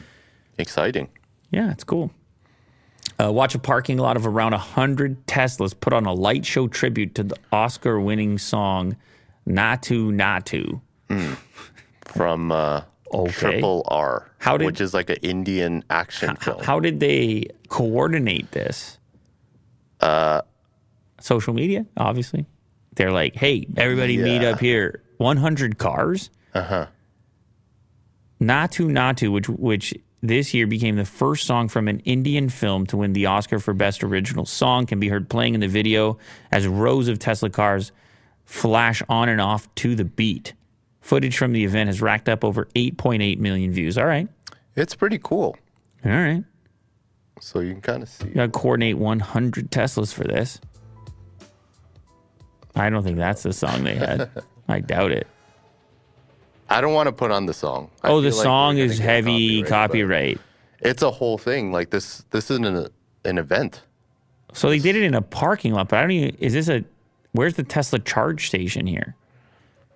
Exciting. 0.59 1.09
Yeah, 1.51 1.73
it's 1.73 1.83
cool. 1.83 2.13
Uh, 3.23 3.31
watch 3.31 3.55
a 3.55 3.59
parking 3.59 3.99
lot 3.99 4.17
of 4.17 4.27
around 4.27 4.53
100 4.53 5.27
Teslas 5.27 5.79
put 5.79 5.93
on 5.93 6.07
a 6.07 6.13
light 6.13 6.45
show 6.45 6.67
tribute 6.67 7.15
to 7.15 7.23
the 7.23 7.37
Oscar 7.53 8.01
winning 8.01 8.39
song 8.39 8.97
Naatu 9.47 10.11
Naatu. 10.13 10.81
From 12.05 12.51
uh, 12.53 12.83
Okay. 13.15 13.31
Triple 13.33 13.85
R, 13.89 14.31
How 14.39 14.57
did- 14.57 14.65
which 14.65 14.81
is 14.81 14.95
like 14.95 15.11
an 15.11 15.19
Indian 15.21 15.85
action 15.91 16.35
film. 16.37 16.63
How 16.65 16.81
did 16.81 16.99
they 16.99 17.47
coordinate 17.69 18.51
this? 18.53 18.99
Uh, 20.01 20.41
Social 21.21 21.53
media, 21.53 21.85
obviously. 21.99 22.47
They're 22.95 23.13
like, 23.13 23.37
hey, 23.37 23.67
everybody 23.77 24.17
meet 24.17 24.43
up 24.43 24.59
here. 24.61 25.03
100 25.19 25.77
cars? 25.79 26.31
Uh 26.55 26.63
huh. 26.63 26.87
Naatu 28.41 28.87
Naatu, 28.91 29.31
which, 29.31 29.49
which 29.51 29.95
this 30.23 30.55
year 30.55 30.67
became 30.67 30.97
the 30.97 31.05
first 31.05 31.47
song 31.47 31.69
from 31.69 31.89
an 31.89 31.99
Indian 32.01 32.49
film 32.49 32.87
to 32.87 32.97
win 32.97 33.13
the 33.13 33.27
Oscar 33.27 33.59
for 33.59 33.75
Best 33.75 34.05
Original 34.05 34.47
Song, 34.47 34.87
can 34.87 35.01
be 35.01 35.09
heard 35.09 35.29
playing 35.29 35.55
in 35.55 35.61
the 35.61 35.69
video 35.69 36.17
as 36.53 36.67
rows 36.67 37.09
of 37.09 37.19
Tesla 37.19 37.51
cars 37.51 37.91
flash 38.45 39.03
on 39.09 39.29
and 39.29 39.41
off 39.41 39.73
to 39.77 39.95
the 39.95 40.05
beat. 40.05 40.53
Footage 41.01 41.37
from 41.37 41.53
the 41.53 41.65
event 41.65 41.89
has 41.89 42.01
racked 42.01 42.29
up 42.29 42.45
over 42.45 42.67
8.8 42.77 43.39
million 43.39 43.73
views. 43.73 43.99
All 43.99 44.07
right. 44.07 44.29
It's 44.77 44.95
pretty 44.95 45.19
cool. 45.19 45.57
All 46.05 46.13
right. 46.13 46.45
So 47.41 47.59
you 47.59 47.73
can 47.73 47.81
kind 47.81 48.03
of 48.05 48.09
see. 48.09 48.29
You 48.29 48.35
got 48.35 48.47
to 48.47 48.53
coordinate 48.53 48.99
100 48.99 49.71
Teslas 49.73 50.15
for 50.15 50.25
this. 50.25 50.61
I 52.77 52.89
don't 52.89 53.03
think 53.03 53.19
that's 53.19 53.43
the 53.43 53.53
song 53.53 53.83
they 53.83 53.97
had. 53.97 54.31
I 54.69 54.79
doubt 54.79 55.11
it. 55.11 55.27
I 56.73 56.81
don't 56.81 56.95
want 56.95 57.07
to 57.07 57.13
put 57.13 57.31
on 57.31 57.47
the 57.47 57.53
song. 57.55 57.91
I 58.03 58.09
Oh, 58.09 58.21
the 58.21 58.31
feel 58.31 58.39
like 58.39 58.45
song 58.45 58.79
is 58.79 58.99
heavy 58.99 59.63
but 59.63 59.69
copyright. 59.69 60.41
It's 60.81 61.03
a 61.03 61.11
whole 61.11 61.39
thing. 61.39 61.71
Like 61.71 61.91
this. 61.91 62.25
This 62.31 62.51
isn't 62.51 62.65
an, 62.65 62.89
an 63.25 63.39
event. 63.39 63.83
So 64.55 64.69
they 64.69 64.79
did 64.79 64.97
it 64.97 65.03
in 65.03 65.15
a 65.15 65.23
parking 65.23 65.73
lot, 65.75 65.89
but 65.89 65.99
I 65.99 66.03
don't 66.03 66.11
even. 66.13 66.35
Is 66.37 66.55
this 66.55 66.69
a. 66.69 66.85
Where's 67.33 67.55
the 67.55 67.63
Tesla 67.63 67.99
charge 67.99 68.47
station 68.49 68.87
here? 68.87 69.15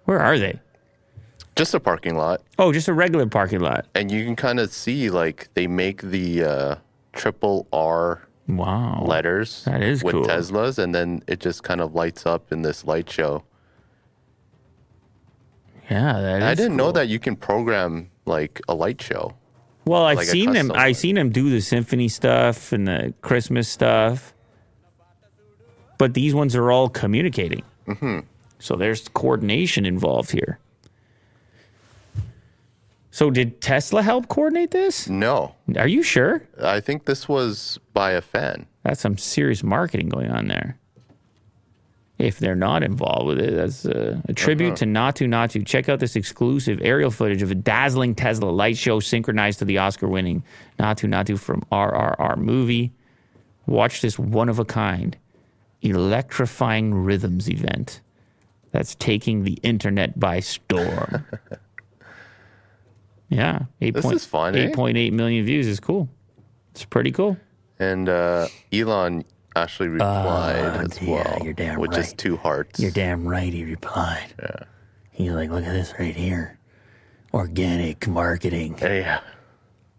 Where 0.04 0.20
are 0.20 0.38
they? 0.38 0.60
Just 1.56 1.72
a 1.74 1.80
parking 1.80 2.16
lot, 2.16 2.42
Oh, 2.58 2.70
just 2.70 2.86
a 2.86 2.92
regular 2.92 3.26
parking 3.26 3.60
lot. 3.60 3.86
and 3.94 4.10
you 4.12 4.24
can 4.26 4.36
kind 4.36 4.60
of 4.60 4.70
see 4.70 5.08
like 5.08 5.48
they 5.54 5.66
make 5.66 6.02
the 6.02 6.44
uh, 6.44 6.74
triple 7.14 7.66
R 7.72 8.28
Wow. 8.46 9.02
letters 9.06 9.64
That 9.64 9.82
is 9.82 10.04
with 10.04 10.14
cool. 10.16 10.26
Teslas, 10.26 10.76
and 10.78 10.94
then 10.94 11.22
it 11.26 11.40
just 11.40 11.62
kind 11.62 11.80
of 11.80 11.94
lights 11.94 12.26
up 12.26 12.52
in 12.52 12.60
this 12.60 12.84
light 12.84 13.08
show. 13.10 13.42
Yeah, 15.90 16.20
that 16.20 16.38
is 16.38 16.44
I 16.44 16.54
didn't 16.54 16.76
know 16.76 16.92
that 16.92 17.08
you 17.08 17.18
can 17.18 17.36
program 17.36 18.10
like 18.24 18.60
a 18.68 18.74
light 18.74 19.00
show. 19.00 19.34
Well, 19.84 20.04
I've 20.04 20.16
like 20.18 20.26
seen 20.26 20.52
them. 20.52 20.72
I've 20.74 20.96
seen 20.96 21.14
them 21.14 21.30
do 21.30 21.48
the 21.48 21.60
symphony 21.60 22.08
stuff 22.08 22.72
and 22.72 22.88
the 22.88 23.14
Christmas 23.22 23.68
stuff, 23.68 24.34
but 25.96 26.14
these 26.14 26.34
ones 26.34 26.56
are 26.56 26.72
all 26.72 26.88
communicating. 26.88 27.62
Mm-hmm. 27.86 28.20
So 28.58 28.74
there's 28.74 29.08
coordination 29.08 29.86
involved 29.86 30.32
here. 30.32 30.58
So 33.10 33.30
did 33.30 33.62
Tesla 33.62 34.02
help 34.02 34.28
coordinate 34.28 34.72
this? 34.72 35.08
No, 35.08 35.54
Are 35.78 35.88
you 35.88 36.02
sure? 36.02 36.42
I 36.62 36.80
think 36.80 37.04
this 37.04 37.26
was 37.26 37.78
by 37.94 38.10
a 38.10 38.20
fan. 38.20 38.66
That's 38.82 39.00
some 39.00 39.16
serious 39.16 39.62
marketing 39.62 40.10
going 40.10 40.30
on 40.30 40.48
there. 40.48 40.78
If 42.18 42.38
they're 42.38 42.54
not 42.56 42.82
involved 42.82 43.26
with 43.26 43.38
it, 43.38 43.54
that's 43.54 43.84
a, 43.84 44.22
a 44.26 44.32
tribute 44.32 44.76
to 44.76 44.86
Naatu 44.86 45.28
Naatu. 45.28 45.66
Check 45.66 45.90
out 45.90 46.00
this 46.00 46.16
exclusive 46.16 46.80
aerial 46.82 47.10
footage 47.10 47.42
of 47.42 47.50
a 47.50 47.54
dazzling 47.54 48.14
Tesla 48.14 48.48
light 48.48 48.78
show 48.78 49.00
synchronized 49.00 49.58
to 49.58 49.66
the 49.66 49.76
Oscar 49.76 50.08
winning 50.08 50.42
Naatu 50.78 51.08
Naatu 51.10 51.38
from 51.38 51.62
RRR 51.70 52.38
movie. 52.38 52.92
Watch 53.66 54.00
this 54.00 54.18
one 54.18 54.48
of 54.48 54.58
a 54.58 54.64
kind, 54.64 55.16
electrifying 55.82 56.94
rhythms 56.94 57.50
event 57.50 58.00
that's 58.70 58.94
taking 58.94 59.44
the 59.44 59.58
internet 59.62 60.18
by 60.18 60.40
storm. 60.40 61.26
yeah. 63.28 63.60
8 63.80 63.94
This 63.94 64.02
point- 64.04 64.16
is 64.16 64.24
fun, 64.24 64.56
eh? 64.56 64.70
8.8 64.70 65.12
million 65.12 65.44
views 65.44 65.66
is 65.66 65.80
cool. 65.80 66.08
It's 66.70 66.84
pretty 66.84 67.12
cool. 67.12 67.36
And 67.78 68.08
uh, 68.08 68.48
Elon 68.72 69.24
actually 69.56 69.88
replied 69.88 70.56
as 70.56 70.98
Uh, 70.98 71.04
yeah, 71.04 71.10
well, 71.10 71.44
you're 71.44 71.52
damn 71.52 71.80
which 71.80 71.96
is 71.96 72.12
two 72.12 72.36
hearts. 72.36 72.78
You're 72.78 72.90
damn 72.90 73.26
right, 73.26 73.52
he 73.52 73.64
replied. 73.64 74.34
Yeah. 74.40 74.64
He's 75.10 75.32
like, 75.32 75.50
look 75.50 75.64
at 75.64 75.72
this 75.72 75.94
right 75.98 76.14
here. 76.14 76.58
Organic 77.32 78.06
marketing. 78.06 78.76
Hey, 78.76 79.18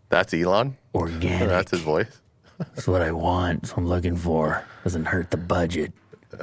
that's 0.09 0.33
Elon. 0.33 0.77
Organic. 0.93 1.49
That's 1.49 1.71
his 1.71 1.81
voice. 1.81 2.21
That's 2.57 2.87
what 2.87 3.01
I 3.01 3.11
want. 3.11 3.61
That's 3.61 3.75
what 3.75 3.83
I'm 3.83 3.87
looking 3.87 4.15
for. 4.15 4.63
Doesn't 4.83 5.05
hurt 5.05 5.31
the 5.31 5.37
budget. 5.37 5.91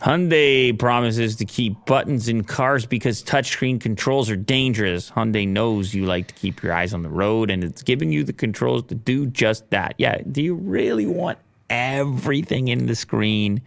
Hyundai 0.00 0.78
promises 0.78 1.36
to 1.36 1.44
keep 1.44 1.84
buttons 1.84 2.28
in 2.28 2.42
cars 2.42 2.86
because 2.86 3.22
touchscreen 3.22 3.78
controls 3.78 4.30
are 4.30 4.36
dangerous. 4.36 5.10
Hyundai 5.10 5.46
knows 5.46 5.92
you 5.94 6.06
like 6.06 6.26
to 6.28 6.34
keep 6.34 6.62
your 6.62 6.72
eyes 6.72 6.94
on 6.94 7.02
the 7.02 7.10
road 7.10 7.50
and 7.50 7.62
it's 7.62 7.82
giving 7.82 8.10
you 8.10 8.24
the 8.24 8.32
controls 8.32 8.82
to 8.84 8.94
do 8.94 9.26
just 9.26 9.68
that. 9.70 9.94
Yeah, 9.98 10.22
do 10.32 10.42
you 10.42 10.54
really 10.54 11.06
want 11.06 11.38
everything 11.70 12.68
in 12.68 12.86
the 12.86 12.94
screen? 12.94 13.62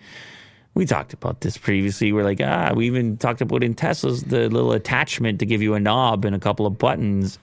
We 0.75 0.85
talked 0.85 1.13
about 1.13 1.41
this 1.41 1.57
previously. 1.57 2.11
We're 2.11 2.23
like, 2.23 2.41
ah, 2.43 2.73
we 2.75 2.85
even 2.87 3.17
talked 3.17 3.41
about 3.41 3.63
in 3.63 3.73
Teslas 3.75 4.27
the 4.27 4.49
little 4.49 4.73
attachment 4.73 5.39
to 5.39 5.45
give 5.45 5.61
you 5.61 5.73
a 5.73 5.79
knob 5.79 6.25
and 6.25 6.35
a 6.35 6.39
couple 6.39 6.65
of 6.65 6.77
buttons 6.77 7.39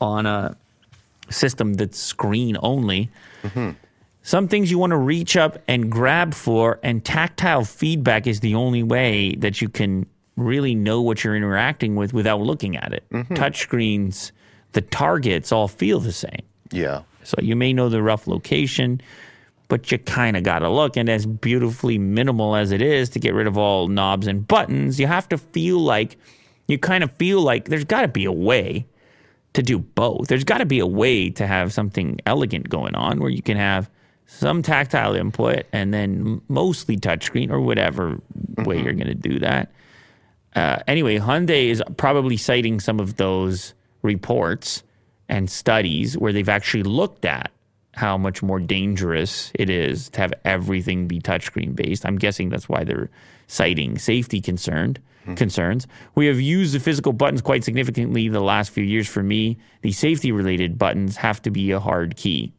on 0.00 0.26
a 0.26 0.56
system 1.30 1.74
that's 1.74 1.98
screen 1.98 2.56
only. 2.62 3.10
Some 4.22 4.48
things 4.48 4.70
you 4.70 4.78
want 4.78 4.90
to 4.90 4.96
reach 4.96 5.36
up 5.36 5.58
and 5.66 5.90
grab 5.90 6.34
for, 6.34 6.78
and 6.82 7.04
tactile 7.04 7.64
feedback 7.64 8.26
is 8.26 8.40
the 8.40 8.54
only 8.54 8.82
way 8.82 9.34
that 9.36 9.60
you 9.62 9.68
can 9.68 10.06
really 10.36 10.74
know 10.74 11.00
what 11.00 11.24
you're 11.24 11.34
interacting 11.34 11.96
with 11.96 12.12
without 12.12 12.40
looking 12.40 12.76
at 12.76 12.92
it. 12.92 13.04
Touchscreens, 13.10 14.32
the 14.72 14.82
targets 14.82 15.50
all 15.50 15.66
feel 15.66 15.98
the 15.98 16.12
same. 16.12 16.42
Yeah. 16.70 17.02
So 17.24 17.36
you 17.40 17.56
may 17.56 17.72
know 17.72 17.88
the 17.88 18.02
rough 18.02 18.26
location, 18.26 19.00
but 19.68 19.92
you 19.92 19.98
kind 19.98 20.36
of 20.36 20.42
got 20.42 20.60
to 20.60 20.68
look. 20.68 20.96
And 20.96 21.08
as 21.08 21.26
beautifully 21.26 21.98
minimal 21.98 22.56
as 22.56 22.72
it 22.72 22.82
is 22.82 23.10
to 23.10 23.18
get 23.18 23.34
rid 23.34 23.46
of 23.46 23.56
all 23.56 23.88
knobs 23.88 24.26
and 24.26 24.46
buttons, 24.46 24.98
you 24.98 25.06
have 25.06 25.28
to 25.28 25.38
feel 25.38 25.78
like 25.78 26.16
you 26.66 26.78
kind 26.78 27.04
of 27.04 27.12
feel 27.12 27.40
like 27.42 27.66
there's 27.66 27.84
got 27.84 28.02
to 28.02 28.08
be 28.08 28.24
a 28.24 28.32
way 28.32 28.86
to 29.54 29.62
do 29.62 29.78
both. 29.78 30.28
There's 30.28 30.44
got 30.44 30.58
to 30.58 30.66
be 30.66 30.78
a 30.78 30.86
way 30.86 31.30
to 31.30 31.46
have 31.46 31.72
something 31.72 32.18
elegant 32.26 32.68
going 32.68 32.94
on 32.94 33.20
where 33.20 33.30
you 33.30 33.42
can 33.42 33.56
have 33.56 33.90
some 34.26 34.60
tactile 34.62 35.14
input 35.14 35.64
and 35.72 35.92
then 35.92 36.40
mostly 36.48 36.96
touchscreen 36.96 37.50
or 37.50 37.60
whatever 37.60 38.20
way 38.58 38.76
you're 38.82 38.92
going 38.92 39.06
to 39.06 39.14
do 39.14 39.38
that. 39.38 39.72
Uh, 40.54 40.78
anyway, 40.86 41.18
Hyundai 41.18 41.68
is 41.68 41.82
probably 41.96 42.36
citing 42.36 42.78
some 42.78 43.00
of 43.00 43.16
those 43.16 43.74
reports 44.02 44.82
and 45.28 45.50
studies 45.50 46.16
where 46.16 46.32
they've 46.32 46.48
actually 46.48 46.82
looked 46.82 47.24
at 47.24 47.50
how 47.98 48.16
much 48.16 48.42
more 48.42 48.60
dangerous 48.60 49.50
it 49.54 49.68
is 49.68 50.08
to 50.10 50.20
have 50.20 50.32
everything 50.44 51.08
be 51.08 51.20
touchscreen 51.20 51.74
based. 51.74 52.06
I'm 52.06 52.16
guessing 52.16 52.48
that's 52.48 52.68
why 52.68 52.84
they're 52.84 53.10
citing 53.48 53.98
safety 53.98 54.40
concerned 54.40 55.00
concerns. 55.36 55.86
We 56.14 56.26
have 56.26 56.40
used 56.40 56.74
the 56.74 56.80
physical 56.80 57.12
buttons 57.12 57.42
quite 57.42 57.64
significantly 57.64 58.28
the 58.28 58.40
last 58.40 58.70
few 58.70 58.84
years. 58.84 59.08
For 59.08 59.22
me, 59.22 59.58
the 59.82 59.92
safety 59.92 60.32
related 60.32 60.78
buttons 60.78 61.16
have 61.16 61.42
to 61.42 61.50
be 61.50 61.70
a 61.70 61.80
hard 61.80 62.16
key. 62.16 62.52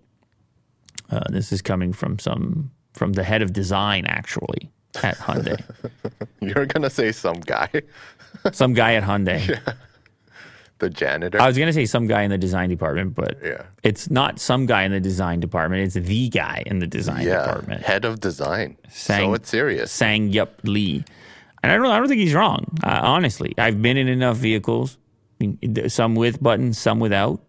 Uh, 1.09 1.21
this 1.29 1.51
is 1.51 1.61
coming 1.61 1.93
from 1.93 2.19
some 2.19 2.71
from 2.93 3.13
the 3.13 3.23
head 3.23 3.41
of 3.41 3.53
design 3.53 4.05
actually 4.05 4.69
at 5.01 5.17
Hyundai. 5.17 5.61
You're 6.41 6.65
gonna 6.65 6.89
say 6.89 7.11
some 7.11 7.39
guy, 7.39 7.69
some 8.51 8.73
guy 8.73 8.95
at 8.95 9.03
Hyundai. 9.03 9.59
the 10.79 10.89
janitor. 10.89 11.41
I 11.41 11.47
was 11.47 11.57
gonna 11.57 11.73
say 11.73 11.85
some 11.85 12.07
guy 12.07 12.23
in 12.23 12.31
the 12.31 12.37
design 12.37 12.69
department, 12.69 13.15
but 13.15 13.37
Yeah. 13.43 13.63
it's 13.83 14.09
not 14.09 14.39
some 14.39 14.65
guy 14.65 14.83
in 14.83 14.91
the 14.91 14.99
design 14.99 15.39
department. 15.39 15.83
It's 15.83 15.93
the 15.95 16.29
guy 16.29 16.63
in 16.65 16.79
the 16.79 16.87
design 16.87 17.25
yeah, 17.25 17.45
department. 17.45 17.83
head 17.83 18.05
of 18.05 18.19
design. 18.19 18.77
Sang- 18.89 19.27
so 19.29 19.33
it's 19.33 19.49
serious. 19.49 19.91
Sang 19.91 20.29
Yup 20.29 20.59
Lee, 20.63 21.03
and 21.61 21.71
I 21.71 21.75
don't. 21.77 21.85
I 21.85 21.97
don't 21.99 22.07
think 22.07 22.21
he's 22.21 22.33
wrong. 22.33 22.65
Uh, 22.83 22.99
honestly, 23.03 23.53
I've 23.57 23.81
been 23.81 23.97
in 23.97 24.07
enough 24.07 24.37
vehicles, 24.37 24.97
some 25.87 26.15
with 26.15 26.41
buttons, 26.41 26.77
some 26.77 26.99
without, 26.99 27.41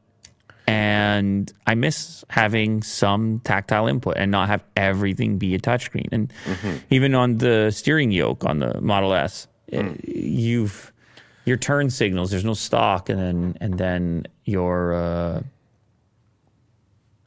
and 0.66 1.53
I 1.66 1.74
miss 1.74 2.24
having 2.28 2.83
some 2.83 3.41
tactile 3.41 3.87
input 3.89 4.16
and 4.16 4.31
not 4.31 4.49
have 4.49 4.62
everything 4.76 5.39
be 5.39 5.55
a 5.55 5.59
touchscreen. 5.59 6.09
And 6.12 6.33
even 6.91 7.14
on 7.14 7.39
the 7.39 7.70
steering 7.70 8.11
yoke 8.12 8.45
on 8.45 8.61
the 8.61 8.81
Model 8.81 9.12
S, 9.14 9.47
uh, 9.72 9.85
you've 10.05 10.93
your 11.45 11.57
turn 11.57 11.91
signals. 11.91 12.30
There's 12.30 12.45
no 12.45 12.55
stock, 12.55 13.09
and 13.09 13.18
then 13.18 13.57
and 13.61 13.78
then 13.78 14.26
your 14.45 14.95
uh, 14.95 15.43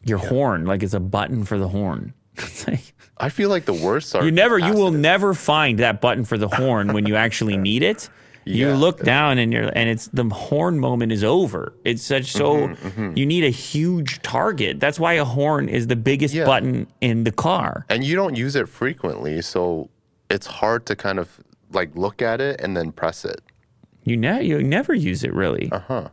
your 0.06 0.18
horn, 0.18 0.66
like 0.66 0.84
it's 0.84 0.94
a 0.94 1.00
button 1.00 1.44
for 1.46 1.58
the 1.58 1.68
horn. 1.68 2.14
Like, 2.68 2.94
I 3.18 3.30
feel 3.30 3.50
like 3.50 3.66
the 3.66 3.74
worst 3.74 4.16
are 4.16 4.26
you 4.26 4.32
never, 4.32 4.58
you 4.58 4.74
will 4.74 4.92
never 4.92 5.34
find 5.34 5.80
that 5.80 6.02
button 6.02 6.26
for 6.26 6.38
the 6.38 6.48
horn 6.48 6.92
when 6.94 7.06
you 7.06 7.16
actually 7.16 7.58
need 7.70 7.84
it. 7.84 8.10
You 8.46 8.70
Yeah. 8.70 8.76
look 8.76 9.04
down 9.04 9.38
and 9.38 9.54
you're, 9.54 9.70
and 9.76 9.88
it's 9.90 10.08
the 10.08 10.24
horn 10.26 10.80
moment 10.80 11.12
is 11.12 11.24
over. 11.24 11.74
It's 11.86 12.02
such 12.04 12.32
so 12.32 12.70
Mm-hmm, 12.70 13.16
you 13.16 13.26
need 13.26 13.44
a 13.44 13.50
huge 13.50 14.22
target. 14.24 14.80
That's 14.80 15.00
why 15.00 15.14
a 15.14 15.24
horn 15.26 15.70
is 15.70 15.88
the 15.88 15.96
biggest 15.96 16.34
Yeah. 16.34 16.46
button 16.46 16.88
in 17.02 17.24
the 17.24 17.32
car. 17.32 17.86
and 17.90 18.04
you 18.04 18.16
don't 18.16 18.36
use 18.36 18.56
it 18.56 18.68
frequently, 18.68 19.42
so 19.42 19.90
it's 20.30 20.48
hard 20.48 20.86
to 20.88 20.96
kind 20.96 21.20
of 21.20 21.40
like 21.72 21.96
look 21.96 22.22
at 22.22 22.42
it 22.42 22.60
and 22.62 22.76
then 22.76 22.92
press 22.92 23.24
it. 23.26 23.42
You 24.06 24.18
ne- 24.18 24.44
you 24.44 24.62
never 24.64 24.94
use 24.94 25.24
it 25.24 25.34
really. 25.34 25.70
Uh 25.72 25.76
Uh-huh. 25.78 26.10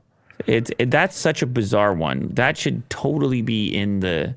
It's 0.47 0.71
it, 0.79 0.91
that's 0.91 1.17
such 1.17 1.43
a 1.43 1.47
bizarre 1.47 1.93
one. 1.93 2.29
That 2.33 2.57
should 2.57 2.89
totally 2.89 3.43
be 3.43 3.69
in 3.69 4.01
the. 4.01 4.35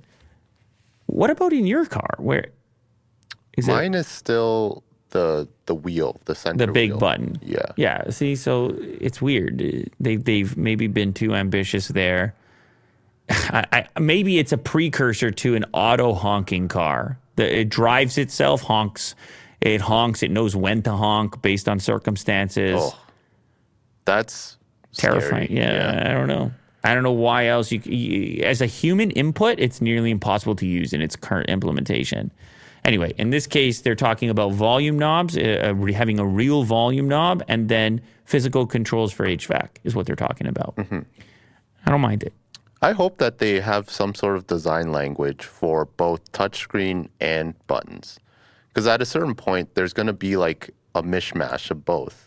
What 1.06 1.30
about 1.30 1.54
in 1.54 1.66
your 1.66 1.86
car? 1.86 2.16
Where 2.18 2.48
is? 3.58 3.68
Mine 3.68 3.94
is 3.94 4.08
still 4.08 4.84
the 5.12 5.48
the 5.66 5.76
wheel, 5.76 6.20
the 6.26 6.36
center 6.36 6.66
the 6.66 6.72
big 6.72 6.92
wheel. 6.92 7.00
button. 7.00 7.38
Yeah. 7.42 7.68
Yeah. 7.78 8.10
See, 8.10 8.36
so 8.36 8.76
it's 8.80 9.22
weird. 9.22 9.60
They 10.00 10.18
they've 10.18 10.58
maybe 10.58 10.88
been 10.88 11.14
too 11.14 11.34
ambitious 11.34 11.88
there. 11.88 12.36
I, 13.30 13.66
I, 13.72 14.00
maybe 14.02 14.40
it's 14.40 14.52
a 14.52 14.58
precursor 14.58 15.32
to 15.32 15.56
an 15.56 15.66
auto 15.72 16.14
honking 16.14 16.68
car. 16.68 17.18
The, 17.38 17.60
it 17.62 17.70
drives 17.70 18.18
itself, 18.18 18.62
honks. 18.62 19.16
It 19.62 19.80
honks. 19.80 20.22
It 20.24 20.32
knows 20.32 20.56
when 20.56 20.82
to 20.84 20.92
honk 20.92 21.42
based 21.42 21.70
on 21.70 21.80
circumstances. 21.80 22.76
Oh, 22.78 22.94
That's 24.06 24.58
Terrifying. 24.94 25.48
scary. 25.48 25.60
Yeah, 25.60 26.08
I 26.08 26.14
don't 26.14 26.28
know. 26.28 26.52
I 26.84 26.94
don't 26.94 27.04
know 27.04 27.14
why 27.14 27.48
else 27.48 27.72
you, 27.72 27.80
you 27.86 28.44
as 28.44 28.62
a 28.62 28.66
human 28.66 29.12
input, 29.12 29.60
it's 29.60 29.82
nearly 29.82 30.12
impossible 30.12 30.56
to 30.58 30.66
use 30.66 30.92
in 30.92 31.02
its 31.02 31.16
current 31.16 31.50
implementation. 31.50 32.32
Anyway, 32.84 33.14
in 33.18 33.30
this 33.30 33.48
case, 33.48 33.80
they're 33.82 33.96
talking 33.96 34.30
about 34.30 34.52
volume 34.52 35.00
knobs, 35.00 35.38
uh, 35.38 35.74
uh, 35.80 35.92
having 35.94 36.20
a 36.20 36.26
real 36.26 36.64
volume 36.64 37.08
knob, 37.08 37.42
and 37.48 37.70
then 37.70 38.02
physical 38.26 38.68
controls 38.68 39.14
for 39.14 39.26
HVAC 39.26 39.70
is 39.86 39.96
what 39.96 40.06
they're 40.06 40.18
talking 40.18 40.48
about. 40.48 40.76
I 40.78 41.90
don't 41.92 42.02
mind 42.02 42.24
it. 42.24 42.34
I 42.82 42.92
hope 42.92 43.18
that 43.20 43.38
they 43.38 43.62
have 43.62 43.90
some 43.90 44.14
sort 44.14 44.36
of 44.36 44.48
design 44.48 44.92
language 44.92 45.46
for 45.46 45.86
both 45.86 46.30
touchscreen 46.34 47.08
and 47.22 47.54
buttons. 47.68 48.20
Because 48.68 48.88
at 48.88 49.02
a 49.02 49.06
certain 49.06 49.36
point, 49.36 49.76
there's 49.76 49.94
going 49.94 50.08
to 50.08 50.14
be 50.14 50.36
like 50.36 50.72
a 50.94 51.02
mishmash 51.02 51.72
of 51.72 51.86
both. 51.86 52.23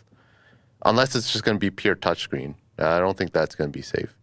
Unless 0.87 1.15
it's 1.15 1.31
just 1.31 1.43
going 1.43 1.55
to 1.55 1.59
be 1.59 1.69
pure 1.69 1.95
touchscreen. 1.95 2.55
I 2.79 2.99
don't 2.99 3.17
think 3.17 3.33
that's 3.33 3.55
going 3.55 3.71
to 3.71 3.77
be 3.77 3.81
safe. 3.81 4.15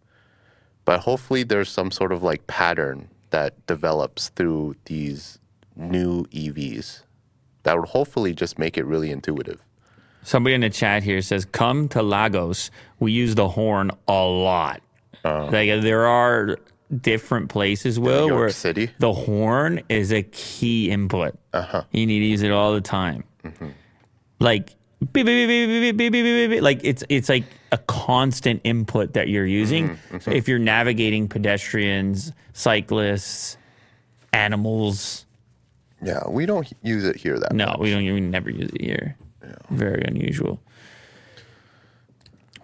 But 0.83 0.99
hopefully, 1.01 1.43
there's 1.43 1.69
some 1.69 1.91
sort 1.91 2.11
of 2.11 2.23
like 2.23 2.45
pattern 2.47 3.09
that 3.29 3.65
develops 3.67 4.29
through 4.29 4.75
these 4.85 5.39
new 5.75 6.25
EVs 6.25 7.01
that 7.63 7.77
would 7.77 7.89
hopefully 7.89 8.33
just 8.33 8.57
make 8.59 8.77
it 8.77 8.85
really 8.85 9.11
intuitive. 9.11 9.61
Somebody 10.21 10.55
in 10.55 10.61
the 10.61 10.69
chat 10.69 11.03
here 11.03 11.21
says, 11.21 11.45
"Come 11.45 11.87
to 11.89 12.01
Lagos. 12.01 12.71
We 12.99 13.11
use 13.11 13.35
the 13.35 13.49
horn 13.49 13.91
a 14.07 14.23
lot. 14.25 14.81
Like 15.23 15.69
uh, 15.69 15.81
there 15.81 16.05
are 16.05 16.57
different 17.01 17.49
places, 17.49 17.99
Will, 17.99 18.29
where 18.29 18.49
City? 18.49 18.91
the 18.99 19.11
horn 19.11 19.81
is 19.89 20.13
a 20.13 20.21
key 20.21 20.91
input. 20.91 21.35
Uh-huh. 21.53 21.83
You 21.91 22.05
need 22.05 22.19
to 22.19 22.25
use 22.25 22.43
it 22.43 22.51
all 22.51 22.73
the 22.73 22.81
time. 22.81 23.23
Like 24.39 24.75
beep, 25.13 25.25
beep, 25.25 25.47
beep, 25.47 25.69
beep, 25.69 25.97
beep, 25.97 26.11
beep, 26.11 26.49
beep, 26.49 26.61
like 26.61 26.81
it's 26.83 27.03
it's 27.09 27.29
like 27.29 27.43
a 27.71 27.77
constant 27.77 28.61
input 28.63 29.13
that 29.13 29.27
you're 29.27 29.45
using. 29.45 29.89
Mm-hmm. 30.11 30.31
If 30.31 30.47
you're 30.47 30.59
navigating 30.59 31.27
pedestrians, 31.27 32.31
cyclists, 32.53 33.57
animals. 34.33 35.25
Yeah, 36.01 36.27
we 36.27 36.45
don't 36.45 36.71
use 36.83 37.05
it 37.05 37.15
here 37.15 37.39
that 37.39 37.53
no, 37.53 37.67
much. 37.67 37.79
we 37.79 37.91
don't. 37.91 38.03
We 38.03 38.19
never 38.19 38.49
use 38.49 38.69
it 38.73 38.81
here. 38.81 39.15
Yeah. 39.43 39.55
Very 39.69 40.03
unusual. 40.03 40.59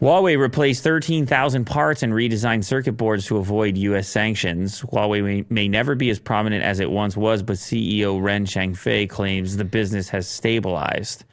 Huawei 0.02 0.36
replaced 0.40 0.84
13,000 0.84 1.66
parts 1.66 2.02
and 2.02 2.12
redesigned 2.12 2.64
circuit 2.64 2.94
boards 2.94 3.28
to 3.28 3.38
avoid 3.38 3.78
U.S. 3.78 4.08
sanctions. 4.08 4.82
Huawei 4.82 5.24
may, 5.24 5.46
may, 5.50 5.68
never 5.68 5.94
be 5.94 6.10
as 6.10 6.18
prominent 6.18 6.64
as 6.64 6.80
it 6.80 6.90
once 6.90 7.16
was, 7.16 7.44
but 7.44 7.58
CEO 7.58 8.20
Ren 8.20 8.48
Zhengfei 8.48 9.08
claims 9.08 9.58
the 9.58 9.64
business 9.64 10.10
has 10.10 10.28
stabilized. 10.28 11.24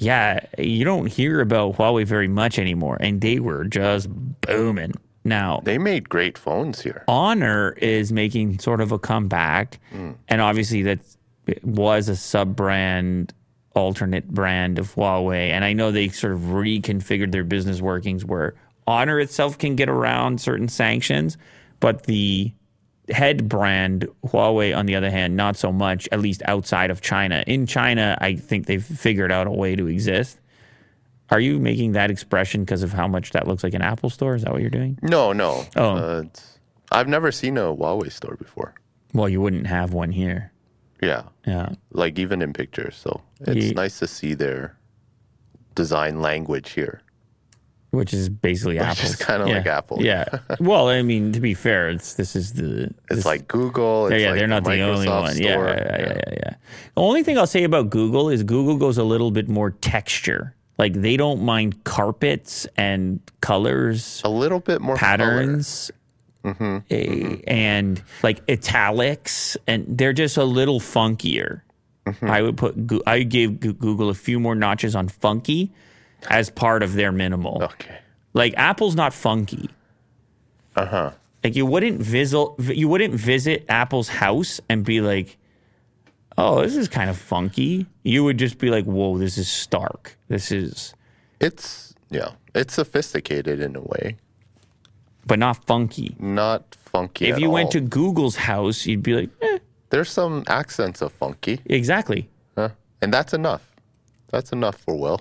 Yeah, 0.00 0.40
you 0.56 0.84
don't 0.84 1.06
hear 1.06 1.40
about 1.40 1.76
Huawei 1.76 2.06
very 2.06 2.28
much 2.28 2.58
anymore, 2.58 2.96
and 3.00 3.20
they 3.20 3.40
were 3.40 3.64
just 3.64 4.08
booming. 4.40 4.94
Now, 5.24 5.60
They 5.64 5.76
made 5.76 6.08
great 6.08 6.38
phones 6.38 6.80
here. 6.80 7.04
Honor 7.08 7.72
is 7.72 8.12
making 8.12 8.60
sort 8.60 8.80
of 8.80 8.92
a 8.92 8.98
comeback, 8.98 9.78
hmm. 9.90 10.12
and 10.28 10.40
obviously 10.40 10.82
that 10.82 11.00
was 11.62 12.08
a 12.08 12.16
sub 12.16 12.56
brand, 12.56 13.34
alternate 13.74 14.28
brand 14.28 14.78
of 14.78 14.94
Huawei. 14.94 15.50
And 15.50 15.64
I 15.64 15.72
know 15.72 15.90
they 15.90 16.08
sort 16.08 16.32
of 16.32 16.40
reconfigured 16.40 17.32
their 17.32 17.44
business 17.44 17.80
workings 17.80 18.24
where 18.24 18.54
Honor 18.86 19.20
itself 19.20 19.58
can 19.58 19.76
get 19.76 19.88
around 19.88 20.40
certain 20.40 20.68
sanctions, 20.68 21.36
but 21.80 22.04
the 22.04 22.52
head 23.10 23.48
brand 23.48 24.06
Huawei, 24.26 24.76
on 24.76 24.86
the 24.86 24.94
other 24.94 25.10
hand, 25.10 25.36
not 25.36 25.56
so 25.56 25.72
much. 25.72 26.08
At 26.12 26.20
least 26.20 26.42
outside 26.46 26.90
of 26.90 27.00
China. 27.00 27.42
In 27.46 27.66
China, 27.66 28.16
I 28.20 28.34
think 28.36 28.66
they've 28.66 28.84
figured 28.84 29.32
out 29.32 29.46
a 29.46 29.50
way 29.50 29.76
to 29.76 29.86
exist. 29.86 30.38
Are 31.30 31.40
you 31.40 31.58
making 31.58 31.92
that 31.92 32.10
expression 32.10 32.62
because 32.64 32.82
of 32.82 32.92
how 32.92 33.06
much 33.06 33.30
that 33.32 33.46
looks 33.46 33.62
like 33.62 33.74
an 33.74 33.82
Apple 33.82 34.08
store? 34.10 34.34
Is 34.34 34.42
that 34.44 34.52
what 34.52 34.60
you're 34.62 34.70
doing? 34.70 34.98
No, 35.02 35.32
no. 35.32 35.64
Oh. 35.76 35.96
Uh, 35.96 36.22
I've 36.90 37.08
never 37.08 37.30
seen 37.30 37.58
a 37.58 37.62
Huawei 37.74 38.10
store 38.10 38.36
before. 38.36 38.74
Well, 39.12 39.28
you 39.28 39.40
wouldn't 39.42 39.66
have 39.66 39.92
one 39.92 40.10
here. 40.10 40.52
Yeah, 41.02 41.24
Yeah. 41.46 41.70
like 41.92 42.18
even 42.18 42.40
in 42.42 42.52
pictures. 42.54 42.96
So 42.96 43.20
it's 43.40 43.66
Ye- 43.66 43.72
nice 43.72 43.98
to 44.00 44.06
see 44.06 44.34
their 44.34 44.76
design 45.74 46.20
language 46.20 46.70
here. 46.70 47.02
Which 47.90 48.12
is 48.12 48.28
basically 48.28 48.78
Apple. 48.78 49.04
is 49.04 49.16
kinda 49.16 49.46
like 49.46 49.66
Apple. 49.66 49.98
Yeah. 50.02 50.26
well, 50.60 50.88
I 50.88 51.00
mean, 51.02 51.32
to 51.32 51.40
be 51.40 51.54
fair, 51.54 51.88
it's 51.88 52.14
this 52.14 52.36
is 52.36 52.52
the 52.52 52.84
It's 53.10 53.16
this- 53.16 53.24
like 53.24 53.48
Google. 53.48 54.06
It's 54.08 54.12
Yeah, 54.12 54.18
yeah, 54.18 54.30
like 54.30 54.38
they're 54.38 54.46
not 54.46 54.64
the 54.64 54.80
only 54.80 55.06
Microsoft 55.06 55.22
one. 55.22 55.38
Yeah, 55.38 55.52
Store. 55.52 55.68
yeah, 55.68 55.96
yeah, 55.98 56.06
yeah, 56.26 56.34
yeah. 56.34 56.54
The 56.94 57.00
only 57.00 57.22
thing 57.22 57.38
I'll 57.38 57.46
say 57.46 57.64
about 57.64 57.88
Google 57.88 58.28
is 58.28 58.42
Google 58.42 58.76
goes 58.76 58.98
a 58.98 59.04
little 59.04 59.30
bit 59.30 59.48
more 59.48 59.70
texture. 59.70 60.54
Like 60.76 60.92
they 60.92 61.16
don't 61.16 61.42
mind 61.42 61.82
carpets 61.84 62.66
and 62.76 63.20
colors, 63.40 64.20
A 64.22 64.28
little 64.28 64.60
bit 64.60 64.80
more 64.80 64.94
patterns. 64.96 65.90
color. 66.44 66.54
patterns, 66.54 66.88
mm-hmm. 66.88 66.94
eh, 66.94 67.06
mm-hmm. 67.06 67.34
and 67.50 68.02
like 68.22 68.42
italics, 68.50 69.56
and 69.66 69.86
they're 69.88 70.12
just 70.12 70.36
a 70.36 70.44
little 70.44 70.78
funkier. 70.78 71.62
Mm-hmm. 72.06 72.30
I 72.30 72.42
would 72.42 72.56
put 72.56 72.76
I 73.06 73.22
gave 73.22 73.60
Google 73.60 74.08
a 74.08 74.14
few 74.14 74.38
more 74.38 74.54
notches 74.54 74.94
on 74.94 75.08
funky 75.08 75.72
as 76.28 76.50
part 76.50 76.82
of 76.82 76.94
their 76.94 77.12
minimal. 77.12 77.62
Okay. 77.62 77.98
Like 78.34 78.54
Apple's 78.56 78.94
not 78.94 79.12
funky. 79.14 79.70
Uh 80.76 80.86
huh. 80.86 81.10
Like 81.44 81.56
you 81.56 81.66
wouldn't 81.66 82.00
visit 82.00 82.48
you 82.58 82.88
wouldn't 82.88 83.14
visit 83.14 83.64
Apple's 83.68 84.08
house 84.08 84.60
and 84.68 84.84
be 84.84 85.00
like, 85.00 85.36
"Oh, 86.36 86.62
this 86.62 86.76
is 86.76 86.88
kind 86.88 87.08
of 87.10 87.16
funky." 87.16 87.86
You 88.02 88.24
would 88.24 88.38
just 88.38 88.58
be 88.58 88.70
like, 88.70 88.84
"Whoa, 88.84 89.18
this 89.18 89.38
is 89.38 89.48
stark. 89.48 90.16
This 90.28 90.50
is 90.52 90.94
It's 91.40 91.94
yeah. 92.10 92.32
It's 92.54 92.74
sophisticated 92.74 93.60
in 93.60 93.76
a 93.76 93.80
way, 93.80 94.16
but 95.26 95.38
not 95.38 95.64
funky." 95.64 96.16
not 96.18 96.74
funky. 96.74 97.28
if 97.28 97.38
you 97.38 97.50
went 97.50 97.70
to 97.72 97.80
Google's 97.80 98.36
house, 98.36 98.86
you'd 98.86 99.02
be 99.02 99.14
like, 99.14 99.30
eh, 99.42 99.58
there's 99.90 100.10
some 100.10 100.42
accents 100.48 101.00
of 101.02 101.12
funky, 101.12 101.60
"Exactly." 101.66 102.28
huh? 102.56 102.70
and 103.00 103.12
that's 103.12 103.32
enough. 103.32 103.62
That's 104.30 104.52
enough 104.52 104.76
for 104.76 104.94
Will. 104.98 105.20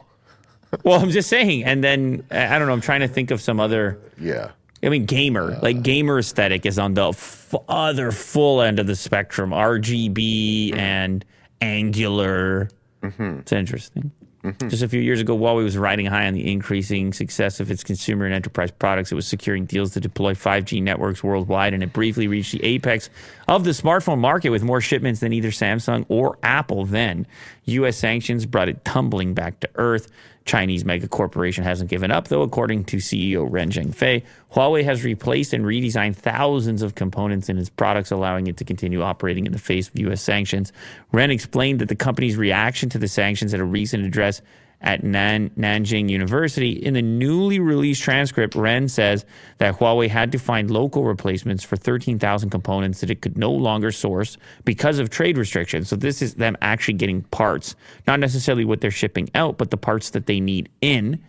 Well, 0.83 1.01
I'm 1.01 1.11
just 1.11 1.29
saying. 1.29 1.63
And 1.63 1.83
then 1.83 2.23
I 2.31 2.57
don't 2.59 2.67
know. 2.67 2.73
I'm 2.73 2.81
trying 2.81 3.01
to 3.01 3.07
think 3.07 3.31
of 3.31 3.41
some 3.41 3.59
other. 3.59 3.99
Yeah. 4.19 4.51
I 4.83 4.89
mean, 4.89 5.05
gamer 5.05 5.57
like 5.61 5.81
gamer 5.81 6.19
aesthetic 6.19 6.65
is 6.65 6.77
on 6.77 6.93
the 6.93 7.09
f- 7.09 7.55
other 7.67 8.11
full 8.11 8.61
end 8.61 8.79
of 8.79 8.87
the 8.87 8.95
spectrum. 8.95 9.49
RGB 9.49 10.69
mm-hmm. 10.69 10.79
and 10.79 11.25
angular. 11.61 12.69
Mm-hmm. 13.01 13.39
It's 13.39 13.51
interesting. 13.51 14.11
Mm-hmm. 14.43 14.69
Just 14.69 14.83
a 14.83 14.87
few 14.87 15.01
years 15.01 15.19
ago, 15.19 15.37
Huawei 15.37 15.63
was 15.63 15.77
riding 15.77 16.05
high 16.05 16.27
on 16.27 16.33
the 16.33 16.49
increasing 16.51 17.11
success 17.11 17.59
of 17.59 17.69
its 17.69 17.83
consumer 17.83 18.25
and 18.25 18.33
enterprise 18.33 18.71
products. 18.71 19.11
It 19.11 19.15
was 19.15 19.27
securing 19.27 19.65
deals 19.65 19.91
to 19.93 19.99
deploy 19.99 20.33
5G 20.35 20.81
networks 20.81 21.23
worldwide, 21.23 21.73
and 21.73 21.83
it 21.83 21.91
briefly 21.91 22.27
reached 22.27 22.53
the 22.53 22.63
apex 22.63 23.09
of 23.47 23.65
the 23.65 23.71
smartphone 23.71 24.19
market 24.19 24.49
with 24.49 24.63
more 24.63 24.79
shipments 24.79 25.19
than 25.19 25.33
either 25.33 25.49
Samsung 25.49 26.05
or 26.07 26.37
Apple 26.43 26.85
then. 26.85 27.27
U.S. 27.65 27.97
sanctions 27.97 28.45
brought 28.45 28.69
it 28.69 28.85
tumbling 28.85 29.33
back 29.33 29.59
to 29.61 29.69
earth. 29.75 30.09
Chinese 30.47 30.85
mega 30.85 31.07
corporation 31.07 31.63
hasn't 31.63 31.89
given 31.89 32.09
up, 32.09 32.29
though, 32.29 32.41
according 32.41 32.85
to 32.85 32.97
CEO 32.97 33.45
Ren 33.49 33.69
Zhengfei. 33.69 34.23
Huawei 34.53 34.83
has 34.83 35.03
replaced 35.03 35.53
and 35.53 35.65
redesigned 35.65 36.15
thousands 36.15 36.81
of 36.81 36.95
components 36.95 37.49
in 37.49 37.57
its 37.57 37.69
products, 37.69 38.09
allowing 38.09 38.47
it 38.47 38.57
to 38.57 38.63
continue 38.63 39.03
operating 39.03 39.45
in 39.45 39.51
the 39.51 39.59
face 39.59 39.89
of 39.89 39.99
U.S. 39.99 40.21
sanctions. 40.21 40.71
Ren 41.11 41.29
explained 41.29 41.79
that 41.79 41.89
the 41.89 41.95
company's 41.95 42.37
reaction 42.37 42.89
to 42.89 42.97
the 42.97 43.07
sanctions 43.07 43.53
at 43.53 43.59
a 43.59 43.65
recent 43.65 44.05
address 44.05 44.41
at 44.81 45.03
Nan- 45.03 45.49
Nanjing 45.51 46.09
University. 46.09 46.71
In 46.71 46.93
the 46.93 47.01
newly 47.01 47.59
released 47.59 48.03
transcript, 48.03 48.55
Ren 48.55 48.87
says 48.87 49.25
that 49.57 49.77
Huawei 49.79 50.07
had 50.07 50.31
to 50.33 50.39
find 50.39 50.69
local 50.69 51.03
replacements 51.03 51.63
for 51.63 51.75
13,000 51.77 52.49
components 52.49 53.01
that 53.01 53.09
it 53.09 53.21
could 53.21 53.37
no 53.37 53.51
longer 53.51 53.91
source 53.91 54.37
because 54.65 54.99
of 54.99 55.09
trade 55.09 55.37
restrictions. 55.37 55.89
So 55.89 55.95
this 55.95 56.21
is 56.21 56.35
them 56.35 56.55
actually 56.61 56.93
getting 56.95 57.23
parts, 57.23 57.75
not 58.05 58.19
necessarily 58.19 58.65
what 58.65 58.81
they're 58.81 58.91
shipping 58.91 59.29
out, 59.33 59.57
but 59.57 59.71
the 59.71 59.77
parts 59.77 60.11
that 60.11 60.27
they 60.27 60.39
need 60.39 60.69
in 60.81 61.23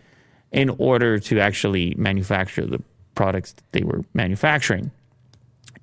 in 0.51 0.69
order 0.77 1.19
to 1.19 1.39
actually 1.39 1.93
manufacture 1.95 2.65
the 2.65 2.81
products 3.15 3.53
that 3.53 3.71
they 3.71 3.83
were 3.83 4.03
manufacturing. 4.13 4.91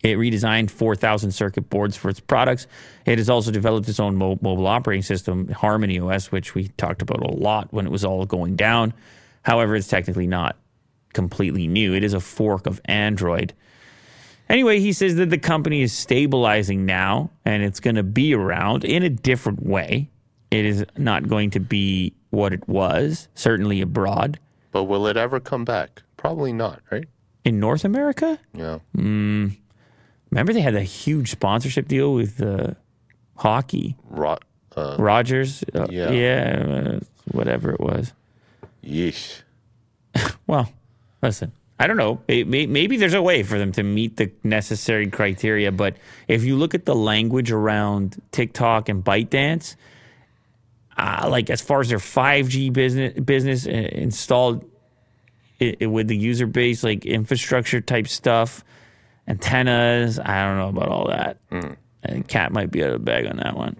It 0.02 0.18
redesigned 0.18 0.70
4,000 0.70 1.32
circuit 1.32 1.68
boards 1.70 1.96
for 1.96 2.08
its 2.08 2.20
products. 2.20 2.66
It 3.06 3.18
has 3.18 3.30
also 3.30 3.50
developed 3.50 3.88
its 3.88 3.98
own 3.98 4.16
mo- 4.16 4.38
mobile 4.42 4.66
operating 4.66 5.02
system, 5.02 5.48
Harmony 5.48 5.98
OS, 5.98 6.30
which 6.30 6.54
we 6.54 6.68
talked 6.76 7.02
about 7.02 7.20
a 7.22 7.32
lot 7.32 7.72
when 7.72 7.86
it 7.86 7.90
was 7.90 8.04
all 8.04 8.24
going 8.26 8.56
down. 8.56 8.92
However, 9.42 9.74
it's 9.74 9.88
technically 9.88 10.26
not 10.26 10.56
completely 11.12 11.66
new. 11.66 11.94
It 11.94 12.04
is 12.04 12.12
a 12.14 12.20
fork 12.20 12.66
of 12.66 12.80
Android. 12.84 13.54
Anyway, 14.48 14.78
he 14.80 14.92
says 14.92 15.16
that 15.16 15.30
the 15.30 15.38
company 15.38 15.82
is 15.82 15.92
stabilizing 15.92 16.86
now 16.86 17.30
and 17.44 17.62
it's 17.62 17.80
going 17.80 17.96
to 17.96 18.02
be 18.04 18.34
around 18.34 18.84
in 18.84 19.02
a 19.02 19.08
different 19.10 19.64
way. 19.64 20.08
It 20.50 20.64
is 20.64 20.84
not 20.96 21.26
going 21.28 21.50
to 21.50 21.60
be 21.60 22.12
what 22.30 22.52
it 22.52 22.68
was, 22.68 23.28
certainly 23.34 23.80
abroad. 23.80 24.38
But 24.70 24.84
will 24.84 25.06
it 25.06 25.16
ever 25.16 25.40
come 25.40 25.64
back? 25.64 26.02
Probably 26.16 26.52
not, 26.52 26.80
right? 26.92 27.06
In 27.44 27.58
North 27.58 27.84
America, 27.84 28.38
Yeah. 28.54 28.78
Hmm. 28.94 29.48
Remember 30.30 30.52
they 30.52 30.60
had 30.60 30.74
a 30.74 30.82
huge 30.82 31.30
sponsorship 31.30 31.88
deal 31.88 32.12
with 32.14 32.40
uh, 32.42 32.74
hockey. 33.36 33.96
Rot. 34.10 34.42
Uh, 34.76 34.96
Rogers, 34.98 35.64
uh, 35.74 35.86
Yeah. 35.90 36.10
yeah, 36.10 36.66
uh, 36.96 37.00
whatever 37.32 37.70
it 37.70 37.80
was. 37.80 38.12
yeesh. 38.84 39.42
Well, 40.46 40.70
listen, 41.22 41.52
I 41.78 41.86
don't 41.86 41.96
know. 41.96 42.20
May- 42.28 42.44
may- 42.44 42.66
Maybe 42.66 42.96
there's 42.98 43.14
a 43.14 43.22
way 43.22 43.42
for 43.42 43.58
them 43.58 43.72
to 43.72 43.82
meet 43.82 44.16
the 44.16 44.30
necessary 44.44 45.08
criteria, 45.10 45.72
but 45.72 45.96
if 46.28 46.44
you 46.44 46.56
look 46.56 46.74
at 46.74 46.84
the 46.84 46.94
language 46.94 47.50
around 47.50 48.20
TikTok 48.32 48.88
and 48.88 49.02
ByteDance, 49.04 49.76
uh, 50.98 51.26
like 51.30 51.50
as 51.50 51.60
far 51.60 51.80
as 51.80 51.88
their 51.88 51.98
5G 51.98 52.72
business 52.72 53.12
business 53.20 53.66
uh, 53.66 53.70
installed 53.70 54.64
i 55.60 55.74
i- 55.80 55.86
with 55.86 56.08
the 56.08 56.16
user 56.16 56.46
base, 56.46 56.84
like 56.84 57.04
infrastructure 57.06 57.80
type 57.80 58.08
stuff, 58.08 58.62
antennas, 59.28 60.18
I 60.18 60.44
don't 60.44 60.58
know 60.58 60.68
about 60.68 60.88
all 60.88 61.08
that. 61.08 61.38
Mm. 61.50 61.76
I 62.04 62.08
think 62.08 62.28
Cat 62.28 62.52
might 62.52 62.70
be 62.70 62.82
out 62.82 62.90
of 62.90 62.94
the 62.94 63.04
bag 63.04 63.26
on 63.26 63.36
that 63.38 63.56
one. 63.56 63.76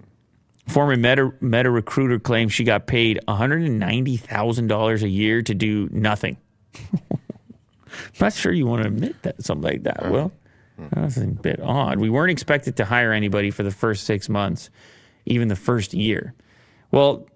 Former 0.67 0.97
Meta, 0.97 1.31
Meta 1.39 1.71
recruiter 1.71 2.19
claims 2.19 2.53
she 2.53 2.65
got 2.65 2.87
paid 2.87 3.19
$190,000 3.27 5.01
a 5.01 5.09
year 5.09 5.41
to 5.41 5.53
do 5.53 5.87
nothing. 5.91 6.37
I'm 6.75 7.09
not 8.19 8.33
sure 8.33 8.51
you 8.51 8.67
want 8.67 8.81
to 8.83 8.89
admit 8.89 9.21
that 9.23 9.43
something 9.43 9.63
like 9.63 9.83
that. 9.83 10.03
Mm. 10.03 10.11
Well, 10.11 10.31
mm. 10.77 10.89
that's 10.89 11.17
a 11.17 11.25
bit 11.25 11.61
odd. 11.61 11.99
We 11.99 12.09
weren't 12.09 12.31
expected 12.31 12.75
to 12.77 12.85
hire 12.85 13.13
anybody 13.13 13.49
for 13.49 13.63
the 13.63 13.71
first 13.71 14.03
six 14.03 14.27
months, 14.27 14.69
even 15.25 15.47
the 15.47 15.55
first 15.55 15.93
year. 15.93 16.33
Well, 16.91 17.27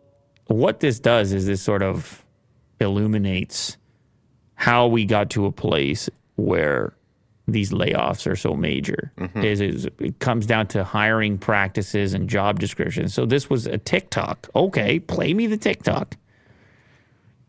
what 0.47 0.82
this 0.82 0.99
does 0.99 1.32
is 1.32 1.45
this 1.45 1.62
sort 1.62 1.84
of 1.84 2.26
illuminates 2.82 3.78
how 4.55 4.88
we 4.88 5.05
got 5.05 5.30
to 5.32 5.45
a 5.45 5.51
place 5.51 6.09
where 6.36 6.93
these 7.48 7.72
layoffs 7.72 8.30
are 8.30 8.36
so 8.36 8.56
major 8.56 9.12
mm-hmm. 9.18 9.44
is, 9.44 9.62
is 9.62 9.86
it 10.00 10.20
comes 10.20 10.46
down 10.46 10.68
to 10.68 10.84
hiring 10.84 11.38
practices 11.38 12.14
and 12.14 12.30
job 12.30 12.60
descriptions. 12.60 13.14
So 13.14 13.26
this 13.26 13.50
was 13.50 13.66
a 13.66 13.78
TikTok. 13.78 14.50
Okay, 14.56 15.00
play 15.00 15.34
me 15.34 15.48
the 15.48 15.58
TikTok. 15.58 16.16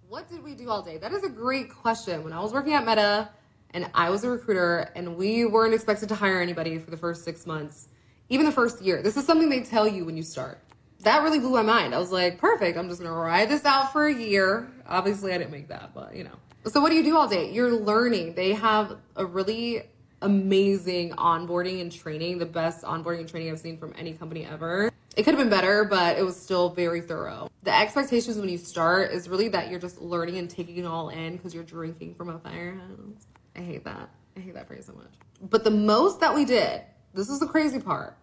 What 0.08 0.28
did 0.28 0.42
we 0.42 0.54
do 0.54 0.68
all 0.68 0.82
day? 0.82 0.98
That 0.98 1.12
is 1.12 1.24
a 1.24 1.28
great 1.28 1.70
question. 1.70 2.24
When 2.24 2.32
I 2.32 2.40
was 2.40 2.52
working 2.52 2.74
at 2.74 2.86
Meta 2.86 3.30
and 3.70 3.90
I 3.94 4.10
was 4.10 4.24
a 4.24 4.30
recruiter 4.30 4.90
and 4.94 5.16
we 5.16 5.44
weren't 5.46 5.74
expected 5.74 6.08
to 6.10 6.14
hire 6.14 6.40
anybody 6.40 6.78
for 6.78 6.90
the 6.90 6.96
first 6.96 7.24
six 7.24 7.46
months, 7.46 7.88
even 8.28 8.46
the 8.46 8.52
first 8.52 8.82
year, 8.82 9.02
this 9.02 9.16
is 9.16 9.24
something 9.24 9.48
they 9.48 9.62
tell 9.62 9.86
you 9.86 10.04
when 10.04 10.16
you 10.16 10.22
start. 10.22 10.58
That 11.00 11.22
really 11.22 11.40
blew 11.40 11.50
my 11.50 11.62
mind. 11.62 11.94
I 11.94 11.98
was 11.98 12.12
like, 12.12 12.38
perfect. 12.38 12.78
I'm 12.78 12.88
just 12.88 13.00
going 13.00 13.10
to 13.10 13.16
ride 13.16 13.48
this 13.48 13.64
out 13.64 13.92
for 13.92 14.06
a 14.06 14.14
year. 14.14 14.70
Obviously, 14.86 15.32
I 15.32 15.38
didn't 15.38 15.50
make 15.50 15.68
that, 15.68 15.92
but 15.94 16.14
you 16.14 16.24
know. 16.24 16.36
So, 16.64 16.80
what 16.80 16.90
do 16.90 16.94
you 16.94 17.02
do 17.02 17.16
all 17.16 17.28
day? 17.28 17.50
You're 17.50 17.72
learning. 17.72 18.34
They 18.34 18.52
have 18.52 18.96
a 19.16 19.26
really 19.26 19.82
amazing 20.20 21.10
onboarding 21.10 21.80
and 21.80 21.90
training, 21.90 22.38
the 22.38 22.46
best 22.46 22.84
onboarding 22.84 23.20
and 23.20 23.28
training 23.28 23.50
I've 23.50 23.58
seen 23.58 23.76
from 23.78 23.92
any 23.98 24.12
company 24.12 24.46
ever. 24.46 24.92
It 25.16 25.24
could 25.24 25.34
have 25.34 25.38
been 25.38 25.50
better, 25.50 25.84
but 25.84 26.16
it 26.16 26.22
was 26.22 26.40
still 26.40 26.70
very 26.70 27.00
thorough. 27.00 27.50
The 27.64 27.76
expectations 27.76 28.38
when 28.38 28.48
you 28.48 28.58
start 28.58 29.10
is 29.10 29.28
really 29.28 29.48
that 29.48 29.70
you're 29.70 29.80
just 29.80 30.00
learning 30.00 30.38
and 30.38 30.48
taking 30.48 30.76
it 30.76 30.84
all 30.84 31.08
in 31.08 31.36
because 31.36 31.52
you're 31.52 31.64
drinking 31.64 32.14
from 32.14 32.28
a 32.28 32.38
fire 32.38 32.80
hose. 32.88 33.26
I 33.56 33.60
hate 33.60 33.84
that. 33.84 34.08
I 34.36 34.40
hate 34.40 34.54
that 34.54 34.68
phrase 34.68 34.86
so 34.86 34.92
much. 34.92 35.12
But 35.50 35.64
the 35.64 35.70
most 35.72 36.20
that 36.20 36.32
we 36.32 36.44
did, 36.44 36.82
this 37.12 37.28
is 37.28 37.40
the 37.40 37.46
crazy 37.48 37.80
part, 37.80 38.16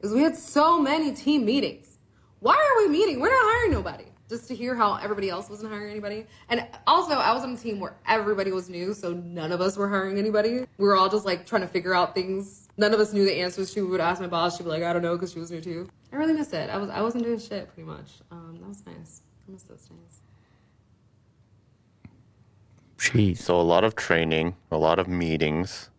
is 0.00 0.12
we 0.12 0.20
had 0.20 0.36
so 0.36 0.78
many 0.78 1.12
team 1.12 1.46
meetings. 1.46 1.96
Why 2.40 2.54
are 2.54 2.82
we 2.84 2.92
meeting? 2.92 3.20
We're 3.20 3.30
not 3.30 3.40
hiring 3.42 3.72
nobody. 3.72 4.04
Just 4.28 4.48
to 4.48 4.54
hear 4.54 4.74
how 4.74 4.96
everybody 4.96 5.30
else 5.30 5.48
wasn't 5.48 5.70
hiring 5.70 5.90
anybody. 5.90 6.26
And 6.48 6.66
also, 6.86 7.14
I 7.14 7.32
was 7.32 7.42
on 7.44 7.52
a 7.52 7.56
team 7.56 7.78
where 7.80 7.94
everybody 8.06 8.52
was 8.52 8.68
new, 8.68 8.92
so 8.94 9.12
none 9.12 9.52
of 9.52 9.60
us 9.60 9.76
were 9.76 9.88
hiring 9.88 10.18
anybody. 10.18 10.66
We 10.78 10.86
were 10.86 10.96
all 10.96 11.08
just 11.08 11.24
like 11.24 11.46
trying 11.46 11.62
to 11.62 11.68
figure 11.68 11.94
out 11.94 12.14
things. 12.14 12.68
None 12.76 12.92
of 12.92 13.00
us 13.00 13.12
knew 13.12 13.24
the 13.24 13.40
answers. 13.40 13.72
She 13.72 13.80
would 13.80 14.00
ask 14.00 14.20
my 14.20 14.26
boss. 14.26 14.56
She'd 14.56 14.64
be 14.64 14.70
like, 14.70 14.82
"I 14.82 14.92
don't 14.92 15.02
know," 15.02 15.14
because 15.16 15.32
she 15.32 15.38
was 15.38 15.50
new 15.50 15.60
too. 15.60 15.88
I 16.12 16.16
really 16.16 16.32
missed 16.34 16.52
it. 16.54 16.68
I 16.70 16.76
was 16.76 16.90
I 16.90 17.00
wasn't 17.02 17.24
doing 17.24 17.38
shit 17.38 17.68
pretty 17.72 17.88
much. 17.88 18.10
Um, 18.30 18.58
that 18.60 18.68
was 18.68 18.84
nice. 18.86 19.22
I 19.48 19.52
miss 19.52 19.62
those 19.64 19.84
days. 19.86 20.20
Jeez. 22.98 23.38
So 23.38 23.60
a 23.60 23.62
lot 23.62 23.84
of 23.84 23.94
training, 23.94 24.56
a 24.70 24.76
lot 24.78 24.98
of 24.98 25.06
meetings, 25.06 25.90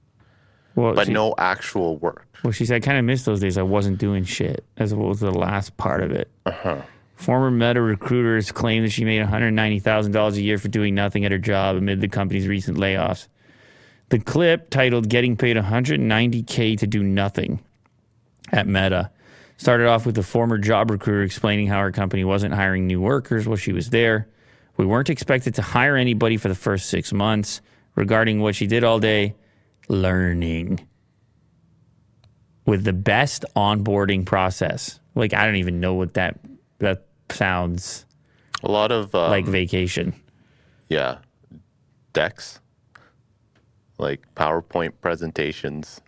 Well, 0.76 0.94
but 0.96 1.08
she, 1.08 1.14
no 1.14 1.36
actual 1.38 1.98
work. 1.98 2.28
Well, 2.44 2.52
she 2.52 2.66
said, 2.66 2.78
I 2.78 2.80
kind 2.80 2.98
of 2.98 3.06
missed 3.06 3.26
those 3.26 3.40
days. 3.40 3.58
I 3.58 3.62
wasn't 3.64 4.00
doing 4.00 4.24
shit. 4.24 4.66
As 4.78 4.94
was 4.94 5.20
the 5.20 5.32
last 5.32 5.78
part 5.78 6.02
of 6.02 6.12
it. 6.12 6.30
Uh-huh. 6.46 6.82
Former 7.18 7.50
Meta 7.50 7.82
recruiters 7.82 8.52
claim 8.52 8.84
that 8.84 8.92
she 8.92 9.04
made 9.04 9.26
$190,000 9.26 10.34
a 10.34 10.42
year 10.42 10.60
for 10.60 10.68
doing 10.68 10.94
nothing 10.94 11.26
at 11.26 11.32
her 11.32 11.40
job 11.40 11.76
amid 11.76 12.00
the 12.00 12.08
company's 12.08 12.48
recent 12.48 12.78
layoffs. 12.78 13.28
The 14.10 14.20
clip, 14.20 14.70
titled 14.70 15.10
Getting 15.10 15.36
Paid 15.36 15.58
190K 15.58 16.78
to 16.78 16.86
Do 16.86 17.02
Nothing 17.04 17.60
at 18.52 18.68
Meta, 18.68 19.10
started 19.58 19.88
off 19.88 20.06
with 20.06 20.14
the 20.14 20.22
former 20.22 20.60
job 20.60 20.92
recruiter 20.92 21.24
explaining 21.24 21.66
how 21.66 21.80
her 21.80 21.92
company 21.92 22.24
wasn't 22.24 22.54
hiring 22.54 22.86
new 22.86 23.02
workers 23.02 23.48
while 23.48 23.58
she 23.58 23.74
was 23.74 23.90
there. 23.90 24.30
We 24.78 24.86
weren't 24.86 25.10
expected 25.10 25.56
to 25.56 25.64
hire 25.64 25.98
anybody 25.98 26.38
for 26.38 26.50
the 26.50 26.56
first 26.56 26.88
six 26.88 27.12
months. 27.12 27.62
Regarding 27.96 28.42
what 28.42 28.54
she 28.54 28.68
did 28.68 28.84
all 28.84 29.00
day, 29.00 29.34
learning 29.90 30.88
with 32.64 32.84
the 32.84 32.94
best 32.94 33.44
onboarding 33.56 34.24
process. 34.24 35.00
Like 35.16 35.34
I 35.34 35.46
don't 35.46 35.56
even 35.56 35.80
know 35.80 35.96
what 35.96 36.14
that 36.14 36.40
that 36.80 37.06
sounds 37.30 38.06
A 38.64 38.70
lot 38.72 38.92
of 38.92 39.14
um, 39.16 39.30
like 39.32 39.46
vacation. 39.46 40.14
yeah, 40.90 41.18
decks, 42.14 42.60
like 43.98 44.22
PowerPoint 44.36 44.92
presentations, 45.02 46.02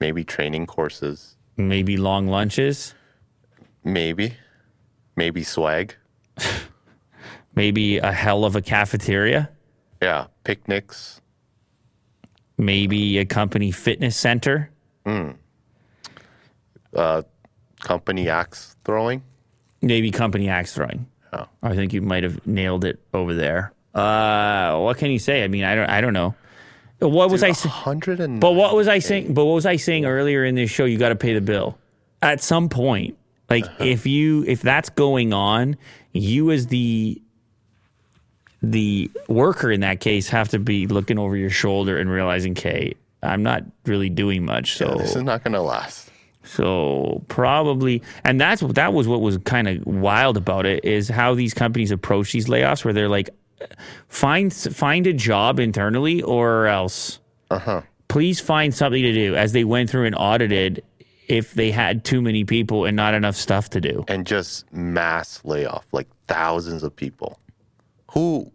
maybe 0.00 0.24
training 0.24 0.66
courses, 0.66 1.36
Maybe 1.56 1.96
long 1.98 2.26
lunches, 2.26 2.94
maybe, 3.84 4.34
maybe 5.16 5.42
swag. 5.42 5.94
maybe 7.54 7.98
a 7.98 8.12
hell 8.12 8.44
of 8.44 8.56
a 8.56 8.62
cafeteria, 8.62 9.50
Yeah, 10.00 10.26
picnics. 10.44 11.20
maybe 12.56 13.18
a 13.18 13.24
company 13.26 13.70
fitness 13.72 14.16
center. 14.16 14.70
Company 17.80 18.28
axe 18.28 18.76
throwing. 18.84 19.22
maybe 19.82 20.10
company 20.10 20.48
axe 20.48 20.74
throwing. 20.74 21.06
Oh. 21.32 21.46
I 21.62 21.74
think 21.74 21.92
you 21.92 22.02
might 22.02 22.22
have 22.22 22.44
nailed 22.46 22.84
it 22.84 22.98
over 23.14 23.34
there. 23.34 23.72
Uh, 23.94 24.78
what 24.78 24.98
can 24.98 25.10
you 25.10 25.18
say? 25.18 25.44
I 25.44 25.48
mean, 25.48 25.64
I 25.64 25.74
don't, 25.74 25.88
I 25.88 26.00
don't 26.00 26.12
know. 26.12 26.34
What 26.98 27.30
was 27.30 27.42
I 27.42 27.52
saying? 27.52 28.40
But 28.40 28.52
what 28.52 28.74
was 28.74 28.86
I 28.88 28.98
saying? 28.98 29.32
But 29.32 29.46
what 29.46 29.54
was 29.54 29.64
I 29.64 29.76
saying 29.76 30.04
earlier 30.04 30.44
in 30.44 30.54
this 30.54 30.70
show? 30.70 30.84
You 30.84 30.98
got 30.98 31.08
to 31.08 31.16
pay 31.16 31.32
the 31.32 31.40
bill 31.40 31.78
at 32.20 32.42
some 32.42 32.68
point. 32.68 33.16
Like 33.48 33.64
if 33.80 34.06
you 34.06 34.44
if 34.46 34.60
that's 34.62 34.90
going 34.90 35.32
on, 35.32 35.76
you 36.12 36.50
as 36.50 36.66
the 36.66 37.20
the 38.62 39.10
worker 39.28 39.70
in 39.72 39.80
that 39.80 40.00
case 40.00 40.28
have 40.28 40.50
to 40.50 40.58
be 40.58 40.86
looking 40.86 41.18
over 41.18 41.36
your 41.36 41.50
shoulder 41.50 41.96
and 41.98 42.10
realizing, 42.10 42.52
okay, 42.52 42.94
I'm 43.22 43.42
not 43.42 43.64
really 43.86 44.10
doing 44.10 44.44
much. 44.44 44.76
So 44.76 44.96
this 44.98 45.16
is 45.16 45.22
not 45.22 45.42
gonna 45.42 45.62
last. 45.62 46.10
So 46.50 47.24
probably, 47.28 48.02
and 48.24 48.40
that's 48.40 48.60
that 48.60 48.92
was 48.92 49.06
what 49.06 49.20
was 49.20 49.38
kind 49.38 49.68
of 49.68 49.86
wild 49.86 50.36
about 50.36 50.66
it 50.66 50.84
is 50.84 51.08
how 51.08 51.34
these 51.34 51.54
companies 51.54 51.92
approach 51.92 52.32
these 52.32 52.46
layoffs, 52.48 52.84
where 52.84 52.92
they're 52.92 53.08
like, 53.08 53.30
find 54.08 54.52
find 54.52 55.06
a 55.06 55.12
job 55.12 55.60
internally 55.60 56.22
or 56.22 56.66
else. 56.66 57.20
Uh-huh. 57.50 57.82
Please 58.08 58.40
find 58.40 58.74
something 58.74 59.02
to 59.02 59.12
do. 59.12 59.36
As 59.36 59.52
they 59.52 59.62
went 59.62 59.90
through 59.90 60.06
and 60.06 60.16
audited, 60.16 60.82
if 61.28 61.54
they 61.54 61.70
had 61.70 62.04
too 62.04 62.20
many 62.20 62.44
people 62.44 62.84
and 62.84 62.96
not 62.96 63.14
enough 63.14 63.36
stuff 63.36 63.70
to 63.70 63.80
do. 63.80 64.04
and 64.08 64.26
just 64.26 64.70
mass 64.72 65.40
layoff, 65.44 65.86
like 65.92 66.08
thousands 66.26 66.82
of 66.82 66.94
people 66.94 67.38
who 68.10 68.50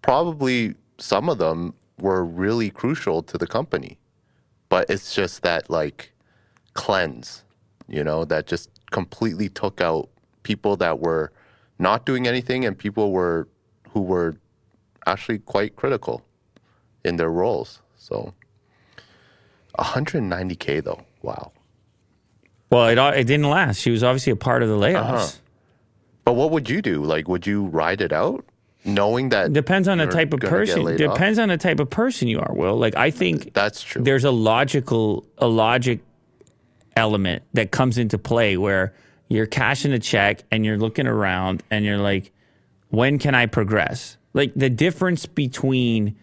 probably 0.00 0.74
some 0.96 1.28
of 1.28 1.36
them 1.36 1.74
were 2.00 2.24
really 2.24 2.70
crucial 2.70 3.22
to 3.24 3.36
the 3.36 3.46
company. 3.46 3.98
But 4.70 4.88
it's 4.88 5.14
just 5.14 5.42
that 5.42 5.68
like 5.68 6.10
cleanse, 6.74 7.44
you 7.88 8.04
know, 8.04 8.24
that 8.26 8.46
just 8.46 8.70
completely 8.90 9.48
took 9.48 9.80
out 9.80 10.08
people 10.42 10.76
that 10.76 11.00
were 11.00 11.32
not 11.78 12.06
doing 12.06 12.26
anything 12.26 12.64
and 12.64 12.76
people 12.76 13.12
were 13.12 13.48
who 13.90 14.00
were 14.00 14.36
actually 15.06 15.38
quite 15.38 15.76
critical 15.76 16.22
in 17.04 17.16
their 17.16 17.30
roles. 17.30 17.80
So 17.96 18.34
190k 19.78 20.82
though. 20.84 21.02
Wow. 21.22 21.52
Well, 22.70 22.88
it 22.88 22.98
it 23.18 23.24
didn't 23.24 23.48
last. 23.48 23.80
She 23.80 23.90
was 23.90 24.04
obviously 24.04 24.32
a 24.32 24.36
part 24.36 24.62
of 24.62 24.68
the 24.68 24.76
layoffs. 24.76 25.12
Uh-huh. 25.12 25.28
But 26.24 26.34
what 26.34 26.50
would 26.50 26.68
you 26.68 26.82
do? 26.82 27.02
Like, 27.02 27.26
would 27.26 27.46
you 27.46 27.64
ride 27.64 28.02
it 28.02 28.12
out, 28.12 28.44
knowing 28.84 29.30
that 29.30 29.54
Depends 29.54 29.88
on 29.88 29.96
the 29.96 30.06
type 30.06 30.34
of 30.34 30.40
person. 30.40 30.82
laid 30.82 31.00
off? 31.02 31.14
Depends 31.14 31.38
on 31.38 31.48
the 31.48 31.56
type 31.56 31.80
of 31.80 31.88
person 31.88 32.28
you 32.28 32.38
are. 32.40 32.52
Will 32.52 32.76
like 32.76 32.94
I 32.96 33.10
think 33.10 33.54
That's 33.54 33.82
true. 33.82 34.02
there's 34.02 34.24
a 34.24 34.30
logical 34.30 35.24
a 35.38 35.46
logic 35.48 36.00
element 36.98 37.42
that 37.54 37.70
comes 37.70 37.96
into 37.96 38.18
play 38.18 38.56
where 38.56 38.92
you're 39.28 39.46
cashing 39.46 39.92
a 39.92 39.98
check 39.98 40.42
and 40.50 40.64
you're 40.64 40.78
looking 40.78 41.06
around 41.06 41.62
and 41.70 41.84
you're 41.84 41.98
like 41.98 42.32
when 42.90 43.18
can 43.18 43.34
i 43.34 43.46
progress? 43.46 44.16
Like 44.34 44.52
the 44.54 44.70
difference 44.70 45.26
between 45.26 46.16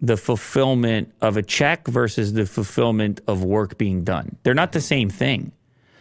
the 0.00 0.16
fulfillment 0.16 1.12
of 1.20 1.36
a 1.36 1.42
check 1.42 1.86
versus 1.88 2.34
the 2.34 2.44
fulfillment 2.44 3.20
of 3.26 3.42
work 3.42 3.78
being 3.78 4.04
done. 4.04 4.36
They're 4.42 4.54
not 4.54 4.72
the 4.72 4.80
same 4.80 5.08
thing. 5.08 5.52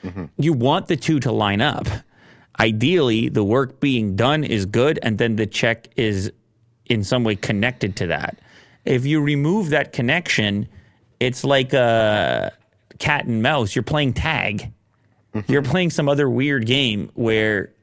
Mm-hmm. 0.03 0.25
You 0.37 0.51
want 0.53 0.87
the 0.87 0.97
two 0.97 1.19
to 1.21 1.31
line 1.31 1.61
up. 1.61 1.87
Ideally 2.59 3.29
the 3.29 3.43
work 3.43 3.79
being 3.79 4.15
done 4.15 4.43
is 4.43 4.65
good 4.65 4.99
and 5.01 5.17
then 5.17 5.37
the 5.37 5.45
check 5.45 5.87
is 5.95 6.31
in 6.85 7.03
some 7.03 7.23
way 7.23 7.35
connected 7.35 7.95
to 7.97 8.07
that. 8.07 8.39
If 8.85 9.05
you 9.05 9.21
remove 9.21 9.69
that 9.69 9.93
connection 9.93 10.67
it's 11.19 11.45
like 11.45 11.71
a 11.71 12.51
cat 13.03 13.25
and 13.25 13.43
mouse 13.43 13.75
you're 13.75 13.83
playing 13.83 14.13
tag. 14.13 14.71
You're 15.47 15.61
playing 15.61 15.89
some 15.89 16.07
other 16.07 16.29
weird 16.29 16.65
game 16.65 17.11
where 17.15 17.73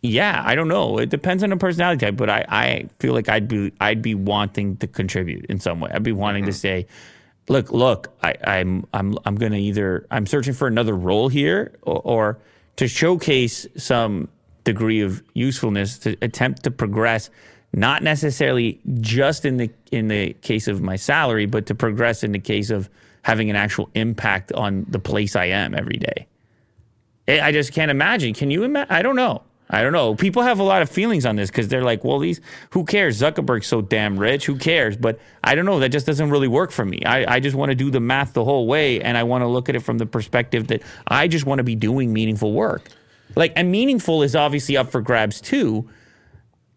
yeah 0.00 0.42
i 0.46 0.54
don't 0.54 0.68
know. 0.68 0.96
It 0.98 1.10
depends 1.10 1.42
on 1.42 1.50
the 1.50 1.56
personality 1.58 2.06
type 2.06 2.16
but 2.16 2.30
i, 2.30 2.44
I 2.48 2.88
feel 2.98 3.12
like 3.12 3.28
i'd 3.28 3.46
be 3.46 3.72
i'd 3.78 4.00
be 4.00 4.14
wanting 4.14 4.78
to 4.78 4.86
contribute 4.86 5.44
in 5.46 5.60
some 5.60 5.80
way. 5.80 5.90
I'd 5.92 6.02
be 6.02 6.12
wanting 6.12 6.44
to 6.46 6.50
mm-hmm. 6.50 6.56
say 6.56 6.86
look 7.48 7.70
look 7.72 8.08
I, 8.22 8.34
i'm 8.42 8.86
i'm 8.94 9.18
i'm 9.26 9.34
gonna 9.34 9.56
either 9.56 10.06
i'm 10.10 10.26
searching 10.26 10.54
for 10.54 10.66
another 10.66 10.94
role 10.94 11.28
here 11.28 11.76
or, 11.82 12.00
or 12.02 12.38
to 12.76 12.88
showcase 12.88 13.66
some 13.76 14.28
degree 14.64 15.02
of 15.02 15.22
usefulness 15.34 15.98
to 15.98 16.16
attempt 16.22 16.62
to 16.62 16.70
progress 16.70 17.28
not 17.74 18.02
necessarily 18.02 18.80
just 19.00 19.44
in 19.44 19.58
the 19.58 19.70
in 19.90 20.08
the 20.08 20.32
case 20.34 20.68
of 20.68 20.80
my 20.80 20.96
salary 20.96 21.44
but 21.44 21.66
to 21.66 21.74
progress 21.74 22.22
in 22.22 22.32
the 22.32 22.38
case 22.38 22.70
of 22.70 22.88
having 23.22 23.48
an 23.50 23.56
actual 23.56 23.88
impact 23.94 24.52
on 24.52 24.84
the 24.88 24.98
place 24.98 25.34
i 25.36 25.46
am 25.46 25.74
every 25.74 25.96
day 25.96 26.26
I 27.28 27.52
just 27.52 27.72
can't 27.72 27.90
imagine. 27.90 28.34
Can 28.34 28.50
you 28.50 28.64
imagine? 28.64 28.92
I 28.92 29.02
don't 29.02 29.16
know. 29.16 29.42
I 29.70 29.82
don't 29.82 29.92
know. 29.92 30.14
People 30.14 30.42
have 30.42 30.58
a 30.58 30.64
lot 30.64 30.82
of 30.82 30.90
feelings 30.90 31.24
on 31.24 31.36
this 31.36 31.50
because 31.50 31.68
they're 31.68 31.84
like, 31.84 32.04
well, 32.04 32.18
these, 32.18 32.42
who 32.70 32.84
cares? 32.84 33.18
Zuckerberg's 33.18 33.66
so 33.66 33.80
damn 33.80 34.18
rich. 34.18 34.44
Who 34.44 34.56
cares? 34.56 34.98
But 34.98 35.18
I 35.42 35.54
don't 35.54 35.64
know. 35.64 35.78
That 35.80 35.88
just 35.88 36.04
doesn't 36.04 36.28
really 36.28 36.48
work 36.48 36.70
for 36.70 36.84
me. 36.84 37.02
I, 37.06 37.36
I 37.36 37.40
just 37.40 37.56
want 37.56 37.70
to 37.70 37.74
do 37.74 37.90
the 37.90 38.00
math 38.00 38.34
the 38.34 38.44
whole 38.44 38.66
way. 38.66 39.00
And 39.00 39.16
I 39.16 39.22
want 39.22 39.42
to 39.42 39.46
look 39.46 39.70
at 39.70 39.76
it 39.76 39.80
from 39.80 39.96
the 39.96 40.04
perspective 40.04 40.66
that 40.66 40.82
I 41.06 41.26
just 41.26 41.46
want 41.46 41.60
to 41.60 41.64
be 41.64 41.74
doing 41.74 42.12
meaningful 42.12 42.52
work. 42.52 42.88
Like, 43.34 43.54
and 43.56 43.72
meaningful 43.72 44.22
is 44.22 44.36
obviously 44.36 44.76
up 44.76 44.90
for 44.90 45.00
grabs 45.00 45.40
too, 45.40 45.88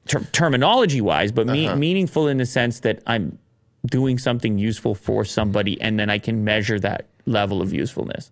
ter- 0.08 0.24
terminology 0.32 1.02
wise, 1.02 1.34
but 1.34 1.48
me- 1.48 1.68
uh-huh. 1.68 1.76
meaningful 1.76 2.30
in 2.30 2.38
the 2.38 2.46
sense 2.46 2.80
that 2.82 3.04
I'm 3.06 3.38
doing 3.86 4.18
something 4.18 4.58
useful 4.58 4.96
for 4.96 5.26
somebody 5.26 5.80
and 5.82 6.00
then 6.00 6.10
I 6.10 6.20
can 6.20 6.44
measure 6.44 6.80
that 6.80 7.08
level 7.26 7.62
of 7.62 7.74
usefulness 7.74 8.32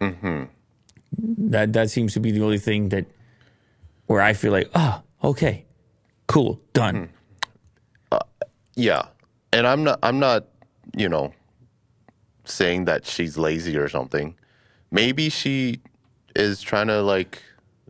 mm-hmm. 0.00 0.44
that 1.50 1.72
that 1.72 1.90
seems 1.90 2.14
to 2.14 2.20
be 2.20 2.30
the 2.30 2.42
only 2.42 2.58
thing 2.58 2.88
that 2.90 3.06
where 4.10 4.20
I 4.20 4.32
feel 4.32 4.50
like, 4.50 4.68
oh, 4.74 5.02
okay, 5.22 5.64
cool, 6.26 6.60
done. 6.72 6.96
Hmm. 6.96 7.04
Uh, 8.10 8.18
yeah, 8.74 9.02
and 9.52 9.66
I'm 9.68 9.84
not. 9.84 10.00
I'm 10.02 10.18
not. 10.18 10.46
You 10.96 11.08
know, 11.08 11.32
saying 12.44 12.86
that 12.86 13.06
she's 13.06 13.38
lazy 13.38 13.76
or 13.76 13.88
something. 13.88 14.34
Maybe 14.90 15.28
she 15.28 15.80
is 16.34 16.60
trying 16.60 16.88
to 16.88 17.02
like. 17.02 17.40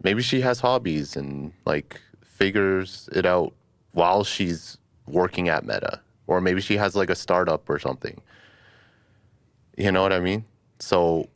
Maybe 0.02 0.20
she 0.20 0.42
has 0.42 0.60
hobbies 0.60 1.16
and 1.16 1.52
like 1.64 1.98
figures 2.22 3.08
it 3.12 3.24
out 3.24 3.54
while 3.92 4.22
she's 4.22 4.76
working 5.06 5.48
at 5.48 5.64
Meta, 5.64 6.00
or 6.30 6.40
maybe 6.40 6.60
she 6.60 6.76
has 6.76 6.94
like 6.94 7.10
a 7.10 7.14
startup 7.16 7.68
or 7.68 7.78
something. 7.80 8.20
You 9.76 9.90
know 9.90 10.00
what 10.02 10.12
I 10.12 10.20
mean? 10.20 10.44
So, 10.78 11.28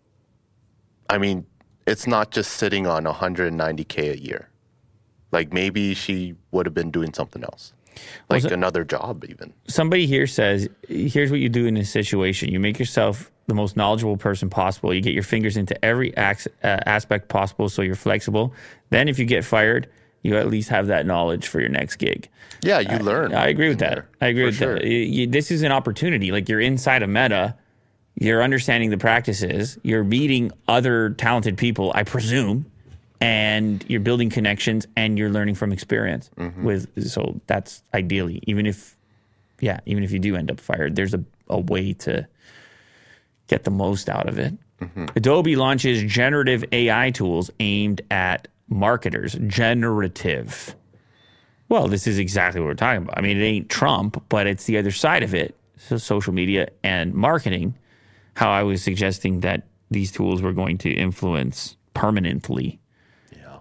I 1.10 1.18
mean, 1.18 1.44
it's 1.86 2.06
not 2.06 2.30
just 2.30 2.52
sitting 2.52 2.86
on 2.86 3.04
190k 3.04 4.12
a 4.12 4.18
year. 4.18 4.48
Like 5.32 5.52
maybe 5.52 5.94
she 5.94 6.36
would 6.52 6.64
have 6.64 6.74
been 6.74 6.92
doing 6.92 7.12
something 7.12 7.42
else, 7.42 7.72
like 8.30 8.36
Was 8.36 8.44
it- 8.46 8.52
another 8.52 8.84
job 8.84 9.24
even. 9.28 9.52
somebody 9.66 10.06
here 10.06 10.28
says, 10.28 10.68
here's 10.88 11.32
what 11.32 11.40
you 11.40 11.48
do 11.48 11.66
in 11.66 11.74
this 11.74 11.90
situation. 11.90 12.50
You 12.50 12.60
make 12.60 12.78
yourself 12.78 13.32
the 13.48 13.54
most 13.54 13.76
knowledgeable 13.76 14.16
person 14.16 14.48
possible. 14.48 14.94
You 14.94 15.00
get 15.00 15.12
your 15.12 15.24
fingers 15.24 15.56
into 15.56 15.74
every 15.84 16.16
ax- 16.16 16.46
uh, 16.62 16.78
aspect 16.86 17.28
possible 17.28 17.68
so 17.68 17.82
you're 17.82 17.96
flexible. 17.96 18.54
Then, 18.90 19.08
if 19.08 19.18
you 19.18 19.24
get 19.26 19.44
fired, 19.44 19.88
you 20.24 20.36
at 20.36 20.48
least 20.48 20.70
have 20.70 20.88
that 20.88 21.06
knowledge 21.06 21.46
for 21.46 21.60
your 21.60 21.68
next 21.68 21.96
gig. 21.96 22.28
Yeah, 22.62 22.80
you 22.80 22.98
learn. 22.98 23.34
I 23.34 23.48
agree 23.48 23.68
with 23.68 23.78
that. 23.80 23.94
there, 23.94 24.08
I 24.22 24.26
agree 24.28 24.46
with 24.46 24.56
sure. 24.56 24.74
that. 24.74 24.84
You- 24.84 24.96
you- 24.98 25.26
this 25.28 25.50
is 25.52 25.62
an 25.62 25.70
opportunity. 25.70 26.32
Like 26.32 26.48
you're 26.48 26.60
inside 26.62 27.02
of 27.02 27.10
Meta, 27.10 27.54
you're 28.16 28.42
understanding 28.42 28.90
the 28.90 28.96
practices, 28.98 29.78
you're 29.82 30.02
meeting 30.02 30.50
other 30.66 31.10
talented 31.10 31.58
people, 31.58 31.92
I 31.94 32.04
presume, 32.04 32.64
and 33.20 33.84
you're 33.86 34.00
building 34.00 34.30
connections 34.30 34.86
and 34.96 35.18
you're 35.18 35.30
learning 35.30 35.56
from 35.56 35.72
experience. 35.72 36.30
Mm-hmm. 36.38 36.64
With 36.64 37.08
so 37.10 37.40
that's 37.46 37.82
ideally, 37.92 38.40
even 38.46 38.64
if, 38.66 38.96
yeah, 39.60 39.80
even 39.84 40.02
if 40.04 40.10
you 40.10 40.18
do 40.18 40.34
end 40.34 40.50
up 40.50 40.58
fired, 40.58 40.96
there's 40.96 41.12
a, 41.12 41.22
a 41.48 41.60
way 41.60 41.92
to 41.92 42.26
get 43.48 43.64
the 43.64 43.70
most 43.70 44.08
out 44.08 44.26
of 44.28 44.38
it. 44.38 44.54
Mm-hmm. 44.80 45.06
Adobe 45.16 45.56
launches 45.56 46.02
generative 46.10 46.64
AI 46.72 47.10
tools 47.10 47.50
aimed 47.60 48.00
at 48.10 48.48
marketers. 48.68 49.36
Generative. 49.46 50.76
Well, 51.68 51.88
this 51.88 52.06
is 52.06 52.18
exactly 52.18 52.60
what 52.60 52.66
we're 52.66 52.74
talking 52.74 53.02
about. 53.02 53.18
I 53.18 53.20
mean, 53.20 53.40
it 53.40 53.44
ain't 53.44 53.68
Trump, 53.68 54.22
but 54.28 54.46
it's 54.46 54.64
the 54.64 54.78
other 54.78 54.90
side 54.90 55.22
of 55.22 55.34
it. 55.34 55.56
So 55.76 55.96
social 55.98 56.32
media 56.32 56.68
and 56.82 57.14
marketing. 57.14 57.76
How 58.34 58.50
I 58.50 58.62
was 58.62 58.82
suggesting 58.82 59.40
that 59.40 59.66
these 59.90 60.10
tools 60.10 60.42
were 60.42 60.52
going 60.52 60.78
to 60.78 60.90
influence 60.90 61.76
permanently 61.94 62.80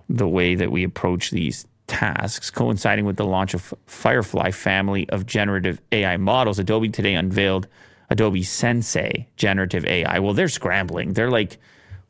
the 0.10 0.28
way 0.28 0.56
that 0.56 0.72
we 0.72 0.84
approach 0.84 1.32
these 1.32 1.66
tasks, 1.88 2.50
coinciding 2.50 3.06
with 3.06 3.18
the 3.18 3.26
launch 3.26 3.54
of 3.54 3.74
Firefly 3.86 4.52
family 4.52 5.08
of 5.10 5.26
generative 5.26 5.82
AI 5.92 6.18
models. 6.18 6.60
Adobe 6.60 6.90
today 6.90 7.14
unveiled 7.14 7.68
Adobe 8.10 8.44
Sensei 8.44 9.28
generative 9.38 9.86
AI. 9.86 10.20
Well, 10.20 10.34
they're 10.34 10.50
scrambling. 10.50 11.14
They're 11.14 11.32
like, 11.32 11.58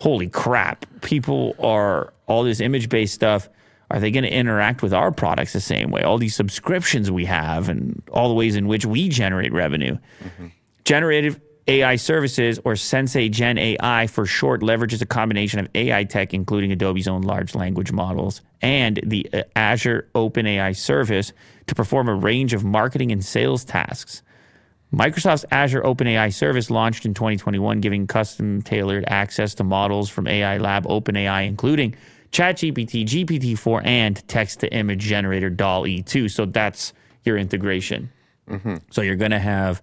holy 0.04 0.28
crap! 0.28 0.86
People 1.02 1.56
are 1.60 2.14
all 2.28 2.44
this 2.44 2.60
image-based 2.60 3.14
stuff. 3.14 3.48
Are 3.90 4.02
they 4.02 4.12
going 4.12 4.26
to 4.26 4.34
interact 4.34 4.82
with 4.82 4.94
our 4.94 5.12
products 5.14 5.54
the 5.54 5.62
same 5.62 5.92
way? 5.92 6.02
All 6.02 6.18
these 6.18 6.36
subscriptions 6.36 7.10
we 7.10 7.24
have, 7.24 7.70
and 7.70 8.04
all 8.12 8.28
the 8.28 8.36
ways 8.36 8.58
in 8.58 8.68
which 8.68 8.86
we 8.86 9.08
generate 9.08 9.54
revenue. 9.54 9.98
Generative 10.84 11.40
AI 11.70 11.96
services, 11.96 12.60
or 12.66 12.76
Sensei 12.76 13.30
Gen 13.30 13.58
AI 13.58 14.08
for 14.08 14.26
short, 14.26 14.60
leverages 14.60 15.02
a 15.02 15.06
combination 15.06 15.62
of 15.62 15.70
AI 15.74 16.04
tech, 16.04 16.34
including 16.34 16.74
Adobe's 16.74 17.08
own 17.08 17.22
large 17.22 17.56
language 17.56 17.94
models 17.94 18.42
and 18.62 19.00
the 19.06 19.30
uh, 19.34 19.44
Azure 19.56 20.10
OpenAI 20.16 20.76
service, 20.76 21.32
to 21.68 21.76
perform 21.76 22.10
a 22.10 22.14
range 22.14 22.54
of 22.54 22.66
marketing 22.66 23.14
and 23.14 23.24
sales 23.24 23.64
tasks. 23.64 24.22
Microsoft's 24.94 25.46
Azure 25.50 25.82
OpenAI 25.82 26.32
service 26.32 26.70
launched 26.70 27.06
in 27.06 27.16
2021, 27.16 27.82
giving 27.82 28.06
custom 28.06 28.62
tailored 28.62 29.04
access 29.08 29.56
to 29.56 29.64
models 29.64 30.08
from 30.08 30.28
AI 30.28 30.60
Lab 30.60 30.86
OpenAI, 30.86 31.48
including 31.48 31.96
ChatGPT, 32.32 33.04
GPT-4, 33.06 33.86
and 33.86 34.28
text 34.28 34.60
to 34.60 34.72
image 34.72 35.02
generator 35.02 35.50
DALL-E 35.50 36.04
2. 36.04 36.30
So 36.30 36.46
that's 36.46 36.94
your 37.24 37.38
integration. 37.38 38.12
Mm-hmm. 38.48 38.76
So 38.92 39.02
you're 39.02 39.16
going 39.16 39.32
to 39.32 39.40
have 39.40 39.82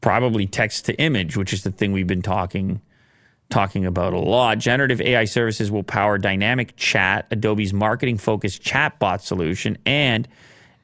probably 0.00 0.46
text 0.46 0.86
to 0.86 0.94
image, 0.98 1.36
which 1.36 1.52
is 1.52 1.62
the 1.62 1.70
thing 1.70 1.92
we've 1.92 2.06
been 2.06 2.22
talking 2.22 2.80
talking 3.50 3.86
about 3.86 4.12
a 4.12 4.18
lot. 4.18 4.58
Generative 4.58 5.00
AI 5.00 5.24
services 5.24 5.70
will 5.70 5.82
power 5.82 6.18
dynamic 6.18 6.76
chat, 6.76 7.26
Adobe's 7.30 7.72
marketing 7.72 8.18
focused 8.18 8.62
chatbot 8.62 9.22
solution, 9.22 9.78
and 9.86 10.28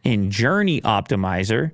in 0.02 0.30
Journey 0.30 0.80
Optimizer, 0.80 1.72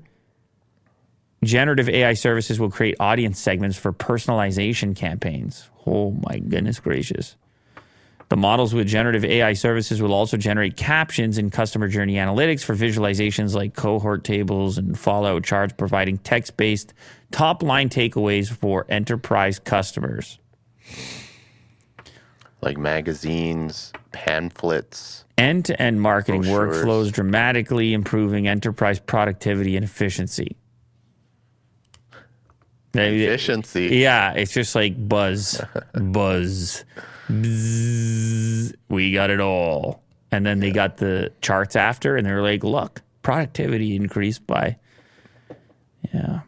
generative 1.43 1.89
AI 1.89 2.15
services 2.15 2.61
will 2.61 2.71
create 2.71 2.97
audience 3.01 3.39
segments 3.39 3.77
for 3.77 3.93
personalization 3.93 4.95
campaigns. 4.95 5.69
Oh 5.87 6.13
my 6.29 6.39
goodness 6.39 6.81
gracious. 6.81 7.37
The 8.29 8.37
models 8.37 8.73
with 8.73 8.87
generative 8.87 9.25
AI 9.25 9.55
services 9.55 10.01
will 10.01 10.15
also 10.15 10.37
generate 10.37 10.77
captions 10.77 11.37
in 11.37 11.51
customer 11.51 11.89
journey 11.89 12.15
analytics 12.15 12.63
for 12.63 12.77
visualizations 12.77 13.55
like 13.57 13.75
cohort 13.75 14.23
tables 14.23 14.79
and 14.79 14.97
fallout 14.97 15.43
charts, 15.43 15.75
providing 15.77 16.19
text 16.19 16.57
based 16.57 16.95
top 17.33 17.65
line 17.65 17.89
takeaways 17.89 18.49
for 18.49 18.87
enterprise 18.89 19.59
customers. 19.59 20.39
like 22.63 22.79
magazines, 22.79 23.93
pamphlets. 24.13 25.25
End 25.37 25.65
to 25.65 25.83
end 25.83 26.01
marketing 26.01 26.43
Brochures. 26.43 26.85
workflows, 26.85 27.11
dramatically 27.11 27.95
improving 27.95 28.47
enterprise 28.47 29.01
productivity 29.01 29.75
and 29.75 29.85
efficiency. 29.85 30.57
Efficiency. 32.95 33.97
Yeah, 33.97 34.33
it's 34.33 34.53
just 34.53 34.75
like 34.75 35.09
buzz, 35.09 35.61
buzz, 35.95 36.85
bzz, 37.29 38.75
we 38.89 39.13
got 39.13 39.31
it 39.31 39.41
all. 39.41 40.03
And 40.33 40.47
then 40.47 40.61
they 40.61 40.71
got 40.71 40.99
the 40.99 41.33
charts 41.41 41.75
after, 41.75 42.17
and 42.17 42.25
they're 42.25 42.43
like, 42.43 42.63
look, 42.63 43.03
productivity 43.23 43.97
increased 43.97 44.47
by, 44.47 44.77
yeah. 46.13 46.41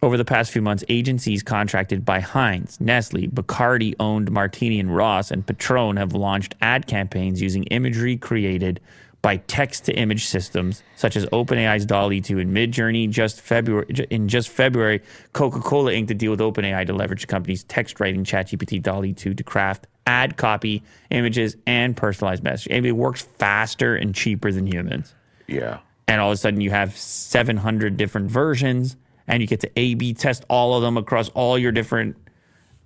Over 0.00 0.16
the 0.16 0.24
past 0.24 0.52
few 0.52 0.62
months, 0.62 0.84
agencies 0.88 1.42
contracted 1.42 2.04
by 2.04 2.20
Heinz, 2.20 2.80
Nestle, 2.80 3.26
Bacardi 3.26 3.94
owned 3.98 4.30
Martini 4.30 4.78
and 4.78 4.94
Rossi, 4.94 5.34
and 5.34 5.44
Patron 5.44 5.96
have 5.96 6.12
launched 6.12 6.54
ad 6.60 6.86
campaigns 6.86 7.42
using 7.42 7.64
imagery 7.64 8.16
created 8.16 8.80
by 9.20 9.36
text 9.36 9.84
to 9.86 9.92
image 9.96 10.26
systems 10.26 10.82
such 10.96 11.16
as 11.16 11.26
OpenAI's 11.26 11.84
DALL-E 11.84 12.20
2 12.20 12.38
and 12.38 12.56
Midjourney. 12.56 13.10
Just 13.10 13.40
February, 13.40 13.86
in 14.10 14.28
just 14.28 14.48
February, 14.48 15.02
Coca-Cola 15.32 15.92
inked 15.92 16.10
a 16.10 16.14
deal 16.14 16.30
with 16.30 16.40
OpenAI 16.40 16.86
to 16.86 16.92
leverage 16.92 17.22
the 17.22 17.26
company's 17.26 17.64
text 17.64 17.98
writing 18.00 18.22
ChatGPT 18.24 18.80
DALL-E 18.80 19.12
2 19.14 19.34
to 19.34 19.42
craft 19.42 19.86
ad 20.06 20.36
copy, 20.36 20.82
images, 21.10 21.56
and 21.66 21.96
personalized 21.96 22.44
messaging. 22.44 22.76
And 22.76 22.86
it 22.86 22.92
works 22.92 23.22
faster 23.38 23.96
and 23.96 24.14
cheaper 24.14 24.52
than 24.52 24.66
humans 24.66 25.14
Yeah. 25.48 25.78
and 26.06 26.20
all 26.20 26.28
of 26.30 26.34
a 26.34 26.36
sudden 26.38 26.60
you 26.60 26.70
have 26.70 26.96
700 26.96 27.96
different 27.96 28.30
versions 28.30 28.96
and 29.26 29.42
you 29.42 29.46
get 29.48 29.60
to 29.60 29.70
a 29.76 29.94
b 29.94 30.14
test 30.14 30.44
all 30.48 30.74
of 30.74 30.82
them 30.82 30.96
across 30.96 31.28
all 31.30 31.58
your 31.58 31.72
different 31.72 32.16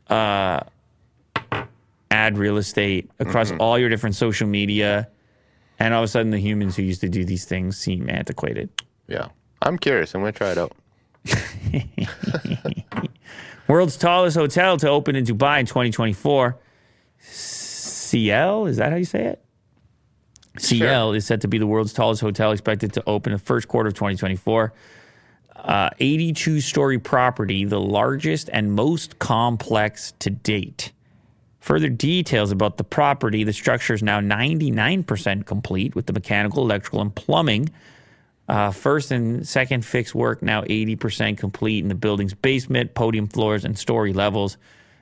uh, 0.09 0.61
ad 2.11 2.37
real 2.39 2.57
estate 2.57 3.09
across 3.21 3.53
all 3.53 3.79
your 3.79 3.89
different 3.89 4.17
social 4.17 4.49
media 4.49 5.09
and 5.79 5.95
all 5.95 6.03
of 6.03 6.05
a 6.05 6.09
sudden 6.09 6.31
the 6.31 6.39
humans 6.39 6.77
who 6.77 6.83
used 6.83 7.01
to 7.01 7.09
do 7.09 7.25
these 7.25 7.45
things 7.45 7.77
seem 7.77 8.09
antiquated 8.09 8.71
Yeah. 9.09 9.29
I'm 9.61 9.79
curious. 9.79 10.15
I'm 10.15 10.23
going 10.23 10.33
to 10.33 10.39
try 10.39 10.51
it 10.51 10.59
out. 10.59 10.73
world's 13.69 13.97
tallest 13.97 14.37
hotel 14.37 14.77
to 14.77 14.89
open 14.89 15.15
in 15.15 15.25
dubai 15.25 15.61
in 15.61 15.67
2024 15.67 16.59
Ciel 17.21 18.67
is 18.67 18.77
that 18.79 18.91
how 18.91 18.97
you 18.97 19.05
say 19.05 19.25
it 19.27 19.43
Ciel 20.59 21.17
is 21.17 21.27
set 21.27 21.41
to 21.43 21.49
be 21.49 21.59
the 21.59 21.67
world's 21.67 21.93
tallest 21.93 22.21
hotel, 22.21 22.53
expected 22.53 22.93
to 22.95 23.03
open 23.07 23.33
in 23.33 23.39
the 23.39 23.45
first 23.45 23.69
quarter 23.69 23.89
of 23.89 23.95
2024. 23.95 24.73
Uh, 25.57 25.91
82 25.99 26.61
story 26.61 26.99
property, 26.99 27.65
the 27.65 27.81
largest 27.81 28.51
and 28.53 28.73
most 28.73 29.19
complex 29.19 30.13
to 30.19 30.31
date. 30.31 30.93
Further 31.63 31.89
details 31.89 32.51
about 32.51 32.77
the 32.77 32.83
property 32.83 33.45
the 33.45 33.53
structure 33.53 33.95
is 33.95 34.03
now 34.03 34.19
99% 34.19 35.47
complete 35.47 35.95
with 35.95 36.07
the 36.07 36.13
mechanical, 36.13 36.65
electrical, 36.65 37.01
and 37.01 37.15
plumbing. 37.15 37.71
Uh, 38.49 38.73
first 38.73 39.13
and 39.13 39.47
second 39.47 39.85
fix 39.85 40.13
work 40.13 40.43
now 40.43 40.63
80% 40.63 41.39
complete 41.39 41.79
in 41.79 41.89
the 41.89 41.95
building's 41.95 42.35
basement, 42.35 42.95
podium 42.95 43.29
floors, 43.29 43.65
and 43.65 43.79
story 43.79 44.13
levels. 44.13 44.57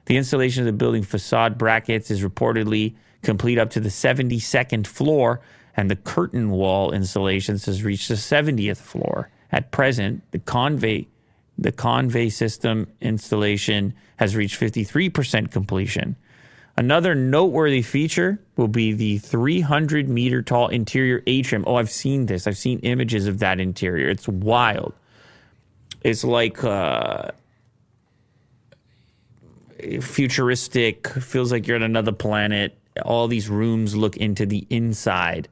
The 0.04 0.18
installation 0.18 0.61
of 0.61 0.66
the 0.66 0.74
building 0.74 1.02
facade 1.02 1.56
brackets 1.56 2.11
is 2.11 2.22
reportedly 2.22 2.94
complete 3.22 3.58
up 3.58 3.70
to 3.70 3.80
the 3.80 3.88
72nd 3.88 4.86
floor, 4.86 5.40
and 5.78 5.90
the 5.90 5.96
curtain 5.96 6.50
wall 6.50 6.92
installations 6.92 7.64
has 7.64 7.82
reached 7.82 8.08
the 8.08 8.16
70th 8.16 8.76
floor. 8.76 9.30
At 9.50 9.70
present, 9.70 10.30
the 10.30 10.38
convey 10.38 11.08
the 11.56 11.72
convey 11.72 12.28
system 12.28 12.86
installation 13.00 13.94
has 14.16 14.36
reached 14.36 14.61
53% 14.61 15.50
completion. 15.50 16.16
Another 16.77 17.14
noteworthy 17.14 17.83
feature 17.83 18.41
will 18.57 18.68
be 18.68 18.93
the 18.93 19.18
300 19.18 20.09
meter 20.09 20.43
tall 20.43 20.68
interior 20.68 21.23
atrium. 21.27 21.64
Oh, 21.66 21.77
I've 21.77 21.91
seen 21.91 22.27
this. 22.27 22.47
I've 22.47 22.57
seen 22.57 22.79
images 22.81 23.27
of 23.27 23.39
that 23.41 23.61
interior. 23.61 24.09
It's 24.09 24.29
wild. 24.29 24.95
It's 26.03 26.25
like 26.25 26.64
uh, 26.64 27.33
futuristic, 30.01 31.09
feels 31.09 31.53
like 31.53 31.66
you're 31.66 31.77
on 31.77 31.83
another 31.83 32.12
planet. 32.12 32.77
All 33.03 33.29
these 33.29 33.49
rooms 33.49 33.95
look 33.95 34.16
into 34.16 34.47
the 34.47 34.66
inside 34.71 35.49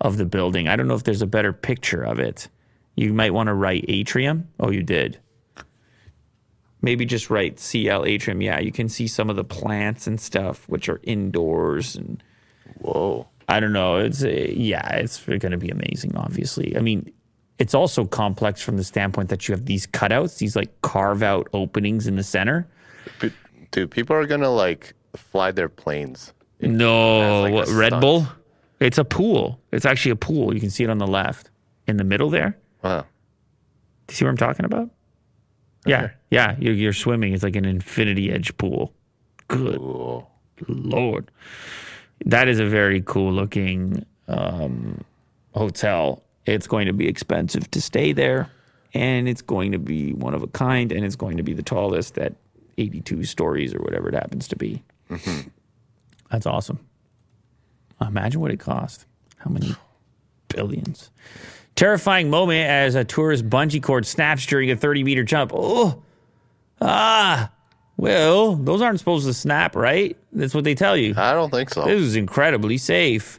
of 0.00 0.16
the 0.16 0.24
building. 0.24 0.68
I 0.68 0.76
don't 0.76 0.88
know 0.88 0.94
if 0.94 1.04
there's 1.04 1.22
a 1.22 1.26
better 1.26 1.52
picture 1.52 2.02
of 2.02 2.18
it. 2.18 2.48
You 2.96 3.12
might 3.12 3.32
want 3.32 3.48
to 3.48 3.54
write 3.54 3.84
atrium. 3.88 4.48
Oh, 4.60 4.70
you 4.70 4.82
did. 4.82 5.18
Maybe 6.82 7.06
just 7.06 7.30
write 7.30 7.60
Ciel 7.60 8.04
atrium. 8.04 8.42
Yeah, 8.42 8.58
you 8.58 8.72
can 8.72 8.88
see 8.88 9.06
some 9.06 9.30
of 9.30 9.36
the 9.36 9.44
plants 9.44 10.06
and 10.06 10.20
stuff, 10.20 10.68
which 10.68 10.88
are 10.88 11.00
indoors 11.04 11.96
and 11.96 12.22
Whoa. 12.80 13.28
I 13.48 13.60
don't 13.60 13.72
know. 13.72 13.96
It's 13.96 14.22
uh, 14.24 14.28
yeah, 14.28 14.96
it's 14.96 15.24
going 15.24 15.40
to 15.40 15.56
be 15.56 15.68
amazing. 15.68 16.16
Obviously, 16.16 16.76
I 16.76 16.80
mean, 16.80 17.12
it's 17.58 17.74
also 17.74 18.04
complex 18.04 18.62
from 18.62 18.76
the 18.76 18.84
standpoint 18.84 19.28
that 19.28 19.46
you 19.46 19.52
have 19.52 19.66
these 19.66 19.86
cutouts, 19.86 20.38
these 20.38 20.56
like 20.56 20.80
carve 20.82 21.22
out 21.22 21.48
openings 21.52 22.06
in 22.06 22.16
the 22.16 22.22
center. 22.22 22.66
Dude, 23.70 23.90
people 23.90 24.16
are 24.16 24.26
gonna 24.26 24.50
like 24.50 24.94
fly 25.16 25.50
their 25.50 25.68
planes. 25.68 26.32
No, 26.60 27.42
like 27.42 27.52
what, 27.52 27.68
Red 27.68 27.88
stunt. 27.88 28.00
Bull. 28.00 28.26
It's 28.80 28.98
a 28.98 29.04
pool. 29.04 29.60
It's 29.70 29.86
actually 29.86 30.10
a 30.10 30.16
pool. 30.16 30.52
You 30.52 30.60
can 30.60 30.70
see 30.70 30.82
it 30.82 30.90
on 30.90 30.98
the 30.98 31.06
left, 31.06 31.50
in 31.86 31.96
the 31.96 32.04
middle 32.04 32.30
there. 32.30 32.58
Wow. 32.82 33.00
Do 33.00 34.12
you 34.12 34.16
see 34.16 34.24
what 34.24 34.30
I'm 34.30 34.36
talking 34.36 34.64
about? 34.64 34.90
Yeah, 35.86 36.10
yeah. 36.30 36.56
You're, 36.58 36.74
you're 36.74 36.92
swimming. 36.92 37.32
It's 37.32 37.42
like 37.42 37.56
an 37.56 37.64
infinity 37.64 38.30
edge 38.30 38.56
pool. 38.56 38.92
Good 39.48 39.78
Cool. 39.78 40.28
lord, 40.68 41.30
that 42.24 42.48
is 42.48 42.60
a 42.60 42.66
very 42.66 43.02
cool 43.04 43.32
looking 43.32 44.06
um, 44.28 45.02
hotel. 45.54 46.22
It's 46.46 46.66
going 46.66 46.86
to 46.86 46.92
be 46.92 47.08
expensive 47.08 47.70
to 47.72 47.80
stay 47.80 48.12
there, 48.12 48.50
and 48.94 49.28
it's 49.28 49.42
going 49.42 49.72
to 49.72 49.78
be 49.78 50.12
one 50.12 50.34
of 50.34 50.42
a 50.42 50.46
kind, 50.48 50.92
and 50.92 51.04
it's 51.04 51.16
going 51.16 51.36
to 51.36 51.42
be 51.42 51.52
the 51.52 51.62
tallest 51.62 52.16
at 52.18 52.34
82 52.78 53.24
stories 53.24 53.74
or 53.74 53.78
whatever 53.78 54.08
it 54.08 54.14
happens 54.14 54.48
to 54.48 54.56
be. 54.56 54.82
That's 56.30 56.46
awesome. 56.46 56.78
Imagine 58.00 58.40
what 58.40 58.50
it 58.50 58.58
cost. 58.60 59.04
How 59.36 59.50
many 59.50 59.74
billions? 60.48 61.10
Terrifying 61.74 62.30
moment 62.30 62.68
as 62.68 62.94
a 62.94 63.04
tourist 63.04 63.48
bungee 63.48 63.82
cord 63.82 64.06
snaps 64.06 64.46
during 64.46 64.70
a 64.70 64.76
30 64.76 65.04
meter 65.04 65.24
jump. 65.24 65.52
Oh, 65.54 66.02
ah. 66.80 67.50
Well, 67.96 68.56
those 68.56 68.82
aren't 68.82 68.98
supposed 68.98 69.26
to 69.26 69.34
snap, 69.34 69.76
right? 69.76 70.16
That's 70.32 70.54
what 70.54 70.64
they 70.64 70.74
tell 70.74 70.96
you. 70.96 71.14
I 71.16 71.32
don't 71.34 71.50
think 71.50 71.70
so. 71.70 71.84
This 71.84 72.00
is 72.00 72.16
incredibly 72.16 72.78
safe. 72.78 73.38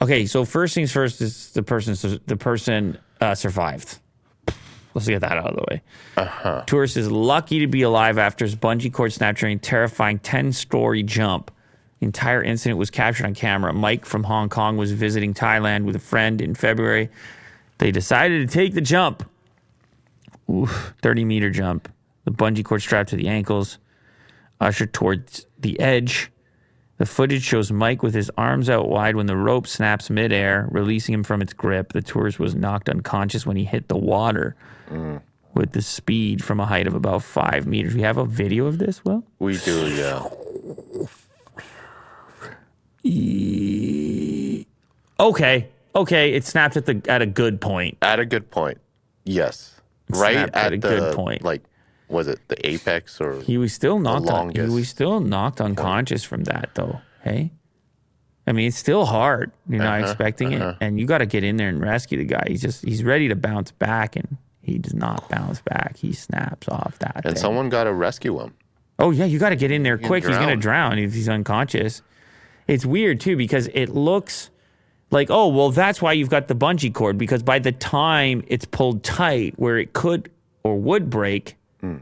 Okay, 0.00 0.26
so 0.26 0.44
first 0.44 0.74
things 0.74 0.92
first 0.92 1.20
is 1.20 1.50
the 1.52 1.62
person 1.62 2.20
the 2.26 2.36
person 2.36 2.98
uh, 3.20 3.34
survived. 3.34 3.98
Let's 4.94 5.08
get 5.08 5.20
that 5.22 5.32
out 5.32 5.48
of 5.48 5.56
the 5.56 5.64
way. 5.68 5.82
Uh-huh. 6.16 6.62
Tourist 6.66 6.96
is 6.96 7.10
lucky 7.10 7.58
to 7.60 7.66
be 7.66 7.82
alive 7.82 8.16
after 8.16 8.44
his 8.44 8.54
bungee 8.54 8.92
cord 8.92 9.12
snapped 9.12 9.40
during 9.40 9.56
a 9.56 9.60
terrifying 9.60 10.20
10 10.20 10.52
story 10.52 11.02
jump. 11.02 11.50
The 12.04 12.08
entire 12.08 12.42
incident 12.42 12.78
was 12.78 12.90
captured 12.90 13.24
on 13.24 13.32
camera. 13.32 13.72
Mike 13.72 14.04
from 14.04 14.24
Hong 14.24 14.50
Kong 14.50 14.76
was 14.76 14.92
visiting 14.92 15.32
Thailand 15.32 15.84
with 15.84 15.96
a 15.96 15.98
friend 15.98 16.42
in 16.42 16.54
February. 16.54 17.08
They 17.78 17.90
decided 17.92 18.46
to 18.46 18.54
take 18.54 18.74
the 18.74 18.82
jump. 18.82 19.26
Oof, 20.50 20.92
30 21.00 21.24
meter 21.24 21.48
jump. 21.48 21.90
The 22.26 22.30
bungee 22.30 22.62
cord 22.62 22.82
strapped 22.82 23.08
to 23.08 23.16
the 23.16 23.28
ankles, 23.28 23.78
ushered 24.60 24.92
towards 24.92 25.46
the 25.58 25.80
edge. 25.80 26.30
The 26.98 27.06
footage 27.06 27.42
shows 27.42 27.72
Mike 27.72 28.02
with 28.02 28.12
his 28.12 28.30
arms 28.36 28.68
out 28.68 28.90
wide 28.90 29.16
when 29.16 29.24
the 29.24 29.38
rope 29.38 29.66
snaps 29.66 30.10
midair, 30.10 30.68
releasing 30.70 31.14
him 31.14 31.24
from 31.24 31.40
its 31.40 31.54
grip. 31.54 31.94
The 31.94 32.02
tourist 32.02 32.38
was 32.38 32.54
knocked 32.54 32.90
unconscious 32.90 33.46
when 33.46 33.56
he 33.56 33.64
hit 33.64 33.88
the 33.88 33.96
water 33.96 34.56
mm. 34.90 35.22
with 35.54 35.72
the 35.72 35.80
speed 35.80 36.44
from 36.44 36.60
a 36.60 36.66
height 36.66 36.86
of 36.86 36.92
about 36.92 37.22
five 37.22 37.66
meters. 37.66 37.94
We 37.94 38.02
have 38.02 38.18
a 38.18 38.26
video 38.26 38.66
of 38.66 38.76
this, 38.76 39.02
Will? 39.06 39.24
We 39.38 39.56
do, 39.56 39.88
yeah. 39.88 40.28
Okay. 45.20 45.68
Okay. 45.94 46.32
It 46.32 46.44
snapped 46.44 46.76
at 46.76 46.86
the 46.86 47.00
at 47.08 47.22
a 47.22 47.26
good 47.26 47.60
point. 47.60 47.98
At 48.02 48.18
a 48.20 48.26
good 48.26 48.50
point. 48.50 48.78
Yes. 49.24 49.80
Right 50.10 50.36
at, 50.36 50.54
at 50.54 50.72
a 50.72 50.76
the 50.76 50.88
good 50.88 51.14
point. 51.14 51.42
like 51.42 51.62
was 52.08 52.28
it 52.28 52.38
the 52.48 52.66
apex 52.68 53.20
or 53.20 53.40
He 53.40 53.56
was 53.56 53.72
still 53.72 53.98
knocked 53.98 54.28
un- 54.28 54.50
he 54.50 54.60
was 54.60 54.88
still 54.88 55.20
knocked 55.20 55.60
unconscious 55.60 56.22
from 56.24 56.44
that 56.44 56.70
though. 56.74 57.00
Hey? 57.22 57.52
I 58.46 58.52
mean, 58.52 58.68
it's 58.68 58.76
still 58.76 59.06
hard. 59.06 59.52
You're 59.66 59.78
not 59.82 60.00
Uh-huh, 60.02 60.10
expecting 60.10 60.52
it. 60.52 60.76
And 60.82 61.00
you 61.00 61.06
got 61.06 61.18
to 61.18 61.26
get 61.26 61.44
in 61.44 61.56
there 61.56 61.70
and 61.70 61.80
rescue 61.80 62.18
the 62.18 62.26
guy. 62.26 62.44
He's 62.46 62.60
just, 62.60 62.84
he's 62.84 63.02
ready 63.02 63.26
to 63.28 63.34
bounce 63.34 63.70
back 63.72 64.16
and 64.16 64.36
he 64.60 64.76
does 64.78 64.92
not 64.92 65.26
bounce 65.30 65.62
back. 65.62 65.96
He 65.96 66.12
snaps 66.12 66.68
off 66.68 66.98
that. 66.98 67.16
and 67.24 67.24
thing. 67.24 67.36
someone 67.36 67.70
got 67.70 67.84
to 67.84 67.94
rescue 67.94 68.38
him. 68.38 68.52
Oh 68.98 69.10
yeah, 69.12 69.24
you 69.24 69.38
got 69.38 69.48
to 69.48 69.56
get 69.56 69.70
in 69.70 69.82
there 69.82 69.96
quick. 69.96 70.24
He's 70.26 70.36
gonna 70.36 70.56
drown. 70.56 70.90
drown 70.90 70.98
if 70.98 71.14
he's 71.14 71.28
unconscious. 71.28 72.02
It's 72.66 72.86
weird 72.86 73.20
too 73.20 73.36
because 73.36 73.68
it 73.68 73.90
looks 73.90 74.50
like 75.10 75.30
oh 75.30 75.48
well 75.48 75.70
that's 75.70 76.00
why 76.02 76.12
you've 76.12 76.30
got 76.30 76.48
the 76.48 76.56
bungee 76.56 76.92
cord 76.92 77.18
because 77.18 77.42
by 77.42 77.58
the 77.58 77.72
time 77.72 78.42
it's 78.48 78.64
pulled 78.64 79.04
tight 79.04 79.54
where 79.56 79.78
it 79.78 79.92
could 79.92 80.30
or 80.62 80.76
would 80.78 81.10
break, 81.10 81.56
hmm. 81.80 81.98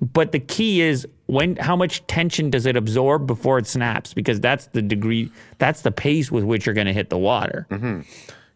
but 0.00 0.32
the 0.32 0.40
key 0.40 0.80
is 0.80 1.06
when 1.26 1.56
how 1.56 1.76
much 1.76 2.06
tension 2.08 2.50
does 2.50 2.66
it 2.66 2.76
absorb 2.76 3.26
before 3.26 3.58
it 3.58 3.66
snaps 3.66 4.12
because 4.12 4.40
that's 4.40 4.66
the 4.68 4.82
degree 4.82 5.30
that's 5.58 5.82
the 5.82 5.92
pace 5.92 6.30
with 6.30 6.44
which 6.44 6.66
you're 6.66 6.74
going 6.74 6.86
to 6.86 6.92
hit 6.92 7.10
the 7.10 7.18
water. 7.18 7.66
Mm-hmm. 7.70 8.00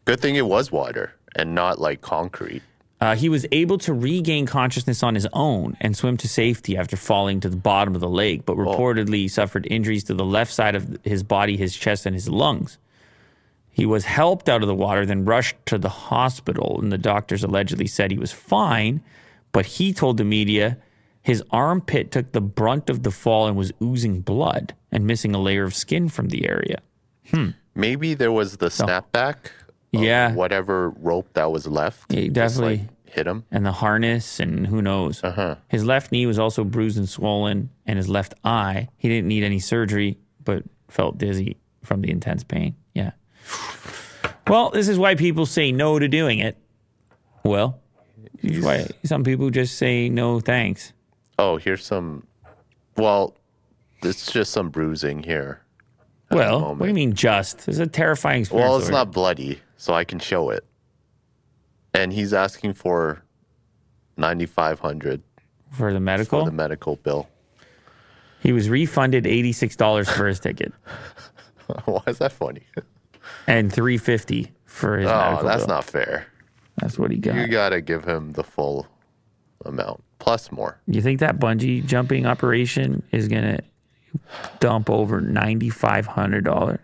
Good 0.05 0.21
thing 0.21 0.37
it 0.37 0.47
was 0.47 0.71
water 0.71 1.15
and 1.37 1.55
not 1.55 1.81
like 1.81 2.01
concrete. 2.01 2.63
Uh, 3.01 3.15
he 3.15 3.29
was 3.29 3.45
able 3.53 3.77
to 3.77 3.93
regain 3.93 4.47
consciousness 4.47 5.03
on 5.03 5.15
his 5.15 5.29
own 5.35 5.77
and 5.81 5.95
swim 5.95 6.17
to 6.17 6.29
safety 6.29 6.77
after 6.77 6.97
falling 6.97 7.41
to 7.41 7.49
the 7.49 7.57
bottom 7.57 7.95
of 7.95 8.01
the 8.01 8.09
lake, 8.09 8.47
but 8.47 8.57
reportedly 8.57 9.31
suffered 9.31 9.67
injuries 9.71 10.05
to 10.05 10.15
the 10.15 10.25
left 10.25 10.53
side 10.53 10.75
of 10.75 10.99
his 11.05 11.23
body, 11.23 11.57
his 11.59 11.77
chest, 11.77 12.07
and 12.07 12.15
his 12.15 12.29
lungs. 12.29 12.79
He 13.71 13.85
was 13.85 14.07
helped 14.07 14.49
out 14.49 14.63
of 14.63 14.69
the 14.69 14.75
water, 14.75 15.05
then 15.05 15.27
rushed 15.27 15.57
to 15.67 15.77
the 15.77 15.91
hospital, 15.91 16.81
and 16.81 16.91
the 16.91 16.97
doctors 16.97 17.45
allegedly 17.45 17.87
said 17.87 18.11
he 18.11 18.19
was 18.19 18.33
fine, 18.33 19.03
but 19.53 19.67
he 19.67 19.93
told 19.93 20.17
the 20.17 20.25
media 20.25 20.79
his 21.21 21.43
armpit 21.51 22.11
took 22.11 22.33
the 22.33 22.41
brunt 22.41 22.89
of 22.89 23.03
the 23.03 23.11
fall 23.11 23.47
and 23.47 23.57
was 23.57 23.73
oozing 23.83 24.21
blood 24.23 24.75
and 24.91 25.07
missing 25.07 25.35
a 25.35 25.39
layer 25.39 25.65
of 25.65 25.75
skin 25.75 26.09
from 26.09 26.29
the 26.29 26.49
area. 26.49 26.79
Maybe 27.75 28.15
there 28.15 28.33
was 28.33 28.57
the 28.57 28.69
snapback. 28.69 29.37
of 29.37 29.66
Yeah. 29.93 30.35
Whatever 30.35 30.91
rope 30.91 31.29
that 31.35 31.51
was 31.51 31.67
left. 31.67 32.13
Yeah, 32.13 32.23
just, 32.23 32.33
definitely. 32.35 32.79
like, 32.79 33.11
hit 33.13 33.27
him. 33.27 33.45
and 33.51 33.65
the 33.65 33.73
harness 33.73 34.41
and 34.41 34.67
who 34.67 34.83
knows. 34.83 35.23
Uh-huh. 35.25 35.57
His 35.69 35.85
left 35.85 36.13
knee 36.13 36.27
was 36.27 36.39
also 36.39 36.65
bruised 36.65 36.99
and 36.99 37.09
swollen, 37.09 37.71
and 37.87 37.97
his 37.97 38.09
left 38.09 38.35
eye. 38.45 38.89
He 38.99 39.09
didn't 39.09 39.29
need 39.29 39.43
any 39.43 39.59
surgery, 39.59 40.19
but 40.45 40.65
felt 40.89 41.19
dizzy 41.19 41.57
from 41.83 42.03
the 42.03 42.11
intense 42.11 42.45
pain. 42.45 42.75
Yeah. 42.95 43.13
Well, 44.49 44.71
this 44.71 44.89
is 44.89 44.99
why 44.99 45.15
people 45.15 45.47
say 45.47 45.73
no 45.73 45.99
to 45.99 46.09
doing 46.09 46.39
it. 46.39 46.57
Well, 47.43 47.81
why 48.43 48.87
some 49.05 49.25
people 49.25 49.51
just 49.51 49.77
say 49.77 50.09
no 50.09 50.41
thanks. 50.41 50.93
Oh, 51.39 51.57
here's 51.57 51.85
some. 51.85 52.27
Well, 52.97 53.37
it's 54.03 54.31
just 54.31 54.53
some 54.53 54.71
bruising 54.71 55.23
here. 55.23 55.63
Well, 56.31 56.75
what 56.75 56.81
do 56.81 56.89
you 56.89 56.95
mean 56.95 57.15
just? 57.15 57.69
It's 57.69 57.79
a 57.79 57.87
terrifying 57.87 58.41
experience. 58.41 58.69
Well, 58.69 58.79
it's 58.79 58.89
not 58.89 59.13
bloody, 59.13 59.61
so 59.77 59.95
I 59.95 60.05
can 60.05 60.19
show 60.19 60.51
it. 60.51 60.65
And 61.95 62.13
he's 62.13 62.33
asking 62.35 62.75
for 62.75 63.23
ninety 64.17 64.47
five 64.47 64.81
hundred 64.81 65.23
for 65.71 65.93
the 65.93 66.01
medical 66.01 66.41
for 66.41 66.47
the 66.51 66.55
medical 66.57 66.97
bill. 66.97 67.29
he 68.41 68.53
was 68.53 68.69
refunded 68.71 69.27
eighty 69.27 69.53
six 69.53 69.77
dollars 69.77 70.09
for 70.09 70.27
his 70.27 70.39
ticket 70.41 70.73
Why 71.85 72.01
is 72.07 72.19
that 72.19 72.33
funny? 72.33 72.63
and 73.47 73.73
three 73.73 73.99
fifty 73.99 74.53
for 74.65 74.99
his 74.99 75.09
Oh, 75.11 75.41
that's 75.43 75.65
bill. 75.67 75.75
not 75.75 75.85
fair. 75.85 76.27
That's 76.81 76.99
what 76.99 77.11
he 77.11 77.17
got. 77.19 77.35
You 77.37 77.47
gotta 77.49 77.81
give 77.81 78.05
him 78.05 78.33
the 78.33 78.45
full 78.45 78.87
amount 79.65 80.03
plus 80.19 80.53
more. 80.53 80.79
You 80.87 81.01
think 81.03 81.21
that 81.21 81.39
bungee 81.39 81.85
jumping 81.85 82.27
operation 82.27 83.03
is 83.13 83.27
gonna 83.29 83.61
dump 84.61 84.89
over 84.91 85.21
ninety 85.21 85.71
five 85.71 86.07
hundred 86.07 86.45
dollars? 86.45 86.79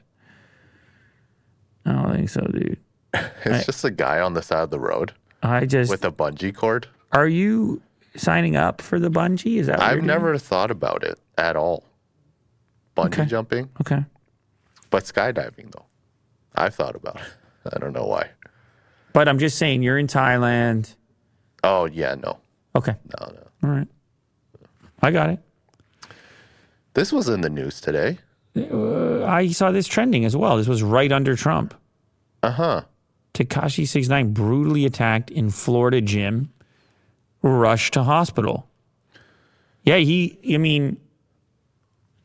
I 1.87 1.93
don't 1.93 2.15
think 2.15 2.29
so, 2.31 2.41
dude. 2.43 2.79
It's 3.45 3.67
just 3.67 3.85
a 3.85 3.91
guy 3.91 4.21
on 4.21 4.35
the 4.35 4.43
side 4.43 4.63
of 4.63 4.71
the 4.71 4.81
road 4.81 5.13
I 5.43 5.67
just 5.67 5.91
with 5.91 6.05
a 6.05 6.11
bungee 6.13 6.55
cord. 6.55 6.87
are 7.13 7.27
you 7.29 7.83
signing 8.17 8.57
up 8.57 8.81
for 8.81 8.99
the 8.99 9.11
bungee? 9.11 9.59
Is 9.59 9.67
that 9.67 9.79
what 9.79 9.85
I've 9.87 9.93
you're 9.93 10.01
doing? 10.03 10.07
never 10.07 10.39
thought 10.39 10.71
about 10.71 11.03
it 11.05 11.19
at 11.37 11.57
all. 11.57 11.85
Bungee 12.97 13.07
Okay. 13.21 13.25
jumping, 13.27 13.69
okay. 13.81 14.05
but 14.91 15.05
skydiving 15.05 15.73
though. 15.73 15.85
I've 16.55 16.75
thought 16.75 16.95
about 16.95 17.17
it. 17.17 17.23
I 17.75 17.79
don't 17.79 17.93
know 17.93 18.07
why. 18.07 18.31
But 19.13 19.29
I'm 19.29 19.39
just 19.39 19.59
saying 19.59 19.83
you're 19.83 19.99
in 19.99 20.07
Thailand. 20.07 20.95
Oh 21.65 21.85
yeah, 21.87 22.15
no, 22.15 22.39
Okay. 22.77 22.95
no, 23.21 23.27
no. 23.33 23.69
All 23.69 23.71
right. 23.77 23.89
I 25.03 25.11
got 25.11 25.31
it. 25.31 25.39
This 26.95 27.13
was 27.13 27.29
in 27.29 27.41
the 27.41 27.51
news 27.51 27.81
today. 27.81 28.19
I 28.55 29.49
saw 29.49 29.71
this 29.71 29.87
trending 29.87 30.25
as 30.25 30.37
well. 30.37 30.57
This 30.57 30.69
was 30.69 30.83
right 30.83 31.11
under 31.11 31.37
Trump. 31.37 31.75
Uh 32.43 32.51
huh. 32.51 32.83
Tekashi 33.35 33.87
69 33.89 34.33
brutally 34.33 34.85
attacked 34.85 35.31
in 35.31 35.49
Florida 35.51 36.01
gym, 36.01 36.53
rushed 37.41 37.95
to 37.95 38.03
hospital. 38.03 38.69
Yeah, 39.85 39.97
he, 39.97 40.39
I 40.53 40.59
mean, 40.59 40.99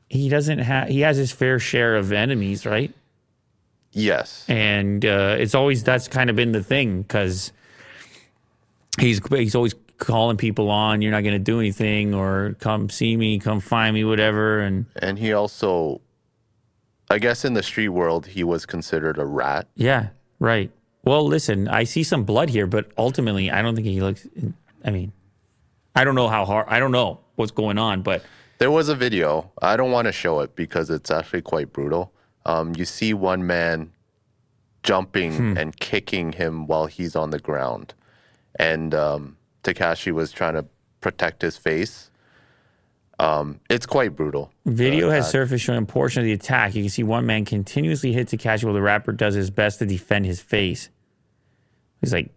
he 0.09 0.29
doesn't 0.29 0.59
have, 0.59 0.89
he 0.89 1.01
has 1.01 1.17
his 1.17 1.31
fair 1.31 1.59
share 1.59 1.95
of 1.95 2.11
enemies, 2.11 2.65
right? 2.65 2.93
Yes. 3.93 4.45
And 4.47 5.05
uh, 5.05 5.37
it's 5.39 5.55
always, 5.55 5.83
that's 5.83 6.07
kind 6.07 6.29
of 6.29 6.35
been 6.35 6.51
the 6.51 6.63
thing 6.63 7.01
because 7.01 7.51
he's, 8.99 9.21
he's 9.29 9.55
always 9.55 9.73
calling 9.97 10.37
people 10.37 10.69
on, 10.69 11.01
you're 11.01 11.11
not 11.11 11.21
going 11.21 11.33
to 11.33 11.39
do 11.39 11.59
anything 11.59 12.13
or 12.13 12.55
come 12.59 12.89
see 12.89 13.15
me, 13.17 13.39
come 13.39 13.59
find 13.59 13.93
me, 13.93 14.03
whatever. 14.03 14.59
And 14.59 14.85
And 14.97 15.17
he 15.17 15.33
also 15.33 16.01
I 17.09 17.19
guess 17.19 17.45
in 17.45 17.53
the 17.53 17.63
street 17.63 17.89
world, 17.89 18.27
he 18.27 18.43
was 18.43 18.65
considered 18.65 19.17
a 19.17 19.25
rat. 19.25 19.67
Yeah, 19.75 20.09
right. 20.39 20.71
Well, 21.03 21.25
listen, 21.25 21.67
I 21.69 21.85
see 21.85 22.03
some 22.03 22.25
blood 22.25 22.49
here, 22.49 22.67
but 22.67 22.91
ultimately, 22.97 23.49
I 23.49 23.61
don't 23.61 23.75
think 23.75 23.87
he 23.87 24.01
looks. 24.01 24.27
I 24.83 24.91
mean, 24.91 25.13
I 25.95 26.03
don't 26.03 26.15
know 26.15 26.27
how 26.27 26.43
hard. 26.45 26.65
I 26.69 26.79
don't 26.79 26.91
know 26.91 27.19
what's 27.35 27.51
going 27.51 27.77
on, 27.77 28.01
but 28.01 28.23
There 28.57 28.71
was 28.71 28.89
a 28.89 28.95
video. 28.95 29.51
I 29.61 29.77
don't 29.77 29.91
want 29.91 30.07
to 30.07 30.11
show 30.11 30.41
it 30.41 30.55
because 30.55 30.89
it's 30.89 31.09
actually 31.11 31.43
quite 31.43 31.71
brutal. 31.71 32.11
Um, 32.45 32.73
you 32.75 32.85
see 32.85 33.13
one 33.13 33.45
man 33.47 33.91
jumping 34.83 35.57
and 35.57 35.77
kicking 35.79 36.31
him 36.33 36.65
while 36.67 36.85
he's 36.87 37.15
on 37.15 37.29
the 37.29 37.39
ground, 37.39 37.93
and 38.59 38.93
um, 38.93 39.37
Tekashi 39.63 40.11
was 40.11 40.31
trying 40.31 40.53
to 40.55 40.65
protect 41.01 41.41
his 41.41 41.57
face. 41.57 42.09
Um, 43.19 43.59
it's 43.69 43.85
quite 43.85 44.15
brutal. 44.15 44.51
Video 44.65 45.07
Uh, 45.07 45.11
has 45.13 45.25
that- 45.25 45.31
surfaced 45.31 45.63
showing 45.65 45.81
a 45.83 45.85
portion 45.85 46.19
of 46.21 46.25
the 46.25 46.33
attack. 46.33 46.75
You 46.75 46.83
can 46.83 46.89
see 46.89 47.03
one 47.03 47.25
man 47.25 47.45
continuously 47.45 48.13
hit 48.13 48.27
Tekashi 48.27 48.63
while 48.63 48.73
the 48.73 48.81
rapper 48.81 49.11
does 49.11 49.33
his 49.33 49.49
best 49.49 49.79
to 49.79 49.85
defend 49.85 50.25
his 50.25 50.39
face. 50.39 50.89
He's 52.01 52.13
like 52.13 52.29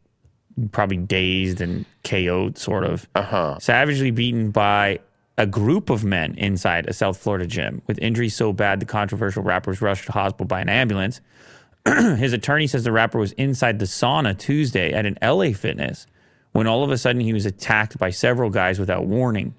probably 0.73 0.97
dazed 0.97 1.61
and 1.61 1.85
KO'd, 2.05 2.57
sort 2.59 2.85
of. 2.85 3.09
Uh-huh. 3.15 3.59
Savagely 3.61 4.11
beaten 4.11 4.51
by 4.51 5.01
a 5.39 5.47
group 5.47 5.91
of 5.91 6.05
men 6.05 6.35
inside 6.37 6.87
a 6.89 6.93
South 6.93 7.17
Florida 7.19 7.47
gym. 7.47 7.83
With 7.87 7.99
injuries 7.99 8.35
so 8.35 8.53
bad, 8.53 8.81
the 8.81 8.87
controversial 8.87 9.43
rapper 9.43 9.71
was 9.71 9.81
rushed 9.83 10.07
to 10.07 10.13
hospital 10.13 10.47
by 10.47 10.61
an 10.61 10.69
ambulance. 10.69 11.21
his 11.87 12.33
attorney 12.33 12.67
says 12.67 12.85
the 12.85 12.93
rapper 12.93 13.19
was 13.19 13.33
inside 13.33 13.79
the 13.79 13.87
sauna 13.87 14.37
Tuesday 14.39 14.93
at 14.93 15.07
an 15.07 15.17
LA 15.23 15.53
Fitness 15.53 16.07
when 16.53 16.67
all 16.67 16.83
of 16.85 16.91
a 16.91 16.99
sudden 16.99 17.21
he 17.23 17.33
was 17.33 17.47
attacked 17.47 17.97
by 17.99 18.11
several 18.11 18.51
guys 18.51 18.79
without 18.79 19.07
warning. 19.07 19.55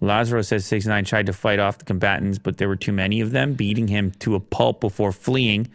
Lazzaro 0.00 0.44
says 0.44 0.64
6 0.66 0.86
9 0.86 1.04
tried 1.04 1.26
to 1.26 1.32
fight 1.32 1.58
off 1.58 1.78
the 1.78 1.84
combatants, 1.84 2.38
but 2.38 2.58
there 2.58 2.68
were 2.68 2.76
too 2.76 2.92
many 2.92 3.20
of 3.20 3.32
them, 3.32 3.54
beating 3.54 3.88
him 3.88 4.12
to 4.20 4.34
a 4.34 4.40
pulp 4.40 4.80
before 4.80 5.12
fleeing. 5.12 5.68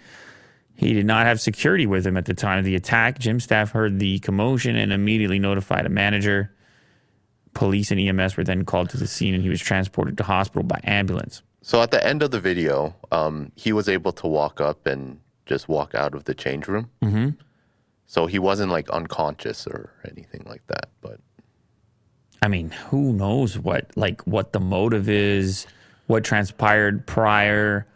He 0.76 0.93
did 0.93 1.06
not 1.06 1.26
have 1.26 1.39
security 1.39 1.85
with 1.85 2.06
him 2.06 2.18
at 2.18 2.26
the 2.26 2.34
time 2.34 2.60
of 2.60 2.65
the 2.65 2.76
attack. 2.76 3.19
Gym 3.19 3.39
staff 3.39 3.72
heard 3.72 3.99
the 3.99 4.19
commotion 4.19 4.76
and 4.76 4.91
immediately 4.91 5.39
notified 5.39 5.85
a 5.85 5.89
manager. 5.89 6.52
Police 7.53 7.91
and 7.91 7.99
EMS 7.99 8.35
were 8.35 8.43
then 8.43 8.65
called 8.65 8.89
to 8.89 8.97
the 8.97 9.07
scene 9.07 9.34
and 9.34 9.41
he 9.41 9.49
was 9.49 9.61
transported 9.61 10.18
to 10.18 10.23
hospital 10.23 10.64
by 10.64 10.81
ambulance. 10.84 11.41
So 11.61 11.81
at 11.81 11.91
the 11.91 12.06
end 12.06 12.22
of 12.22 12.31
the 12.31 12.41
video, 12.41 12.93
um, 13.11 13.52
he 13.56 13.72
was 13.72 13.88
able 13.88 14.11
to 14.14 14.27
walk 14.27 14.60
up 14.60 14.85
and 14.85 15.19
just 15.45 15.69
walk 15.69 15.95
out 15.95 16.14
of 16.14 16.26
the 16.26 16.34
change 16.34 16.68
room. 16.68 16.89
Mm-hmm. 17.02 17.30
So 18.07 18.26
he 18.26 18.38
wasn't 18.38 18.72
like 18.72 18.89
unconscious 18.89 19.65
or 19.65 19.91
anything 20.10 20.43
like 20.45 20.65
that. 20.68 20.89
But 21.02 21.22
I 22.45 22.47
mean, 22.47 22.69
who 22.69 23.11
knows 23.11 23.57
what 23.57 23.89
like 23.95 24.22
what 24.27 24.53
the 24.53 24.59
motive 24.59 25.09
is, 25.09 25.65
what 26.05 26.23
transpired 26.23 27.07
prior, 27.07 27.88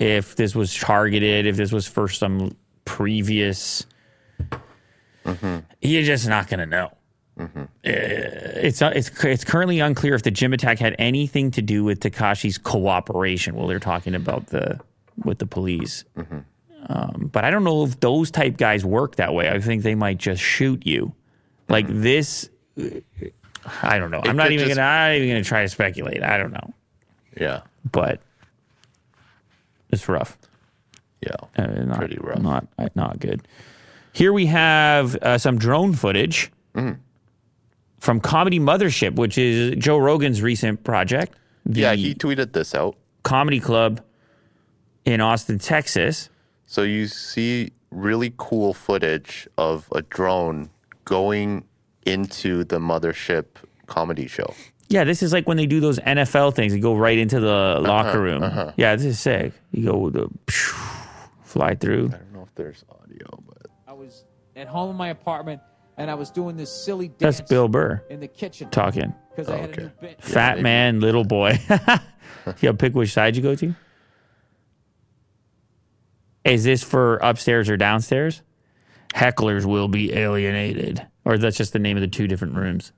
if 0.00 0.34
this 0.34 0.56
was 0.56 0.76
targeted, 0.76 1.46
if 1.46 1.56
this 1.56 1.70
was 1.70 1.86
for 1.86 2.08
some 2.08 2.56
previous. 2.84 3.86
You're 5.80 6.02
just 6.02 6.26
not 6.26 6.48
gonna 6.48 6.66
know. 6.66 6.90
Uh, 7.38 7.60
it's 7.84 8.82
it's 8.82 9.24
it's 9.24 9.44
currently 9.44 9.78
unclear 9.78 10.16
if 10.16 10.24
the 10.24 10.32
gym 10.32 10.52
attack 10.52 10.80
had 10.80 10.96
anything 10.98 11.52
to 11.52 11.62
do 11.62 11.84
with 11.84 12.00
Tekashi's 12.00 12.58
cooperation. 12.58 13.54
Well, 13.54 13.68
they're 13.68 13.78
talking 13.78 14.16
about 14.16 14.48
the 14.48 14.80
with 15.24 15.38
the 15.38 15.46
police, 15.46 16.02
um, 16.88 17.30
but 17.32 17.44
I 17.44 17.50
don't 17.52 17.62
know 17.62 17.84
if 17.84 18.00
those 18.00 18.32
type 18.32 18.56
guys 18.56 18.84
work 18.84 19.14
that 19.14 19.32
way. 19.32 19.48
I 19.48 19.60
think 19.60 19.84
they 19.84 19.94
might 19.94 20.18
just 20.18 20.42
shoot 20.42 20.84
you, 20.84 21.14
like 21.68 21.86
this. 21.88 22.50
I 23.82 23.98
don't 23.98 24.10
know. 24.10 24.20
I'm 24.24 24.36
not 24.36 24.52
even 24.52 24.66
just- 24.66 24.76
gonna. 24.78 24.86
I'm 24.88 25.10
not 25.10 25.16
even 25.16 25.28
gonna 25.28 25.44
try 25.44 25.62
to 25.62 25.68
speculate. 25.68 26.22
I 26.22 26.36
don't 26.38 26.52
know, 26.52 26.74
yeah, 27.40 27.60
but 27.90 28.20
it's 29.90 30.08
rough. 30.08 30.38
yeah, 31.20 31.34
Uh, 31.56 31.66
not, 31.84 31.98
Pretty 31.98 32.18
rough. 32.20 32.40
Not 32.40 32.66
uh, 32.78 32.88
not 32.94 33.18
good. 33.20 33.46
Here 34.12 34.32
we 34.32 34.46
have 34.46 35.16
uh, 35.16 35.38
some 35.38 35.58
drone 35.58 35.92
footage 35.94 36.50
Mm. 36.74 36.98
from 38.00 38.18
Comedy 38.20 38.58
Mothership, 38.58 39.16
which 39.16 39.36
is 39.38 39.76
Joe 39.76 39.98
Rogan's 39.98 40.40
recent 40.42 40.82
project. 40.84 41.34
Yeah. 41.66 41.92
He 41.94 42.14
tweeted 42.14 42.52
this 42.52 42.74
out. 42.74 42.96
comedy 43.22 43.60
club 43.60 44.00
in 45.04 45.20
Austin, 45.20 45.58
Texas. 45.58 46.28
So 46.66 46.82
you 46.82 47.06
see 47.06 47.72
really 47.90 48.32
cool 48.38 48.72
footage 48.74 49.46
of 49.58 49.86
a 49.94 50.00
drone 50.02 50.70
going 51.04 51.64
into 52.06 52.64
the 52.64 52.78
mothership 52.78 53.46
comedy 53.86 54.26
show. 54.26 54.54
Yeah, 54.88 55.04
this 55.04 55.22
is 55.22 55.32
like 55.32 55.48
when 55.48 55.56
they 55.56 55.66
do 55.66 55.80
those 55.80 55.98
NFL 56.00 56.54
things. 56.54 56.74
You 56.74 56.80
go 56.82 56.94
right 56.94 57.16
into 57.16 57.40
the 57.40 57.48
Uh-huh, 57.78 57.80
locker 57.80 58.20
room. 58.20 58.42
Yeah, 58.76 58.94
this 58.96 59.06
is 59.06 59.20
sick. 59.20 59.52
You 59.70 59.86
go 59.86 59.98
with 59.98 60.14
the 60.14 60.28
fly 61.44 61.74
through. 61.74 62.08
I 62.12 62.16
don't 62.18 62.32
know 62.32 62.42
if 62.42 62.54
there's 62.54 62.84
audio, 62.90 63.26
but 63.46 63.70
I 63.88 63.92
was 63.94 64.24
at 64.54 64.66
home 64.68 64.90
in 64.90 64.96
my 64.96 65.08
apartment 65.08 65.62
and 65.96 66.10
I 66.10 66.14
was 66.14 66.30
doing 66.30 66.56
this 66.56 66.70
silly 66.70 67.08
dance 67.08 67.38
That's 67.38 67.48
Bill 67.48 67.68
Burr 67.68 68.02
in 68.10 68.20
the 68.20 68.28
kitchen 68.28 68.68
talking. 68.70 69.14
because 69.30 69.48
I 69.48 69.56
had 69.58 69.70
okay. 69.70 69.82
a 69.82 69.84
new 69.86 69.90
bit. 70.00 70.22
Fat 70.22 70.60
man, 70.60 71.00
little 71.00 71.24
boy. 71.24 71.58
you 72.60 72.72
pick 72.74 72.94
which 72.94 73.12
side 73.12 73.36
you 73.36 73.42
go 73.42 73.54
to. 73.54 73.74
Is 76.44 76.64
this 76.64 76.82
for 76.82 77.16
upstairs 77.18 77.70
or 77.70 77.76
downstairs? 77.76 78.42
Hecklers 79.14 79.64
will 79.64 79.88
be 79.88 80.12
alienated. 80.12 81.06
Or 81.24 81.38
that's 81.38 81.56
just 81.56 81.72
the 81.72 81.78
name 81.78 81.96
of 81.96 82.00
the 82.00 82.08
two 82.08 82.26
different 82.26 82.54
rooms. 82.54 82.92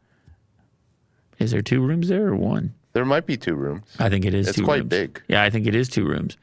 Is 1.39 1.51
there 1.51 1.63
two 1.63 1.81
rooms 1.81 2.09
there 2.09 2.29
or 2.29 2.37
one? 2.37 2.75
there 2.93 3.05
might 3.05 3.27
be 3.27 3.37
two 3.37 3.57
rooms. 3.57 3.85
I 3.99 4.09
think 4.09 4.25
it 4.25 4.35
is 4.35 4.47
It's 4.47 4.61
quite 4.61 4.83
rooms. 4.83 4.89
big. 4.91 5.23
Yeah, 5.27 5.43
I 5.43 5.51
think 5.51 5.67
it 5.67 5.75
is 5.75 5.89
two 5.89 6.07
rooms. 6.07 6.37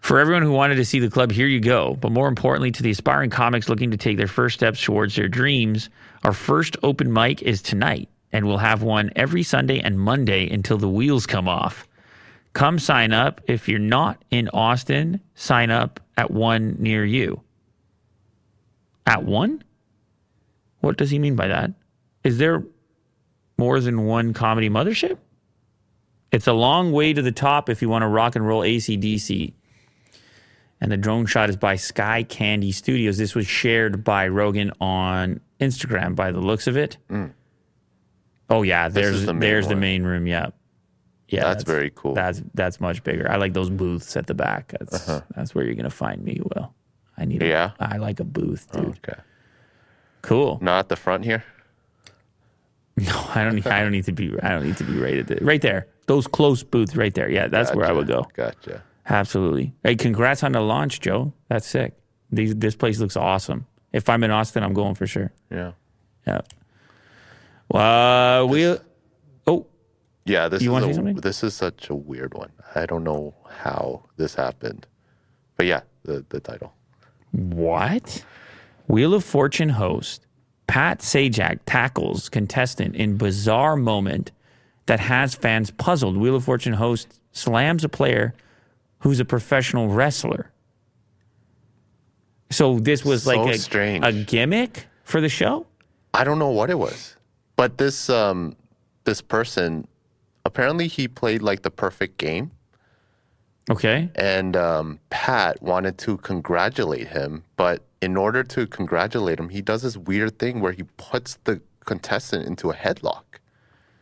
For 0.00 0.20
everyone 0.20 0.42
who 0.42 0.52
wanted 0.52 0.76
to 0.76 0.84
see 0.84 1.00
the 1.00 1.10
club, 1.10 1.32
here 1.32 1.48
you 1.48 1.58
go. 1.58 1.96
But 2.00 2.12
more 2.12 2.28
importantly, 2.28 2.70
to 2.70 2.82
the 2.82 2.90
aspiring 2.92 3.30
comics 3.30 3.68
looking 3.68 3.90
to 3.90 3.96
take 3.96 4.16
their 4.16 4.28
first 4.28 4.54
steps 4.54 4.80
towards 4.80 5.16
their 5.16 5.26
dreams, 5.28 5.90
our 6.22 6.32
first 6.32 6.76
open 6.84 7.12
mic 7.12 7.42
is 7.42 7.60
tonight, 7.60 8.08
and 8.32 8.46
we'll 8.46 8.58
have 8.58 8.84
one 8.84 9.10
every 9.16 9.42
Sunday 9.42 9.80
and 9.80 9.98
Monday 9.98 10.48
until 10.48 10.78
the 10.78 10.88
wheels 10.88 11.26
come 11.26 11.48
off. 11.48 11.88
Come 12.52 12.78
sign 12.78 13.12
up. 13.12 13.40
If 13.48 13.68
you're 13.68 13.80
not 13.80 14.22
in 14.30 14.48
Austin, 14.50 15.20
sign 15.34 15.70
up 15.72 15.98
at 16.16 16.30
one 16.30 16.76
near 16.78 17.04
you. 17.04 17.40
At 19.06 19.24
one? 19.24 19.64
What 20.84 20.98
does 20.98 21.10
he 21.10 21.18
mean 21.18 21.34
by 21.34 21.48
that? 21.48 21.72
Is 22.24 22.38
there 22.38 22.62
more 23.56 23.80
than 23.80 24.04
one 24.04 24.34
comedy 24.34 24.68
mothership? 24.68 25.18
It's 26.30 26.46
a 26.46 26.52
long 26.52 26.92
way 26.92 27.12
to 27.12 27.22
the 27.22 27.32
top 27.32 27.70
if 27.70 27.80
you 27.80 27.88
want 27.88 28.02
to 28.02 28.08
rock 28.08 28.36
and 28.36 28.46
roll 28.46 28.62
ACDC. 28.62 29.54
And 30.80 30.92
the 30.92 30.96
drone 30.96 31.24
shot 31.26 31.48
is 31.48 31.56
by 31.56 31.76
Sky 31.76 32.24
Candy 32.24 32.70
Studios. 32.72 33.16
This 33.16 33.34
was 33.34 33.46
shared 33.46 34.04
by 34.04 34.28
Rogan 34.28 34.72
on 34.80 35.40
Instagram 35.60 36.14
by 36.14 36.32
the 36.32 36.40
looks 36.40 36.66
of 36.66 36.76
it. 36.76 36.98
Mm. 37.08 37.32
Oh 38.50 38.62
yeah, 38.62 38.88
there's 38.88 39.24
the 39.24 39.32
main 39.32 39.40
there's 39.40 39.68
the 39.68 39.76
main 39.76 40.02
room. 40.02 40.26
Yeah. 40.26 40.48
Yeah, 41.28 41.44
That's 41.44 41.64
very 41.64 41.90
cool. 41.94 42.14
That's 42.14 42.42
that's 42.52 42.80
much 42.80 43.02
bigger. 43.02 43.30
I 43.30 43.36
like 43.36 43.54
those 43.54 43.70
booths 43.70 44.14
at 44.16 44.26
the 44.26 44.34
back. 44.34 44.74
That's 44.78 45.08
uh-huh. 45.08 45.22
that's 45.34 45.54
where 45.54 45.64
you're 45.64 45.74
gonna 45.74 45.88
find 45.88 46.22
me. 46.22 46.40
Will 46.54 46.74
I 47.16 47.24
need? 47.24 47.42
a- 47.42 47.46
Yeah? 47.46 47.70
I 47.80 47.96
like 47.96 48.20
a 48.20 48.24
booth, 48.24 48.70
dude. 48.70 48.84
Oh, 48.84 48.88
okay. 49.08 49.20
Cool. 50.24 50.58
Not 50.62 50.88
the 50.88 50.96
front 50.96 51.24
here. 51.24 51.44
No, 52.96 53.30
I 53.34 53.42
don't. 53.42 53.56
Need, 53.56 53.66
I 53.66 53.82
don't 53.82 53.90
need 53.90 54.04
to 54.04 54.12
be. 54.12 54.32
I 54.40 54.50
don't 54.50 54.64
need 54.64 54.76
to 54.76 54.84
be 54.84 54.96
rated. 54.96 55.26
there. 55.26 55.38
Right 55.42 55.60
there, 55.60 55.88
those 56.06 56.28
close 56.28 56.62
booths, 56.62 56.94
right 56.94 57.12
there. 57.12 57.28
Yeah, 57.28 57.48
that's 57.48 57.74
where 57.74 57.86
I 57.86 57.90
would 57.90 58.06
go. 58.06 58.28
Gotcha. 58.34 58.84
Absolutely. 59.08 59.74
Hey, 59.82 59.96
congrats 59.96 60.44
on 60.44 60.52
the 60.52 60.60
launch, 60.60 61.00
Joe. 61.00 61.32
That's 61.48 61.66
sick. 61.66 61.94
These, 62.30 62.54
this 62.54 62.76
place 62.76 63.00
looks 63.00 63.16
awesome. 63.16 63.66
If 63.92 64.08
I'm 64.08 64.22
in 64.22 64.30
Austin, 64.30 64.62
I'm 64.62 64.74
going 64.74 64.94
for 64.94 65.08
sure. 65.08 65.32
Yeah. 65.50 65.72
Yeah. 66.24 66.42
Well, 67.68 68.48
we. 68.48 68.76
Oh, 69.48 69.66
Yeah, 70.24 70.48
this 70.48 70.62
You 70.62 70.76
is 70.76 70.96
a, 70.96 71.02
this 71.14 71.42
is 71.42 71.54
such 71.54 71.90
a 71.90 71.94
weird 71.96 72.34
one. 72.34 72.52
I 72.76 72.86
don't 72.86 73.02
know 73.04 73.34
how 73.50 74.04
this 74.16 74.36
happened, 74.36 74.86
but 75.56 75.66
yeah, 75.66 75.80
the 76.04 76.24
the 76.28 76.38
title. 76.38 76.72
what? 77.32 78.24
Wheel 78.86 79.14
of 79.14 79.24
Fortune 79.24 79.70
host 79.70 80.26
Pat 80.66 81.00
Sajak 81.00 81.60
tackles 81.66 82.28
contestant 82.28 82.94
in 82.94 83.16
bizarre 83.16 83.76
moment 83.76 84.32
that 84.86 85.00
has 85.00 85.34
fans 85.34 85.70
puzzled. 85.70 86.16
Wheel 86.16 86.36
of 86.36 86.44
Fortune 86.44 86.74
host 86.74 87.20
slams 87.32 87.84
a 87.84 87.88
player 87.88 88.34
who's 89.00 89.20
a 89.20 89.24
professional 89.24 89.88
wrestler. 89.88 90.50
So 92.50 92.78
this 92.78 93.04
was 93.04 93.24
So 93.24 93.36
like 93.36 93.60
a, 93.72 94.00
a 94.00 94.12
gimmick 94.12 94.86
for 95.02 95.20
the 95.20 95.28
show? 95.28 95.66
I 96.12 96.24
don't 96.24 96.38
know 96.38 96.50
what 96.50 96.70
it 96.70 96.78
was, 96.78 97.16
but 97.56 97.78
this 97.78 98.08
um 98.08 98.56
this 99.04 99.20
person 99.20 99.86
apparently 100.44 100.86
he 100.86 101.08
played 101.08 101.42
like 101.42 101.62
the 101.62 101.70
perfect 101.70 102.18
game, 102.18 102.50
Okay. 103.70 104.10
and 104.16 104.56
um, 104.56 104.98
Pat 105.10 105.62
wanted 105.62 105.96
to 105.98 106.18
congratulate 106.18 107.08
him, 107.08 107.44
but 107.56 107.82
in 108.02 108.16
order 108.16 108.42
to 108.44 108.66
congratulate 108.66 109.40
him, 109.40 109.48
he 109.48 109.62
does 109.62 109.80
this 109.82 109.96
weird 109.96 110.38
thing 110.38 110.60
where 110.60 110.72
he 110.72 110.82
puts 110.98 111.38
the 111.44 111.60
contestant 111.86 112.46
into 112.46 112.70
a 112.70 112.74
headlock. 112.74 113.22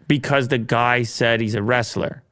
because 0.08 0.48
the 0.48 0.58
guy 0.58 1.04
said 1.04 1.40
he's 1.40 1.54
a 1.54 1.62
wrestler. 1.62 2.22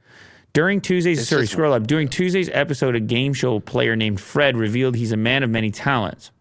During 0.52 0.81
Tuesday's, 0.81 1.28
sorry, 1.28 1.43
just- 1.43 1.52
scroll 1.52 1.73
up. 1.73 1.86
During 1.86 2.09
Tuesday's 2.09 2.51
episode, 2.52 2.97
a 2.97 3.01
game 3.01 3.32
show 3.32 3.61
player 3.61 3.94
named 3.94 4.20
Fred 4.20 4.57
revealed 4.57 4.97
he's 4.97 5.12
a 5.12 5.16
man 5.16 5.44
of 5.44 5.51
many 5.51 5.70
talents, 5.70 6.32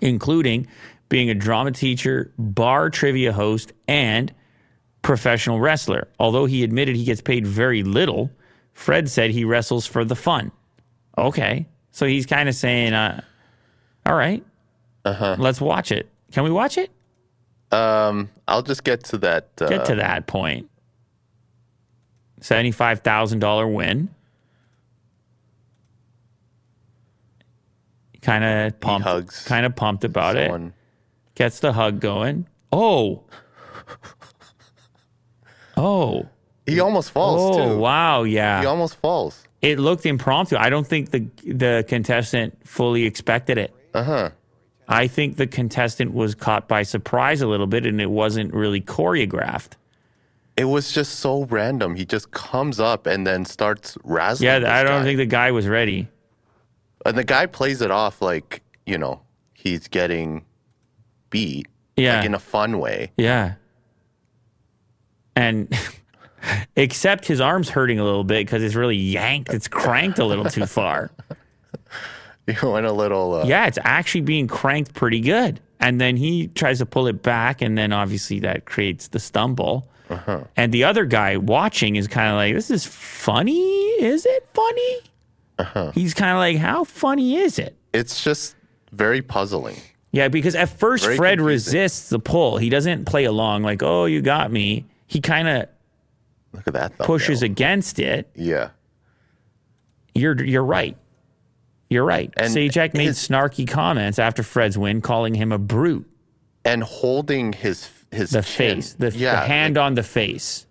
including 0.00 0.66
being 1.08 1.28
a 1.30 1.34
drama 1.34 1.72
teacher, 1.72 2.32
bar 2.38 2.90
trivia 2.90 3.32
host, 3.32 3.72
and 3.88 4.32
professional 5.02 5.60
wrestler. 5.60 6.08
Although 6.20 6.46
he 6.46 6.62
admitted 6.62 6.94
he 6.96 7.04
gets 7.04 7.20
paid 7.20 7.46
very 7.46 7.82
little, 7.82 8.30
Fred 8.74 9.08
said 9.08 9.30
he 9.30 9.44
wrestles 9.44 9.86
for 9.86 10.04
the 10.04 10.16
fun. 10.16 10.52
Okay. 11.16 11.66
So 11.92 12.06
he's 12.06 12.26
kind 12.26 12.48
of 12.48 12.54
saying, 12.54 12.92
uh, 12.92 13.22
all 14.04 14.14
right, 14.16 14.44
let's 15.38 15.60
watch 15.60 15.90
it. 15.92 16.08
Can 16.32 16.44
we 16.44 16.50
watch 16.50 16.76
it? 16.76 16.90
Um, 17.70 18.28
I'll 18.46 18.62
just 18.62 18.84
get 18.84 19.04
to 19.04 19.18
that. 19.18 19.48
Uh, 19.60 19.68
Get 19.68 19.84
to 19.86 19.94
that 19.96 20.26
point. 20.26 20.68
$75,000 22.40 23.72
win. 23.72 24.10
Kind 28.22 28.44
of 28.44 28.80
pumped. 28.80 29.44
Kind 29.46 29.66
of 29.66 29.76
pumped 29.76 30.04
about 30.04 30.36
it. 30.36 30.72
Gets 31.34 31.60
the 31.60 31.72
hug 31.72 32.00
going. 32.00 32.46
Oh. 32.72 33.22
Oh. 35.76 36.28
He 36.66 36.80
almost 36.80 37.10
falls 37.10 37.56
Oh, 37.58 37.68
too. 37.74 37.78
wow. 37.78 38.22
Yeah. 38.22 38.60
He 38.60 38.66
almost 38.66 38.96
falls. 38.96 39.42
it 39.62 39.78
looked 39.78 40.06
impromptu. 40.06 40.56
I 40.56 40.70
don't 40.70 40.86
think 40.86 41.10
the 41.10 41.26
the 41.46 41.84
contestant 41.88 42.56
fully 42.66 43.04
expected 43.04 43.58
it. 43.58 43.74
Uh 43.94 44.02
huh. 44.02 44.30
I 44.88 45.06
think 45.06 45.36
the 45.36 45.46
contestant 45.46 46.12
was 46.12 46.34
caught 46.34 46.68
by 46.68 46.82
surprise 46.82 47.40
a 47.40 47.46
little 47.46 47.66
bit 47.66 47.86
and 47.86 48.00
it 48.00 48.10
wasn't 48.10 48.52
really 48.52 48.80
choreographed. 48.82 49.72
It 50.56 50.66
was 50.66 50.92
just 50.92 51.20
so 51.20 51.44
random. 51.46 51.96
He 51.96 52.04
just 52.04 52.30
comes 52.30 52.78
up 52.78 53.06
and 53.06 53.26
then 53.26 53.44
starts 53.44 53.96
razzling. 54.04 54.46
Yeah, 54.46 54.56
I 54.78 54.82
don't 54.84 55.00
guy. 55.00 55.04
think 55.04 55.16
the 55.18 55.26
guy 55.26 55.50
was 55.52 55.66
ready. 55.66 56.08
And 57.06 57.16
the 57.18 57.24
guy 57.24 57.46
plays 57.46 57.80
it 57.82 57.90
off 57.90 58.20
like 58.22 58.62
you 58.86 58.98
know 58.98 59.20
he's 59.54 59.88
getting 59.88 60.44
beat. 61.30 61.66
Yeah. 61.96 62.16
Like 62.16 62.26
in 62.26 62.34
a 62.34 62.38
fun 62.38 62.78
way. 62.78 63.10
Yeah. 63.16 63.54
And 65.36 65.68
except 66.76 67.26
his 67.26 67.40
arm's 67.40 67.68
hurting 67.70 67.98
a 67.98 68.04
little 68.04 68.24
bit 68.24 68.46
because 68.46 68.62
it's 68.62 68.74
really 68.74 68.96
yanked. 68.96 69.52
It's 69.52 69.68
cranked 69.68 70.18
a 70.18 70.24
little 70.24 70.44
too 70.44 70.66
far. 70.66 71.10
He 72.46 72.54
went 72.66 72.84
a 72.84 72.92
little. 72.92 73.36
Uh, 73.36 73.44
Yeah, 73.46 73.66
it's 73.66 73.78
actually 73.84 74.20
being 74.20 74.46
cranked 74.48 74.92
pretty 74.92 75.20
good. 75.20 75.60
And 75.80 75.98
then 75.98 76.16
he 76.18 76.48
tries 76.48 76.76
to 76.78 76.84
pull 76.86 77.06
it 77.06 77.22
back, 77.22 77.62
and 77.62 77.76
then 77.78 77.90
obviously 77.90 78.38
that 78.40 78.66
creates 78.66 79.08
the 79.08 79.18
stumble. 79.18 79.88
And 80.54 80.70
the 80.70 80.84
other 80.84 81.06
guy 81.06 81.38
watching 81.38 81.96
is 81.96 82.06
kind 82.06 82.28
of 82.28 82.36
like, 82.36 82.54
"This 82.54 82.70
is 82.70 82.84
funny. 82.84 83.62
Is 83.98 84.26
it 84.26 84.46
funny?" 84.52 85.90
He's 85.94 86.12
kind 86.12 86.32
of 86.32 86.36
like, 86.36 86.58
"How 86.58 86.84
funny 86.84 87.36
is 87.36 87.58
it?" 87.58 87.74
It's 87.94 88.22
just 88.22 88.54
very 88.92 89.22
puzzling. 89.22 89.76
Yeah, 90.12 90.28
because 90.28 90.54
at 90.54 90.68
first 90.68 91.04
Very 91.04 91.16
Fred 91.16 91.38
confusing. 91.38 91.72
resists 91.80 92.10
the 92.10 92.18
pull. 92.18 92.58
He 92.58 92.68
doesn't 92.68 93.06
play 93.06 93.24
along 93.24 93.62
like, 93.62 93.82
"Oh, 93.82 94.04
you 94.04 94.20
got 94.20 94.52
me." 94.52 94.84
He 95.06 95.20
kind 95.20 95.48
of 95.48 95.68
Look 96.54 96.66
at 96.66 96.72
that. 96.74 96.90
Thumbnail. 96.92 97.06
pushes 97.06 97.42
against 97.42 97.98
it. 97.98 98.30
Yeah. 98.34 98.70
You're 100.14 100.42
you're 100.44 100.64
right. 100.64 100.96
You're 101.90 102.04
right. 102.04 102.32
And 102.36 102.52
Sajak 102.54 102.94
made 102.94 103.06
his- 103.08 103.18
snarky 103.28 103.68
comments 103.68 104.18
after 104.18 104.42
Fred's 104.42 104.78
win, 104.78 105.00
calling 105.00 105.34
him 105.34 105.52
a 105.52 105.58
brute. 105.58 106.08
And 106.64 106.82
holding 106.82 107.52
his 107.52 107.90
his 108.10 108.30
The 108.30 108.42
chin. 108.42 108.76
face, 108.80 108.92
the, 108.94 109.10
yeah, 109.10 109.40
the 109.40 109.46
hand 109.46 109.76
like- 109.76 109.84
on 109.84 109.94
the 109.94 110.02
face. 110.02 110.66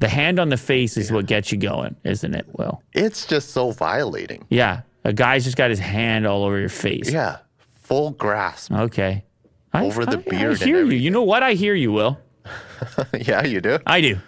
The 0.00 0.08
hand 0.08 0.38
on 0.40 0.48
the 0.48 0.56
face 0.56 0.96
is 0.96 1.12
what 1.12 1.26
gets 1.26 1.52
you 1.52 1.58
going, 1.58 1.94
isn't 2.04 2.34
it? 2.34 2.46
Will 2.58 2.82
It's 2.94 3.26
just 3.26 3.50
so 3.50 3.70
violating. 3.70 4.46
yeah, 4.48 4.80
a 5.04 5.12
guy's 5.12 5.44
just 5.44 5.56
got 5.58 5.68
his 5.70 5.78
hand 5.78 6.26
all 6.26 6.42
over 6.44 6.58
your 6.58 6.70
face. 6.70 7.10
Yeah. 7.10 7.38
Full 7.82 8.12
grasp. 8.12 8.72
Okay. 8.72 9.24
I, 9.72 9.84
Over 9.84 10.04
the 10.06 10.18
I- 10.18 10.30
beard 10.30 10.60
I 10.62 10.64
hear 10.64 10.84
you. 10.84 10.92
You 10.96 11.10
know 11.10 11.22
what? 11.22 11.42
I 11.42 11.52
hear 11.52 11.74
you, 11.74 11.92
Will. 11.92 12.18
yeah, 13.14 13.44
you 13.44 13.60
do. 13.60 13.78
I 13.86 14.00
do. 14.00 14.18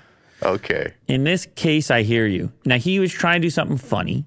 Okay. 0.43 0.93
In 1.09 1.24
this 1.24 1.47
case, 1.55 1.90
I 1.90 2.02
hear 2.02 2.26
you. 2.26 2.52
Now 2.64 2.78
he 2.78 2.98
was 2.98 3.12
trying 3.12 3.40
to 3.40 3.47
do 3.47 3.51
something 3.51 3.76
funny. 3.76 4.26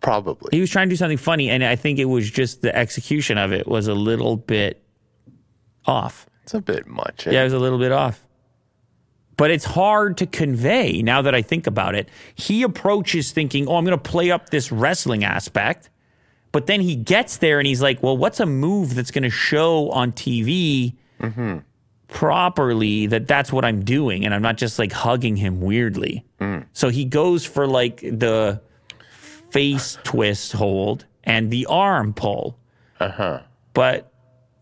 Probably. 0.00 0.50
He 0.52 0.60
was 0.60 0.70
trying 0.70 0.88
to 0.88 0.90
do 0.92 0.96
something 0.96 1.16
funny, 1.18 1.48
and 1.48 1.64
I 1.64 1.76
think 1.76 1.98
it 1.98 2.04
was 2.04 2.30
just 2.30 2.60
the 2.60 2.74
execution 2.76 3.38
of 3.38 3.52
it 3.52 3.66
was 3.66 3.88
a 3.88 3.94
little 3.94 4.36
bit 4.36 4.82
off. 5.86 6.26
It's 6.42 6.52
a 6.54 6.60
bit 6.60 6.86
much. 6.86 7.26
eh? 7.26 7.32
Yeah, 7.32 7.40
it 7.40 7.44
was 7.44 7.54
a 7.54 7.58
little 7.58 7.78
bit 7.78 7.90
off. 7.90 8.20
But 9.36 9.50
it's 9.50 9.64
hard 9.64 10.18
to 10.18 10.26
convey 10.26 11.00
now 11.02 11.22
that 11.22 11.34
I 11.34 11.42
think 11.42 11.66
about 11.66 11.94
it. 11.94 12.08
He 12.34 12.62
approaches 12.62 13.32
thinking, 13.32 13.66
oh, 13.66 13.76
I'm 13.76 13.84
going 13.84 13.98
to 13.98 14.10
play 14.10 14.30
up 14.30 14.50
this 14.50 14.70
wrestling 14.70 15.24
aspect. 15.24 15.88
But 16.52 16.66
then 16.66 16.80
he 16.82 16.94
gets 16.94 17.38
there 17.38 17.58
and 17.58 17.66
he's 17.66 17.82
like, 17.82 18.00
well, 18.02 18.16
what's 18.16 18.38
a 18.38 18.46
move 18.46 18.94
that's 18.94 19.10
going 19.10 19.24
to 19.24 19.30
show 19.30 19.90
on 19.90 20.12
TV 20.12 20.94
properly 22.08 23.06
that 23.06 23.26
that's 23.26 23.52
what 23.52 23.64
I'm 23.64 23.84
doing? 23.84 24.24
And 24.24 24.34
I'm 24.34 24.42
not 24.42 24.56
just 24.56 24.78
like 24.78 24.92
hugging 24.92 25.36
him 25.36 25.60
weirdly. 25.60 26.24
So 26.72 26.88
he 26.90 27.04
goes 27.04 27.44
for 27.46 27.66
like 27.66 28.00
the 28.00 28.60
face 29.50 29.96
twist 30.04 30.52
hold 30.52 31.04
and 31.24 31.50
the 31.50 31.66
arm 31.66 32.12
pull. 32.14 32.56
Uh-huh. 33.00 33.40
But 33.72 34.10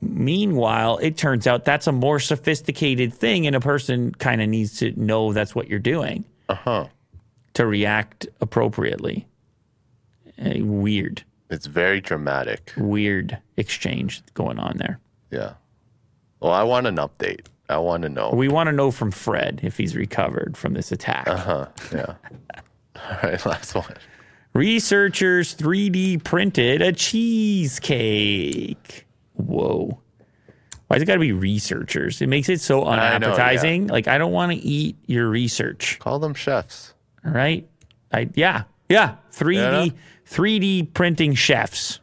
Meanwhile, 0.05 0.99
it 0.99 1.17
turns 1.17 1.47
out 1.47 1.65
that's 1.65 1.87
a 1.87 1.93
more 1.93 2.19
sophisticated 2.19 3.15
thing, 3.15 3.47
and 3.47 3.55
a 3.55 3.61
person 3.61 4.13
kind 4.13 4.43
of 4.43 4.49
needs 4.49 4.79
to 4.81 4.91
know 5.01 5.33
that's 5.33 5.55
what 5.55 5.69
you're 5.69 5.79
doing 5.79 6.25
Uh 6.49 6.57
huh. 6.57 6.87
to 7.55 7.65
react 7.65 8.27
appropriately. 8.41 9.29
Weird, 10.39 11.23
It's 11.51 11.67
very 11.67 12.01
dramatic. 12.01 12.73
weird 12.77 13.39
exchange 13.57 14.23
going 14.35 14.59
on 14.59 14.79
there. 14.79 14.99
Yeah. 15.31 15.53
Well, 16.43 16.53
I 16.53 16.65
want 16.65 16.89
an 16.89 16.97
update. 16.97 17.47
I 17.69 17.79
want 17.79 18.03
to 18.03 18.09
know. 18.09 18.31
We 18.31 18.49
want 18.49 18.67
to 18.67 18.73
know 18.73 18.91
from 18.91 19.13
Fred 19.13 19.61
if 19.63 19.77
he's 19.77 19.95
recovered 19.95 20.57
from 20.57 20.75
this 20.75 20.91
attack. 20.91 21.29
Uh 21.29 21.37
huh. 21.37 21.69
Yeah. 21.95 22.15
All 22.97 23.19
right. 23.23 23.47
Last 23.47 23.77
one. 23.77 23.95
Researchers 24.53 25.55
3D 25.55 26.25
printed 26.25 26.83
a 26.83 26.93
cheesecake. 26.93 27.87
Whoa. 29.35 30.01
Why 30.89 30.97
Why's 30.97 31.03
it 31.03 31.07
got 31.07 31.15
to 31.15 31.21
be 31.21 31.31
researchers? 31.33 32.21
It 32.21 32.27
makes 32.27 32.49
it 32.49 32.61
so 32.61 32.85
know, 32.85 32.91
yeah. 32.91 33.15
unappetizing. 33.15 33.87
Like, 33.87 34.09
I 34.09 34.19
don't 34.19 34.33
want 34.33 34.51
to 34.53 34.59
eat 34.59 34.97
your 35.07 35.29
research. 35.29 36.01
Call 36.01 36.19
them 36.19 36.35
chefs. 36.35 36.93
All 37.25 37.31
right. 37.31 37.67
I 38.13 38.29
yeah. 38.35 38.65
Yeah. 38.89 39.15
3D 39.33 39.87
Yeah. 39.87 39.93
3D 40.29 40.93
printing 40.93 41.35
chefs. 41.35 42.01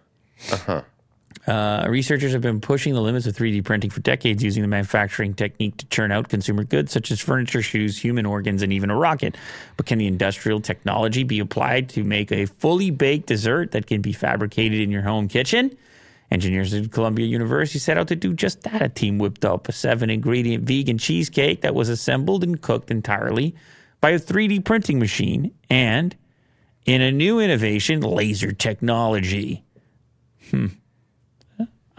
Uh, 1.49 1.83
researchers 1.89 2.31
have 2.31 2.43
been 2.43 2.61
pushing 2.61 2.93
the 2.93 3.01
limits 3.01 3.25
of 3.25 3.35
3D 3.35 3.65
printing 3.65 3.89
for 3.89 4.01
decades 4.01 4.43
using 4.43 4.61
the 4.61 4.67
manufacturing 4.67 5.33
technique 5.33 5.75
to 5.77 5.85
churn 5.87 6.11
out 6.11 6.29
consumer 6.29 6.63
goods 6.63 6.91
such 6.91 7.09
as 7.09 7.19
furniture, 7.19 7.63
shoes, 7.63 7.97
human 7.97 8.23
organs, 8.23 8.61
and 8.61 8.71
even 8.71 8.91
a 8.91 8.95
rocket. 8.95 9.35
But 9.75 9.87
can 9.87 9.97
the 9.97 10.05
industrial 10.05 10.61
technology 10.61 11.23
be 11.23 11.39
applied 11.39 11.89
to 11.89 12.03
make 12.03 12.31
a 12.31 12.45
fully 12.45 12.91
baked 12.91 13.25
dessert 13.25 13.71
that 13.71 13.87
can 13.87 13.99
be 13.99 14.13
fabricated 14.13 14.79
in 14.79 14.91
your 14.91 15.01
home 15.01 15.27
kitchen? 15.27 15.75
Engineers 16.29 16.71
at 16.75 16.91
Columbia 16.91 17.25
University 17.25 17.79
set 17.79 17.97
out 17.97 18.09
to 18.09 18.15
do 18.15 18.31
just 18.31 18.61
that. 18.61 18.83
A 18.83 18.89
team 18.89 19.17
whipped 19.17 19.43
up 19.43 19.67
a 19.67 19.71
seven 19.71 20.11
ingredient 20.11 20.65
vegan 20.65 20.99
cheesecake 20.99 21.61
that 21.61 21.73
was 21.73 21.89
assembled 21.89 22.43
and 22.43 22.61
cooked 22.61 22.91
entirely 22.91 23.55
by 24.01 24.11
a 24.11 24.19
3D 24.19 24.63
printing 24.63 24.99
machine 24.99 25.51
and 25.67 26.15
in 26.85 27.01
a 27.01 27.11
new 27.11 27.39
innovation, 27.39 28.01
laser 28.01 28.51
technology. 28.51 29.63
Hmm. 30.51 30.67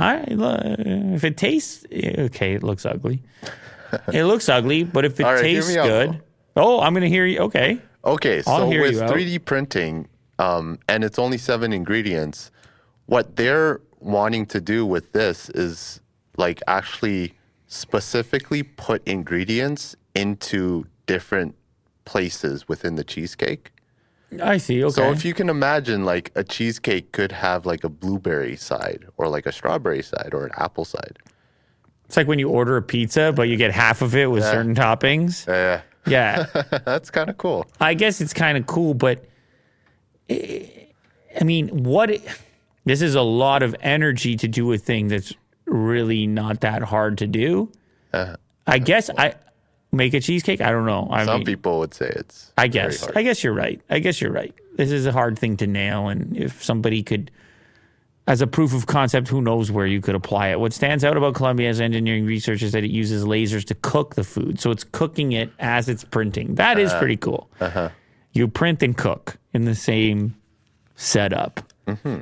I, 0.00 0.24
if 1.14 1.24
it 1.24 1.36
tastes 1.36 1.84
okay, 1.92 2.54
it 2.54 2.62
looks 2.62 2.86
ugly. 2.86 3.22
it 4.12 4.24
looks 4.24 4.48
ugly, 4.48 4.84
but 4.84 5.04
if 5.04 5.18
it 5.20 5.24
right, 5.24 5.40
tastes 5.40 5.70
me 5.70 5.78
out, 5.78 5.86
good, 5.86 6.22
oh, 6.56 6.80
I'm 6.80 6.94
to 6.94 7.08
hear 7.08 7.26
you. 7.26 7.40
Okay, 7.40 7.80
Okay, 8.04 8.38
I'll 8.46 8.58
so 8.60 8.68
with 8.68 8.94
3D 8.94 9.44
printing, 9.44 10.08
um, 10.38 10.78
and 10.88 11.04
it's 11.04 11.18
only 11.18 11.36
seven 11.36 11.72
ingredients, 11.72 12.50
what 13.06 13.36
they're 13.36 13.80
wanting 13.98 14.46
to 14.46 14.60
do 14.60 14.86
with 14.86 15.12
this 15.12 15.50
is 15.50 16.00
like 16.36 16.62
actually 16.66 17.34
specifically 17.66 18.62
put 18.62 19.06
ingredients 19.06 19.94
into 20.14 20.86
different 21.06 21.54
places 22.06 22.68
within 22.68 22.96
the 22.96 23.04
cheesecake. 23.04 23.70
I 24.40 24.58
see. 24.58 24.84
Okay, 24.84 24.92
So 24.92 25.10
if 25.10 25.24
you 25.24 25.34
can 25.34 25.48
imagine, 25.48 26.04
like 26.04 26.30
a 26.36 26.44
cheesecake 26.44 27.12
could 27.12 27.32
have 27.32 27.66
like 27.66 27.82
a 27.84 27.88
blueberry 27.88 28.56
side, 28.56 29.04
or 29.16 29.28
like 29.28 29.46
a 29.46 29.52
strawberry 29.52 30.02
side, 30.02 30.30
or 30.32 30.44
an 30.44 30.52
apple 30.56 30.84
side. 30.84 31.18
it's 32.06 32.16
like 32.16 32.28
when 32.28 32.38
you 32.38 32.48
order 32.48 32.76
a 32.76 32.82
pizza, 32.82 33.32
but 33.34 33.48
you 33.48 33.56
get 33.56 33.72
half 33.72 34.02
of 34.02 34.14
it 34.14 34.30
with 34.30 34.44
certain 34.44 34.74
toppings. 34.74 35.46
Yeah, 35.46 35.82
Yeah, 36.06 36.46
that's 36.84 37.10
kind 37.10 37.28
of 37.28 37.38
cool. 37.38 37.66
I 37.80 37.94
guess 37.94 38.20
it's 38.20 38.32
kind 38.32 38.56
of 38.56 38.66
cool, 38.66 38.94
but 38.94 39.24
eh, 40.28 40.66
I 41.40 41.44
mean, 41.44 41.84
what? 41.84 42.10
It, 42.10 42.22
this 42.84 43.02
is 43.02 43.14
a 43.14 43.22
lot 43.22 43.62
of 43.62 43.74
energy 43.80 44.36
to 44.36 44.48
do 44.48 44.72
a 44.72 44.78
thing 44.78 45.08
that's 45.08 45.32
really 45.66 46.26
not 46.26 46.60
that 46.60 46.82
hard 46.82 47.18
to 47.18 47.26
do. 47.26 47.70
I 48.66 48.78
guess 48.78 49.10
I 49.16 49.34
make 49.92 50.14
a 50.14 50.20
cheesecake? 50.20 50.60
I 50.60 50.70
don't 50.70 50.86
know. 50.86 51.08
I 51.10 51.24
Some 51.24 51.38
mean, 51.38 51.46
people 51.46 51.78
would 51.80 51.94
say 51.94 52.12
it's. 52.14 52.52
I 52.56 52.68
guess. 52.68 53.06
I 53.08 53.22
guess 53.22 53.42
you're 53.42 53.54
right. 53.54 53.80
I 53.90 53.98
guess 53.98 54.20
you're 54.20 54.32
right. 54.32 54.54
This 54.76 54.90
is 54.90 55.06
a 55.06 55.12
hard 55.12 55.38
thing 55.38 55.56
to 55.58 55.66
nail, 55.66 56.08
and 56.08 56.36
if 56.36 56.62
somebody 56.64 57.02
could, 57.02 57.30
as 58.26 58.40
a 58.40 58.46
proof 58.46 58.72
of 58.72 58.86
concept, 58.86 59.28
who 59.28 59.42
knows 59.42 59.70
where 59.70 59.86
you 59.86 60.00
could 60.00 60.14
apply 60.14 60.48
it. 60.48 60.60
What 60.60 60.72
stands 60.72 61.04
out 61.04 61.16
about 61.16 61.34
Columbia's 61.34 61.80
engineering 61.80 62.24
research 62.24 62.62
is 62.62 62.72
that 62.72 62.84
it 62.84 62.90
uses 62.90 63.24
lasers 63.24 63.64
to 63.66 63.74
cook 63.74 64.14
the 64.14 64.24
food, 64.24 64.60
so 64.60 64.70
it's 64.70 64.84
cooking 64.84 65.32
it 65.32 65.50
as 65.58 65.88
it's 65.88 66.04
printing. 66.04 66.54
That 66.54 66.78
is 66.78 66.90
uh-huh. 66.90 66.98
pretty 66.98 67.16
cool. 67.16 67.50
Uh-huh. 67.60 67.90
You 68.32 68.48
print 68.48 68.82
and 68.82 68.96
cook 68.96 69.36
in 69.52 69.64
the 69.64 69.74
same 69.74 70.36
setup. 70.94 71.60
Mm-hmm. 71.86 72.20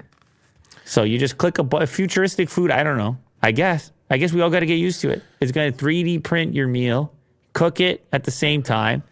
So 0.84 1.02
you 1.02 1.18
just 1.18 1.36
click 1.36 1.58
a 1.58 1.62
bu- 1.62 1.84
futuristic 1.84 2.48
food. 2.48 2.70
I 2.70 2.82
don't 2.82 2.96
know. 2.96 3.18
I 3.42 3.52
guess. 3.52 3.92
I 4.10 4.16
guess 4.16 4.32
we 4.32 4.40
all 4.40 4.50
got 4.50 4.60
to 4.60 4.66
get 4.66 4.76
used 4.76 5.02
to 5.02 5.10
it. 5.10 5.22
It's 5.40 5.52
going 5.52 5.72
to 5.72 5.84
3D 5.84 6.24
print 6.24 6.54
your 6.54 6.66
meal, 6.66 7.12
cook 7.58 7.80
it 7.80 8.06
at 8.12 8.24
the 8.24 8.30
same 8.30 8.62
time. 8.62 9.02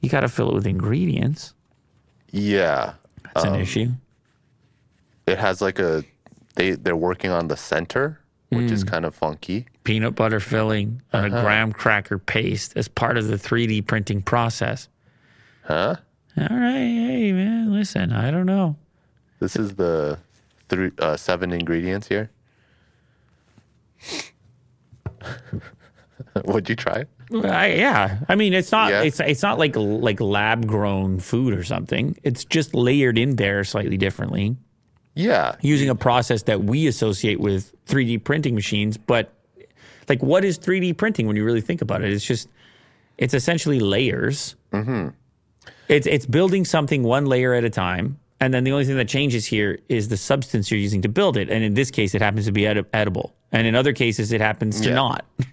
You 0.00 0.08
got 0.08 0.20
to 0.20 0.28
fill 0.28 0.50
it 0.50 0.54
with 0.54 0.66
ingredients. 0.66 1.54
Yeah. 2.32 2.94
That's 3.22 3.44
an 3.44 3.54
issue. 3.54 3.88
It 5.26 5.38
has 5.38 5.60
like 5.62 5.78
a. 5.78 6.02
They 6.56 6.72
they're 6.72 6.96
working 6.96 7.30
on 7.30 7.46
the 7.48 7.56
center, 7.56 8.18
which 8.48 8.66
Mm. 8.70 8.72
is 8.72 8.82
kind 8.82 9.04
of 9.04 9.14
funky. 9.14 9.66
Peanut 9.84 10.16
butter 10.16 10.40
filling 10.40 11.00
on 11.12 11.26
a 11.26 11.30
graham 11.30 11.72
cracker 11.72 12.18
paste 12.18 12.72
as 12.76 12.88
part 12.88 13.16
of 13.16 13.28
the 13.28 13.36
3D 13.36 13.86
printing 13.86 14.20
process. 14.22 14.88
Huh? 15.62 15.96
All 16.36 16.46
right, 16.50 16.74
hey 16.78 17.32
man, 17.32 17.72
listen, 17.72 18.12
I 18.12 18.30
don't 18.32 18.46
know. 18.46 18.76
This 19.38 19.54
is 19.56 19.74
the 19.76 20.18
three 20.68 20.90
uh, 20.98 21.16
seven 21.16 21.52
ingredients 21.52 22.08
here. 22.08 22.30
Would 26.44 26.68
you 26.68 26.76
try? 26.76 27.00
it? 27.32 27.44
I, 27.44 27.72
yeah, 27.74 28.18
I 28.28 28.34
mean 28.34 28.52
it's 28.54 28.72
not 28.72 28.90
Yeah. 28.90 29.02
it's 29.02 29.20
it's 29.20 29.42
not 29.42 29.58
like 29.58 29.74
like 29.76 30.20
lab 30.20 30.66
grown 30.66 31.20
food 31.20 31.54
or 31.54 31.62
something. 31.64 32.16
It's 32.24 32.44
just 32.44 32.74
layered 32.74 33.18
in 33.18 33.36
there 33.36 33.62
slightly 33.64 33.96
differently. 33.96 34.56
Yeah. 35.14 35.56
using 35.60 35.90
a 35.90 35.94
process 35.94 36.44
that 36.44 36.62
we 36.64 36.86
associate 36.86 37.40
with 37.40 37.74
3D 37.86 38.22
printing 38.24 38.54
machines. 38.54 38.96
But 38.96 39.32
like, 40.08 40.22
what 40.22 40.44
is 40.44 40.58
3D 40.58 40.96
printing 40.96 41.26
when 41.26 41.36
you 41.36 41.44
really 41.44 41.60
think 41.60 41.82
about 41.82 42.02
it? 42.02 42.12
It's 42.12 42.24
just, 42.24 42.48
it's 43.18 43.34
essentially 43.34 43.80
layers. 43.80 44.54
Mm-hmm. 44.72 45.08
It's 45.88 46.06
it's 46.06 46.26
building 46.26 46.64
something 46.64 47.02
one 47.02 47.26
layer 47.26 47.52
at 47.54 47.64
a 47.64 47.70
time, 47.70 48.18
and 48.40 48.54
then 48.54 48.64
the 48.64 48.72
only 48.72 48.84
thing 48.84 48.96
that 48.96 49.08
changes 49.08 49.44
here 49.44 49.78
is 49.88 50.08
the 50.08 50.16
substance 50.16 50.70
you're 50.70 50.80
using 50.80 51.02
to 51.02 51.08
build 51.08 51.36
it. 51.36 51.50
And 51.50 51.62
in 51.64 51.74
this 51.74 51.90
case, 51.90 52.14
it 52.14 52.22
happens 52.22 52.46
to 52.46 52.52
be 52.52 52.66
edi- 52.66 52.84
edible, 52.92 53.34
and 53.52 53.66
in 53.66 53.74
other 53.74 53.92
cases, 53.92 54.32
it 54.32 54.40
happens 54.40 54.80
to 54.82 54.88
Yeah. 54.88 54.94
not. 54.94 55.24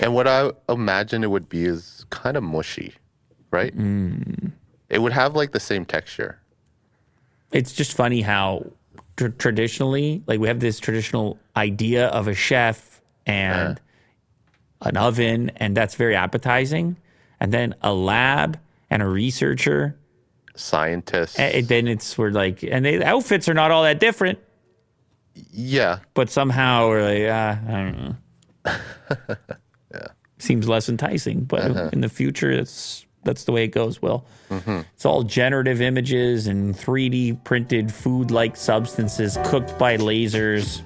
And 0.00 0.14
what 0.14 0.26
I 0.26 0.50
imagine 0.68 1.22
it 1.24 1.30
would 1.30 1.48
be 1.48 1.64
is 1.64 2.04
kind 2.10 2.36
of 2.36 2.42
mushy, 2.42 2.94
right? 3.50 3.76
Mm. 3.76 4.52
It 4.88 5.00
would 5.00 5.12
have 5.12 5.34
like 5.36 5.52
the 5.52 5.60
same 5.60 5.84
texture. 5.84 6.40
it's 7.52 7.72
just 7.72 7.94
funny 7.96 8.20
how 8.22 8.72
tr- 9.16 9.28
traditionally, 9.28 10.22
like 10.26 10.40
we 10.40 10.48
have 10.48 10.60
this 10.60 10.78
traditional 10.80 11.38
idea 11.56 12.08
of 12.08 12.28
a 12.28 12.34
chef 12.34 13.00
and 13.26 13.80
an 14.82 14.96
oven, 14.96 15.50
and 15.56 15.76
that's 15.76 15.94
very 15.94 16.16
appetizing. 16.16 16.96
And 17.40 17.52
then 17.52 17.74
a 17.82 17.92
lab 17.92 18.58
and 18.90 19.02
a 19.02 19.06
researcher, 19.06 19.96
Scientists. 20.56 21.38
and 21.38 21.68
then 21.68 21.86
it's 21.86 22.18
we're 22.18 22.30
like, 22.30 22.62
and 22.62 22.84
the 22.84 23.04
outfits 23.04 23.48
are 23.48 23.54
not 23.54 23.70
all 23.70 23.82
that 23.84 24.00
different, 24.00 24.38
yeah. 25.52 26.00
but 26.14 26.30
somehow 26.30 26.88
we're 26.88 27.02
like, 27.02 27.28
ah, 27.30 27.58
I 27.68 27.82
don't 27.82 28.16
know. 28.66 29.36
Seems 30.38 30.68
less 30.68 30.88
enticing, 30.88 31.44
but 31.44 31.62
uh-huh. 31.62 31.90
in 31.92 32.00
the 32.00 32.08
future, 32.08 32.50
it's 32.50 33.06
that's 33.24 33.44
the 33.44 33.52
way 33.52 33.64
it 33.64 33.68
goes. 33.68 34.00
Will 34.00 34.24
mm-hmm. 34.48 34.80
it's 34.94 35.04
all 35.04 35.22
generative 35.22 35.80
images 35.82 36.46
and 36.46 36.74
3D 36.74 37.42
printed 37.44 37.92
food-like 37.92 38.56
substances 38.56 39.38
cooked 39.44 39.78
by 39.78 39.96
lasers 39.96 40.82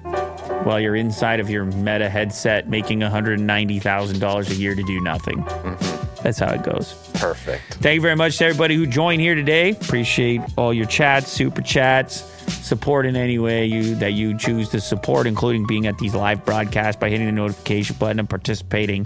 while 0.65 0.79
you're 0.79 0.95
inside 0.95 1.39
of 1.39 1.49
your 1.49 1.65
Meta 1.65 2.09
headset, 2.09 2.69
making 2.69 2.99
$190,000 2.99 4.49
a 4.49 4.55
year 4.55 4.75
to 4.75 4.83
do 4.83 4.99
nothing. 5.01 5.43
Mm-hmm. 5.43 6.12
That's 6.23 6.39
how 6.39 6.53
it 6.53 6.63
goes. 6.63 6.93
Perfect. 7.13 7.75
Thank 7.75 7.95
you 7.95 8.01
very 8.01 8.15
much 8.15 8.37
to 8.37 8.45
everybody 8.45 8.75
who 8.75 8.87
joined 8.87 9.21
here 9.21 9.35
today. 9.35 9.71
Appreciate 9.71 10.41
all 10.57 10.73
your 10.73 10.85
chats, 10.85 11.31
super 11.31 11.61
chats, 11.61 12.21
support 12.65 13.05
in 13.05 13.15
any 13.15 13.39
way 13.39 13.65
you 13.65 13.95
that 13.95 14.13
you 14.13 14.37
choose 14.37 14.69
to 14.69 14.79
support, 14.79 15.27
including 15.27 15.67
being 15.67 15.85
at 15.85 15.97
these 15.97 16.15
live 16.15 16.45
broadcasts 16.45 16.99
by 16.99 17.09
hitting 17.09 17.25
the 17.25 17.31
notification 17.31 17.95
button 17.99 18.19
and 18.19 18.29
participating. 18.29 19.05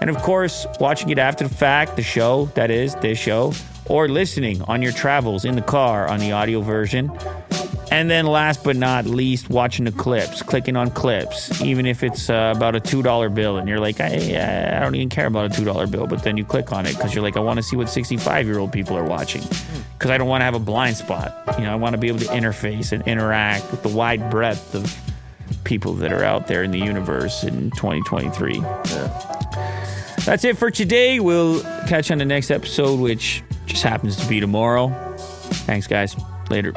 And 0.00 0.10
of 0.10 0.18
course, 0.18 0.66
watching 0.78 1.08
it 1.10 1.18
after 1.18 1.48
the 1.48 1.54
fact, 1.54 1.96
the 1.96 2.02
show, 2.02 2.46
that 2.54 2.70
is, 2.70 2.94
this 2.96 3.18
show, 3.18 3.52
or 3.86 4.08
listening 4.08 4.62
on 4.62 4.82
your 4.82 4.92
travels 4.92 5.44
in 5.44 5.56
the 5.56 5.62
car 5.62 6.08
on 6.08 6.20
the 6.20 6.32
audio 6.32 6.60
version. 6.60 7.10
And 7.90 8.08
then 8.08 8.26
last 8.26 8.62
but 8.62 8.76
not 8.76 9.04
least, 9.04 9.50
watching 9.50 9.84
the 9.84 9.92
clips, 9.92 10.42
clicking 10.42 10.76
on 10.76 10.90
clips, 10.90 11.60
even 11.60 11.86
if 11.86 12.04
it's 12.04 12.30
uh, 12.30 12.52
about 12.56 12.76
a 12.76 12.80
$2 12.80 13.34
bill 13.34 13.56
and 13.56 13.68
you're 13.68 13.80
like, 13.80 14.00
I, 14.00 14.76
I 14.76 14.80
don't 14.80 14.94
even 14.94 15.08
care 15.08 15.26
about 15.26 15.46
a 15.46 15.60
$2 15.60 15.90
bill, 15.90 16.06
but 16.06 16.22
then 16.22 16.36
you 16.36 16.44
click 16.44 16.72
on 16.72 16.86
it 16.86 16.94
because 16.94 17.14
you're 17.14 17.24
like, 17.24 17.36
I 17.36 17.40
want 17.40 17.56
to 17.56 17.62
see 17.62 17.76
what 17.76 17.88
65 17.88 18.46
year 18.46 18.58
old 18.58 18.72
people 18.72 18.96
are 18.96 19.04
watching 19.04 19.42
because 19.98 20.10
I 20.10 20.18
don't 20.18 20.28
want 20.28 20.40
to 20.40 20.44
have 20.44 20.54
a 20.54 20.60
blind 20.60 20.96
spot. 20.96 21.44
You 21.58 21.64
know, 21.64 21.72
I 21.72 21.74
want 21.74 21.94
to 21.94 21.98
be 21.98 22.08
able 22.08 22.20
to 22.20 22.26
interface 22.26 22.92
and 22.92 23.06
interact 23.08 23.70
with 23.70 23.82
the 23.82 23.88
wide 23.88 24.30
breadth 24.30 24.74
of 24.74 24.96
people 25.64 25.94
that 25.94 26.12
are 26.12 26.24
out 26.24 26.46
there 26.46 26.62
in 26.62 26.70
the 26.70 26.78
universe 26.78 27.42
in 27.42 27.70
2023. 27.72 28.60
That's 30.24 30.44
it 30.44 30.56
for 30.58 30.70
today. 30.70 31.18
We'll 31.18 31.60
catch 31.88 32.10
you 32.10 32.14
on 32.14 32.18
the 32.18 32.24
next 32.24 32.50
episode, 32.50 33.00
which 33.00 33.42
just 33.66 33.82
happens 33.82 34.16
to 34.16 34.28
be 34.28 34.38
tomorrow. 34.38 34.88
Thanks, 35.66 35.86
guys. 35.86 36.14
Later. 36.50 36.72